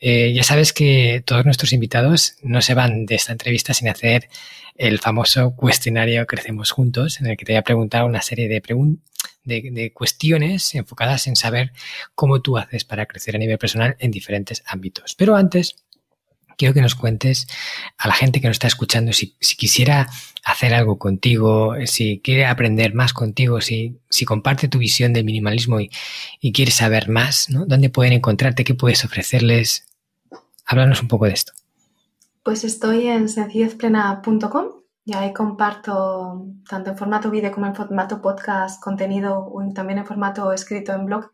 Eh, 0.00 0.32
ya 0.34 0.42
sabes 0.42 0.72
que 0.72 1.22
todos 1.24 1.44
nuestros 1.44 1.72
invitados 1.72 2.38
no 2.42 2.60
se 2.60 2.74
van 2.74 3.06
de 3.06 3.14
esta 3.14 3.30
entrevista 3.30 3.72
sin 3.72 3.88
hacer 3.88 4.28
el 4.78 4.98
famoso 4.98 5.54
cuestionario 5.54 6.26
Crecemos 6.26 6.70
Juntos, 6.70 7.20
en 7.20 7.26
el 7.26 7.36
que 7.36 7.44
te 7.44 7.52
voy 7.52 7.58
a 7.58 7.62
preguntar 7.62 8.04
una 8.04 8.22
serie 8.22 8.48
de, 8.48 8.62
de, 9.44 9.92
cuestiones 9.92 10.74
enfocadas 10.74 11.26
en 11.26 11.36
saber 11.36 11.72
cómo 12.14 12.42
tú 12.42 12.58
haces 12.58 12.84
para 12.84 13.06
crecer 13.06 13.36
a 13.36 13.38
nivel 13.38 13.58
personal 13.58 13.96
en 13.98 14.10
diferentes 14.10 14.62
ámbitos. 14.66 15.14
Pero 15.14 15.36
antes, 15.36 15.76
quiero 16.56 16.74
que 16.74 16.80
nos 16.80 16.94
cuentes 16.94 17.46
a 17.98 18.08
la 18.08 18.14
gente 18.14 18.40
que 18.40 18.48
nos 18.48 18.56
está 18.56 18.66
escuchando 18.66 19.12
si, 19.12 19.36
quisiera 19.56 20.08
hacer 20.44 20.74
algo 20.74 20.98
contigo, 20.98 21.74
si 21.86 22.20
quiere 22.22 22.46
aprender 22.46 22.94
más 22.94 23.12
contigo, 23.12 23.60
si, 23.60 23.98
si 24.10 24.24
comparte 24.24 24.68
tu 24.68 24.78
visión 24.78 25.12
del 25.12 25.24
minimalismo 25.24 25.80
y, 25.80 25.90
y 26.40 26.52
quiere 26.52 26.70
saber 26.70 27.08
más, 27.08 27.50
¿no? 27.50 27.66
¿Dónde 27.66 27.90
pueden 27.90 28.12
encontrarte? 28.12 28.64
¿Qué 28.64 28.74
puedes 28.74 29.04
ofrecerles? 29.04 29.86
Háblanos 30.64 31.00
un 31.02 31.08
poco 31.08 31.26
de 31.26 31.32
esto. 31.32 31.52
Pues 32.46 32.62
estoy 32.62 33.08
en 33.08 33.28
sencillezplena.com 33.28 34.66
y 35.04 35.16
ahí 35.16 35.32
comparto 35.32 36.46
tanto 36.70 36.90
en 36.90 36.96
formato 36.96 37.28
vídeo 37.28 37.50
como 37.50 37.66
en 37.66 37.74
formato 37.74 38.22
podcast 38.22 38.80
contenido 38.80 39.48
o 39.52 39.68
también 39.74 39.98
en 39.98 40.06
formato 40.06 40.52
escrito 40.52 40.92
en 40.92 41.06
blog 41.06 41.32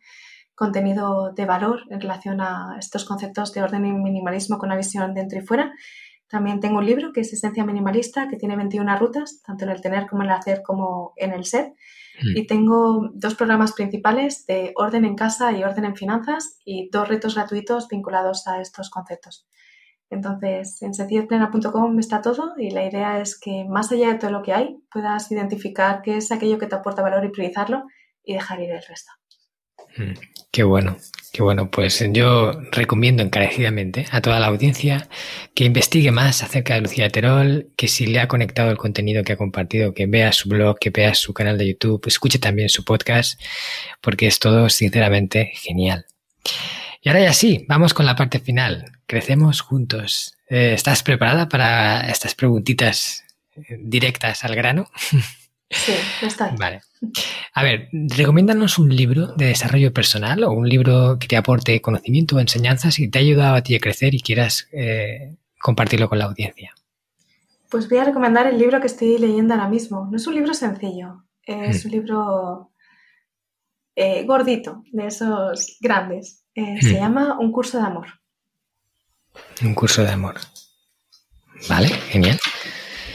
contenido 0.54 1.34
de 1.34 1.44
valor 1.44 1.80
en 1.90 2.00
relación 2.00 2.40
a 2.40 2.76
estos 2.78 3.04
conceptos 3.04 3.52
de 3.52 3.62
orden 3.62 3.84
y 3.84 3.92
minimalismo 3.92 4.56
con 4.56 4.70
una 4.70 4.78
visión 4.78 5.12
dentro 5.12 5.38
y 5.38 5.42
fuera. 5.42 5.74
También 6.28 6.60
tengo 6.60 6.78
un 6.78 6.86
libro 6.86 7.12
que 7.12 7.20
es 7.20 7.32
Esencia 7.34 7.66
Minimalista, 7.66 8.26
que 8.28 8.38
tiene 8.38 8.56
21 8.56 8.96
rutas, 8.96 9.42
tanto 9.42 9.66
en 9.66 9.70
el 9.72 9.82
tener 9.82 10.06
como 10.06 10.22
en 10.22 10.30
el 10.30 10.34
hacer 10.34 10.62
como 10.62 11.12
en 11.16 11.34
el 11.34 11.44
ser. 11.44 11.74
Mm. 12.22 12.38
Y 12.38 12.46
tengo 12.46 13.10
dos 13.12 13.34
programas 13.34 13.74
principales 13.74 14.46
de 14.46 14.72
orden 14.76 15.04
en 15.04 15.16
casa 15.16 15.52
y 15.52 15.62
orden 15.62 15.84
en 15.84 15.94
finanzas 15.94 16.58
y 16.64 16.88
dos 16.90 17.06
retos 17.06 17.34
gratuitos 17.34 17.86
vinculados 17.86 18.46
a 18.46 18.62
estos 18.62 18.88
conceptos. 18.88 19.46
Entonces, 20.12 20.82
en 20.82 20.92
sencillezplena.com 20.92 21.98
está 21.98 22.20
todo 22.20 22.52
y 22.58 22.70
la 22.70 22.84
idea 22.84 23.18
es 23.22 23.40
que 23.40 23.64
más 23.64 23.90
allá 23.92 24.08
de 24.12 24.18
todo 24.18 24.30
lo 24.30 24.42
que 24.42 24.52
hay, 24.52 24.76
puedas 24.92 25.32
identificar 25.32 26.02
qué 26.02 26.18
es 26.18 26.30
aquello 26.30 26.58
que 26.58 26.66
te 26.66 26.74
aporta 26.74 27.00
valor 27.00 27.24
y 27.24 27.30
priorizarlo 27.30 27.84
y 28.22 28.34
dejar 28.34 28.60
ir 28.60 28.70
el 28.72 28.82
resto. 28.86 29.10
Mm, 29.96 30.12
qué 30.50 30.64
bueno, 30.64 30.98
qué 31.32 31.42
bueno. 31.42 31.70
Pues 31.70 32.04
yo 32.12 32.52
recomiendo 32.72 33.22
encarecidamente 33.22 34.04
a 34.10 34.20
toda 34.20 34.38
la 34.38 34.48
audiencia 34.48 35.08
que 35.54 35.64
investigue 35.64 36.10
más 36.10 36.42
acerca 36.42 36.74
de 36.74 36.82
Lucía 36.82 37.08
Terol, 37.08 37.72
que 37.74 37.88
si 37.88 38.06
le 38.06 38.20
ha 38.20 38.28
conectado 38.28 38.70
el 38.70 38.76
contenido 38.76 39.24
que 39.24 39.32
ha 39.32 39.38
compartido, 39.38 39.94
que 39.94 40.04
vea 40.04 40.30
su 40.32 40.50
blog, 40.50 40.78
que 40.78 40.90
vea 40.90 41.14
su 41.14 41.32
canal 41.32 41.56
de 41.56 41.68
YouTube, 41.68 42.06
escuche 42.06 42.38
también 42.38 42.68
su 42.68 42.84
podcast, 42.84 43.40
porque 44.02 44.26
es 44.26 44.38
todo 44.38 44.68
sinceramente 44.68 45.52
genial. 45.54 46.04
Y 47.04 47.08
ahora 47.08 47.20
ya 47.20 47.32
sí, 47.32 47.66
vamos 47.68 47.94
con 47.94 48.06
la 48.06 48.14
parte 48.14 48.38
final. 48.38 48.92
Crecemos 49.06 49.60
juntos. 49.60 50.36
Eh, 50.48 50.72
¿Estás 50.74 51.02
preparada 51.02 51.48
para 51.48 52.08
estas 52.08 52.36
preguntitas 52.36 53.24
eh, 53.56 53.76
directas 53.80 54.44
al 54.44 54.54
grano? 54.54 54.88
Sí, 55.68 55.94
estoy. 56.22 56.50
Vale. 56.58 56.82
A 57.54 57.64
ver, 57.64 57.88
recomiéndanos 57.92 58.78
un 58.78 58.94
libro 58.94 59.32
de 59.34 59.46
desarrollo 59.46 59.92
personal 59.92 60.44
o 60.44 60.52
un 60.52 60.68
libro 60.68 61.18
que 61.18 61.26
te 61.26 61.36
aporte 61.36 61.80
conocimiento 61.80 62.36
o 62.36 62.40
enseñanzas 62.40 63.00
y 63.00 63.08
te 63.08 63.18
ha 63.18 63.22
ayudado 63.22 63.56
a 63.56 63.62
ti 63.62 63.74
a 63.74 63.80
crecer 63.80 64.14
y 64.14 64.20
quieras 64.20 64.68
eh, 64.70 65.34
compartirlo 65.60 66.08
con 66.08 66.20
la 66.20 66.26
audiencia. 66.26 66.72
Pues 67.68 67.88
voy 67.88 67.98
a 67.98 68.04
recomendar 68.04 68.46
el 68.46 68.58
libro 68.58 68.80
que 68.80 68.86
estoy 68.86 69.18
leyendo 69.18 69.54
ahora 69.54 69.68
mismo. 69.68 70.06
No 70.08 70.18
es 70.18 70.26
un 70.28 70.36
libro 70.36 70.54
sencillo, 70.54 71.24
es 71.42 71.84
mm. 71.84 71.88
un 71.88 71.92
libro 71.92 72.70
gordito, 74.24 74.84
de 74.92 75.06
esos 75.08 75.78
grandes. 75.80 76.41
Eh, 76.54 76.80
se 76.82 76.92
hmm. 76.92 76.96
llama 76.96 77.38
Un 77.38 77.52
curso 77.52 77.78
de 77.78 77.84
amor. 77.84 78.06
Un 79.62 79.74
curso 79.74 80.02
de 80.02 80.10
amor. 80.10 80.36
Vale, 81.68 81.88
genial. 81.88 82.38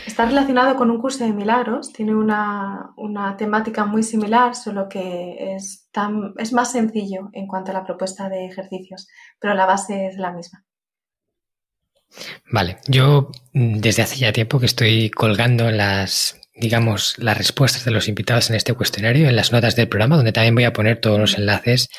Está 0.05 0.25
relacionado 0.25 0.75
con 0.75 0.89
un 0.89 0.99
curso 0.99 1.23
de 1.25 1.33
milagros, 1.33 1.93
tiene 1.93 2.15
una, 2.15 2.93
temática 3.37 3.85
muy 3.85 4.01
similar, 4.03 4.55
solo 4.55 4.87
que 4.89 5.55
es, 5.55 5.89
tan, 5.91 6.33
es 6.37 6.53
más 6.53 6.71
sencillo 6.71 7.29
en 7.33 7.45
cuanto 7.45 7.71
a 7.71 7.75
la 7.75 7.83
propuesta 7.83 8.29
de 8.29 8.45
ejercicios, 8.45 9.07
pero 9.39 9.53
la 9.53 9.65
base 9.65 10.07
es 10.07 10.17
la 10.17 10.31
misma. 10.31 10.63
Vale, 12.51 12.79
yo 12.87 13.29
desde 13.53 14.01
hace 14.01 14.15
ya 14.15 14.31
tiempo 14.31 14.59
que 14.59 14.65
estoy 14.65 15.11
colgando 15.11 15.69
las 15.69 16.39
digamos, 16.59 17.15
las 17.17 17.37
respuestas 17.37 17.85
de 17.85 17.91
los 17.91 18.07
invitados 18.07 18.49
en 18.49 18.55
este 18.55 18.73
cuestionario 18.73 19.29
en 19.29 19.35
las 19.35 19.51
notas 19.51 19.75
del 19.75 19.87
programa, 19.87 20.15
donde 20.15 20.31
también 20.31 20.55
voy 20.55 20.63
a 20.63 20.73
poner 20.73 20.99
todos 20.99 21.19
los 21.19 21.37
enlaces 21.37 21.89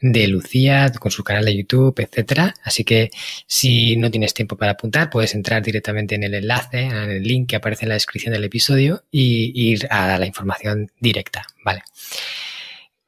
de 0.00 0.26
Lucía 0.26 0.90
con 0.98 1.10
su 1.10 1.22
canal 1.22 1.44
de 1.44 1.56
YouTube, 1.56 1.98
etcétera. 2.00 2.54
Así 2.62 2.84
que 2.84 3.10
si 3.46 3.96
no 3.96 4.10
tienes 4.10 4.34
tiempo 4.34 4.56
para 4.56 4.72
apuntar, 4.72 5.10
puedes 5.10 5.34
entrar 5.34 5.62
directamente 5.62 6.14
en 6.14 6.24
el 6.24 6.34
enlace, 6.34 6.84
en 6.84 7.10
el 7.10 7.22
link 7.22 7.50
que 7.50 7.56
aparece 7.56 7.84
en 7.84 7.90
la 7.90 7.94
descripción 7.94 8.32
del 8.32 8.44
episodio 8.44 9.04
y 9.10 9.52
ir 9.54 9.86
a 9.90 10.18
la 10.18 10.26
información 10.26 10.90
directa, 10.98 11.46
¿vale? 11.64 11.82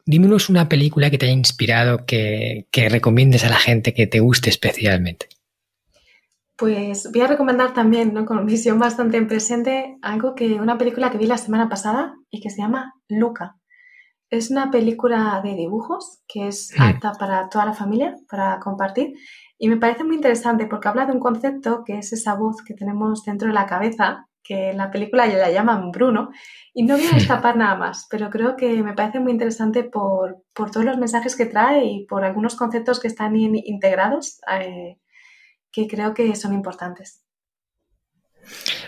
Dímenos 0.04 0.48
una 0.48 0.68
película 0.68 1.10
que 1.10 1.18
te 1.18 1.26
haya 1.26 1.34
inspirado, 1.34 2.06
que, 2.06 2.66
que 2.70 2.88
recomiendes 2.88 3.44
a 3.44 3.50
la 3.50 3.58
gente 3.58 3.92
que 3.92 4.06
te 4.06 4.20
guste 4.20 4.48
especialmente. 4.48 5.28
Pues 6.58 7.08
voy 7.12 7.20
a 7.20 7.28
recomendar 7.28 7.72
también, 7.72 8.12
¿no? 8.12 8.26
con 8.26 8.44
visión 8.46 8.80
bastante 8.80 9.16
en 9.16 9.28
presente, 9.28 9.96
algo 10.02 10.34
que 10.34 10.54
una 10.54 10.76
película 10.76 11.08
que 11.08 11.16
vi 11.16 11.26
la 11.26 11.38
semana 11.38 11.68
pasada 11.68 12.16
y 12.30 12.40
que 12.40 12.50
se 12.50 12.60
llama 12.60 12.94
Luca. 13.08 13.56
Es 14.28 14.50
una 14.50 14.70
película 14.70 15.40
de 15.42 15.54
dibujos 15.54 16.20
que 16.26 16.48
es 16.48 16.74
apta 16.78 17.12
para 17.12 17.48
toda 17.48 17.64
la 17.64 17.72
familia, 17.72 18.14
para 18.28 18.58
compartir. 18.58 19.14
Y 19.56 19.68
me 19.68 19.78
parece 19.78 20.04
muy 20.04 20.16
interesante 20.16 20.66
porque 20.66 20.88
habla 20.88 21.06
de 21.06 21.12
un 21.12 21.20
concepto 21.20 21.82
que 21.84 21.98
es 21.98 22.12
esa 22.12 22.34
voz 22.34 22.62
que 22.62 22.74
tenemos 22.74 23.24
dentro 23.24 23.48
de 23.48 23.54
la 23.54 23.64
cabeza, 23.64 24.26
que 24.42 24.70
en 24.70 24.78
la 24.78 24.90
película 24.90 25.26
ya 25.28 25.38
la 25.38 25.50
llaman 25.50 25.92
Bruno. 25.92 26.30
Y 26.74 26.82
no 26.82 26.96
voy 26.96 27.06
a 27.06 27.14
destapar 27.14 27.56
nada 27.56 27.76
más, 27.76 28.06
pero 28.10 28.28
creo 28.30 28.56
que 28.56 28.82
me 28.82 28.94
parece 28.94 29.20
muy 29.20 29.32
interesante 29.32 29.84
por, 29.84 30.42
todos 30.54 30.84
los 30.84 30.98
mensajes 30.98 31.36
que 31.36 31.46
trae 31.46 31.84
y 31.84 32.06
por 32.06 32.24
algunos 32.24 32.56
conceptos 32.56 33.00
que 33.00 33.08
están 33.08 33.34
integrados. 33.36 34.40
Eh, 34.60 34.98
que 35.78 35.96
creo 35.96 36.14
que 36.14 36.34
son 36.34 36.54
importantes. 36.54 37.20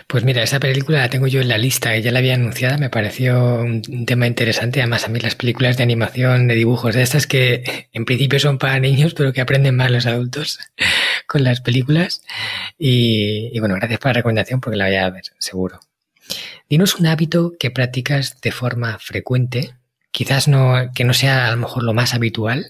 Pues 0.07 0.23
mira, 0.23 0.43
esa 0.43 0.59
película 0.59 0.99
la 0.99 1.09
tengo 1.09 1.27
yo 1.27 1.39
en 1.39 1.47
la 1.47 1.57
lista, 1.57 1.95
ya 1.97 2.11
la 2.11 2.19
había 2.19 2.33
anunciada, 2.33 2.77
me 2.77 2.89
pareció 2.89 3.61
un, 3.61 4.05
tema 4.05 4.27
interesante. 4.27 4.81
Además, 4.81 5.05
a 5.05 5.09
mí 5.09 5.19
las 5.19 5.35
películas 5.35 5.77
de 5.77 5.83
animación, 5.83 6.47
de 6.47 6.55
dibujos, 6.55 6.95
de 6.95 7.03
estas 7.03 7.27
que 7.27 7.87
en 7.93 8.05
principio 8.05 8.39
son 8.39 8.57
para 8.57 8.79
niños, 8.79 9.13
pero 9.13 9.31
que 9.31 9.41
aprenden 9.41 9.75
más 9.75 9.91
los 9.91 10.05
adultos 10.05 10.59
con 11.27 11.43
las 11.43 11.61
películas. 11.61 12.23
Y, 12.77 13.51
y 13.53 13.59
bueno, 13.59 13.75
gracias 13.75 13.99
por 13.99 14.09
la 14.09 14.13
recomendación 14.13 14.59
porque 14.59 14.77
la 14.77 14.87
voy 14.87 14.95
a 14.95 15.09
ver, 15.09 15.23
seguro. 15.37 15.79
Dinos 16.69 16.95
un 16.95 17.07
hábito 17.07 17.53
que 17.59 17.71
practicas 17.71 18.41
de 18.41 18.51
forma 18.51 18.97
frecuente, 18.99 19.75
quizás 20.11 20.47
no, 20.47 20.91
que 20.93 21.03
no 21.03 21.13
sea 21.13 21.47
a 21.47 21.51
lo 21.51 21.57
mejor 21.57 21.83
lo 21.83 21.93
más 21.93 22.13
habitual, 22.13 22.69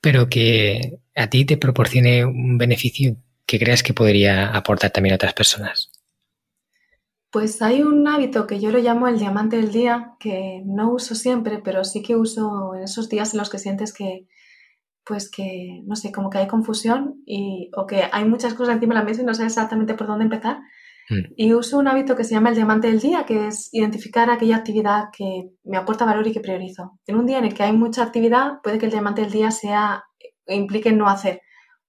pero 0.00 0.28
que 0.28 0.98
a 1.14 1.28
ti 1.28 1.44
te 1.44 1.56
proporcione 1.56 2.24
un 2.24 2.58
beneficio 2.58 3.16
que 3.46 3.58
creas 3.58 3.82
que 3.82 3.94
podría 3.94 4.48
aportar 4.50 4.90
también 4.90 5.14
a 5.14 5.16
otras 5.16 5.34
personas? 5.34 5.90
Pues 7.30 7.62
hay 7.62 7.82
un 7.82 8.06
hábito 8.08 8.46
que 8.46 8.58
yo 8.58 8.72
lo 8.72 8.78
llamo 8.78 9.06
el 9.06 9.18
diamante 9.18 9.56
del 9.56 9.70
día, 9.70 10.16
que 10.18 10.62
no 10.64 10.90
uso 10.92 11.14
siempre, 11.14 11.60
pero 11.62 11.84
sí 11.84 12.02
que 12.02 12.16
uso 12.16 12.74
en 12.74 12.82
esos 12.82 13.08
días 13.08 13.32
en 13.32 13.38
los 13.38 13.50
que 13.50 13.60
sientes 13.60 13.92
que, 13.92 14.26
pues 15.04 15.30
que, 15.30 15.82
no 15.86 15.94
sé, 15.94 16.10
como 16.10 16.28
que 16.28 16.38
hay 16.38 16.48
confusión 16.48 17.22
y, 17.26 17.70
o 17.76 17.86
que 17.86 18.02
hay 18.10 18.24
muchas 18.24 18.54
cosas 18.54 18.74
encima 18.74 18.94
de 18.94 19.00
la 19.00 19.06
mesa 19.06 19.22
y 19.22 19.24
no 19.24 19.34
sé 19.34 19.44
exactamente 19.44 19.94
por 19.94 20.08
dónde 20.08 20.24
empezar. 20.24 20.58
Mm. 21.08 21.34
Y 21.36 21.54
uso 21.54 21.78
un 21.78 21.86
hábito 21.86 22.16
que 22.16 22.24
se 22.24 22.34
llama 22.34 22.48
el 22.48 22.56
diamante 22.56 22.88
del 22.88 22.98
día, 22.98 23.24
que 23.24 23.46
es 23.46 23.68
identificar 23.72 24.28
aquella 24.28 24.56
actividad 24.56 25.04
que 25.16 25.50
me 25.62 25.76
aporta 25.76 26.04
valor 26.04 26.26
y 26.26 26.32
que 26.32 26.40
priorizo. 26.40 26.98
En 27.06 27.14
un 27.14 27.26
día 27.26 27.38
en 27.38 27.44
el 27.44 27.54
que 27.54 27.62
hay 27.62 27.72
mucha 27.72 28.02
actividad, 28.02 28.60
puede 28.62 28.78
que 28.78 28.86
el 28.86 28.92
diamante 28.92 29.22
del 29.22 29.30
día 29.30 29.52
sea, 29.52 30.02
implique 30.48 30.90
no 30.92 31.08
hacer 31.08 31.42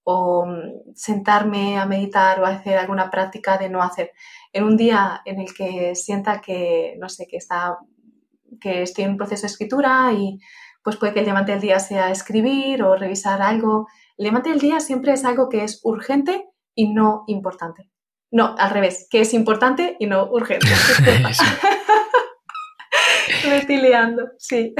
o 0.04 0.46
mm, 0.46 0.94
sentarme 0.94 1.78
a 1.78 1.86
meditar 1.86 2.40
o 2.40 2.46
hacer 2.46 2.76
alguna 2.76 3.10
práctica 3.10 3.58
de 3.58 3.68
no 3.68 3.82
hacer 3.82 4.12
en 4.52 4.64
un 4.64 4.76
día 4.76 5.22
en 5.24 5.40
el 5.40 5.54
que 5.54 5.94
sienta 5.94 6.40
que, 6.40 6.96
no 6.98 7.08
sé, 7.08 7.26
que 7.26 7.36
está, 7.36 7.78
que 8.60 8.82
estoy 8.82 9.04
en 9.04 9.12
un 9.12 9.16
proceso 9.16 9.42
de 9.42 9.48
escritura 9.48 10.12
y 10.12 10.38
pues 10.82 10.96
puede 10.96 11.12
que 11.12 11.20
el 11.20 11.26
diamante 11.26 11.52
del 11.52 11.60
día 11.60 11.78
sea 11.78 12.10
escribir 12.10 12.82
o 12.82 12.96
revisar 12.96 13.40
algo. 13.40 13.86
El 14.18 14.24
diamante 14.24 14.50
del 14.50 14.58
día 14.58 14.80
siempre 14.80 15.12
es 15.12 15.24
algo 15.24 15.48
que 15.48 15.64
es 15.64 15.80
urgente 15.84 16.46
y 16.74 16.92
no 16.92 17.24
importante. 17.28 17.88
No, 18.30 18.54
al 18.58 18.70
revés, 18.70 19.06
que 19.10 19.20
es 19.20 19.34
importante 19.34 19.96
y 20.00 20.06
no 20.06 20.28
urgente. 20.30 20.66
Me 23.48 23.58
estoy 23.58 23.76
liando, 23.76 24.30
sí. 24.38 24.74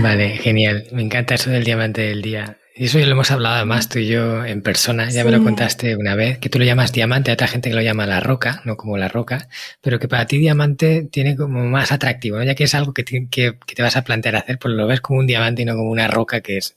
Vale, 0.00 0.36
genial. 0.36 0.84
Me 0.92 1.02
encanta 1.02 1.34
eso 1.34 1.50
del 1.50 1.64
diamante 1.64 2.02
del 2.02 2.22
día. 2.22 2.58
Y 2.74 2.86
eso 2.86 2.98
ya 2.98 3.06
lo 3.06 3.12
hemos 3.12 3.30
hablado 3.30 3.56
además 3.56 3.88
tú 3.88 3.98
y 3.98 4.06
yo 4.06 4.44
en 4.46 4.62
persona, 4.62 5.10
ya 5.10 5.24
me 5.24 5.30
lo 5.30 5.44
contaste 5.44 5.94
una 5.94 6.14
vez, 6.14 6.38
que 6.38 6.48
tú 6.48 6.58
lo 6.58 6.64
llamas 6.64 6.90
diamante, 6.92 7.30
hay 7.30 7.34
otra 7.34 7.46
gente 7.46 7.68
que 7.68 7.76
lo 7.76 7.82
llama 7.82 8.06
la 8.06 8.20
roca, 8.20 8.62
no 8.64 8.78
como 8.78 8.96
la 8.96 9.08
roca, 9.08 9.48
pero 9.82 9.98
que 9.98 10.08
para 10.08 10.26
ti 10.26 10.38
diamante 10.38 11.06
tiene 11.10 11.36
como 11.36 11.64
más 11.64 11.92
atractivo, 11.92 12.38
¿no? 12.38 12.44
ya 12.44 12.54
que 12.54 12.64
es 12.64 12.74
algo 12.74 12.94
que 12.94 13.04
te, 13.04 13.28
que, 13.30 13.52
te 13.52 13.82
vas 13.82 13.96
a 13.96 14.04
plantear 14.04 14.36
hacer, 14.36 14.58
pues 14.58 14.72
lo 14.74 14.86
ves 14.86 15.02
como 15.02 15.18
un 15.18 15.26
diamante 15.26 15.62
y 15.62 15.64
no 15.66 15.76
como 15.76 15.90
una 15.90 16.08
roca 16.08 16.40
que 16.40 16.56
es 16.56 16.74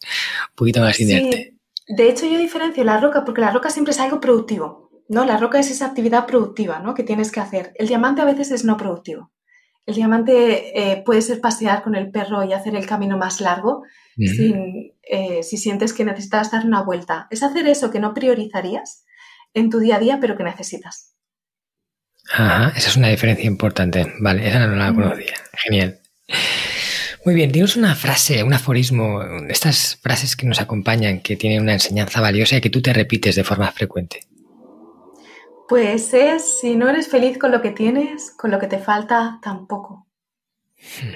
un 0.49 0.55
poquito 0.55 0.81
más 0.81 0.99
inerte. 0.99 1.53
De 1.87 2.09
hecho, 2.09 2.25
yo 2.25 2.39
diferencio 2.39 2.83
la 2.83 2.99
roca 2.99 3.23
porque 3.23 3.41
la 3.41 3.51
roca 3.51 3.69
siempre 3.69 3.91
es 3.91 3.99
algo 3.99 4.19
productivo, 4.19 4.89
¿no? 5.07 5.23
La 5.23 5.37
roca 5.37 5.59
es 5.59 5.69
esa 5.69 5.85
actividad 5.85 6.25
productiva, 6.25 6.79
¿no? 6.79 6.93
Que 6.93 7.03
tienes 7.03 7.31
que 7.31 7.39
hacer. 7.39 7.73
El 7.75 7.87
diamante 7.87 8.21
a 8.21 8.25
veces 8.25 8.51
es 8.51 8.65
no 8.65 8.75
productivo. 8.75 9.31
El 9.85 9.95
diamante 9.95 10.79
eh, 10.79 11.03
puede 11.05 11.21
ser 11.21 11.39
pasear 11.41 11.83
con 11.83 11.95
el 11.95 12.09
perro 12.09 12.43
y 12.43 12.53
hacer 12.53 12.75
el 12.75 12.87
camino 12.87 13.17
más 13.17 13.39
largo, 13.39 13.83
eh, 14.17 15.43
si 15.43 15.57
sientes 15.57 15.93
que 15.93 16.05
necesitas 16.05 16.51
dar 16.51 16.65
una 16.65 16.81
vuelta. 16.81 17.27
Es 17.29 17.43
hacer 17.43 17.67
eso 17.67 17.91
que 17.91 17.99
no 17.99 18.13
priorizarías 18.13 19.05
en 19.53 19.69
tu 19.69 19.79
día 19.79 19.97
a 19.97 19.99
día, 19.99 20.17
pero 20.19 20.35
que 20.35 20.43
necesitas. 20.43 21.13
Ajá, 22.31 22.73
esa 22.75 22.89
es 22.89 22.97
una 22.97 23.09
diferencia 23.09 23.45
importante. 23.45 24.11
Vale, 24.19 24.47
esa 24.47 24.65
no 24.65 24.75
la 24.75 24.93
conocía. 24.93 25.35
Genial. 25.53 25.99
Muy 27.25 27.33
bien, 27.33 27.51
dinos 27.51 27.75
una 27.75 27.95
frase, 27.95 28.43
un 28.43 28.53
aforismo, 28.53 29.21
estas 29.49 29.97
frases 30.01 30.35
que 30.35 30.45
nos 30.45 30.61
acompañan, 30.61 31.21
que 31.21 31.35
tienen 31.35 31.61
una 31.61 31.73
enseñanza 31.73 32.21
valiosa 32.21 32.57
y 32.57 32.61
que 32.61 32.69
tú 32.69 32.81
te 32.81 32.93
repites 32.93 33.35
de 33.35 33.43
forma 33.43 33.71
frecuente. 33.71 34.21
Pues 35.67 36.13
es, 36.13 36.59
si 36.59 36.75
no 36.75 36.87
eres 36.89 37.07
feliz 37.07 37.39
con 37.39 37.51
lo 37.51 37.61
que 37.61 37.71
tienes, 37.71 38.31
con 38.31 38.51
lo 38.51 38.59
que 38.59 38.67
te 38.67 38.77
falta, 38.77 39.39
tampoco. 39.41 40.05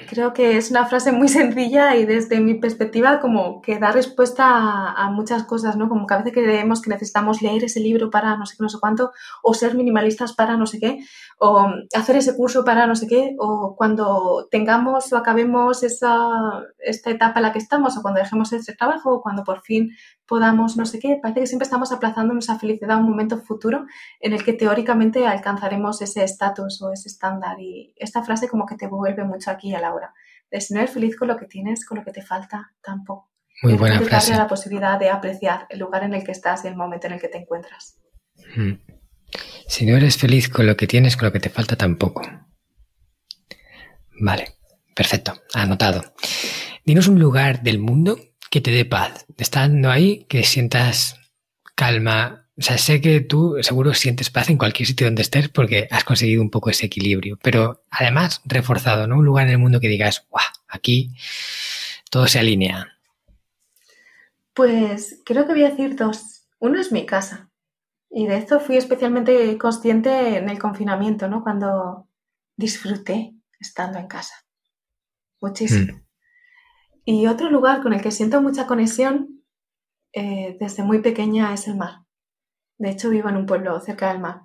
Creo 0.08 0.32
que 0.32 0.56
es 0.56 0.70
una 0.70 0.86
frase 0.86 1.12
muy 1.12 1.28
sencilla 1.28 1.94
y 1.96 2.04
desde 2.04 2.40
mi 2.40 2.54
perspectiva 2.54 3.20
como 3.20 3.60
que 3.60 3.78
da 3.78 3.92
respuesta 3.92 4.90
a, 4.92 5.10
muchas 5.10 5.44
cosas, 5.44 5.76
¿no? 5.76 5.88
Como 5.88 6.06
que 6.06 6.14
a 6.14 6.18
veces 6.18 6.32
creemos 6.32 6.82
que 6.82 6.90
necesitamos 6.90 7.42
leer 7.42 7.64
ese 7.64 7.80
libro 7.80 8.10
para 8.10 8.36
no 8.36 8.46
sé 8.46 8.56
qué, 8.56 8.62
no 8.62 8.68
sé 8.68 8.78
cuánto, 8.80 9.12
o 9.42 9.54
ser 9.54 9.74
minimalistas 9.74 10.32
para 10.32 10.56
no 10.56 10.66
sé 10.66 10.80
qué, 10.80 10.98
o 11.38 11.68
hacer 11.94 12.16
ese 12.16 12.36
curso 12.36 12.64
para 12.64 12.86
no 12.86 12.96
sé 12.96 13.06
qué, 13.06 13.36
o 13.38 13.76
cuando 13.76 14.48
tengamos 14.50 15.12
o 15.12 15.16
acabemos 15.16 15.82
esa, 15.82 16.18
esta 16.78 17.10
etapa 17.10 17.38
en 17.38 17.42
la 17.44 17.52
que 17.52 17.58
estamos, 17.58 17.96
o 17.96 18.02
cuando 18.02 18.20
dejemos 18.20 18.52
ese 18.52 18.74
trabajo, 18.74 19.14
o 19.14 19.22
cuando 19.22 19.44
por 19.44 19.60
fin 19.60 19.90
podamos 20.30 20.76
no 20.76 20.86
sé 20.86 21.00
qué, 21.00 21.18
parece 21.20 21.40
que 21.40 21.46
siempre 21.48 21.64
estamos 21.64 21.90
aplazando 21.90 22.32
nuestra 22.32 22.56
felicidad 22.56 22.92
a 22.92 22.96
un 22.98 23.10
momento 23.10 23.36
futuro 23.42 23.86
en 24.20 24.32
el 24.32 24.44
que 24.44 24.52
teóricamente 24.52 25.26
alcanzaremos 25.26 26.00
ese 26.02 26.22
estatus 26.22 26.80
o 26.82 26.92
ese 26.92 27.08
estándar. 27.08 27.58
Y 27.58 27.92
esta 27.96 28.22
frase 28.22 28.46
como 28.46 28.64
que 28.64 28.76
te 28.76 28.86
vuelve 28.86 29.24
mucho 29.24 29.50
aquí 29.50 29.74
a 29.74 29.80
la 29.80 29.92
hora. 29.92 30.14
De 30.48 30.60
si 30.60 30.72
no 30.72 30.78
eres 30.78 30.92
feliz 30.92 31.16
con 31.16 31.26
lo 31.26 31.36
que 31.36 31.46
tienes, 31.46 31.84
con 31.84 31.98
lo 31.98 32.04
que 32.04 32.12
te 32.12 32.22
falta, 32.22 32.72
tampoco. 32.80 33.28
Muy 33.64 33.74
buena 33.74 34.00
frase. 34.02 34.36
la 34.36 34.46
posibilidad 34.46 35.00
de 35.00 35.10
apreciar 35.10 35.66
el 35.68 35.80
lugar 35.80 36.04
en 36.04 36.14
el 36.14 36.22
que 36.22 36.30
estás 36.30 36.64
y 36.64 36.68
el 36.68 36.76
momento 36.76 37.08
en 37.08 37.14
el 37.14 37.20
que 37.20 37.28
te 37.28 37.38
encuentras. 37.38 37.98
Hmm. 38.54 38.74
Si 39.66 39.84
no 39.84 39.96
eres 39.96 40.16
feliz 40.16 40.48
con 40.48 40.64
lo 40.64 40.76
que 40.76 40.86
tienes, 40.86 41.16
con 41.16 41.26
lo 41.26 41.32
que 41.32 41.40
te 41.40 41.50
falta, 41.50 41.74
tampoco. 41.74 42.22
Vale, 44.20 44.46
perfecto, 44.94 45.42
anotado. 45.54 46.14
Dinos 46.84 47.08
un 47.08 47.18
lugar 47.18 47.64
del 47.64 47.80
mundo 47.80 48.29
que 48.50 48.60
te 48.60 48.70
dé 48.72 48.84
paz. 48.84 49.26
Estando 49.38 49.90
ahí, 49.90 50.26
que 50.28 50.42
sientas 50.42 51.16
calma. 51.74 52.48
O 52.58 52.62
sea, 52.62 52.76
sé 52.76 53.00
que 53.00 53.20
tú 53.20 53.56
seguro 53.62 53.94
sientes 53.94 54.28
paz 54.28 54.50
en 54.50 54.58
cualquier 54.58 54.86
sitio 54.86 55.06
donde 55.06 55.22
estés 55.22 55.48
porque 55.48 55.88
has 55.90 56.04
conseguido 56.04 56.42
un 56.42 56.50
poco 56.50 56.68
ese 56.68 56.86
equilibrio, 56.86 57.38
pero 57.42 57.84
además 57.90 58.42
reforzado, 58.44 59.06
¿no? 59.06 59.16
Un 59.16 59.24
lugar 59.24 59.46
en 59.46 59.52
el 59.52 59.58
mundo 59.58 59.80
que 59.80 59.88
digas, 59.88 60.26
¡guau! 60.28 60.44
Aquí 60.68 61.12
todo 62.10 62.26
se 62.26 62.38
alinea. 62.38 62.98
Pues 64.52 65.22
creo 65.24 65.46
que 65.46 65.52
voy 65.52 65.64
a 65.64 65.70
decir 65.70 65.96
dos. 65.96 66.42
Uno 66.58 66.78
es 66.78 66.92
mi 66.92 67.06
casa. 67.06 67.48
Y 68.10 68.26
de 68.26 68.36
esto 68.36 68.60
fui 68.60 68.76
especialmente 68.76 69.56
consciente 69.56 70.36
en 70.36 70.50
el 70.50 70.58
confinamiento, 70.58 71.28
¿no? 71.28 71.42
Cuando 71.42 72.08
disfruté 72.56 73.32
estando 73.58 73.98
en 73.98 74.08
casa. 74.08 74.34
Muchísimo. 75.40 75.94
Mm. 75.94 76.09
Y 77.04 77.26
otro 77.26 77.50
lugar 77.50 77.82
con 77.82 77.92
el 77.92 78.02
que 78.02 78.10
siento 78.10 78.42
mucha 78.42 78.66
conexión 78.66 79.42
eh, 80.12 80.56
desde 80.60 80.82
muy 80.82 81.00
pequeña 81.00 81.52
es 81.54 81.68
el 81.68 81.76
mar. 81.76 82.04
De 82.78 82.90
hecho, 82.90 83.10
vivo 83.10 83.28
en 83.28 83.36
un 83.36 83.46
pueblo 83.46 83.78
cerca 83.80 84.12
del 84.12 84.20
mar. 84.20 84.42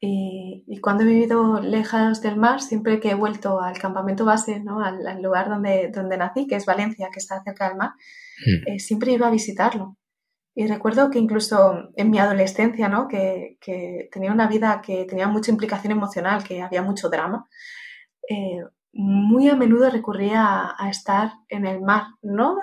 Y, 0.00 0.64
cuando 0.80 1.02
he 1.02 1.06
vivido 1.06 1.60
lejos 1.60 2.20
del 2.22 2.36
mar, 2.36 2.60
siempre 2.60 3.00
que 3.00 3.10
he 3.10 3.14
vuelto 3.14 3.60
al 3.60 3.78
campamento 3.78 4.24
base, 4.24 4.60
¿no? 4.60 4.80
al, 4.80 5.22
lugar 5.22 5.48
donde, 5.48 5.90
donde 5.92 6.16
nací, 6.16 6.46
que 6.46 6.54
es 6.54 6.66
Valencia, 6.66 7.08
que 7.12 7.18
está 7.18 7.42
cerca 7.42 7.68
del 7.68 7.78
mar, 7.78 7.90
hmm. 8.46 8.68
eh, 8.68 8.78
siempre 8.78 9.12
iba 9.12 9.26
a 9.26 9.30
visitarlo. 9.30 9.96
Y 10.54 10.66
recuerdo 10.66 11.10
que 11.10 11.18
incluso 11.18 11.90
en 11.96 12.10
mi 12.10 12.18
adolescencia, 12.18 12.88
¿no? 12.88 13.08
que, 13.08 13.58
que, 13.60 14.08
tenía 14.12 14.32
una 14.32 14.48
vida 14.48 14.80
que 14.84 15.04
tenía 15.04 15.28
mucha 15.28 15.50
implicación 15.50 15.92
emocional, 15.92 16.44
que 16.44 16.62
había 16.62 16.82
mucho 16.82 17.08
drama, 17.08 17.48
eh, 18.28 18.60
muy 18.92 19.48
a 19.48 19.56
menudo 19.56 19.90
recurría 19.90 20.74
a, 20.76 20.90
estar 20.90 21.32
en 21.48 21.66
el 21.66 21.80
mar. 21.80 22.06
No, 22.22 22.58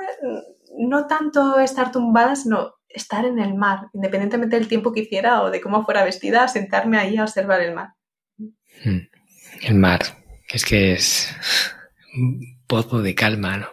no 0.77 1.07
tanto 1.07 1.59
estar 1.59 1.91
tumbada, 1.91 2.35
sino 2.35 2.73
estar 2.89 3.25
en 3.25 3.39
el 3.39 3.55
mar, 3.55 3.89
independientemente 3.93 4.57
del 4.57 4.67
tiempo 4.67 4.91
que 4.91 5.01
hiciera 5.01 5.43
o 5.43 5.51
de 5.51 5.61
cómo 5.61 5.83
fuera 5.83 6.03
vestida, 6.03 6.47
sentarme 6.47 6.97
ahí 6.97 7.17
a 7.17 7.23
observar 7.23 7.61
el 7.61 7.75
mar. 7.75 7.89
Hmm. 8.83 9.07
El 9.61 9.75
mar, 9.75 10.01
es 10.49 10.65
que 10.65 10.93
es 10.93 11.35
un 12.17 12.59
pozo 12.67 13.01
de 13.01 13.15
calma, 13.15 13.57
¿no? 13.57 13.67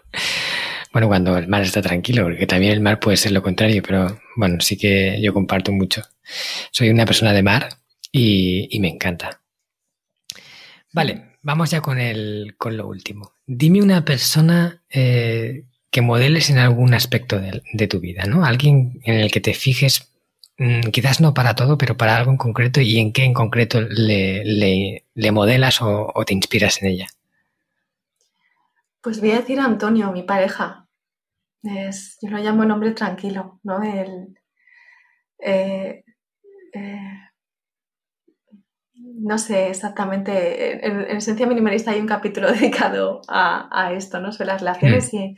Bueno, 0.93 1.09
cuando 1.09 1.39
el 1.39 1.49
mar 1.49 1.63
está 1.63 1.81
tranquilo, 1.81 2.25
porque 2.25 2.47
también 2.47 2.73
el 2.73 2.81
mar 2.81 3.01
puede 3.01 3.17
ser 3.17 3.33
lo 3.33 3.43
contrario, 3.43 3.83
pero 3.83 4.21
bueno, 4.37 4.61
sí 4.61 4.77
que 4.77 5.19
yo 5.23 5.33
comparto 5.33 5.73
mucho. 5.73 6.03
Soy 6.71 6.91
una 6.91 7.07
persona 7.07 7.33
de 7.33 7.43
mar 7.43 7.69
y, 8.11 8.69
y 8.71 8.81
me 8.81 8.89
encanta. 8.89 9.41
Vale, 10.93 11.32
vamos 11.43 11.71
ya 11.71 11.81
con, 11.81 11.99
el, 11.99 12.55
con 12.57 12.77
lo 12.77 12.87
último. 12.87 13.33
Dime 13.47 13.83
una 13.83 14.05
persona 14.05 14.83
eh, 14.89 15.65
que 15.91 16.01
modeles 16.01 16.49
en 16.51 16.59
algún 16.59 16.95
aspecto 16.95 17.39
de, 17.39 17.89
tu 17.89 18.01
vida, 18.01 18.25
¿no? 18.25 18.45
Alguien 18.45 19.01
en 19.05 19.17
el 19.17 19.31
que 19.31 19.41
te 19.41 19.53
fijes, 19.53 20.13
mm, 20.59 20.91
quizás 20.93 21.21
no 21.21 21.35
para 21.35 21.55
todo, 21.55 21.77
pero 21.77 21.97
para 21.97 22.17
algo 22.17 22.31
en 22.31 22.39
concreto 22.39 22.81
y 22.81 22.99
en 22.99 23.13
qué 23.13 23.25
en 23.25 23.35
concreto 23.35 23.81
le, 23.81 25.05
modelas 25.33 25.83
o, 25.83 26.13
te 26.27 26.35
inspiras 26.35 26.81
en 26.83 26.89
ella. 26.89 27.09
Pues 29.03 29.21
voy 29.21 29.33
a 29.33 29.41
decir 29.41 29.59
a 29.59 29.65
Antonio, 29.65 30.13
mi 30.13 30.23
pareja. 30.23 30.87
Es, 31.63 32.19
yo 32.23 32.31
lo 32.31 32.39
llamo 32.39 32.63
el 32.63 32.71
hombre 32.71 32.93
tranquilo, 32.93 33.61
¿no? 33.63 33.83
El, 33.83 34.39
eh, 35.39 36.05
eh, 36.73 37.19
no 39.23 39.39
sé 39.39 39.69
exactamente, 39.69 40.87
en, 40.87 41.17
Esencia 41.17 41.47
Minimalista 41.47 41.93
hay 41.93 42.01
un 42.01 42.07
capítulo 42.07 42.51
dedicado 42.53 43.21
a, 43.29 43.93
esto, 43.95 44.21
¿no? 44.21 44.33
Sobre 44.33 44.49
las 44.49 44.61
relaciones 44.61 45.13
mm. 45.13 45.17
y 45.17 45.35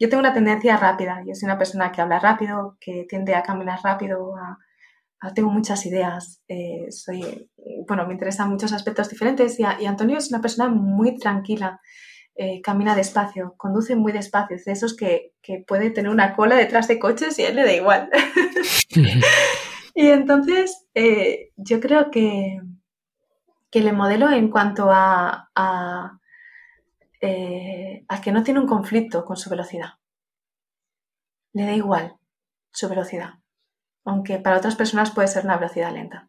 yo 0.00 0.08
tengo 0.08 0.20
una 0.20 0.32
tendencia 0.32 0.76
rápida, 0.76 1.22
yo 1.26 1.34
soy 1.34 1.46
una 1.46 1.58
persona 1.58 1.90
que 1.90 2.00
habla 2.00 2.20
rápido, 2.20 2.76
que 2.80 3.04
tiende 3.08 3.34
a 3.34 3.42
caminar 3.42 3.80
rápido, 3.82 4.34
tengo 5.34 5.50
muchas 5.50 5.84
ideas, 5.86 6.42
eh, 6.46 6.86
soy, 6.90 7.50
bueno, 7.88 8.06
me 8.06 8.12
interesan 8.12 8.50
muchos 8.50 8.72
aspectos 8.72 9.08
diferentes 9.08 9.58
y, 9.58 9.64
Antonio 9.64 10.16
es 10.18 10.30
una 10.30 10.40
persona 10.40 10.68
muy 10.68 11.16
tranquila, 11.16 11.80
eh, 12.36 12.60
camina 12.62 12.94
despacio, 12.94 13.54
conduce 13.56 13.96
muy 13.96 14.12
despacio, 14.12 14.54
es 14.54 14.64
de 14.64 14.72
esos 14.72 14.96
que, 14.96 15.32
que 15.42 15.64
puede 15.66 15.90
tener 15.90 16.12
una 16.12 16.36
cola 16.36 16.54
detrás 16.54 16.86
de 16.86 17.00
coches 17.00 17.36
y 17.40 17.42
a 17.42 17.48
él 17.48 17.56
le 17.56 17.64
da 17.64 17.72
igual. 17.72 18.10
Y 19.98 20.10
entonces 20.10 20.86
eh, 20.94 21.50
yo 21.56 21.80
creo 21.80 22.12
que, 22.12 22.60
que 23.70 23.80
le 23.80 23.92
modelo 23.92 24.30
en 24.30 24.50
cuanto 24.50 24.90
a, 24.90 25.50
a, 25.54 26.18
eh, 27.20 28.04
a 28.08 28.20
que 28.20 28.32
no 28.32 28.42
tiene 28.42 28.60
un 28.60 28.66
conflicto 28.66 29.24
con 29.24 29.36
su 29.36 29.50
velocidad. 29.50 29.94
Le 31.52 31.66
da 31.66 31.72
igual 31.72 32.16
su 32.70 32.88
velocidad, 32.88 33.34
aunque 34.04 34.38
para 34.38 34.58
otras 34.58 34.76
personas 34.76 35.10
puede 35.10 35.28
ser 35.28 35.44
una 35.44 35.56
velocidad 35.56 35.92
lenta. 35.92 36.28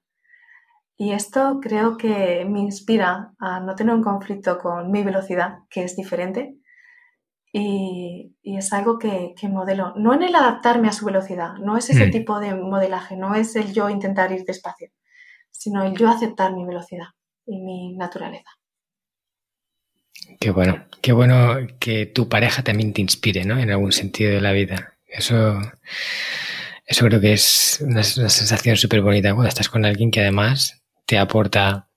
Y 0.97 1.13
esto 1.13 1.59
creo 1.61 1.95
que 1.95 2.45
me 2.45 2.59
inspira 2.59 3.33
a 3.39 3.59
no 3.61 3.75
tener 3.75 3.95
un 3.95 4.03
conflicto 4.03 4.57
con 4.57 4.91
mi 4.91 5.03
velocidad, 5.03 5.59
que 5.69 5.83
es 5.83 5.95
diferente, 5.95 6.57
y, 7.53 8.35
es 8.43 8.73
algo 8.73 8.99
que, 8.99 9.33
modelo, 9.43 9.93
no 9.95 10.13
en 10.13 10.23
el 10.23 10.35
adaptarme 10.35 10.89
a 10.89 10.91
su 10.91 11.05
velocidad, 11.05 11.53
no 11.53 11.77
es 11.77 11.89
ese 11.89 12.07
mm. 12.07 12.11
tipo 12.11 12.39
de 12.39 12.53
modelaje, 12.53 13.15
no 13.15 13.33
es 13.33 13.55
el 13.55 13.73
yo 13.73 13.89
intentar 13.89 14.31
ir 14.31 14.43
despacio, 14.43 14.89
sino 15.49 15.83
el 15.83 15.95
yo 15.95 16.09
aceptar 16.09 16.53
mi 16.53 16.65
velocidad 16.65 17.07
y 17.49 17.57
mi 17.57 17.93
naturaleza. 17.95 18.49
Qué 20.39 20.51
bueno, 20.51 20.85
qué 21.01 21.11
bueno 21.11 21.57
que 21.79 22.05
tu 22.05 22.29
pareja 22.29 22.63
también 22.63 22.93
te 22.93 23.01
inspire, 23.01 23.45
¿no? 23.45 23.57
En 23.57 23.71
algún 23.71 23.91
sentido 23.91 24.31
de 24.31 24.41
la 24.41 24.51
vida. 24.51 24.97
Eso, 25.07 25.59
eso 26.85 27.05
creo 27.05 27.19
que 27.19 27.33
es 27.33 27.79
una, 27.81 28.03
sensación 28.03 28.77
súper 28.77 29.01
bonita 29.01 29.33
cuando 29.33 29.49
estás 29.49 29.69
con 29.69 29.85
alguien 29.85 30.11
que 30.11 30.21
además 30.21 30.83
te 31.05 31.17
aporta 31.17 31.89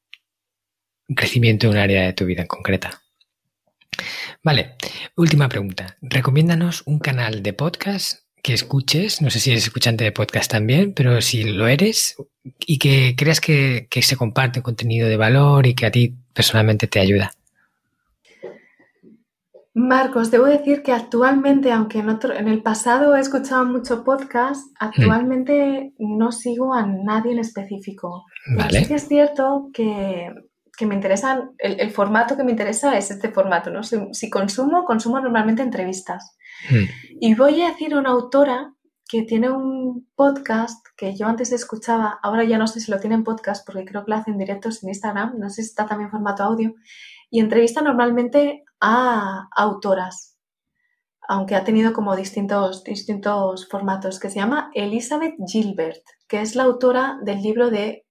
crecimiento 1.15 1.67
en 1.67 1.73
un 1.75 1.79
área 1.79 2.05
de 2.05 2.13
tu 2.15 2.25
vida 2.25 2.43
en 2.43 2.49
concreta. 2.49 3.03
Vale, 4.43 4.77
última 5.17 5.49
pregunta. 5.49 5.99
Recomiéndanos 6.01 6.83
un 6.87 6.99
canal 6.99 7.43
de 7.43 7.53
podcast 7.53 8.23
que 8.43 8.53
escuches, 8.53 9.23
no 9.23 9.31
sé 9.31 9.39
si 9.39 9.51
eres 9.51 9.65
escuchante 9.65 10.03
de 10.03 10.11
podcast 10.11 10.51
también, 10.51 10.93
pero 10.93 11.21
si 11.23 11.45
lo 11.45 11.69
eres 11.69 12.17
y 12.67 12.79
que 12.79 13.15
creas 13.17 13.41
que, 13.41 13.87
se 14.03 14.17
comparte 14.17 14.63
contenido 14.63 15.09
de 15.09 15.17
valor 15.17 15.67
y 15.67 15.75
que 15.75 15.87
a 15.87 15.93
ti 15.93 16.15
personalmente 16.35 16.89
te 16.89 16.99
ayuda. 16.99 17.33
Marcos, 19.75 20.31
debo 20.31 20.47
decir 20.47 20.83
que 20.83 20.93
actualmente, 20.93 21.73
aunque 21.73 22.01
en, 22.01 22.11
otro, 22.11 22.35
en 22.35 22.49
el 22.49 22.63
pasado 22.63 23.17
he 23.17 23.21
escuchado 23.21 23.65
mucho 23.65 24.05
podcast, 24.05 24.67
actualmente 24.79 25.95
no 25.99 26.31
sigo 26.31 26.75
a 26.75 26.85
nadie 26.85 27.33
en 27.33 27.39
específico. 27.39 28.27
Vale. 28.55 28.81
Sí 28.81 28.87
que 28.87 28.95
es 28.95 29.09
cierto 29.09 29.71
que 29.73 30.31
que 30.77 30.87
me 30.87 30.95
interesan, 30.95 31.53
el, 31.59 31.91
formato 31.91 32.37
que 32.37 32.45
me 32.45 32.51
interesa 32.51 32.97
es 32.97 33.11
este 33.11 33.31
formato, 33.31 33.71
¿no? 33.71 33.83
Si, 33.83 34.31
consumo, 34.31 34.85
consumo 34.85 35.21
normalmente 35.21 35.63
entrevistas. 35.63 36.37
Hmm. 36.71 36.85
Y 37.21 37.35
voy 37.35 37.63
a 37.63 37.69
decir 37.69 37.95
una 37.95 38.11
autora 38.11 38.75
que 39.09 39.23
tiene 39.23 39.51
un 39.51 40.09
podcast 40.15 40.87
que 40.97 41.15
yo 41.15 41.27
antes 41.27 41.53
escuchaba, 41.53 42.19
ahora 42.23 42.45
ya 42.45 42.57
no 42.57 42.67
sé 42.67 42.81
si 42.81 42.91
lo 42.91 42.99
tiene 42.99 43.17
en 43.17 43.25
podcast 43.25 43.67
porque 43.67 43.85
creo 43.85 44.05
que 44.05 44.11
lo 44.11 44.17
hacen 44.17 44.39
directos 44.39 44.83
en 44.83 44.89
Instagram, 44.89 45.39
no 45.39 45.51
sé 45.51 45.63
si 45.63 45.69
está 45.69 45.87
también 45.87 46.07
en 46.07 46.13
formato 46.13 46.43
audio, 46.43 46.75
y 47.29 47.41
entrevista 47.41 47.83
normalmente 47.83 48.65
a 48.81 49.49
autoras, 49.55 50.39
aunque 51.29 51.57
ha 51.57 51.65
tenido 51.65 51.93
como 51.93 52.17
distintos, 52.17 52.85
distintos 52.85 53.69
formatos, 53.69 54.19
que 54.19 54.31
se 54.31 54.37
llama 54.37 54.71
Elizabeth 54.73 55.35
Gilbert, 55.47 56.03
que 56.27 56.41
es 56.41 56.57
la 56.57 56.63
autora 56.63 57.19
del 57.23 57.43
libro 57.43 57.71
de 57.71 58.07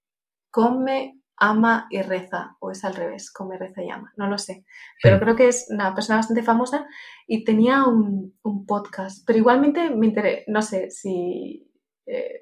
Come 0.52 1.21
ama 1.42 1.88
y 1.90 2.04
reza, 2.04 2.56
o 2.60 2.70
es 2.70 2.86
al 2.86 2.96
revés, 2.96 3.32
come, 3.32 3.58
reza 3.58 3.82
y 3.82 3.90
ama, 3.90 4.14
no 4.16 4.28
lo 4.28 4.38
sé. 4.38 4.64
Pero 5.02 5.20
creo 5.20 5.36
que 5.36 5.48
es 5.48 5.66
una 5.72 5.94
persona 5.96 6.18
bastante 6.18 6.44
famosa 6.44 6.86
y 7.26 7.44
tenía 7.44 7.84
un, 7.86 8.40
podcast. 8.68 9.26
Pero 9.26 9.40
igualmente 9.40 9.90
me 9.90 10.08
interesa, 10.08 10.44
no 10.48 10.62
sé 10.62 10.92
si. 10.92 11.68
Eh, 12.06 12.40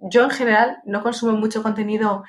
yo 0.00 0.24
en 0.24 0.30
general 0.30 0.78
no 0.84 1.04
consumo 1.04 1.38
mucho 1.38 1.62
contenido 1.62 2.24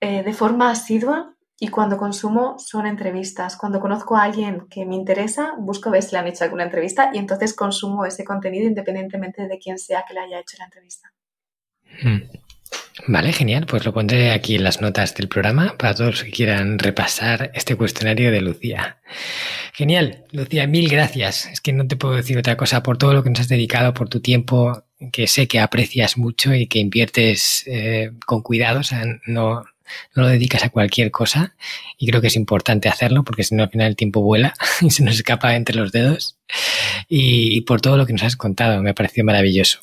eh, 0.00 0.22
de 0.22 0.32
forma 0.32 0.70
asidua 0.70 1.34
y 1.58 1.66
cuando 1.66 1.96
consumo 1.96 2.56
son 2.60 2.86
entrevistas. 2.86 3.56
Cuando 3.56 3.80
conozco 3.80 4.16
a 4.16 4.22
alguien 4.22 4.68
que 4.70 4.86
me 4.86 4.94
interesa, 4.94 5.54
busco 5.58 5.90
ver 5.90 6.04
si 6.04 6.12
le 6.12 6.18
han 6.18 6.28
hecho 6.28 6.44
alguna 6.44 6.62
entrevista 6.62 7.10
y 7.12 7.18
entonces 7.18 7.54
consumo 7.54 8.04
ese 8.04 8.24
contenido 8.24 8.68
independientemente 8.68 9.48
de 9.48 9.58
quién 9.58 9.78
sea 9.78 10.04
que 10.06 10.14
le 10.14 10.20
haya 10.20 10.38
hecho 10.38 10.58
la 10.60 10.66
entrevista. 10.66 11.12
Hmm. 12.02 12.45
Vale, 13.06 13.32
genial. 13.32 13.66
Pues 13.66 13.84
lo 13.84 13.92
pondré 13.92 14.32
aquí 14.32 14.54
en 14.54 14.64
las 14.64 14.80
notas 14.80 15.14
del 15.14 15.28
programa 15.28 15.76
para 15.76 15.94
todos 15.94 16.10
los 16.12 16.24
que 16.24 16.30
quieran 16.30 16.78
repasar 16.78 17.50
este 17.54 17.76
cuestionario 17.76 18.32
de 18.32 18.40
Lucía. 18.40 18.98
Genial, 19.74 20.24
Lucía, 20.32 20.66
mil 20.66 20.88
gracias. 20.88 21.46
Es 21.46 21.60
que 21.60 21.72
no 21.72 21.86
te 21.86 21.96
puedo 21.96 22.14
decir 22.14 22.38
otra 22.38 22.56
cosa 22.56 22.82
por 22.82 22.96
todo 22.96 23.12
lo 23.12 23.22
que 23.22 23.30
nos 23.30 23.40
has 23.40 23.48
dedicado, 23.48 23.92
por 23.92 24.08
tu 24.08 24.20
tiempo, 24.20 24.84
que 25.12 25.26
sé 25.26 25.46
que 25.46 25.60
aprecias 25.60 26.16
mucho 26.16 26.54
y 26.54 26.66
que 26.66 26.78
inviertes 26.78 27.64
eh, 27.66 28.12
con 28.24 28.40
cuidado, 28.42 28.80
o 28.80 28.82
sea, 28.82 29.04
no, 29.26 29.54
no 29.56 29.64
lo 30.14 30.28
dedicas 30.28 30.64
a 30.64 30.70
cualquier 30.70 31.10
cosa 31.10 31.54
y 31.98 32.06
creo 32.08 32.20
que 32.20 32.28
es 32.28 32.36
importante 32.36 32.88
hacerlo 32.88 33.22
porque 33.22 33.44
si 33.44 33.54
no 33.54 33.62
al 33.62 33.70
final 33.70 33.88
el 33.88 33.96
tiempo 33.96 34.22
vuela 34.22 34.54
y 34.80 34.90
se 34.90 35.04
nos 35.04 35.16
escapa 35.16 35.54
entre 35.54 35.76
los 35.76 35.92
dedos 35.92 36.38
y, 37.08 37.56
y 37.56 37.60
por 37.60 37.80
todo 37.80 37.96
lo 37.98 38.06
que 38.06 38.14
nos 38.14 38.22
has 38.22 38.36
contado, 38.36 38.82
me 38.82 38.90
ha 38.90 38.94
parecido 38.94 39.24
maravilloso. 39.26 39.80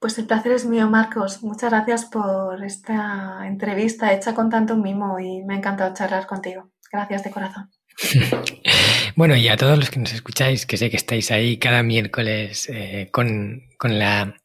Pues 0.00 0.16
el 0.18 0.26
placer 0.26 0.52
es 0.52 0.64
mío, 0.64 0.88
Marcos. 0.88 1.42
Muchas 1.42 1.70
gracias 1.70 2.04
por 2.04 2.62
esta 2.64 3.46
entrevista 3.46 4.12
hecha 4.12 4.32
con 4.34 4.48
tanto 4.48 4.76
mimo 4.76 5.18
y 5.18 5.42
me 5.42 5.54
ha 5.54 5.56
encantado 5.58 5.92
charlar 5.92 6.26
contigo. 6.26 6.70
Gracias 6.92 7.24
de 7.24 7.30
corazón. 7.30 7.70
bueno, 9.16 9.34
y 9.34 9.48
a 9.48 9.56
todos 9.56 9.76
los 9.76 9.90
que 9.90 9.98
nos 9.98 10.12
escucháis, 10.12 10.66
que 10.66 10.76
sé 10.76 10.88
que 10.88 10.96
estáis 10.96 11.32
ahí 11.32 11.58
cada 11.58 11.82
miércoles 11.82 12.68
eh, 12.72 13.08
con, 13.10 13.62
con 13.76 13.98
la 13.98 14.36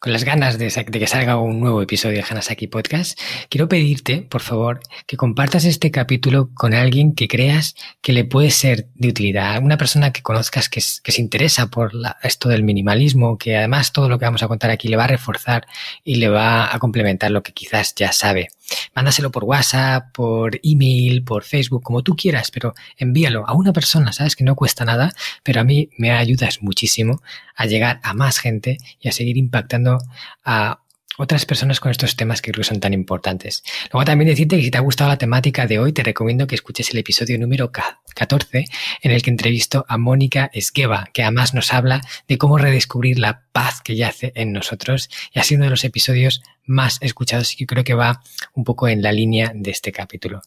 con 0.00 0.14
las 0.14 0.24
ganas 0.24 0.58
de, 0.58 0.70
que 0.70 1.06
salga 1.06 1.36
un 1.36 1.60
nuevo 1.60 1.82
episodio 1.82 2.16
de 2.16 2.24
Hanasaki 2.28 2.68
Podcast, 2.68 3.20
quiero 3.50 3.68
pedirte, 3.68 4.22
por 4.22 4.40
favor, 4.40 4.80
que 5.06 5.18
compartas 5.18 5.66
este 5.66 5.90
capítulo 5.90 6.48
con 6.54 6.72
alguien 6.72 7.14
que 7.14 7.28
creas 7.28 7.74
que 8.00 8.14
le 8.14 8.24
puede 8.24 8.50
ser 8.50 8.88
de 8.94 9.08
utilidad, 9.08 9.62
una 9.62 9.76
persona 9.76 10.10
que 10.10 10.22
conozcas 10.22 10.70
que, 10.70 10.80
se 10.80 11.20
interesa 11.20 11.66
por 11.66 11.92
esto 12.22 12.48
del 12.48 12.64
minimalismo, 12.64 13.36
que 13.36 13.58
además 13.58 13.92
todo 13.92 14.08
lo 14.08 14.18
que 14.18 14.24
vamos 14.24 14.42
a 14.42 14.48
contar 14.48 14.70
aquí 14.70 14.88
le 14.88 14.96
va 14.96 15.04
a 15.04 15.08
reforzar 15.08 15.66
y 16.02 16.14
le 16.14 16.30
va 16.30 16.74
a 16.74 16.78
complementar 16.78 17.30
lo 17.30 17.42
que 17.42 17.52
quizás 17.52 17.94
ya 17.94 18.10
sabe. 18.12 18.48
Mándaselo 18.94 19.30
por 19.30 19.44
WhatsApp, 19.44 20.12
por 20.12 20.60
email, 20.62 21.22
por 21.24 21.44
Facebook, 21.44 21.82
como 21.82 22.02
tú 22.02 22.16
quieras, 22.16 22.50
pero 22.50 22.74
envíalo 22.96 23.46
a 23.46 23.54
una 23.54 23.72
persona, 23.72 24.12
sabes 24.12 24.36
que 24.36 24.44
no 24.44 24.56
cuesta 24.56 24.84
nada, 24.84 25.12
pero 25.42 25.60
a 25.60 25.64
mí 25.64 25.90
me 25.96 26.12
ayudas 26.12 26.62
muchísimo 26.62 27.22
a 27.54 27.66
llegar 27.66 28.00
a 28.02 28.14
más 28.14 28.38
gente 28.38 28.78
y 29.00 29.08
a 29.08 29.12
seguir 29.12 29.36
impactando 29.36 29.98
a 30.44 30.80
otras 31.20 31.44
personas 31.44 31.80
con 31.80 31.90
estos 31.90 32.16
temas 32.16 32.40
que 32.40 32.50
creo 32.50 32.62
que 32.62 32.68
son 32.68 32.80
tan 32.80 32.94
importantes. 32.94 33.62
Luego 33.92 34.06
también 34.06 34.30
decirte 34.30 34.56
que 34.56 34.62
si 34.62 34.70
te 34.70 34.78
ha 34.78 34.80
gustado 34.80 35.10
la 35.10 35.18
temática 35.18 35.66
de 35.66 35.78
hoy, 35.78 35.92
te 35.92 36.02
recomiendo 36.02 36.46
que 36.46 36.54
escuches 36.54 36.90
el 36.90 36.98
episodio 36.98 37.38
número 37.38 37.70
14, 37.70 38.64
en 39.02 39.10
el 39.10 39.22
que 39.22 39.28
entrevisto 39.28 39.84
a 39.86 39.98
Mónica 39.98 40.50
Esgueva, 40.54 41.10
que 41.12 41.22
además 41.22 41.52
nos 41.52 41.74
habla 41.74 42.00
de 42.26 42.38
cómo 42.38 42.56
redescubrir 42.56 43.18
la 43.18 43.42
paz 43.52 43.82
que 43.82 43.96
yace 43.96 44.32
en 44.34 44.52
nosotros 44.52 45.10
y 45.34 45.38
ha 45.38 45.42
sido 45.42 45.58
uno 45.58 45.66
de 45.66 45.70
los 45.70 45.84
episodios 45.84 46.42
más 46.64 46.98
escuchados 47.02 47.52
y 47.52 47.56
que 47.56 47.66
creo 47.66 47.84
que 47.84 47.94
va 47.94 48.22
un 48.54 48.64
poco 48.64 48.88
en 48.88 49.02
la 49.02 49.12
línea 49.12 49.52
de 49.54 49.70
este 49.72 49.92
capítulo. 49.92 50.40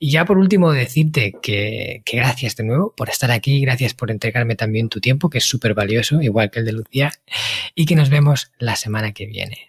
Y 0.00 0.10
ya 0.10 0.24
por 0.24 0.38
último 0.38 0.72
decirte 0.72 1.34
que, 1.40 2.02
que 2.04 2.16
gracias 2.16 2.56
de 2.56 2.64
nuevo 2.64 2.92
por 2.96 3.08
estar 3.08 3.30
aquí, 3.30 3.60
gracias 3.60 3.94
por 3.94 4.10
entregarme 4.10 4.56
también 4.56 4.88
tu 4.88 5.00
tiempo, 5.00 5.30
que 5.30 5.38
es 5.38 5.44
súper 5.44 5.74
valioso, 5.74 6.20
igual 6.22 6.50
que 6.50 6.58
el 6.58 6.64
de 6.64 6.72
Lucía, 6.72 7.12
y 7.76 7.86
que 7.86 7.94
nos 7.94 8.10
vemos 8.10 8.50
la 8.58 8.74
semana 8.74 9.12
que 9.12 9.26
viene. 9.26 9.68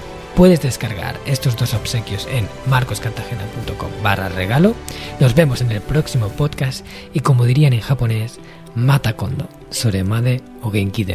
Puedes 0.35 0.61
descargar 0.61 1.15
estos 1.25 1.55
dos 1.57 1.73
obsequios 1.73 2.27
en 2.31 2.47
marcoscartagena.com 2.67 3.91
barra 4.01 4.29
regalo. 4.29 4.75
Nos 5.19 5.35
vemos 5.35 5.61
en 5.61 5.71
el 5.71 5.81
próximo 5.81 6.29
podcast 6.29 6.85
y 7.13 7.19
como 7.19 7.45
dirían 7.45 7.73
en 7.73 7.81
japonés, 7.81 8.39
Mata 8.73 9.17
kondo, 9.17 9.49
sore 9.69 10.03
made 10.03 10.41
o 10.61 10.71
genki. 10.71 11.05